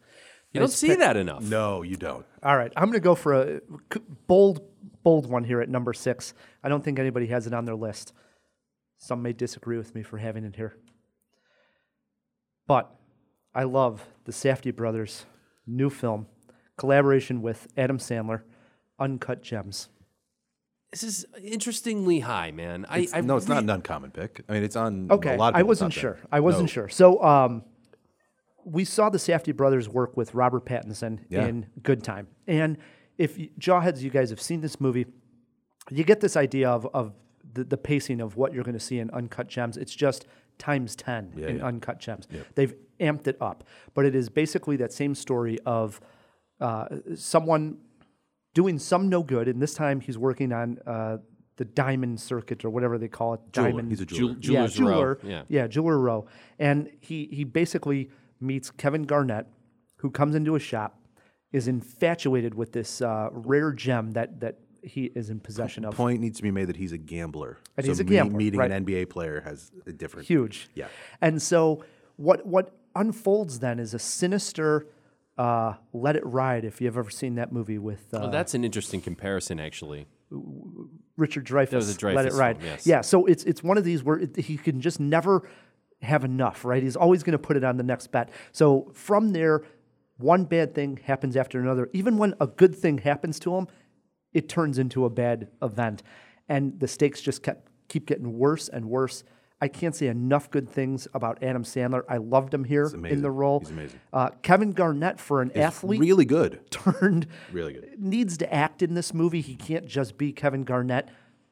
You 0.53 0.61
don't 0.61 0.69
see 0.71 0.95
that 0.95 1.17
enough. 1.17 1.43
No, 1.43 1.83
you 1.83 1.97
don't. 1.97 2.25
All 2.43 2.57
right, 2.57 2.73
I'm 2.77 2.85
going 2.85 2.95
to 2.95 3.01
go 3.01 3.15
for 3.15 3.35
a 3.35 3.61
bold, 4.27 4.63
bold 5.03 5.29
one 5.29 5.45
here 5.45 5.61
at 5.61 5.69
number 5.69 5.93
six. 5.93 6.33
I 6.65 6.69
don't 6.69 6.83
think 6.83 6.99
anybody 6.99 7.27
has 7.27 7.47
it 7.47 7.53
on 7.53 7.65
their 7.65 7.75
list. 7.77 8.13
Some 8.97 9.23
may 9.23 9.33
disagree 9.33 9.77
with 9.77 9.95
me 9.95 10.03
for 10.03 10.19
having 10.19 10.45
it 10.45 10.57
here. 10.57 10.77
But 12.67 12.91
I 13.55 13.65
love 13.65 14.07
the 14.25 14.33
Safdie 14.33 14.75
brothers' 14.75 15.27
new 15.67 15.91
film, 15.91 16.27
collaboration 16.77 17.43
with 17.43 17.69
Adam 17.77 17.99
Sandler, 17.99 18.43
Uncut 18.99 19.43
Gems. 19.43 19.89
This 20.91 21.03
is 21.03 21.27
interestingly 21.43 22.21
high, 22.21 22.51
man. 22.51 22.87
I, 22.89 23.07
I 23.13 23.21
no, 23.21 23.37
it's 23.37 23.47
not 23.49 23.63
an 23.63 23.69
uncommon 23.69 24.11
pick. 24.11 24.43
I 24.49 24.55
mean, 24.55 24.63
it's 24.65 24.77
on 24.77 25.11
Okay, 25.11 25.35
a 25.35 25.39
lot 25.39 25.55
of 25.55 25.61
I 25.61 25.63
wasn't 25.63 25.93
sure. 25.93 26.15
ten. 26.15 26.27
I 26.33 26.41
wasn't 26.41 26.65
No. 26.65 26.73
sure. 26.73 26.89
So 26.89 27.23
um, 27.23 27.63
we 28.65 28.85
saw 28.85 29.11
the 29.11 29.19
Safdie 29.19 29.55
brothers 29.55 29.89
work 29.89 30.17
with 30.17 30.35
Robert 30.35 30.65
Pattinson 30.65 31.21
Yeah. 31.29 31.47
in 31.47 31.67
Good 31.83 32.03
Time, 32.03 32.29
and 32.47 32.79
if 33.19 33.39
you, 33.39 33.51
Jawheads, 33.61 34.01
you 34.01 34.11
guys 34.11 34.31
have 34.31 34.41
seen 34.41 34.61
this 34.63 34.81
movie, 34.81 35.07
you 35.91 36.05
get 36.05 36.21
this 36.21 36.37
idea 36.37 36.71
of 36.71 36.87
of 36.95 37.13
the, 37.53 37.65
the 37.65 37.77
pacing 37.77 38.21
of 38.23 38.37
what 38.37 38.55
you're 38.55 38.65
going 38.65 38.79
to 38.79 38.81
see 38.81 38.99
in 38.99 39.11
Uncut 39.11 39.49
Gems. 39.49 39.77
It's 39.77 39.95
just 39.95 40.27
times 40.57 40.97
ten 40.97 41.33
in 41.37 41.59
yeah. 41.59 41.67
Uncut 41.67 41.99
Gems. 42.01 42.27
They've 42.55 42.75
amped 42.99 43.27
it 43.27 43.37
up, 43.43 43.63
but 43.95 44.07
it 44.07 44.15
is 44.15 44.31
basically 44.31 44.77
that 44.77 44.93
same 44.93 45.15
story 45.15 45.59
of 45.67 46.01
uh, 46.61 46.87
someone 47.15 47.79
doing 48.55 48.79
some 48.79 49.09
no 49.09 49.23
good, 49.23 49.49
and 49.49 49.61
this 49.61 49.75
time 49.75 50.01
he's 50.01 50.19
working 50.19 50.53
on 50.53 50.79
uh, 50.87 51.19
the 51.57 51.65
diamond 51.65 52.21
circuit 52.21 52.65
or 52.65 52.71
whatever 52.71 52.99
they 52.99 53.09
call 53.09 53.35
it. 53.35 53.41
Jeweler. 53.53 53.71
Diamond. 53.71 53.91
He's 53.91 54.01
a 54.01 54.07
Jewel- 54.07 54.35
jeweler. 54.35 54.69
Jeweler's 54.69 54.79
yeah, 54.79 54.85
Row. 54.85 54.91
jeweler. 54.95 55.19
Yeah. 55.23 55.43
yeah, 55.49 55.67
jeweler 55.67 55.99
row, 55.99 56.27
and 56.59 56.91
he 57.01 57.29
he 57.31 57.45
basically 57.45 58.11
meets 58.41 58.71
Kevin 58.71 59.05
Garnett, 59.05 59.47
who 59.97 60.11
comes 60.11 60.35
into 60.35 60.55
a 60.55 60.61
shop, 60.61 61.01
is 61.53 61.69
infatuated 61.69 62.55
with 62.55 62.73
this 62.73 63.03
uh, 63.03 63.29
rare 63.33 63.73
gem 63.73 64.13
that 64.13 64.41
that 64.41 64.59
he 64.83 65.07
is 65.15 65.29
in 65.31 65.41
possession 65.41 65.85
of. 65.85 65.95
Point 65.95 66.21
needs 66.21 66.37
to 66.37 66.43
be 66.43 66.51
made 66.51 66.67
that 66.67 66.77
he's 66.77 66.93
a 66.93 66.99
gambler. 66.99 67.59
And 67.77 67.85
so 67.85 67.91
he's 67.91 68.01
a 68.01 68.05
me- 68.05 68.11
gambler, 68.11 68.39
meeting 68.39 68.61
right. 68.61 68.71
an 68.71 68.85
NBA 68.87 69.11
player 69.11 69.41
has 69.41 69.71
a 69.87 69.93
different. 69.93 70.29
Huge. 70.29 70.69
Yeah. 70.75 70.87
And 71.21 71.43
so 71.43 71.85
what 72.17 72.47
what 72.47 72.77
unfolds 72.95 73.59
then 73.61 73.79
is 73.79 73.95
a 73.95 73.99
sinister. 73.99 74.87
Uh, 75.39 75.75
Let 75.93 76.17
It 76.17 76.27
Ride. 76.27 76.65
If 76.65 76.81
you've 76.81 76.99
ever 76.99 77.11
seen 77.11 77.37
that 77.37 77.53
movie 77.53 77.79
with 77.79 78.13
uh, 78.13 78.19
Well, 78.23 78.31
that's 78.31 78.55
an 78.55 78.65
interesting 78.65 79.01
comparison, 79.01 79.61
actually. 79.61 80.09
Richard 81.17 81.47
Dreyfuss. 81.47 81.73
was 81.75 82.03
a 82.03 82.07
Let 82.13 82.27
It 82.27 82.33
Ride. 82.33 82.59
film, 82.59 82.67
yes. 82.71 82.87
Yeah, 82.87 83.01
so 83.01 83.25
it's 83.27 83.45
it's 83.45 83.63
one 83.63 83.79
of 83.79 83.85
these 83.85 84.03
where 84.03 84.19
it, 84.19 84.37
he 84.37 84.57
can 84.57 84.81
just 84.81 84.99
never 85.01 85.49
have 86.03 86.25
enough, 86.25 86.65
right? 86.65 86.83
He's 86.83 86.97
always 86.97 87.23
going 87.23 87.33
to 87.33 87.39
put 87.39 87.57
it 87.57 87.65
on 87.65 87.77
the 87.77 87.83
next 87.83 88.09
bet. 88.09 88.31
So 88.53 88.91
from 88.95 89.31
there, 89.31 89.63
one 90.19 90.45
bad 90.45 90.75
thing 90.75 90.99
happens 91.05 91.37
after 91.37 91.61
another. 91.61 91.89
Even 91.93 92.19
when 92.19 92.35
a 92.41 92.47
good 92.47 92.75
thing 92.75 92.99
happens 92.99 93.39
to 93.41 93.55
him, 93.57 93.69
it 94.33 94.49
turns 94.49 94.79
into 94.79 95.05
a 95.05 95.11
bad 95.11 95.49
event, 95.63 96.03
and 96.49 96.79
the 96.79 96.89
stakes 96.89 97.21
just 97.21 97.43
kept 97.43 97.69
keep 97.89 98.07
getting 98.07 98.37
worse 98.39 98.69
and 98.69 98.87
worse. 98.87 99.25
I 99.61 99.69
can't 99.69 99.95
say 99.95 100.07
enough 100.07 100.51
good 100.51 100.69
things 100.69 101.09
about 101.15 101.43
Adam 101.43 101.65
Sandler. 101.65 102.03
I 102.09 102.19
loved 102.19 102.55
him 102.55 102.63
here 102.65 102.87
in 103.05 103.23
the 103.23 103.31
role. 103.31 103.59
He's 103.61 103.71
amazing. 103.71 104.01
Uh, 104.13 104.31
Kevin 104.43 104.71
Garnett 104.73 105.19
for 105.19 105.43
an 105.43 105.51
athlete 105.57 106.01
Really 106.01 106.25
good. 106.25 106.61
turned 106.71 107.27
Really 107.51 107.73
good. 107.73 107.95
needs 107.99 108.39
to 108.39 108.53
act 108.55 108.83
in 108.83 108.95
this 108.95 109.13
movie. 109.13 109.41
He 109.41 109.57
can't 109.57 109.87
just 109.87 110.17
be 110.17 110.33
Kevin 110.33 110.63
Garnett. 110.65 111.09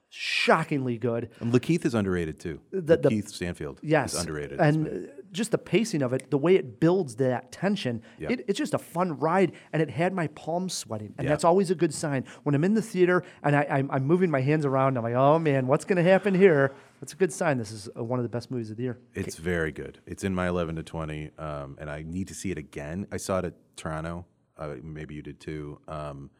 Shockingly 0.08 0.98
good. 0.98 1.30
And 1.40 1.52
Lakeith 1.52 1.84
is 1.84 1.94
underrated 1.94 2.38
too. 2.38 2.60
The- 2.70 2.96
the- 2.96 3.10
Lakeith 3.10 3.28
Stanfield 3.28 3.80
Yes, 3.82 4.14
is 4.14 4.20
underrated. 4.20 4.60
and 4.60 5.10
just 5.32 5.50
the 5.50 5.58
pacing 5.58 6.00
of 6.00 6.12
it, 6.12 6.30
the 6.30 6.38
way 6.38 6.54
it 6.54 6.78
builds 6.80 7.16
that 7.16 7.50
tension, 7.52 8.00
Yeah. 8.18 8.28
it, 8.30 8.44
it's 8.48 8.56
just 8.56 8.72
a 8.72 8.78
fun 8.78 9.18
ride. 9.18 9.52
And 9.72 9.82
it 9.82 9.90
had 9.90 10.14
my 10.14 10.28
palms 10.28 10.72
sweating. 10.74 11.12
And 11.18 11.24
Yeah. 11.26 11.30
that's 11.32 11.44
always 11.44 11.70
a 11.70 11.74
good 11.74 11.92
sign. 11.92 12.24
When 12.44 12.54
I'm 12.54 12.64
in 12.64 12.74
the 12.74 12.80
theater 12.82 13.24
and 13.42 13.56
I, 13.56 13.66
I'm, 13.68 13.90
I'm 13.90 14.04
moving 14.06 14.30
my 14.30 14.40
hands 14.40 14.64
around, 14.64 14.96
I'm 14.96 15.02
like, 15.02 15.14
oh 15.14 15.38
man, 15.40 15.66
what's 15.66 15.84
going 15.84 16.02
to 16.02 16.08
happen 16.08 16.34
here? 16.34 16.72
That's 17.00 17.12
a 17.12 17.16
good 17.16 17.32
sign. 17.32 17.58
This 17.58 17.72
is 17.72 17.88
uh, 17.96 18.02
one 18.02 18.18
of 18.18 18.22
the 18.22 18.28
best 18.28 18.50
movies 18.50 18.70
of 18.70 18.76
the 18.76 18.84
year. 18.84 18.98
It's 19.14 19.36
very 19.36 19.72
good. 19.72 20.00
It's 20.06 20.24
in 20.24 20.34
my 20.34 20.48
11 20.48 20.76
to 20.76 20.82
20, 20.82 21.30
um, 21.38 21.76
and 21.78 21.90
I 21.90 22.02
need 22.02 22.28
to 22.28 22.34
see 22.34 22.50
it 22.50 22.58
again. 22.58 23.06
I 23.12 23.18
saw 23.18 23.38
it 23.38 23.44
at 23.44 23.54
Toronto. 23.76 24.24
Uh, 24.56 24.76
maybe 24.82 25.14
you 25.14 25.22
did 25.22 25.38
too. 25.38 25.78
Um, 25.88 26.30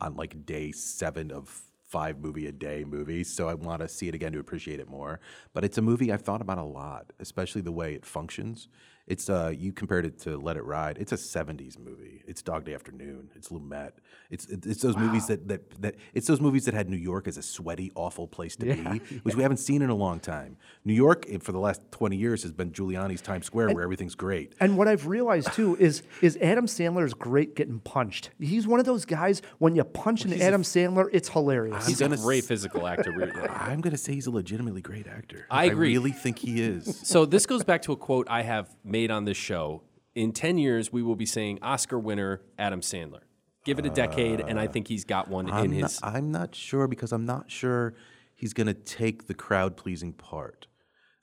on 0.00 0.16
like 0.16 0.44
day 0.46 0.72
seven 0.72 1.30
of 1.30 1.62
five 1.86 2.18
movie 2.18 2.46
a 2.46 2.52
day 2.52 2.84
movies, 2.84 3.32
so 3.32 3.48
I 3.48 3.54
want 3.54 3.80
to 3.82 3.88
see 3.88 4.08
it 4.08 4.14
again 4.14 4.32
to 4.32 4.38
appreciate 4.38 4.80
it 4.80 4.88
more. 4.88 5.20
But 5.52 5.64
it's 5.64 5.78
a 5.78 5.82
movie 5.82 6.12
I've 6.12 6.22
thought 6.22 6.40
about 6.40 6.58
a 6.58 6.64
lot, 6.64 7.12
especially 7.18 7.60
the 7.60 7.72
way 7.72 7.94
it 7.94 8.04
functions. 8.04 8.68
It's 9.06 9.30
uh, 9.30 9.52
you 9.56 9.72
compared 9.72 10.04
it 10.04 10.18
to 10.22 10.36
Let 10.36 10.56
It 10.56 10.64
Ride. 10.64 10.98
It's 10.98 11.12
a 11.12 11.16
'70s 11.16 11.78
movie. 11.78 12.24
It's 12.26 12.42
Dog 12.42 12.64
Day 12.64 12.74
Afternoon. 12.74 13.30
It's 13.36 13.50
Lumet. 13.50 13.92
It's 14.30 14.46
it's 14.46 14.82
those 14.82 14.96
movies 14.96 15.28
that, 15.28 15.46
that 15.46 15.80
that 15.80 15.94
it's 16.12 16.26
those 16.26 16.40
movies 16.40 16.64
that 16.64 16.74
had 16.74 16.90
New 16.90 16.96
York 16.96 17.28
as 17.28 17.36
a 17.36 17.42
sweaty, 17.42 17.92
awful 17.94 18.26
place 18.26 18.56
to 18.56 18.66
be, 18.66 19.16
which 19.22 19.36
we 19.36 19.42
haven't 19.42 19.58
seen 19.58 19.80
in 19.82 19.90
a 19.90 19.94
long 19.94 20.18
time. 20.18 20.56
New 20.84 20.92
York 20.92 21.24
eh, 21.30 21.38
for 21.40 21.52
the 21.52 21.60
last 21.60 21.80
20 21.92 22.16
years 22.16 22.42
has 22.42 22.52
been 22.52 22.72
Giuliani's 22.72 23.22
Times 23.22 23.46
Square, 23.46 23.68
where 23.74 23.84
everything's 23.84 24.16
great. 24.16 24.54
And 24.58 24.76
what 24.76 24.88
I've 24.88 25.06
realized 25.06 25.52
too 25.52 25.76
is 25.76 26.02
is 26.20 26.36
Adam 26.42 26.66
Sandler 26.66 27.04
is 27.04 27.14
great 27.14 27.54
getting 27.54 27.78
punched. 27.78 28.30
He's 28.40 28.66
one 28.66 28.80
of 28.80 28.86
those 28.86 29.04
guys 29.04 29.40
when 29.58 29.76
you 29.76 29.84
punch 29.84 30.24
an 30.24 30.42
Adam 30.42 30.62
Sandler, 30.62 31.08
it's 31.12 31.28
hilarious. 31.28 31.86
He's 31.86 32.00
a 32.00 32.08
gonna 32.08 32.16
great 32.16 32.42
s- 32.42 32.48
physical 32.48 32.88
actor. 32.88 33.12
really. 33.12 33.30
I'm 33.50 33.80
gonna 33.80 33.96
say 33.96 34.14
he's 34.14 34.26
a 34.26 34.32
legitimately 34.32 34.82
great 34.82 35.06
actor. 35.06 35.46
I 35.48 35.66
agree. 35.66 35.92
really 35.92 36.10
think 36.10 36.40
he 36.40 36.60
is. 36.60 37.00
So 37.04 37.24
this 37.24 37.46
goes 37.46 37.62
back 37.62 37.82
to 37.82 37.92
a 37.92 37.96
quote 37.96 38.26
I 38.28 38.42
have 38.42 38.74
made 38.84 38.95
on 39.10 39.24
this 39.24 39.36
show. 39.36 39.82
In 40.14 40.32
10 40.32 40.58
years, 40.58 40.92
we 40.92 41.02
will 41.02 41.16
be 41.16 41.26
saying 41.26 41.58
Oscar 41.62 41.98
winner 41.98 42.40
Adam 42.58 42.80
Sandler. 42.80 43.20
Give 43.64 43.78
it 43.78 43.84
a 43.86 43.90
decade, 43.90 44.40
and 44.40 44.58
I 44.60 44.66
think 44.68 44.86
he's 44.88 45.04
got 45.04 45.28
one 45.28 45.48
in 45.48 45.52
I'm 45.54 45.72
his. 45.72 46.00
not, 46.00 46.14
I'm 46.14 46.30
not 46.30 46.54
sure 46.54 46.86
because 46.86 47.12
I'm 47.12 47.26
not 47.26 47.50
sure 47.50 47.94
he's 48.34 48.52
going 48.52 48.68
to 48.68 48.74
take 48.74 49.26
the 49.26 49.34
crowd 49.34 49.76
pleasing 49.76 50.12
part. 50.12 50.68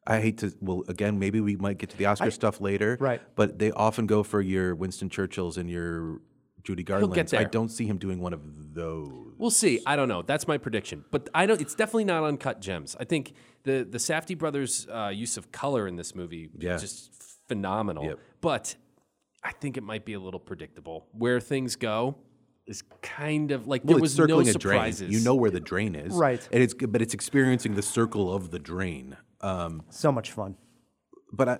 I 0.05 0.19
hate 0.19 0.39
to. 0.39 0.53
Well, 0.59 0.83
again, 0.89 1.17
maybe 1.17 1.39
we 1.39 1.55
might 1.55 1.77
get 1.77 1.89
to 1.91 1.97
the 1.97 2.05
Oscar 2.07 2.29
stuff 2.31 2.59
later. 2.59 2.97
Right. 2.99 3.21
But 3.35 3.59
they 3.59 3.71
often 3.71 4.05
go 4.07 4.21
for 4.23 4.41
your 4.41 4.75
Winston 4.75 5.09
Churchills 5.09 5.57
and 5.57 5.69
your 5.69 6.19
Judy 6.63 6.83
Garland. 6.83 7.33
I 7.33 7.45
don't 7.45 7.69
see 7.69 7.85
him 7.85 7.97
doing 7.97 8.19
one 8.19 8.33
of 8.33 8.41
those. 8.73 9.33
We'll 9.37 9.49
see. 9.49 9.81
I 9.85 9.95
don't 9.95 10.09
know. 10.09 10.21
That's 10.21 10.45
my 10.47 10.57
prediction. 10.57 11.05
But 11.11 11.29
I 11.33 11.45
don't. 11.45 11.61
It's 11.61 11.75
definitely 11.75 12.05
not 12.05 12.23
uncut 12.25 12.59
gems. 12.59 12.97
I 12.99 13.05
think 13.05 13.33
the 13.63 13.87
the 13.89 13.97
Safdie 13.97 14.37
brothers' 14.37 14.85
uh, 14.93 15.11
use 15.13 15.37
of 15.37 15.51
color 15.53 15.87
in 15.87 15.95
this 15.95 16.13
movie 16.13 16.49
Yeah. 16.57 16.77
just 16.77 17.32
phenomenal. 17.47 18.05
Yep. 18.05 18.19
But 18.41 18.75
I 19.43 19.51
think 19.51 19.77
it 19.77 19.83
might 19.83 20.05
be 20.05 20.13
a 20.13 20.19
little 20.19 20.39
predictable. 20.39 21.07
Where 21.11 21.39
things 21.39 21.75
go 21.75 22.15
is 22.65 22.83
kind 23.01 23.51
of 23.51 23.67
like 23.67 23.83
Well, 23.83 23.95
there 23.95 23.97
it's 23.97 24.17
was 24.17 24.17
no 24.19 24.23
circling 24.27 24.47
a 24.49 24.51
surprises. 24.53 24.99
drain. 24.99 25.11
You 25.11 25.19
know 25.23 25.35
where 25.35 25.51
the 25.51 25.59
drain 25.59 25.95
is, 25.95 26.13
Right. 26.13 26.47
And 26.51 26.63
it's 26.63 26.73
but 26.73 27.01
it's 27.01 27.13
experiencing 27.13 27.75
the 27.75 27.81
circle 27.81 28.33
of 28.33 28.51
the 28.51 28.59
drain. 28.59 29.17
Um, 29.41 29.83
so 29.89 30.11
much 30.11 30.31
fun. 30.31 30.55
but 31.33 31.49
I, 31.49 31.59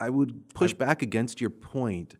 I 0.00 0.10
would 0.10 0.52
push 0.54 0.74
back 0.74 1.00
against 1.02 1.40
your 1.40 1.48
point 1.50 2.16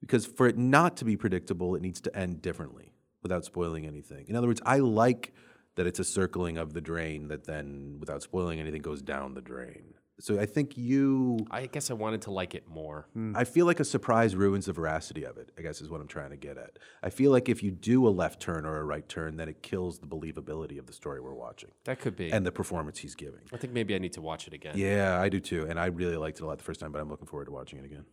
because 0.00 0.24
for 0.24 0.46
it 0.46 0.56
not 0.56 0.96
to 0.98 1.04
be 1.04 1.16
predictable, 1.16 1.74
it 1.74 1.82
needs 1.82 2.00
to 2.02 2.16
end 2.16 2.40
differently 2.40 2.92
without 3.22 3.44
spoiling 3.44 3.86
anything. 3.86 4.26
In 4.28 4.36
other 4.36 4.46
words, 4.46 4.62
I 4.64 4.78
like 4.78 5.34
that 5.76 5.86
it's 5.86 5.98
a 5.98 6.04
circling 6.04 6.56
of 6.58 6.72
the 6.74 6.80
drain 6.80 7.28
that 7.28 7.44
then, 7.44 7.96
without 7.98 8.22
spoiling 8.22 8.60
anything, 8.60 8.80
goes 8.82 9.02
down 9.02 9.34
the 9.34 9.40
drain. 9.40 9.93
So 10.20 10.38
I 10.38 10.46
think 10.46 10.76
you, 10.78 11.38
I 11.50 11.66
guess 11.66 11.90
I 11.90 11.94
wanted 11.94 12.22
to 12.22 12.30
like 12.30 12.54
it 12.54 12.68
more. 12.68 13.08
Hmm. 13.14 13.36
I 13.36 13.42
feel 13.42 13.66
like 13.66 13.80
a 13.80 13.84
surprise 13.84 14.36
ruins 14.36 14.66
the 14.66 14.72
veracity 14.72 15.24
of 15.24 15.36
it. 15.38 15.50
I 15.58 15.62
guess 15.62 15.80
is 15.80 15.90
what 15.90 16.00
I'm 16.00 16.06
trying 16.06 16.30
to 16.30 16.36
get 16.36 16.56
at. 16.56 16.78
I 17.02 17.10
feel 17.10 17.32
like 17.32 17.48
if 17.48 17.62
you 17.64 17.72
do 17.72 18.06
a 18.06 18.10
left 18.10 18.40
turn 18.40 18.64
or 18.64 18.78
a 18.78 18.84
right 18.84 19.08
turn, 19.08 19.36
then 19.36 19.48
it 19.48 19.62
kills 19.62 19.98
the 19.98 20.06
believability 20.06 20.78
of 20.78 20.86
the 20.86 20.92
story 20.92 21.20
we're 21.20 21.34
watching 21.34 21.70
That 21.84 21.98
could 21.98 22.14
be. 22.16 22.30
and 22.30 22.46
the 22.46 22.52
performance 22.52 22.98
he's 23.00 23.16
giving. 23.16 23.40
I 23.52 23.56
think 23.56 23.72
maybe 23.72 23.94
I 23.94 23.98
need 23.98 24.12
to 24.12 24.22
watch 24.22 24.46
it 24.46 24.52
again. 24.54 24.74
Yeah, 24.76 25.20
I 25.20 25.28
do 25.28 25.40
too, 25.40 25.66
and 25.68 25.80
I 25.80 25.86
really 25.86 26.16
liked 26.16 26.38
it 26.38 26.44
a 26.44 26.46
lot 26.46 26.58
the 26.58 26.64
first 26.64 26.78
time, 26.78 26.92
but 26.92 27.00
I'm 27.00 27.08
looking 27.08 27.26
forward 27.26 27.46
to 27.46 27.52
watching 27.52 27.80
it 27.80 27.84
again. 27.84 28.04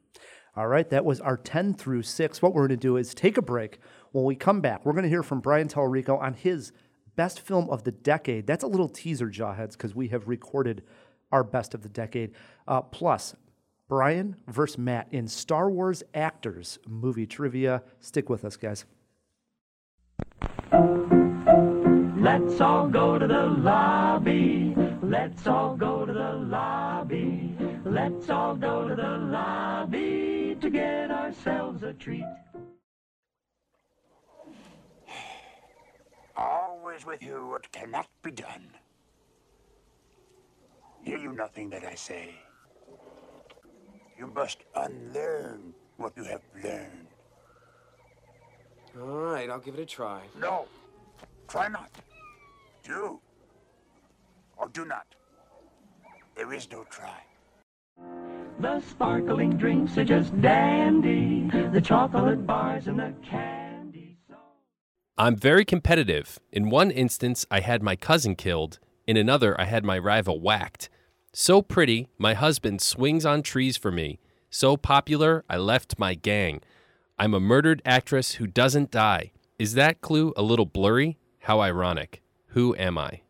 All 0.55 0.67
right, 0.67 0.89
that 0.89 1.05
was 1.05 1.21
our 1.21 1.37
10 1.37 1.75
through 1.75 2.01
6. 2.01 2.41
What 2.41 2.53
we're 2.53 2.67
going 2.67 2.77
to 2.77 2.77
do 2.77 2.97
is 2.97 3.13
take 3.13 3.37
a 3.37 3.41
break. 3.41 3.79
When 4.11 4.25
we 4.25 4.35
come 4.35 4.59
back, 4.59 4.85
we're 4.85 4.91
going 4.93 5.03
to 5.03 5.09
hear 5.09 5.23
from 5.23 5.39
Brian 5.39 5.67
Tallerico 5.69 6.19
on 6.19 6.33
his 6.33 6.73
best 7.15 7.39
film 7.39 7.69
of 7.69 7.83
the 7.83 7.91
decade. 7.91 8.47
That's 8.47 8.63
a 8.63 8.67
little 8.67 8.89
teaser, 8.89 9.27
Jawheads, 9.27 9.73
because 9.73 9.95
we 9.95 10.07
have 10.09 10.27
recorded 10.27 10.83
our 11.31 11.43
best 11.43 11.73
of 11.73 11.81
the 11.81 11.89
decade. 11.89 12.31
Uh, 12.67 12.81
plus, 12.81 13.35
Brian 13.87 14.37
versus 14.47 14.77
Matt 14.77 15.07
in 15.11 15.27
Star 15.27 15.69
Wars 15.69 16.01
Actors 16.13 16.79
movie 16.87 17.27
trivia. 17.27 17.83
Stick 17.99 18.29
with 18.29 18.45
us, 18.45 18.55
guys. 18.55 18.85
Let's 22.21 22.61
all 22.61 22.87
go 22.87 23.19
to 23.19 23.27
the 23.27 23.47
lobby. 23.47 24.73
Let's 25.01 25.45
all 25.47 25.75
go 25.75 26.05
to 26.05 26.13
the 26.13 26.33
lobby. 26.33 27.53
Let's 27.83 28.29
all 28.29 28.55
go 28.55 28.87
to 28.87 28.95
the 28.95 29.17
lobby 29.17 30.55
to 30.61 30.69
get 30.69 31.11
ourselves 31.11 31.83
a 31.83 31.93
treat. 31.93 32.23
Always 36.37 37.05
with 37.05 37.21
you 37.21 37.47
what 37.47 37.71
cannot 37.71 38.07
be 38.23 38.31
done. 38.31 38.69
Hear 41.03 41.17
you 41.17 41.33
nothing 41.33 41.69
that 41.71 41.83
I 41.83 41.95
say. 41.95 42.35
You 44.17 44.27
must 44.27 44.59
unlearn 44.75 45.73
what 45.97 46.13
you 46.15 46.23
have 46.25 46.41
learned. 46.63 47.07
All 48.99 49.07
right, 49.07 49.49
I'll 49.49 49.59
give 49.59 49.75
it 49.75 49.79
a 49.79 49.85
try. 49.85 50.21
No, 50.39 50.67
try 51.47 51.67
not. 51.67 51.89
Do 52.83 53.19
or 54.57 54.67
do 54.69 54.85
not. 54.85 55.07
There 56.35 56.53
is 56.53 56.69
no 56.71 56.83
try. 56.89 57.23
The 58.59 58.79
sparkling 58.81 59.57
drinks 59.57 59.97
are 59.97 60.03
just 60.03 60.39
dandy. 60.39 61.49
The 61.71 61.81
chocolate 61.81 62.45
bars 62.45 62.87
and 62.87 62.99
the 62.99 63.13
candy. 63.27 64.17
So 64.29 64.35
I'm 65.17 65.35
very 65.35 65.65
competitive. 65.65 66.39
In 66.51 66.69
one 66.69 66.91
instance, 66.91 67.45
I 67.49 67.61
had 67.61 67.81
my 67.81 67.95
cousin 67.95 68.35
killed. 68.35 68.79
In 69.11 69.17
another, 69.17 69.59
I 69.59 69.65
had 69.65 69.83
my 69.83 69.97
rival 69.99 70.39
whacked. 70.39 70.87
So 71.33 71.61
pretty, 71.61 72.07
my 72.17 72.33
husband 72.33 72.81
swings 72.81 73.25
on 73.25 73.41
trees 73.41 73.75
for 73.75 73.91
me. 73.91 74.21
So 74.49 74.77
popular, 74.77 75.43
I 75.49 75.57
left 75.57 75.99
my 75.99 76.13
gang. 76.13 76.61
I'm 77.19 77.33
a 77.33 77.39
murdered 77.41 77.81
actress 77.83 78.35
who 78.35 78.47
doesn't 78.47 78.89
die. 78.89 79.33
Is 79.59 79.73
that 79.73 79.99
clue 79.99 80.31
a 80.37 80.41
little 80.41 80.65
blurry? 80.65 81.17
How 81.39 81.59
ironic. 81.59 82.21
Who 82.51 82.73
am 82.77 82.97
I? 82.97 83.23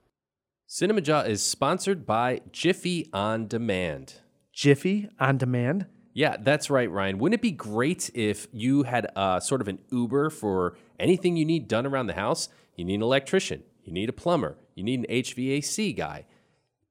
Cinema 0.68 1.02
Jaw 1.02 1.22
is 1.22 1.42
sponsored 1.42 2.06
by 2.06 2.42
Jiffy 2.52 3.10
On 3.12 3.48
Demand. 3.48 4.18
Jiffy 4.54 5.10
on 5.20 5.40
demand. 5.40 5.88
Yeah, 6.14 6.38
that's 6.40 6.70
right, 6.70 6.92
Ryan. 6.92 7.18
Wouldn't 7.18 7.40
it 7.40 7.42
be 7.42 7.54
great 7.54 8.12
if 8.14 8.48
you 8.52 8.84
had 8.84 9.08
uh, 9.16 9.40
sort 9.40 9.62
of 9.62 9.68
an 9.68 9.80
Uber 9.90 10.30
for 10.30 10.78
anything 11.00 11.38
you 11.38 11.46
need 11.46 11.68
done 11.68 11.88
around 11.88 12.06
the 12.06 12.14
house? 12.14 12.50
You 12.76 12.86
need 12.86 12.96
an 12.96 13.02
electrician, 13.02 13.64
you 13.84 13.92
need 13.92 14.10
a 14.10 14.14
plumber, 14.14 14.58
you 14.76 14.84
need 14.84 14.99
an 14.99 15.05
HVAC 15.09 15.95
guy. 15.95 16.26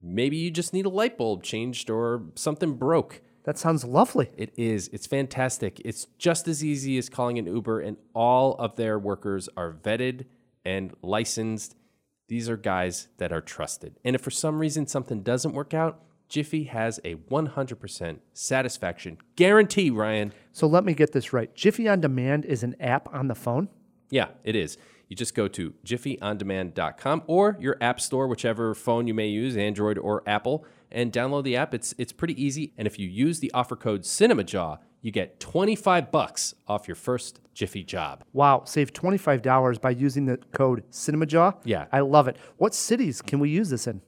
Maybe 0.02 0.36
you 0.36 0.50
just 0.50 0.72
need 0.72 0.86
a 0.86 0.90
light 0.90 1.18
bulb 1.18 1.42
changed 1.42 1.90
or 1.90 2.24
something 2.34 2.74
broke. 2.74 3.20
That 3.44 3.58
sounds 3.58 3.84
lovely. 3.84 4.30
It 4.36 4.52
is. 4.56 4.88
It's 4.88 5.06
fantastic. 5.06 5.80
It's 5.84 6.06
just 6.18 6.46
as 6.46 6.64
easy 6.64 6.98
as 6.98 7.08
calling 7.08 7.38
an 7.38 7.46
Uber, 7.46 7.80
and 7.80 7.96
all 8.14 8.54
of 8.54 8.76
their 8.76 8.98
workers 8.98 9.48
are 9.56 9.72
vetted 9.72 10.26
and 10.64 10.94
licensed. 11.02 11.74
These 12.28 12.48
are 12.48 12.56
guys 12.56 13.08
that 13.16 13.32
are 13.32 13.40
trusted. 13.40 13.98
And 14.04 14.14
if 14.14 14.22
for 14.22 14.30
some 14.30 14.58
reason 14.58 14.86
something 14.86 15.22
doesn't 15.22 15.52
work 15.52 15.74
out, 15.74 16.02
Jiffy 16.28 16.64
has 16.64 17.00
a 17.04 17.16
100% 17.16 18.18
satisfaction 18.32 19.18
guarantee, 19.34 19.90
Ryan. 19.90 20.32
So 20.52 20.68
let 20.68 20.84
me 20.84 20.94
get 20.94 21.12
this 21.12 21.32
right. 21.32 21.52
Jiffy 21.54 21.88
on 21.88 22.00
demand 22.00 22.44
is 22.44 22.62
an 22.62 22.76
app 22.78 23.12
on 23.12 23.26
the 23.26 23.34
phone. 23.34 23.68
Yeah, 24.10 24.28
it 24.44 24.54
is. 24.54 24.78
You 25.10 25.16
just 25.16 25.34
go 25.34 25.48
to 25.48 25.74
jiffyondemand.com 25.84 27.24
or 27.26 27.56
your 27.58 27.76
app 27.80 28.00
store, 28.00 28.28
whichever 28.28 28.76
phone 28.76 29.08
you 29.08 29.12
may 29.12 29.26
use, 29.26 29.56
Android 29.56 29.98
or 29.98 30.22
Apple, 30.24 30.64
and 30.90 31.12
download 31.12 31.42
the 31.42 31.56
app. 31.56 31.74
It's 31.74 31.92
it's 31.98 32.12
pretty 32.12 32.40
easy. 32.42 32.72
And 32.78 32.86
if 32.86 32.96
you 32.96 33.08
use 33.08 33.40
the 33.40 33.50
offer 33.52 33.74
code 33.74 34.02
CinemaJaw, 34.02 34.78
you 35.02 35.10
get 35.10 35.40
25 35.40 36.12
bucks 36.12 36.54
off 36.68 36.86
your 36.86 36.94
first 36.94 37.40
Jiffy 37.54 37.82
job. 37.82 38.22
Wow, 38.32 38.62
save 38.64 38.92
$25 38.92 39.80
by 39.80 39.90
using 39.90 40.26
the 40.26 40.36
code 40.52 40.84
CinemaJaw. 40.92 41.56
Yeah. 41.64 41.86
I 41.90 42.00
love 42.00 42.28
it. 42.28 42.36
What 42.56 42.72
cities 42.72 43.20
can 43.20 43.40
we 43.40 43.50
use 43.50 43.70
this 43.70 43.88
in? 43.88 44.02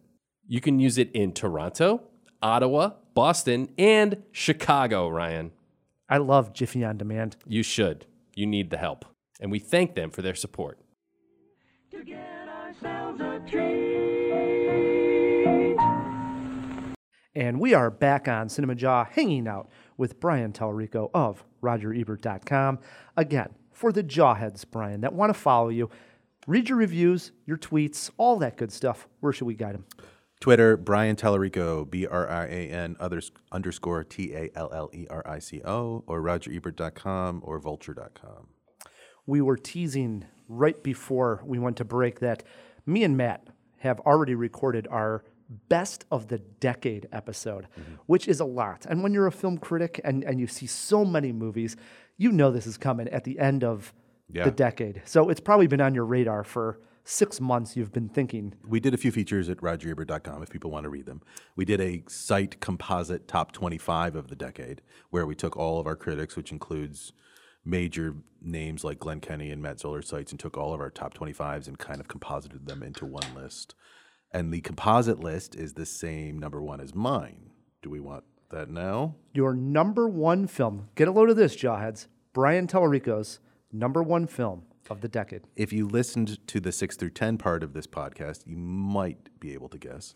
You 0.47 0.61
can 0.61 0.79
use 0.79 0.99
it 0.99 1.11
in 1.13 1.33
Toronto, 1.33 2.03
Ottawa, 2.41 2.93
Boston, 3.15 3.71
and 3.77 4.23
Chicago, 4.31 5.09
Ryan. 5.09 5.51
I 6.09 6.19
love 6.19 6.53
Jiffy 6.53 6.85
on 6.85 6.97
demand. 6.97 7.37
You 7.45 7.65
should. 7.65 8.07
You 8.37 8.47
need 8.47 8.71
the 8.71 8.77
help. 8.77 9.05
And 9.41 9.51
we 9.51 9.59
thank 9.59 9.97
them 9.97 10.11
for 10.11 10.23
their 10.23 10.37
support. 10.37 10.79
To 11.93 12.03
get 12.03 12.49
ourselves 12.49 13.21
a 13.21 13.39
treat. 13.47 14.23
And 17.35 17.61
we 17.61 17.75
are 17.75 17.91
back 17.91 18.29
on 18.29 18.49
Cinema 18.49 18.75
Jaw 18.75 19.05
hanging 19.05 19.47
out 19.47 19.69
with 19.99 20.19
Brian 20.19 20.55
Tallerico 20.55 21.11
of 21.13 21.45
RogerEbert.com. 21.63 22.79
Again, 23.19 23.51
for 23.73 23.93
the 23.93 24.03
Jawheads, 24.03 24.65
Brian, 24.71 25.03
that 25.03 25.13
want 25.13 25.35
to 25.35 25.39
follow 25.39 25.69
you, 25.69 25.91
read 26.47 26.71
your 26.71 26.79
reviews, 26.79 27.33
your 27.45 27.59
tweets, 27.59 28.11
all 28.17 28.39
that 28.39 28.57
good 28.57 28.73
stuff. 28.73 29.07
Where 29.21 29.35
should 29.35 29.47
we 29.47 29.55
guide 29.55 29.75
them? 29.75 29.85
Twitter, 30.41 30.79
Brian 30.79 31.17
Tallerico, 31.17 31.89
B 31.89 32.07
R 32.07 32.27
I 32.27 32.47
A 32.47 32.71
N 32.71 32.97
others 33.01 33.33
underscore 33.53 34.03
T 34.03 34.33
A 34.35 34.51
L 34.55 34.71
L 34.73 34.89
E 34.95 35.07
R 35.11 35.23
I 35.29 35.41
C 35.41 35.61
O, 35.63 36.05
or 36.07 36.23
RogerEbert.com 36.23 37.43
or 37.45 37.59
Vulture.com. 37.59 38.49
we 39.27 39.43
were 39.43 39.59
teasing 39.59 40.25
right 40.59 40.83
before 40.83 41.43
we 41.45 41.59
went 41.59 41.77
to 41.79 41.85
break 41.85 42.21
that 42.21 42.43
me 42.87 43.05
and 43.05 43.17
Matt 43.17 43.47
have 43.79 44.01
already 44.01 44.35
recorded 44.35 44.87
our 44.91 45.25
best 45.69 46.05
of 46.11 46.29
the 46.29 46.39
decade 46.39 47.09
episode, 47.13 47.67
mm-hmm. 47.79 47.95
which 48.07 48.27
is 48.29 48.41
a 48.41 48.45
lot. 48.45 48.87
And 48.89 49.03
when 49.03 49.13
you're 49.13 49.27
a 49.27 49.33
film 49.33 49.59
critic 49.59 50.01
and, 50.05 50.25
and 50.25 50.41
you 50.41 50.47
see 50.47 50.67
so 50.67 51.05
many 51.05 51.33
movies, 51.33 51.77
you 52.17 52.33
know 52.33 52.51
this 52.51 52.67
is 52.67 52.79
coming 52.79 53.09
at 53.09 53.25
the 53.25 53.39
end 53.39 53.63
of 53.65 53.93
Yeah. 54.29 54.45
the 54.45 54.51
decade. 54.51 55.03
So 55.05 55.29
it's 55.29 55.41
probably 55.41 55.67
been 55.67 55.81
on 55.81 55.95
your 55.95 56.07
radar 56.07 56.45
for 56.45 56.81
six 57.05 57.41
months. 57.41 57.77
You've 57.77 57.93
been 57.93 58.09
thinking, 58.09 58.55
We 58.67 58.81
did 58.81 58.95
a 58.95 58.97
few 58.97 59.13
features 59.13 59.49
at 59.49 59.59
RogerEbert.com 59.59 60.43
if 60.43 60.51
people 60.51 60.71
want 60.71 60.85
to 60.85 60.91
read 60.91 61.07
them. 61.07 61.21
We 61.57 61.65
did 61.65 61.81
a 61.81 62.03
site 62.09 62.61
composite 62.61 63.29
top 63.29 63.53
25 63.53 64.17
of 64.17 64.29
the 64.29 64.37
decade 64.37 64.81
where 65.11 65.27
we 65.27 65.35
took 65.35 65.57
all 65.57 65.79
of 65.81 65.87
our 65.87 65.97
critics, 65.97 66.37
which 66.37 66.53
includes 66.53 67.13
major 67.65 68.17
names 68.41 68.83
like 68.85 68.99
Glenn 68.99 69.21
Kenny 69.21 69.51
and 69.51 69.63
Matt 69.63 69.81
Zoller 69.81 70.03
Seitz, 70.03 70.33
and 70.33 70.41
took 70.41 70.57
all 70.57 70.75
of 70.75 70.81
our 70.81 70.91
top 70.91 71.15
25s 71.15 71.69
and 71.69 71.79
kind 71.79 72.01
of 72.01 72.09
composited 72.09 72.67
them 72.67 72.83
into 72.83 73.07
one 73.07 73.35
list. 73.35 73.75
And 74.33 74.53
the 74.53 74.61
composite 74.63 75.21
list 75.21 75.55
is 75.55 75.75
the 75.75 75.87
same 75.87 76.39
number 76.39 76.63
one 76.63 76.81
as 76.81 76.95
mine. 76.95 77.51
Do 77.83 77.91
we 77.91 78.01
want 78.01 78.25
that 78.51 78.69
now? 78.69 79.15
your 79.35 79.55
number 79.55 80.09
one 80.09 80.47
film, 80.47 80.89
get 80.95 81.09
a 81.09 81.11
load 81.11 81.31
of 81.31 81.37
this, 81.37 81.57
Jawheads, 81.57 82.07
Brian 82.33 82.67
Tallerico's 82.67 83.39
number 83.73 84.03
one 84.03 84.27
film 84.27 84.65
of 84.91 85.01
the 85.01 85.09
decade. 85.09 85.43
If 85.57 85.73
you 85.73 85.87
listened 85.87 86.47
to 86.49 86.61
the 86.61 86.73
six 86.73 86.97
through 86.97 87.11
10 87.11 87.39
part 87.39 87.63
of 87.63 87.73
this 87.73 87.87
podcast, 87.87 88.47
you 88.47 88.57
might 88.57 89.41
be 89.41 89.55
able 89.55 89.69
to 89.71 89.79
guess. 89.79 90.15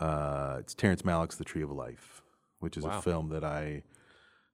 Uh, 0.00 0.56
it's 0.60 0.74
Terrence 0.74 1.02
Malick's 1.02 1.36
The 1.36 1.44
Tree 1.44 1.62
of 1.62 1.70
Life, 1.70 2.22
which 2.60 2.76
is 2.76 2.84
a 2.84 3.02
film 3.02 3.28
that 3.30 3.44
I 3.44 3.82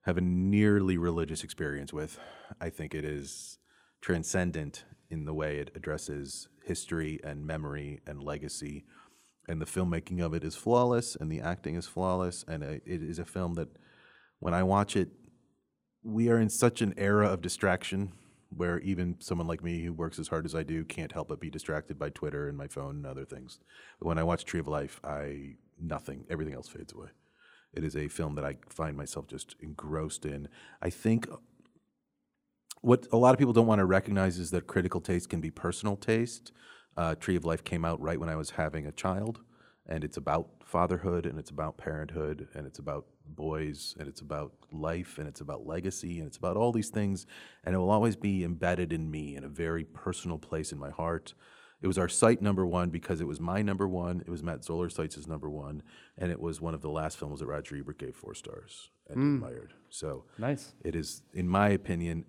have 0.05 0.19
a 0.19 0.23
nearly 0.23 0.99
religious 0.99 1.43
experience 1.43 1.93
with. 1.93 2.19
I 2.61 2.71
think 2.71 2.95
it 2.95 3.05
is 3.05 3.59
transcendent 4.01 4.85
in 5.11 5.25
the 5.25 5.35
way 5.35 5.59
it 5.59 5.71
addresses 5.75 6.49
history 6.65 7.21
and 7.25 7.47
memory 7.47 8.01
and 8.07 8.23
legacy. 8.23 8.85
And 9.49 9.61
the 9.61 9.67
filmmaking 9.67 10.25
of 10.25 10.35
it 10.35 10.45
is 10.45 10.57
flawless, 10.57 11.17
and 11.17 11.31
the 11.31 11.41
acting 11.41 11.75
is 11.75 11.87
flawless. 11.87 12.45
And 12.47 12.63
it 12.63 12.83
is 12.87 13.19
a 13.19 13.25
film 13.25 13.55
that, 13.55 13.69
when 14.41 14.55
I 14.55 14.63
watch 14.63 14.97
it, 14.97 15.11
we 16.03 16.29
are 16.29 16.39
in 16.39 16.51
such 16.51 16.83
an 16.83 16.95
era 16.97 17.29
of 17.29 17.41
distraction 17.41 18.13
where 18.55 18.79
even 18.81 19.17
someone 19.21 19.47
like 19.47 19.65
me 19.65 19.83
who 19.83 19.93
works 19.93 20.19
as 20.19 20.29
hard 20.29 20.45
as 20.45 20.55
I 20.55 20.63
do 20.63 20.85
can't 20.85 21.13
help 21.13 21.29
but 21.29 21.41
be 21.41 21.51
distracted 21.51 21.99
by 21.99 22.11
Twitter 22.11 22.49
and 22.49 22.57
my 22.57 22.69
phone 22.69 22.97
and 22.97 23.07
other 23.07 23.25
things. 23.25 23.59
But 23.99 24.07
when 24.07 24.19
I 24.19 24.23
watch 24.23 24.45
Tree 24.45 24.61
of 24.61 24.69
Life, 24.69 25.01
I 25.03 25.57
nothing, 25.81 26.25
everything 26.31 26.55
else 26.55 26.69
fades 26.69 26.93
away. 26.93 27.09
It 27.75 27.85
is 27.85 27.97
a 27.97 28.09
film 28.09 28.35
that 28.37 28.45
I 28.45 28.57
find 28.69 28.97
myself 28.97 29.27
just 29.27 29.57
engrossed 29.61 30.25
in. 30.25 30.49
I 30.81 30.91
think 30.91 31.29
what 32.81 33.07
a 33.13 33.17
lot 33.17 33.33
of 33.33 33.39
people 33.39 33.55
don't 33.55 33.67
want 33.67 33.79
to 33.79 33.87
recognize 33.87 34.39
is 34.39 34.51
that 34.51 34.67
critical 34.67 35.01
taste 35.01 35.31
can 35.31 35.41
be 35.41 35.51
personal 35.51 35.97
taste. 35.97 36.53
Uh, 36.97 37.15
Tree 37.15 37.37
of 37.37 37.45
Life 37.45 37.65
came 37.65 37.85
out 37.85 38.01
right 38.01 38.21
when 38.21 38.29
I 38.29 38.37
was 38.37 38.51
having 38.51 38.87
a 38.87 38.93
child, 38.93 39.41
and 39.87 40.05
it's 40.05 40.19
about 40.19 40.51
fatherhood, 40.65 41.27
and 41.27 41.39
it's 41.39 41.51
about 41.51 41.79
parenthood, 41.79 42.49
and 42.55 42.67
it's 42.67 42.79
about 42.79 43.07
boys, 43.27 43.95
and 43.99 44.07
it's 44.07 44.21
about 44.21 44.53
life, 44.71 45.19
and 45.19 45.27
it's 45.27 45.41
about 45.41 45.67
legacy, 45.67 46.19
and 46.19 46.27
it's 46.27 46.37
about 46.37 46.57
all 46.57 46.73
these 46.73 46.91
things, 46.91 47.27
and 47.65 47.75
it 47.75 47.79
will 47.79 47.91
always 47.91 48.17
be 48.17 48.45
embedded 48.45 48.93
in 48.93 49.11
me 49.11 49.35
in 49.35 49.45
a 49.45 49.49
very 49.49 49.85
personal 49.85 50.39
place 50.39 50.71
in 50.71 50.79
my 50.79 50.91
heart. 50.91 51.35
It 51.85 51.87
was 51.87 51.99
our 51.99 52.09
site 52.09 52.41
number 52.41 52.65
one 52.65 52.89
because 52.89 53.21
it 53.21 53.27
was 53.27 53.41
my 53.41 53.61
number 53.61 53.87
one. 53.87 54.23
It 54.23 54.31
was 54.31 54.43
Matt 54.43 54.65
Zoller 54.65 54.89
Seitz' 54.89 55.27
number 55.27 55.51
one, 55.51 55.83
and 56.17 56.33
it 56.33 56.41
was 56.41 56.59
one 56.59 56.73
of 56.73 56.81
the 56.81 56.89
last 56.89 57.19
films 57.19 57.41
that 57.41 57.47
Roger 57.47 57.77
Ebert 57.77 57.99
gave 57.99 58.17
four 58.17 58.33
stars 58.33 58.89
and 59.07 59.19
hmm. 59.19 59.35
admired. 59.35 59.75
So 59.91 60.25
Nice. 60.39 60.73
it 60.83 60.97
is, 60.97 61.21
in 61.35 61.47
my 61.47 61.69
opinion, 61.69 62.25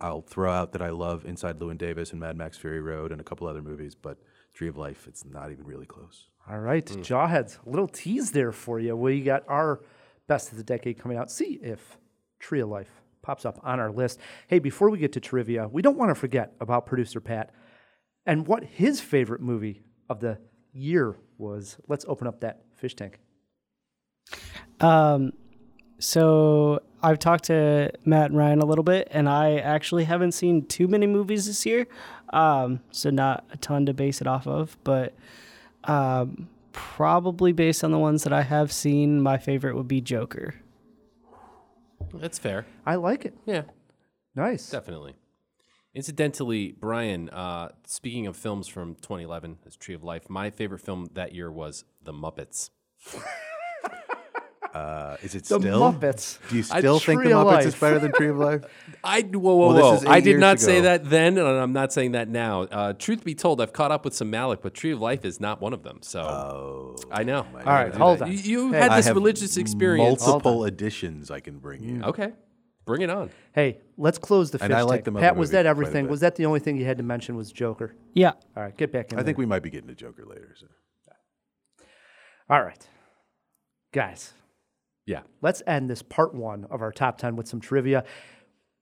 I'll 0.00 0.22
throw 0.22 0.52
out 0.52 0.70
that 0.74 0.80
I 0.80 0.90
love 0.90 1.24
Inside 1.24 1.58
Llewyn 1.58 1.76
Davis 1.76 2.12
and 2.12 2.20
Mad 2.20 2.36
Max 2.36 2.56
Fury 2.56 2.80
Road 2.80 3.10
and 3.10 3.20
a 3.20 3.24
couple 3.24 3.48
other 3.48 3.62
movies, 3.62 3.96
but 3.96 4.18
Tree 4.54 4.68
of 4.68 4.76
Life, 4.76 5.08
it's 5.08 5.24
not 5.24 5.50
even 5.50 5.66
really 5.66 5.86
close. 5.86 6.26
All 6.48 6.60
right, 6.60 6.88
hmm. 6.88 7.00
Jawheads, 7.00 7.58
a 7.66 7.68
little 7.68 7.88
tease 7.88 8.30
there 8.30 8.52
for 8.52 8.78
you. 8.78 8.94
We 8.94 9.22
got 9.22 9.42
our 9.48 9.80
best 10.28 10.52
of 10.52 10.56
the 10.56 10.62
decade 10.62 11.00
coming 11.00 11.18
out. 11.18 11.32
See 11.32 11.58
if 11.64 11.98
Tree 12.38 12.60
of 12.60 12.68
Life 12.68 12.92
pops 13.22 13.44
up 13.44 13.58
on 13.64 13.80
our 13.80 13.90
list. 13.90 14.20
Hey, 14.46 14.60
before 14.60 14.88
we 14.88 14.98
get 14.98 15.12
to 15.14 15.20
trivia, 15.20 15.66
we 15.66 15.82
don't 15.82 15.98
want 15.98 16.10
to 16.10 16.14
forget 16.14 16.52
about 16.60 16.86
producer 16.86 17.20
Pat 17.20 17.52
and 18.28 18.46
what 18.46 18.62
his 18.62 19.00
favorite 19.00 19.40
movie 19.40 19.82
of 20.08 20.20
the 20.20 20.38
year 20.72 21.16
was. 21.38 21.76
Let's 21.88 22.04
open 22.06 22.28
up 22.28 22.40
that 22.42 22.62
fish 22.76 22.94
tank. 22.94 23.18
Um, 24.80 25.32
so 25.98 26.80
I've 27.02 27.18
talked 27.18 27.44
to 27.44 27.90
Matt 28.04 28.26
and 28.30 28.38
Ryan 28.38 28.60
a 28.60 28.66
little 28.66 28.84
bit, 28.84 29.08
and 29.10 29.28
I 29.28 29.56
actually 29.56 30.04
haven't 30.04 30.32
seen 30.32 30.66
too 30.66 30.86
many 30.86 31.06
movies 31.06 31.46
this 31.46 31.66
year, 31.66 31.86
um, 32.32 32.80
so 32.92 33.10
not 33.10 33.44
a 33.50 33.56
ton 33.56 33.86
to 33.86 33.94
base 33.94 34.20
it 34.20 34.26
off 34.28 34.46
of. 34.46 34.76
But 34.84 35.14
um, 35.84 36.48
probably 36.72 37.52
based 37.52 37.82
on 37.82 37.90
the 37.90 37.98
ones 37.98 38.22
that 38.24 38.32
I 38.32 38.42
have 38.42 38.70
seen, 38.70 39.20
my 39.20 39.38
favorite 39.38 39.74
would 39.74 39.88
be 39.88 40.00
Joker. 40.00 40.54
That's 42.14 42.38
fair. 42.38 42.66
I 42.86 42.94
like 42.94 43.24
it. 43.24 43.34
Yeah, 43.46 43.62
Nice. 44.36 44.70
definitely. 44.70 45.16
Incidentally, 45.94 46.72
Brian, 46.78 47.28
uh, 47.30 47.70
speaking 47.86 48.26
of 48.26 48.36
films 48.36 48.68
from 48.68 48.94
2011, 48.96 49.58
as 49.66 49.76
Tree 49.76 49.94
of 49.94 50.04
Life, 50.04 50.28
my 50.28 50.50
favorite 50.50 50.80
film 50.80 51.08
that 51.14 51.34
year 51.34 51.50
was 51.50 51.84
The 52.02 52.12
Muppets. 52.12 52.70
Uh, 54.74 55.16
is 55.22 55.34
it 55.34 55.44
The 55.46 55.58
still? 55.58 55.80
Muppets. 55.92 56.38
Do 56.50 56.56
you 56.56 56.62
still 56.62 57.00
think 57.00 57.20
The 57.20 57.30
Tree 57.30 57.32
of 57.32 57.46
Muppets 57.46 57.60
is 57.60 57.66
Life. 57.72 57.80
better 57.80 57.98
than 57.98 58.12
Tree 58.12 58.28
of 58.28 58.36
Life? 58.36 58.64
I 59.02 59.22
whoa 59.22 59.38
whoa 59.54 59.56
Well, 59.68 59.72
this 59.72 59.82
whoa! 59.82 59.94
is 59.94 60.04
eight 60.04 60.08
I 60.08 60.20
did 60.20 60.26
years 60.32 60.40
not 60.40 60.60
say 60.60 60.74
ago. 60.78 60.82
that 60.84 61.08
then, 61.08 61.38
and 61.38 61.48
I'm 61.48 61.72
not 61.72 61.90
saying 61.92 62.12
that 62.12 62.28
now. 62.28 62.62
Uh, 62.64 62.92
truth 62.92 63.24
be 63.24 63.34
told, 63.34 63.62
I've 63.62 63.72
caught 63.72 63.90
up 63.90 64.04
with 64.04 64.14
some 64.14 64.30
Malick, 64.30 64.58
but 64.60 64.74
Tree 64.74 64.92
of 64.92 65.00
Life 65.00 65.24
is 65.24 65.40
not 65.40 65.62
one 65.62 65.72
of 65.72 65.82
them. 65.84 66.00
So 66.02 66.20
Oh, 66.20 66.96
I 67.10 67.24
know. 67.24 67.46
All 67.54 67.62
right, 67.64 67.92
hold 67.94 68.20
on. 68.22 68.30
You, 68.30 68.38
you 68.38 68.72
Hey. 68.72 68.78
had 68.80 68.90
I 68.92 68.96
this 68.98 69.06
have 69.06 69.16
religious 69.16 69.56
experience. 69.56 70.20
Multiple 70.24 70.66
editions 70.66 71.30
I 71.30 71.40
can 71.40 71.58
bring 71.58 71.82
you. 71.82 72.02
Okay, 72.04 72.32
bring 72.88 73.02
it 73.02 73.10
on. 73.10 73.30
Hey, 73.52 73.78
let's 73.98 74.16
close 74.16 74.50
the 74.50 74.58
fish 74.58 74.64
And 74.64 74.74
I 74.74 74.80
like 74.80 75.04
the 75.04 75.12
Muppet 75.12 75.20
Pat, 75.20 75.36
was 75.36 75.50
that 75.50 75.66
everything? 75.66 76.08
Was 76.08 76.20
that 76.20 76.36
the 76.36 76.46
only 76.46 76.58
thing 76.58 76.78
you 76.78 76.86
had 76.86 76.96
to 76.96 77.04
mention 77.04 77.36
was 77.36 77.52
Joker? 77.52 77.94
Yeah. 78.14 78.32
All 78.56 78.62
right, 78.62 78.76
get 78.76 78.90
back 78.90 79.12
in 79.12 79.18
I 79.18 79.22
think 79.22 79.36
we 79.36 79.44
might 79.44 79.62
be 79.62 79.68
getting 79.68 79.88
to 79.88 79.94
Joker 79.94 80.24
later. 80.24 80.54
So. 80.58 80.66
All 82.50 82.62
right, 82.62 82.88
guys. 83.92 84.32
Yeah. 85.04 85.20
let's 85.40 85.62
end 85.66 85.88
this 85.88 86.02
part 86.02 86.34
one 86.34 86.66
of 86.70 86.82
our 86.82 86.92
top 86.92 87.18
10 87.18 87.36
with 87.36 87.46
some 87.48 87.60
trivia. 87.60 88.04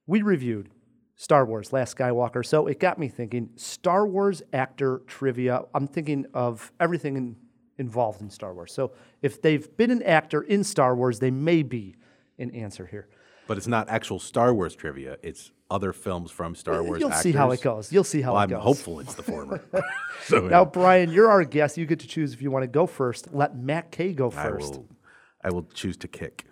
We 0.07 0.23
reviewed 0.23 0.70
Star 1.16 1.45
Wars 1.45 1.73
Last 1.73 1.97
Skywalker, 1.97 2.45
so 2.45 2.66
it 2.66 2.81
got 2.81 2.99
me 2.99 3.09
thinking 3.09 3.51
Star 3.57 4.07
Wars 4.07 4.43
actor 4.53 5.03
trivia. 5.07 5.62
I'm 5.74 5.87
thinking 5.87 6.27
of 6.35 6.73
everything 6.81 7.16
in, 7.16 7.37
involved 7.78 8.23
in 8.23 8.31
Star 8.31 8.55
Wars. 8.55 8.73
So 8.73 8.93
if 9.23 9.43
they've 9.43 9.77
been 9.77 9.91
an 9.91 10.03
actor 10.03 10.43
in 10.43 10.62
Star 10.62 10.97
Wars, 10.97 11.19
they 11.19 11.31
may 11.31 11.62
be 11.62 11.97
an 12.39 12.51
answer 12.53 12.87
here. 12.87 13.09
But 13.47 13.56
it's 13.59 13.66
not 13.66 13.89
actual 13.89 14.18
Star 14.18 14.52
Wars 14.55 14.74
trivia. 14.74 15.18
It's 15.23 15.52
other 15.70 15.93
films 15.93 16.31
from 16.31 16.55
Star 16.55 16.82
Wars 16.82 17.01
You'll 17.01 17.10
actors. 17.10 17.23
see 17.23 17.32
how 17.32 17.51
it 17.52 17.60
goes. 17.60 17.93
You'll 17.93 18.05
see 18.05 18.20
how 18.23 18.32
Well, 18.35 18.40
it 18.40 18.44
I'm 18.44 18.51
goes. 18.51 18.62
hopeful 18.62 19.01
it's 19.01 19.14
the 19.14 19.23
former. 19.23 19.64
so 20.24 20.47
Now, 20.48 20.64
Brian, 20.64 21.10
you're 21.12 21.31
our 21.31 21.44
guest. 21.44 21.77
You 21.77 21.86
get 21.86 22.01
to 22.01 22.09
choose 22.09 22.32
if 22.32 22.43
you 22.43 22.51
want 22.51 22.62
to 22.64 22.68
go 22.68 22.86
first. 22.86 23.32
Let 23.35 23.56
Matt 23.56 23.90
Kay 23.90 24.12
go 24.12 24.28
I 24.28 24.43
first. 24.43 24.73
will, 24.74 24.89
I 25.43 25.51
will 25.51 25.64
choose 25.74 25.97
to 25.98 26.09
kick. 26.09 26.44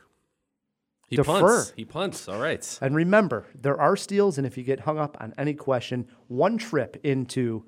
He 1.08 1.16
Defer. 1.16 1.40
punts. 1.40 1.72
He 1.76 1.84
punts. 1.84 2.28
All 2.28 2.40
right. 2.40 2.78
And 2.80 2.94
remember, 2.94 3.46
there 3.60 3.80
are 3.80 3.94
steals, 3.96 4.38
and 4.38 4.46
if 4.46 4.56
you 4.56 4.64
get 4.64 4.80
hung 4.80 4.98
up 4.98 5.16
on 5.20 5.34
any 5.36 5.54
question, 5.54 6.08
one 6.28 6.58
trip 6.58 6.96
into 7.04 7.64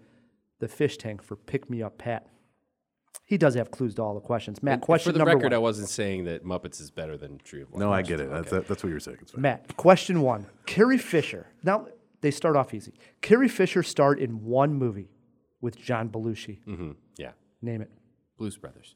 the 0.58 0.68
fish 0.68 0.96
tank 0.96 1.22
for 1.22 1.36
Pick 1.36 1.68
Me 1.68 1.82
Up 1.82 1.98
Pat. 1.98 2.26
He 3.24 3.38
does 3.38 3.54
have 3.54 3.70
clues 3.70 3.94
to 3.96 4.02
all 4.02 4.14
the 4.14 4.20
questions. 4.20 4.62
Matt, 4.62 4.80
question 4.82 5.10
For 5.10 5.12
the 5.12 5.18
number 5.18 5.36
record, 5.36 5.52
I 5.52 5.58
wasn't 5.58 5.88
saying 5.88 6.24
that 6.24 6.44
Muppets 6.44 6.80
is 6.80 6.90
better 6.90 7.16
than 7.16 7.38
Tree 7.38 7.62
of 7.62 7.72
Life. 7.72 7.80
No, 7.80 7.92
I 7.92 8.02
get 8.02 8.20
it. 8.20 8.30
That's, 8.30 8.50
that's 8.50 8.68
what 8.82 8.84
you 8.84 8.92
were 8.94 9.00
saying. 9.00 9.18
It's. 9.22 9.36
Matt, 9.36 9.76
question 9.76 10.20
one. 10.20 10.46
Carrie 10.66 10.98
Fisher. 10.98 11.48
Now, 11.64 11.88
they 12.20 12.30
start 12.30 12.56
off 12.56 12.72
easy. 12.72 12.94
Carrie 13.22 13.48
Fisher 13.48 13.82
starred 13.82 14.20
in 14.20 14.44
one 14.44 14.74
movie 14.74 15.10
with 15.60 15.76
John 15.76 16.08
Belushi. 16.08 16.62
hmm 16.64 16.92
Yeah. 17.16 17.32
Name 17.62 17.82
it. 17.82 17.90
Blues 18.38 18.56
Brothers. 18.56 18.94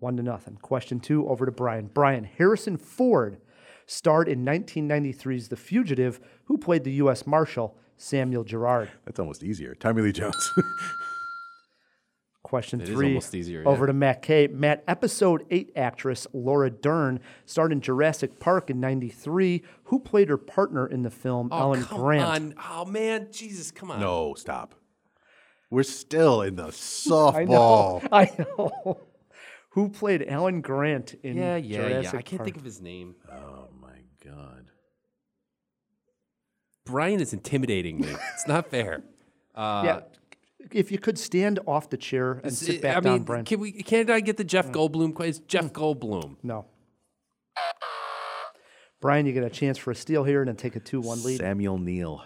One 0.00 0.16
to 0.16 0.22
nothing. 0.22 0.56
Question 0.56 0.98
two, 0.98 1.28
over 1.28 1.44
to 1.46 1.52
Brian. 1.52 1.90
Brian, 1.92 2.24
Harrison 2.24 2.76
Ford 2.78 3.38
starred 3.86 4.28
in 4.28 4.44
1993's 4.44 5.48
The 5.48 5.56
Fugitive, 5.56 6.20
who 6.44 6.56
played 6.56 6.84
the 6.84 6.92
U.S. 6.92 7.26
Marshal 7.26 7.76
Samuel 7.96 8.44
Gerard. 8.44 8.90
That's 9.04 9.20
almost 9.20 9.42
easier. 9.44 9.74
Tommy 9.74 10.00
Lee 10.02 10.12
Jones. 10.12 10.52
Question 12.50 12.80
It 12.80 12.88
is 12.88 12.94
three 12.96 13.06
almost 13.06 13.32
easier, 13.32 13.62
over 13.64 13.84
yeah. 13.84 13.86
to 13.86 13.92
Matt 13.92 14.22
K. 14.22 14.48
Matt, 14.48 14.82
episode 14.88 15.46
eight 15.52 15.70
actress 15.76 16.26
Laura 16.32 16.68
Dern 16.68 17.20
starred 17.46 17.70
in 17.70 17.80
Jurassic 17.80 18.40
Park 18.40 18.70
in 18.70 18.80
'93. 18.80 19.62
Who 19.84 20.00
played 20.00 20.28
her 20.28 20.36
partner 20.36 20.84
in 20.84 21.02
the 21.02 21.10
film? 21.10 21.50
Oh, 21.52 21.58
Ellen 21.60 21.84
come 21.84 22.00
Grant. 22.00 22.24
on. 22.24 22.54
Oh, 22.68 22.84
man. 22.86 23.28
Jesus, 23.30 23.70
come 23.70 23.92
on. 23.92 24.00
No, 24.00 24.34
stop. 24.34 24.74
We're 25.70 25.84
still 25.84 26.42
in 26.42 26.56
the 26.56 26.64
I 26.64 27.44
know. 27.44 28.00
softball. 28.02 28.08
I 28.12 28.30
know. 28.36 29.00
Who 29.74 29.88
played 29.88 30.24
Alan 30.28 30.60
Grant 30.60 31.14
in 31.22 31.36
Yeah, 31.36 31.54
yeah, 31.54 31.76
Jurassic 31.88 32.12
yeah. 32.14 32.18
I 32.18 32.22
can't 32.22 32.38
Park? 32.40 32.46
think 32.46 32.56
of 32.56 32.64
his 32.64 32.80
name. 32.80 33.14
Oh 33.32 33.68
my 33.80 33.98
god. 34.24 34.64
Brian 36.84 37.20
is 37.20 37.32
intimidating 37.32 38.00
me. 38.00 38.08
It's 38.34 38.48
not 38.48 38.66
fair. 38.66 39.04
Uh, 39.52 39.82
yeah. 39.84 40.00
If 40.72 40.92
you 40.92 40.98
could 40.98 41.18
stand 41.18 41.58
off 41.66 41.90
the 41.90 41.96
chair 41.96 42.40
and 42.44 42.52
sit 42.52 42.82
back 42.82 42.98
I 42.98 43.00
down, 43.00 43.12
mean, 43.14 43.22
Brian. 43.24 43.44
can 43.44 43.60
we? 43.60 43.72
Can't 43.72 44.10
I 44.10 44.20
get 44.20 44.36
the 44.36 44.44
Jeff 44.44 44.68
mm. 44.68 44.72
Goldblum? 44.72 45.14
quiz? 45.14 45.38
It's 45.38 45.46
Jeff 45.46 45.66
mm. 45.66 45.72
Goldblum. 45.72 46.36
No. 46.42 46.66
Brian, 49.00 49.24
you 49.24 49.32
get 49.32 49.44
a 49.44 49.50
chance 49.50 49.78
for 49.78 49.90
a 49.90 49.94
steal 49.94 50.24
here 50.24 50.40
and 50.40 50.48
then 50.48 50.56
take 50.56 50.76
a 50.76 50.80
2 50.80 51.00
1 51.00 51.22
lead. 51.22 51.38
Samuel 51.38 51.78
Neill. 51.78 52.22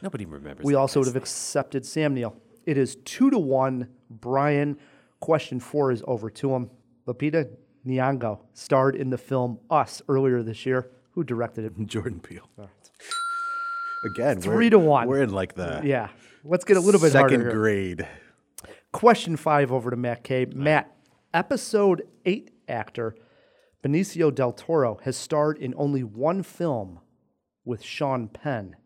Nobody 0.00 0.24
remembers. 0.24 0.64
We 0.64 0.74
that 0.74 0.78
also 0.78 1.00
would 1.00 1.06
guy's 1.06 1.14
have 1.14 1.22
accepted 1.22 1.84
Sam 1.84 2.14
Neill. 2.14 2.36
It 2.64 2.78
is 2.78 2.96
2 3.04 3.30
to 3.30 3.38
1. 3.38 3.88
Brian, 4.08 4.78
question 5.20 5.58
four 5.58 5.90
is 5.90 6.02
over 6.06 6.30
to 6.30 6.54
him. 6.54 6.70
Lupita 7.06 7.48
Nyong'o 7.86 8.40
starred 8.52 8.96
in 8.96 9.10
the 9.10 9.18
film 9.18 9.58
Us 9.70 10.02
earlier 10.08 10.42
this 10.42 10.66
year. 10.66 10.90
Who 11.12 11.24
directed 11.24 11.64
it? 11.64 11.72
Jordan 11.86 12.20
Peele. 12.20 12.48
Again, 14.04 14.40
Three 14.40 14.66
we're, 14.66 14.70
to 14.70 14.78
one. 14.78 15.08
We're 15.08 15.22
in 15.22 15.32
like 15.32 15.54
the 15.54 15.80
Yeah. 15.82 16.08
Let's 16.48 16.64
get 16.64 16.76
a 16.76 16.80
little 16.80 17.00
bit 17.00 17.12
harder 17.12 17.34
second 17.34 17.50
grade. 17.50 18.06
Question 18.92 19.36
five 19.36 19.72
over 19.72 19.90
to 19.90 19.96
Matt 19.96 20.22
K. 20.22 20.46
Matt, 20.54 20.94
episode 21.34 22.02
eight 22.24 22.52
actor 22.68 23.16
Benicio 23.84 24.32
del 24.32 24.52
Toro 24.52 25.00
has 25.02 25.16
starred 25.16 25.58
in 25.58 25.74
only 25.76 26.04
one 26.04 26.44
film 26.44 27.00
with 27.64 27.82
Sean 27.82 28.28
Penn. 28.28 28.76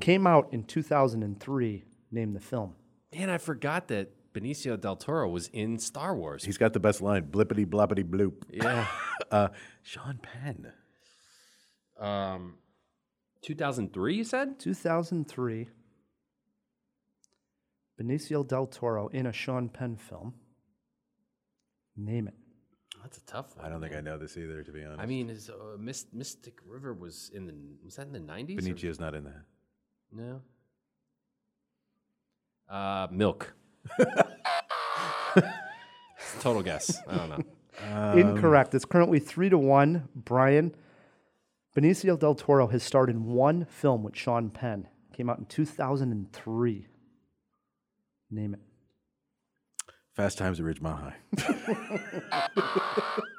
Came 0.00 0.26
out 0.26 0.52
in 0.52 0.62
2003. 0.62 1.84
Name 2.12 2.32
the 2.34 2.40
film. 2.40 2.76
Man, 3.12 3.30
I 3.30 3.38
forgot 3.38 3.88
that 3.88 4.12
Benicio 4.32 4.80
del 4.80 4.94
Toro 4.94 5.28
was 5.28 5.48
in 5.48 5.76
Star 5.80 6.14
Wars. 6.14 6.44
He's 6.44 6.58
got 6.58 6.72
the 6.72 6.80
best 6.80 7.00
line: 7.00 7.24
"Blippity 7.24 7.66
bloppity 7.66 8.04
bloop." 8.04 8.44
yeah. 8.50 8.86
Uh, 9.30 9.48
Sean 9.82 10.18
Penn. 10.20 10.72
Um, 12.00 12.54
2003, 13.42 14.14
you 14.14 14.24
said? 14.24 14.58
2003. 14.58 15.68
Benicio 18.00 18.46
del 18.46 18.66
Toro 18.66 19.08
in 19.08 19.26
a 19.26 19.32
Sean 19.32 19.68
Penn 19.68 19.96
film. 19.96 20.34
Name 21.96 22.28
it. 22.28 22.34
That's 23.02 23.18
a 23.18 23.26
tough 23.26 23.56
one. 23.56 23.66
I 23.66 23.68
don't 23.68 23.80
think 23.80 23.94
I 23.94 24.00
know 24.00 24.16
this 24.18 24.36
either, 24.36 24.62
to 24.62 24.72
be 24.72 24.84
honest. 24.84 25.00
I 25.00 25.06
mean, 25.06 25.28
is 25.30 25.50
uh, 25.50 25.76
Myst- 25.78 26.12
Mystic 26.14 26.58
River 26.66 26.92
was 26.94 27.30
in 27.34 27.46
the 27.46 27.54
was 27.84 27.96
that 27.96 28.06
in 28.06 28.12
the 28.12 28.18
90s? 28.20 28.58
or- 28.58 28.62
Benicio's 28.62 29.00
not 29.00 29.14
in 29.14 29.24
that. 29.24 29.42
No. 30.12 30.40
Uh, 32.68 33.08
milk. 33.10 33.52
Total 36.40 36.62
guess. 36.62 37.02
I 37.08 37.16
don't 37.16 37.28
know. 37.30 37.44
Um, 37.92 38.18
Incorrect. 38.36 38.74
It's 38.74 38.84
currently 38.84 39.18
three 39.18 39.48
to 39.48 39.58
one. 39.58 40.08
Brian. 40.14 40.74
Benicio 41.76 42.18
del 42.18 42.34
Toro 42.34 42.66
has 42.68 42.82
starred 42.82 43.10
in 43.10 43.24
one 43.26 43.64
film 43.64 44.02
with 44.02 44.16
Sean 44.16 44.50
Penn. 44.50 44.88
Came 45.16 45.30
out 45.30 45.38
in 45.38 45.46
2003. 45.46 46.86
Name 48.30 48.54
it. 48.54 48.60
Fast 50.14 50.38
Times 50.38 50.60
at 50.60 50.66
Ridgemont 50.66 51.00
High. 51.00 51.16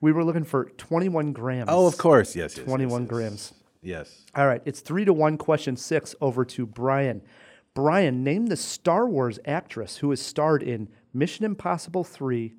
We 0.00 0.12
were 0.12 0.24
looking 0.24 0.44
for 0.44 0.66
21 0.76 1.32
grams. 1.32 1.68
Oh, 1.72 1.86
of 1.86 1.96
course, 1.96 2.36
yes, 2.36 2.56
yes. 2.56 2.66
21 2.66 2.90
yes, 2.90 3.00
yes. 3.00 3.08
grams. 3.08 3.54
Yes. 3.82 4.24
All 4.34 4.46
right, 4.46 4.60
it's 4.64 4.80
three 4.80 5.04
to 5.04 5.12
one. 5.12 5.38
Question 5.38 5.76
six 5.76 6.14
over 6.20 6.44
to 6.44 6.66
Brian. 6.66 7.22
Brian, 7.74 8.22
name 8.22 8.46
the 8.46 8.56
Star 8.56 9.08
Wars 9.08 9.38
actress 9.44 9.98
who 9.98 10.10
has 10.10 10.20
starred 10.20 10.62
in 10.62 10.88
Mission 11.12 11.44
Impossible 11.44 12.04
3, 12.04 12.54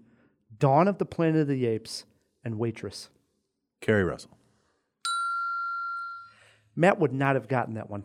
Dawn 0.59 0.87
of 0.87 0.97
the 0.99 1.05
Planet 1.05 1.41
of 1.41 1.47
the 1.47 1.65
Apes, 1.65 2.05
and 2.43 2.59
Waitress. 2.59 3.09
Keri 3.81 4.03
Russell. 4.03 4.37
Matt 6.75 6.99
would 6.99 7.13
not 7.13 7.35
have 7.35 7.47
gotten 7.47 7.75
that 7.75 7.89
one. 7.89 8.03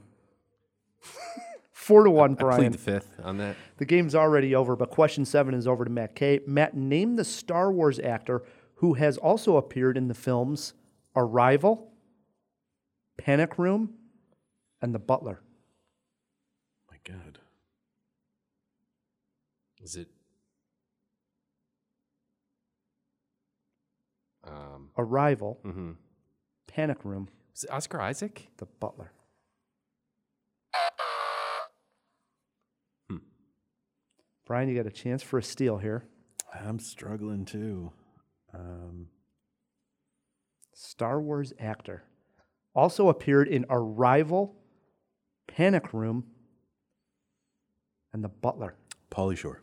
Four 1.83 2.05
to 2.05 2.11
one, 2.13 2.33
I 2.33 2.35
Brian. 2.35 2.61
plead 2.61 2.73
the 2.75 2.79
fifth 2.79 3.11
on 3.25 3.39
that. 3.39 3.57
The 3.79 3.85
game's 3.85 4.15
already 4.15 4.55
over, 4.55 4.77
but 4.77 4.91
question 4.91 5.25
seven 5.25 5.53
is 5.53 5.67
over 5.67 5.85
to 5.85 5.91
Matt 5.91 6.15
K. 6.15 6.39
Matt, 6.47 6.77
name 6.77 7.17
the 7.17 7.25
Star 7.25 7.73
Wars 7.73 7.99
actor 7.99 8.45
who 8.77 8.95
has 8.95 9.19
also 9.19 9.57
appeared 9.57 9.97
in 9.97 10.07
the 10.07 10.15
films 10.15 10.75
Arrival, 11.17 11.91
Panic 13.19 13.59
Room, 13.59 13.95
and 14.81 14.95
The 14.95 15.01
Butler. 15.01 15.41
My 16.89 16.99
God. 17.05 17.41
Is 19.83 19.97
it? 19.97 20.07
Um, 24.45 24.91
Arrival, 24.97 25.59
mhm. 25.65 25.97
Panic 26.69 27.05
Room, 27.05 27.29
Was 27.53 27.65
it 27.65 27.71
Oscar 27.71 28.01
Isaac? 28.01 28.49
The 28.59 28.67
Butler. 28.67 29.13
Brian, 34.53 34.69
you 34.69 34.77
got 34.77 34.87
a 34.87 34.95
chance 34.95 35.23
for 35.23 35.39
a 35.39 35.43
steal 35.43 35.79
here. 35.79 36.05
I'm 36.53 36.79
struggling 36.79 37.47
too. 37.47 37.91
Um, 38.53 39.07
Star 40.75 41.23
Wars 41.23 41.55
actor. 41.59 42.03
Also 42.75 43.09
appeared 43.09 43.49
in 43.49 43.65
Arrival, 43.71 44.55
Panic 45.49 45.95
Room, 45.95 46.25
and 48.13 48.23
The 48.23 48.29
Butler. 48.29 48.75
Pauly 49.11 49.39
Shore. 49.39 49.63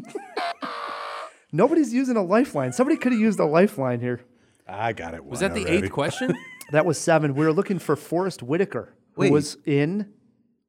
Nobody's 1.52 1.92
using 1.92 2.16
a 2.16 2.22
lifeline. 2.22 2.72
Somebody 2.72 2.98
could 2.98 3.10
have 3.10 3.20
used 3.20 3.40
a 3.40 3.46
lifeline 3.46 3.98
here. 3.98 4.20
I 4.64 4.92
got 4.92 5.14
it. 5.14 5.24
Was 5.24 5.42
one 5.42 5.50
that 5.50 5.58
the 5.58 5.66
already. 5.66 5.86
eighth 5.86 5.92
question? 5.92 6.36
That 6.70 6.86
was 6.86 7.00
seven. 7.00 7.34
We 7.34 7.44
were 7.44 7.52
looking 7.52 7.80
for 7.80 7.96
Forest 7.96 8.44
Whitaker, 8.44 8.94
who 9.14 9.22
Wait. 9.22 9.32
was 9.32 9.56
in 9.66 10.12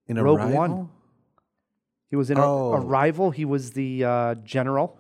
In 0.08 0.18
Rogue 0.18 0.40
Arrival? 0.40 0.58
One. 0.58 0.90
He 2.12 2.16
was 2.16 2.30
in 2.30 2.38
a- 2.38 2.46
Oh. 2.46 2.74
Arrival. 2.74 3.32
He 3.32 3.46
was 3.46 3.72
the 3.72 4.04
uh, 4.04 4.36
general. 4.44 5.00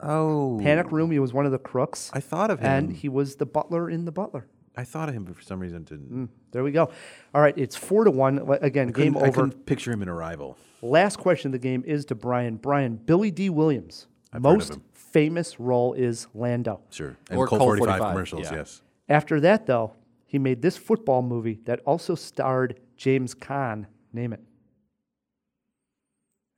Oh. 0.00 0.60
Panic 0.62 0.92
Room. 0.92 1.10
He 1.10 1.18
was 1.18 1.32
one 1.32 1.46
of 1.46 1.52
the 1.52 1.58
crooks. 1.58 2.10
I 2.12 2.20
thought 2.20 2.50
of 2.50 2.58
him. 2.60 2.66
and 2.66 2.92
he 2.92 3.08
was 3.08 3.36
the 3.36 3.46
butler 3.46 3.88
in 3.88 4.04
the 4.04 4.12
Butler. 4.12 4.46
I 4.78 4.84
thought 4.84 5.08
of 5.08 5.14
him, 5.14 5.24
but 5.24 5.34
for 5.34 5.40
some 5.42 5.58
reason 5.58 5.84
didn't. 5.84 6.28
There 6.50 6.62
we 6.62 6.70
go. 6.70 6.90
All 7.34 7.40
right, 7.40 7.56
it's 7.56 7.74
four 7.76 8.04
to 8.04 8.10
one. 8.10 8.40
L- 8.40 8.58
Again, 8.60 8.88
I 8.88 8.92
couldn't- 8.92 9.12
game 9.14 9.16
I 9.16 9.28
over. 9.28 9.32
couldn't 9.32 9.64
picture 9.64 9.90
him 9.90 10.02
in 10.02 10.08
Arrival. 10.10 10.58
Last 10.82 11.16
question 11.16 11.48
of 11.48 11.52
the 11.52 11.58
game 11.58 11.82
is 11.86 12.04
to 12.06 12.14
Brian. 12.14 12.56
Brian, 12.56 12.96
Billy 12.96 13.30
Dee 13.30 13.48
Williams. 13.48 14.06
I've 14.34 14.42
heard 14.42 14.50
of 14.50 14.54
most 14.56 14.74
him. 14.74 14.82
famous 14.92 15.58
role 15.58 15.94
is 15.94 16.26
Lando. 16.34 16.80
Sure. 16.90 17.16
And 17.30 17.38
Or 17.38 17.46
Colt, 17.46 17.60
Colt 17.60 17.68
45, 17.68 17.86
45, 17.98 18.12
commercials, 18.12 18.42
yeah. 18.50 18.54
yes. 18.58 18.82
After 19.08 19.40
that, 19.40 19.64
though, 19.66 19.92
he 20.26 20.38
made 20.38 20.60
this 20.60 20.76
football 20.76 21.22
movie 21.22 21.60
that 21.64 21.80
also 21.86 22.14
starred 22.14 22.78
James 22.98 23.34
Caan. 23.34 23.86
Name 24.12 24.34
it. 24.34 24.40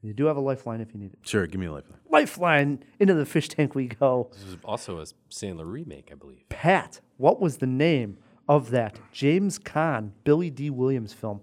You 0.03 0.15
do 0.15 0.27
have 0.27 0.37
a 0.37 0.41
lifeline 0.41 0.81
if 0.81 0.95
you 0.95 1.01
need 1.01 1.13
it. 1.13 1.19
Sure, 1.23 1.47
give 1.47 1.61
me 1.61 1.67
a 1.67 1.73
lifeline. 1.73 1.99
Lifeline 2.09 2.85
into 3.01 3.15
the 3.15 3.27
fish 3.27 3.49
tank 3.49 3.75
we 3.75 3.89
go. 3.89 4.29
this 4.33 4.45
was 4.45 4.57
also 4.65 5.01
a 5.01 5.05
Sandler 5.31 5.71
remake, 5.71 6.11
I 6.13 6.15
believe. 6.15 6.49
Pat, 6.49 7.01
what 7.17 7.41
was 7.41 7.59
the 7.59 7.67
name 7.67 8.19
of 8.49 8.71
that 8.71 8.99
James 9.13 9.59
Caan, 9.59 10.13
Billy 10.25 10.51
Dee 10.51 10.71
Williams 10.71 11.13
film? 11.13 11.41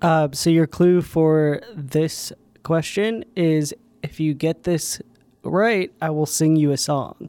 Uh, 0.00 0.28
so 0.32 0.50
your 0.50 0.66
clue 0.66 1.02
for 1.02 1.60
this 1.74 2.32
question 2.62 3.24
is 3.34 3.74
if 4.02 4.20
you 4.20 4.34
get 4.34 4.62
this 4.62 5.00
right, 5.42 5.92
I 6.00 6.10
will 6.10 6.26
sing 6.26 6.54
you 6.54 6.70
a 6.70 6.76
song. 6.76 7.28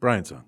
Brian's 0.00 0.28
song. 0.28 0.44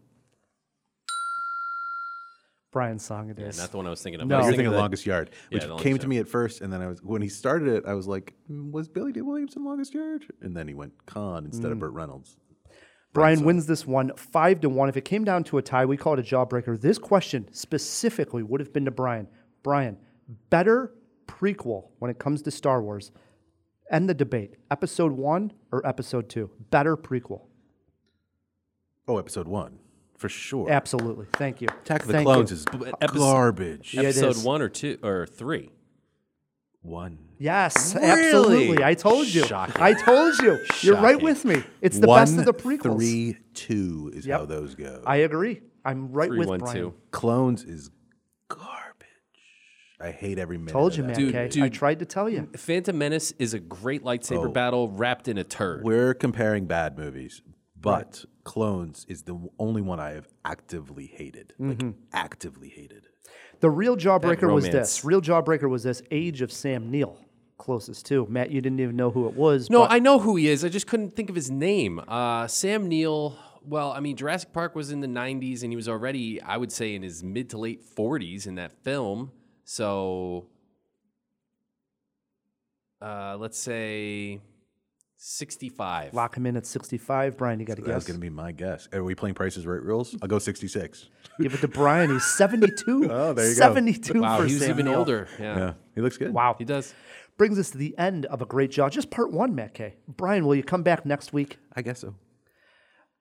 Brian's 2.73 3.05
song 3.05 3.29
it 3.31 3.39
Yeah, 3.39 3.51
not 3.57 3.71
the 3.71 3.77
one 3.77 3.87
I 3.87 3.91
was 3.91 4.03
thinking 4.03 4.21
of. 4.23 4.27
No. 4.27 4.37
I 4.37 4.39
was 4.39 4.47
You're 4.47 4.51
thinking 4.53 4.57
thinking 4.59 4.67
of 4.69 4.73
the- 4.73 4.79
Longest 4.81 5.07
Yard, 5.07 5.31
which 5.51 5.63
The 5.63 5.69
Longest 5.69 5.83
came 5.85 5.97
to 5.99 6.03
Yard. 6.03 6.09
me 6.09 6.19
at 6.19 6.29
first, 6.29 6.61
and 6.63 6.73
then 6.73 6.81
I 6.81 6.87
was 6.89 7.03
when 7.03 7.21
he 7.23 7.29
started 7.29 7.69
it, 7.69 7.85
I 7.87 7.93
was 7.95 8.09
like, 8.09 8.35
"Mm, 8.51 8.73
"Was 8.73 8.89
Billy 8.89 9.13
Dee 9.13 9.21
Williams 9.21 9.55
in 9.57 9.65
Longest 9.65 9.93
Yard?" 9.95 10.25
And 10.41 10.57
then 10.57 10.67
he 10.69 10.75
went 10.75 10.95
Caan 11.07 11.45
instead 11.45 11.69
Mm. 11.69 11.73
of 11.73 11.79
Burt 11.81 11.93
Reynolds. 11.93 12.37
Brian 13.13 13.45
wins 13.45 13.67
this 13.67 13.87
one 13.87 14.11
five 14.17 14.61
to 14.63 14.71
one. 14.71 14.89
If 14.89 14.97
it 14.97 15.05
came 15.05 15.23
down 15.23 15.45
to 15.45 15.59
a 15.59 15.63
tie, 15.63 15.85
we 15.85 15.99
call 15.99 16.15
it 16.15 16.21
a 16.21 16.23
jawbreaker. 16.23 16.81
This 16.81 16.97
question 16.99 17.47
specifically 17.53 18.43
would 18.43 18.61
have 18.61 18.73
been 18.73 18.87
to 18.87 18.91
Brian. 18.91 19.29
Brian, 19.63 19.99
better 20.49 20.95
prequel 21.27 21.91
when 21.99 22.11
it 22.11 22.19
comes 22.19 22.41
to 22.43 22.51
Star 22.51 22.83
Wars. 22.83 23.13
End 23.91 24.09
the 24.09 24.15
debate. 24.15 24.57
Episode 24.71 25.13
one 25.13 25.53
or 25.71 25.87
episode 25.87 26.31
two? 26.31 26.51
Better 26.71 26.97
prequel. 26.97 27.43
Oh, 29.07 29.19
episode 29.19 29.47
one, 29.47 29.79
for 30.23 30.29
sure. 30.31 30.71
Absolutely. 30.71 31.27
Thank 31.35 31.61
you. 31.61 31.69
Attack 31.69 32.03
of 32.03 32.07
the 32.07 32.13
Thank 32.15 32.27
Clones 32.27 32.51
you. 32.51 32.57
is 32.57 32.67
episode- 33.01 33.19
garbage. 33.19 33.93
Yeah, 33.95 34.03
it 34.03 34.07
Episode 34.07 34.29
is. 34.37 34.43
one 34.45 34.63
or 34.63 34.69
two 34.71 34.99
or 35.03 35.27
three. 35.27 35.71
One. 36.81 37.19
Yes, 37.39 37.95
Really? 37.95 38.07
absolutely. 38.09 38.85
I 38.85 38.95
told 38.95 39.27
you. 39.29 39.45
Shocking. 39.45 39.81
I 39.83 39.93
told 39.95 40.39
you. 40.39 40.59
You're 40.81 40.97
right 40.97 41.13
Shocking. 41.13 41.25
with 41.25 41.45
me. 41.45 41.63
It's 41.81 41.99
the 41.99 42.07
One, 42.07 42.23
best 42.23 42.39
of 42.39 42.45
the 42.45 42.55
prequels. 42.55 42.97
Three, 42.97 43.37
two 43.55 44.11
is 44.15 44.27
Yep. 44.27 44.39
how 44.41 44.47
those 44.47 44.75
go. 44.75 45.03
I 45.07 45.17
agree. 45.19 45.61
I'm 45.85 46.13
right 46.13 46.29
Three, 46.29 46.39
with 46.39 46.49
one, 46.49 46.59
Brian. 46.61 46.77
two. 46.77 46.95
Clones 47.11 47.65
is 47.65 47.91
garbage. 48.49 48.69
I 50.01 50.11
hate 50.11 50.39
every 50.39 50.59
minute. 50.59 50.73
Told 50.73 50.93
of 50.93 50.99
you, 50.99 51.03
that. 51.05 51.09
man. 51.11 51.19
Dude, 51.19 51.33
Kay. 51.33 51.45
I 51.45 51.49
dude. 51.49 51.73
tried 51.73 51.99
to 52.01 52.05
tell 52.05 52.29
you. 52.29 52.49
Phantom 52.57 52.97
Menace 52.99 53.33
is 53.39 53.55
a 53.55 53.61
great 53.61 54.03
lightsaber 54.05 54.49
Oh. 54.49 54.53
battle 54.53 54.89
wrapped 54.89 55.29
in 55.29 55.39
a 55.39 55.45
turd. 55.45 55.83
We're 55.85 56.15
comparing 56.15 56.67
bad 56.67 56.97
movies, 56.99 57.43
but 57.83 58.25
Clones 58.45 59.05
is 59.09 59.23
the 59.23 59.39
only 59.59 59.83
one 59.83 60.01
I 60.01 60.11
have 60.13 60.29
actively 60.45 61.07
hated. 61.07 61.55
Mm-hmm. 61.61 61.87
Like 61.87 61.97
actively 62.13 62.69
hated. 62.69 63.09
The 63.61 63.71
real 63.71 63.97
jawbreaker 63.97 64.53
was 64.53 64.65
this. 64.65 65.05
Real 65.05 65.21
jawbreaker 65.21 65.69
was 65.69 65.83
this. 65.83 66.03
Age 66.11 66.43
of 66.43 66.51
Sam 66.51 66.91
Neill, 66.91 67.19
closest 67.59 68.07
to 68.07 68.27
Matt. 68.29 68.51
You 68.51 68.61
didn't 68.61 68.81
even 68.81 68.97
know 68.97 69.11
who 69.11 69.29
it 69.29 69.35
was. 69.35 69.71
No, 69.71 69.83
but 69.83 69.93
I 69.93 69.99
know 69.99 70.19
who 70.19 70.37
he 70.37 70.49
is. 70.49 70.65
I 70.65 70.69
just 70.69 70.87
couldn't 70.87 71.15
think 71.15 71.29
of 71.29 71.37
his 71.37 71.51
name. 71.51 72.01
Uh, 72.07 72.47
Sam 72.47 72.89
Neill. 72.89 73.39
Well, 73.65 73.93
I 73.93 74.01
mean, 74.01 74.17
Jurassic 74.17 74.53
Park 74.53 74.75
was 74.75 74.91
in 74.91 75.01
the 75.01 75.07
'90s, 75.07 75.63
and 75.63 75.71
he 75.71 75.77
was 75.77 75.89
already, 75.89 76.43
I 76.43 76.57
would 76.57 76.73
say, 76.73 76.95
in 76.95 77.03
his 77.03 77.23
mid 77.23 77.51
to 77.51 77.59
late 77.59 77.85
40s 77.85 78.49
in 78.49 78.57
that 78.57 78.73
film. 78.83 79.31
So, 79.65 80.47
uh, 83.01 83.37
let's 83.39 83.59
say 83.59 84.41
65. 85.25 86.15
lock 86.15 86.37
him 86.37 86.47
in 86.47 86.57
at 86.57 86.67
65. 86.67 87.37
Brian, 87.37 87.61
you 87.61 87.65
got 87.65 87.77
to 87.77 87.83
guess. 87.83 87.89
That's 87.93 88.05
guess. 88.07 88.09
going 88.13 88.21
to 88.21 88.25
be 88.25 88.29
my 88.31 88.51
guess. 88.51 88.89
Are 88.93 89.05
we 89.05 89.15
playing 89.15 89.37
Prices 89.37 89.65
Right 89.65 89.81
rules? 89.81 90.17
I'll 90.21 90.27
go 90.27 90.41
66. 90.41 91.09
Give 91.41 91.55
it 91.55 91.61
to 91.61 91.69
Brian. 91.69 92.11
He's 92.11 92.25
72. 92.37 93.09
Oh, 93.09 93.33
there 93.33 93.49
you 93.49 93.55
go. 93.55 93.61
72 93.61 94.21
Wow, 94.21 94.39
for 94.39 94.47
he 94.47 94.55
was 94.55 94.69
even 94.69 94.87
Neill. 94.87 94.99
older. 94.99 95.29
Yeah. 95.39 95.57
Yeah, 95.59 95.73
he 95.95 96.01
looks 96.01 96.19
good. 96.19 96.35
Wow. 96.35 96.57
he 96.59 96.65
does. 96.65 96.93
Brings 97.39 97.57
us 97.57 97.71
to 97.71 97.79
the 97.79 97.97
end 97.99 98.27
of 98.27 98.43
a 98.43 98.47
great 98.47 98.73
jaw. 98.73 98.89
Just 98.89 99.11
part 99.11 99.31
one, 99.31 99.55
Matt 99.55 99.75
Kay. 99.75 99.95
Brian, 100.09 100.45
will 100.45 100.57
you 100.57 100.65
come 100.65 100.83
back 100.83 101.07
next 101.07 101.33
week? 101.33 101.59
I 101.77 101.83
guess 101.83 102.01
so. 102.01 102.17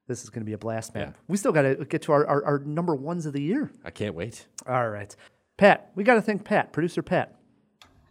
This 0.08 0.24
is 0.24 0.32
going 0.32 0.42
to 0.42 0.46
be 0.46 0.54
a 0.54 0.58
blast, 0.58 0.96
man. 0.96 1.10
Yeah. 1.10 1.14
We 1.28 1.38
still 1.38 1.52
got 1.52 1.62
to 1.62 1.86
get 1.86 2.02
to 2.04 2.14
our, 2.14 2.26
our, 2.26 2.44
our 2.44 2.60
number 2.60 2.96
ones 2.96 3.28
of 3.28 3.34
the 3.34 3.42
year. 3.44 3.72
I 3.86 3.92
can't 3.92 4.16
wait. 4.16 4.48
All 4.68 4.90
right. 4.90 5.16
Pat, 5.58 5.92
we 5.94 6.04
got 6.04 6.16
to 6.16 6.22
thank 6.24 6.44
Pat, 6.46 6.74
producer 6.74 7.04
Pat. 7.04 7.36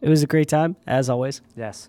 It 0.01 0.09
was 0.09 0.23
a 0.23 0.29
great 0.29 0.49
time, 0.49 0.77
as 0.87 1.11
always. 1.11 1.43
Yes. 1.57 1.89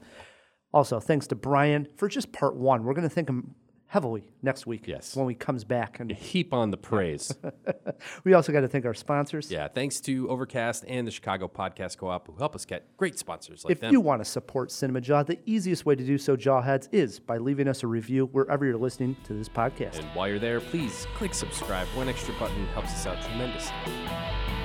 Also, 0.74 1.00
thanks 1.00 1.28
to 1.28 1.36
Brian 1.36 1.88
for 1.98 2.08
just 2.08 2.32
part 2.32 2.56
one. 2.56 2.84
We're 2.84 2.94
going 2.94 3.08
to 3.08 3.14
thank 3.14 3.28
him 3.30 3.56
heavily 3.88 4.24
next 4.42 4.66
week. 4.66 4.88
Yes. 4.88 5.18
When 5.18 5.28
he 5.28 5.36
comes 5.36 5.66
back. 5.66 6.00
And 6.00 6.10
Heap 6.14 6.54
on 6.54 6.72
the 6.72 6.78
praise. 6.78 7.36
we 8.24 8.34
also 8.34 8.54
got 8.54 8.62
to 8.62 8.70
thank 8.70 8.86
our 8.86 8.94
sponsors. 8.94 9.52
yeah, 9.52 9.68
thanks 9.68 10.00
to 10.02 10.30
Overcast 10.30 10.86
and 10.88 11.06
the 11.06 11.12
Chicago 11.12 11.50
Podcast 11.50 11.98
Co-op 11.98 12.26
who 12.28 12.36
help 12.38 12.56
us 12.56 12.64
get 12.64 12.96
great 12.96 13.20
sponsors 13.20 13.66
like 13.66 13.74
If 13.74 13.82
them. 13.82 13.92
you 13.92 14.00
want 14.00 14.22
to 14.24 14.26
support 14.30 14.72
Cinema 14.72 15.02
Jaw, 15.02 15.24
the 15.24 15.40
easiest 15.46 15.86
way 15.86 15.94
to 15.94 16.06
do 16.06 16.18
so, 16.18 16.38
Jawheads, 16.38 16.88
is 16.94 17.20
by 17.20 17.36
leaving 17.38 17.68
us 17.68 17.84
a 17.84 17.88
review 17.88 18.28
wherever 18.28 18.66
you're 18.66 18.78
listening 18.78 19.18
to 19.26 19.34
this 19.34 19.50
podcast. 19.50 20.00
and 20.00 20.08
while 20.16 20.30
you're 20.30 20.40
there, 20.40 20.62
please 20.62 21.06
click 21.16 21.34
subscribe. 21.34 21.86
One 21.90 22.08
extra 22.08 22.34
button 22.40 22.66
helps 22.68 22.92
us 22.94 23.06
out 23.08 23.22
tremendously. 23.22 23.76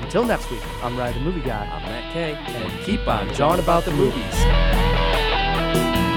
Until 0.02 0.24
next 0.24 0.48
week, 0.52 0.62
I'm 0.84 0.96
Ryan 0.96 1.14
the 1.18 1.20
Movie 1.24 1.40
Guy. 1.40 1.66
I'm 1.66 1.82
Matt 1.82 2.12
Kay, 2.12 2.34
and 2.34 2.84
keep 2.84 3.08
on 3.08 3.34
jawing 3.34 3.58
about 3.58 3.84
the 3.84 3.90
movies. 3.90 5.15
Bye. 5.74 6.15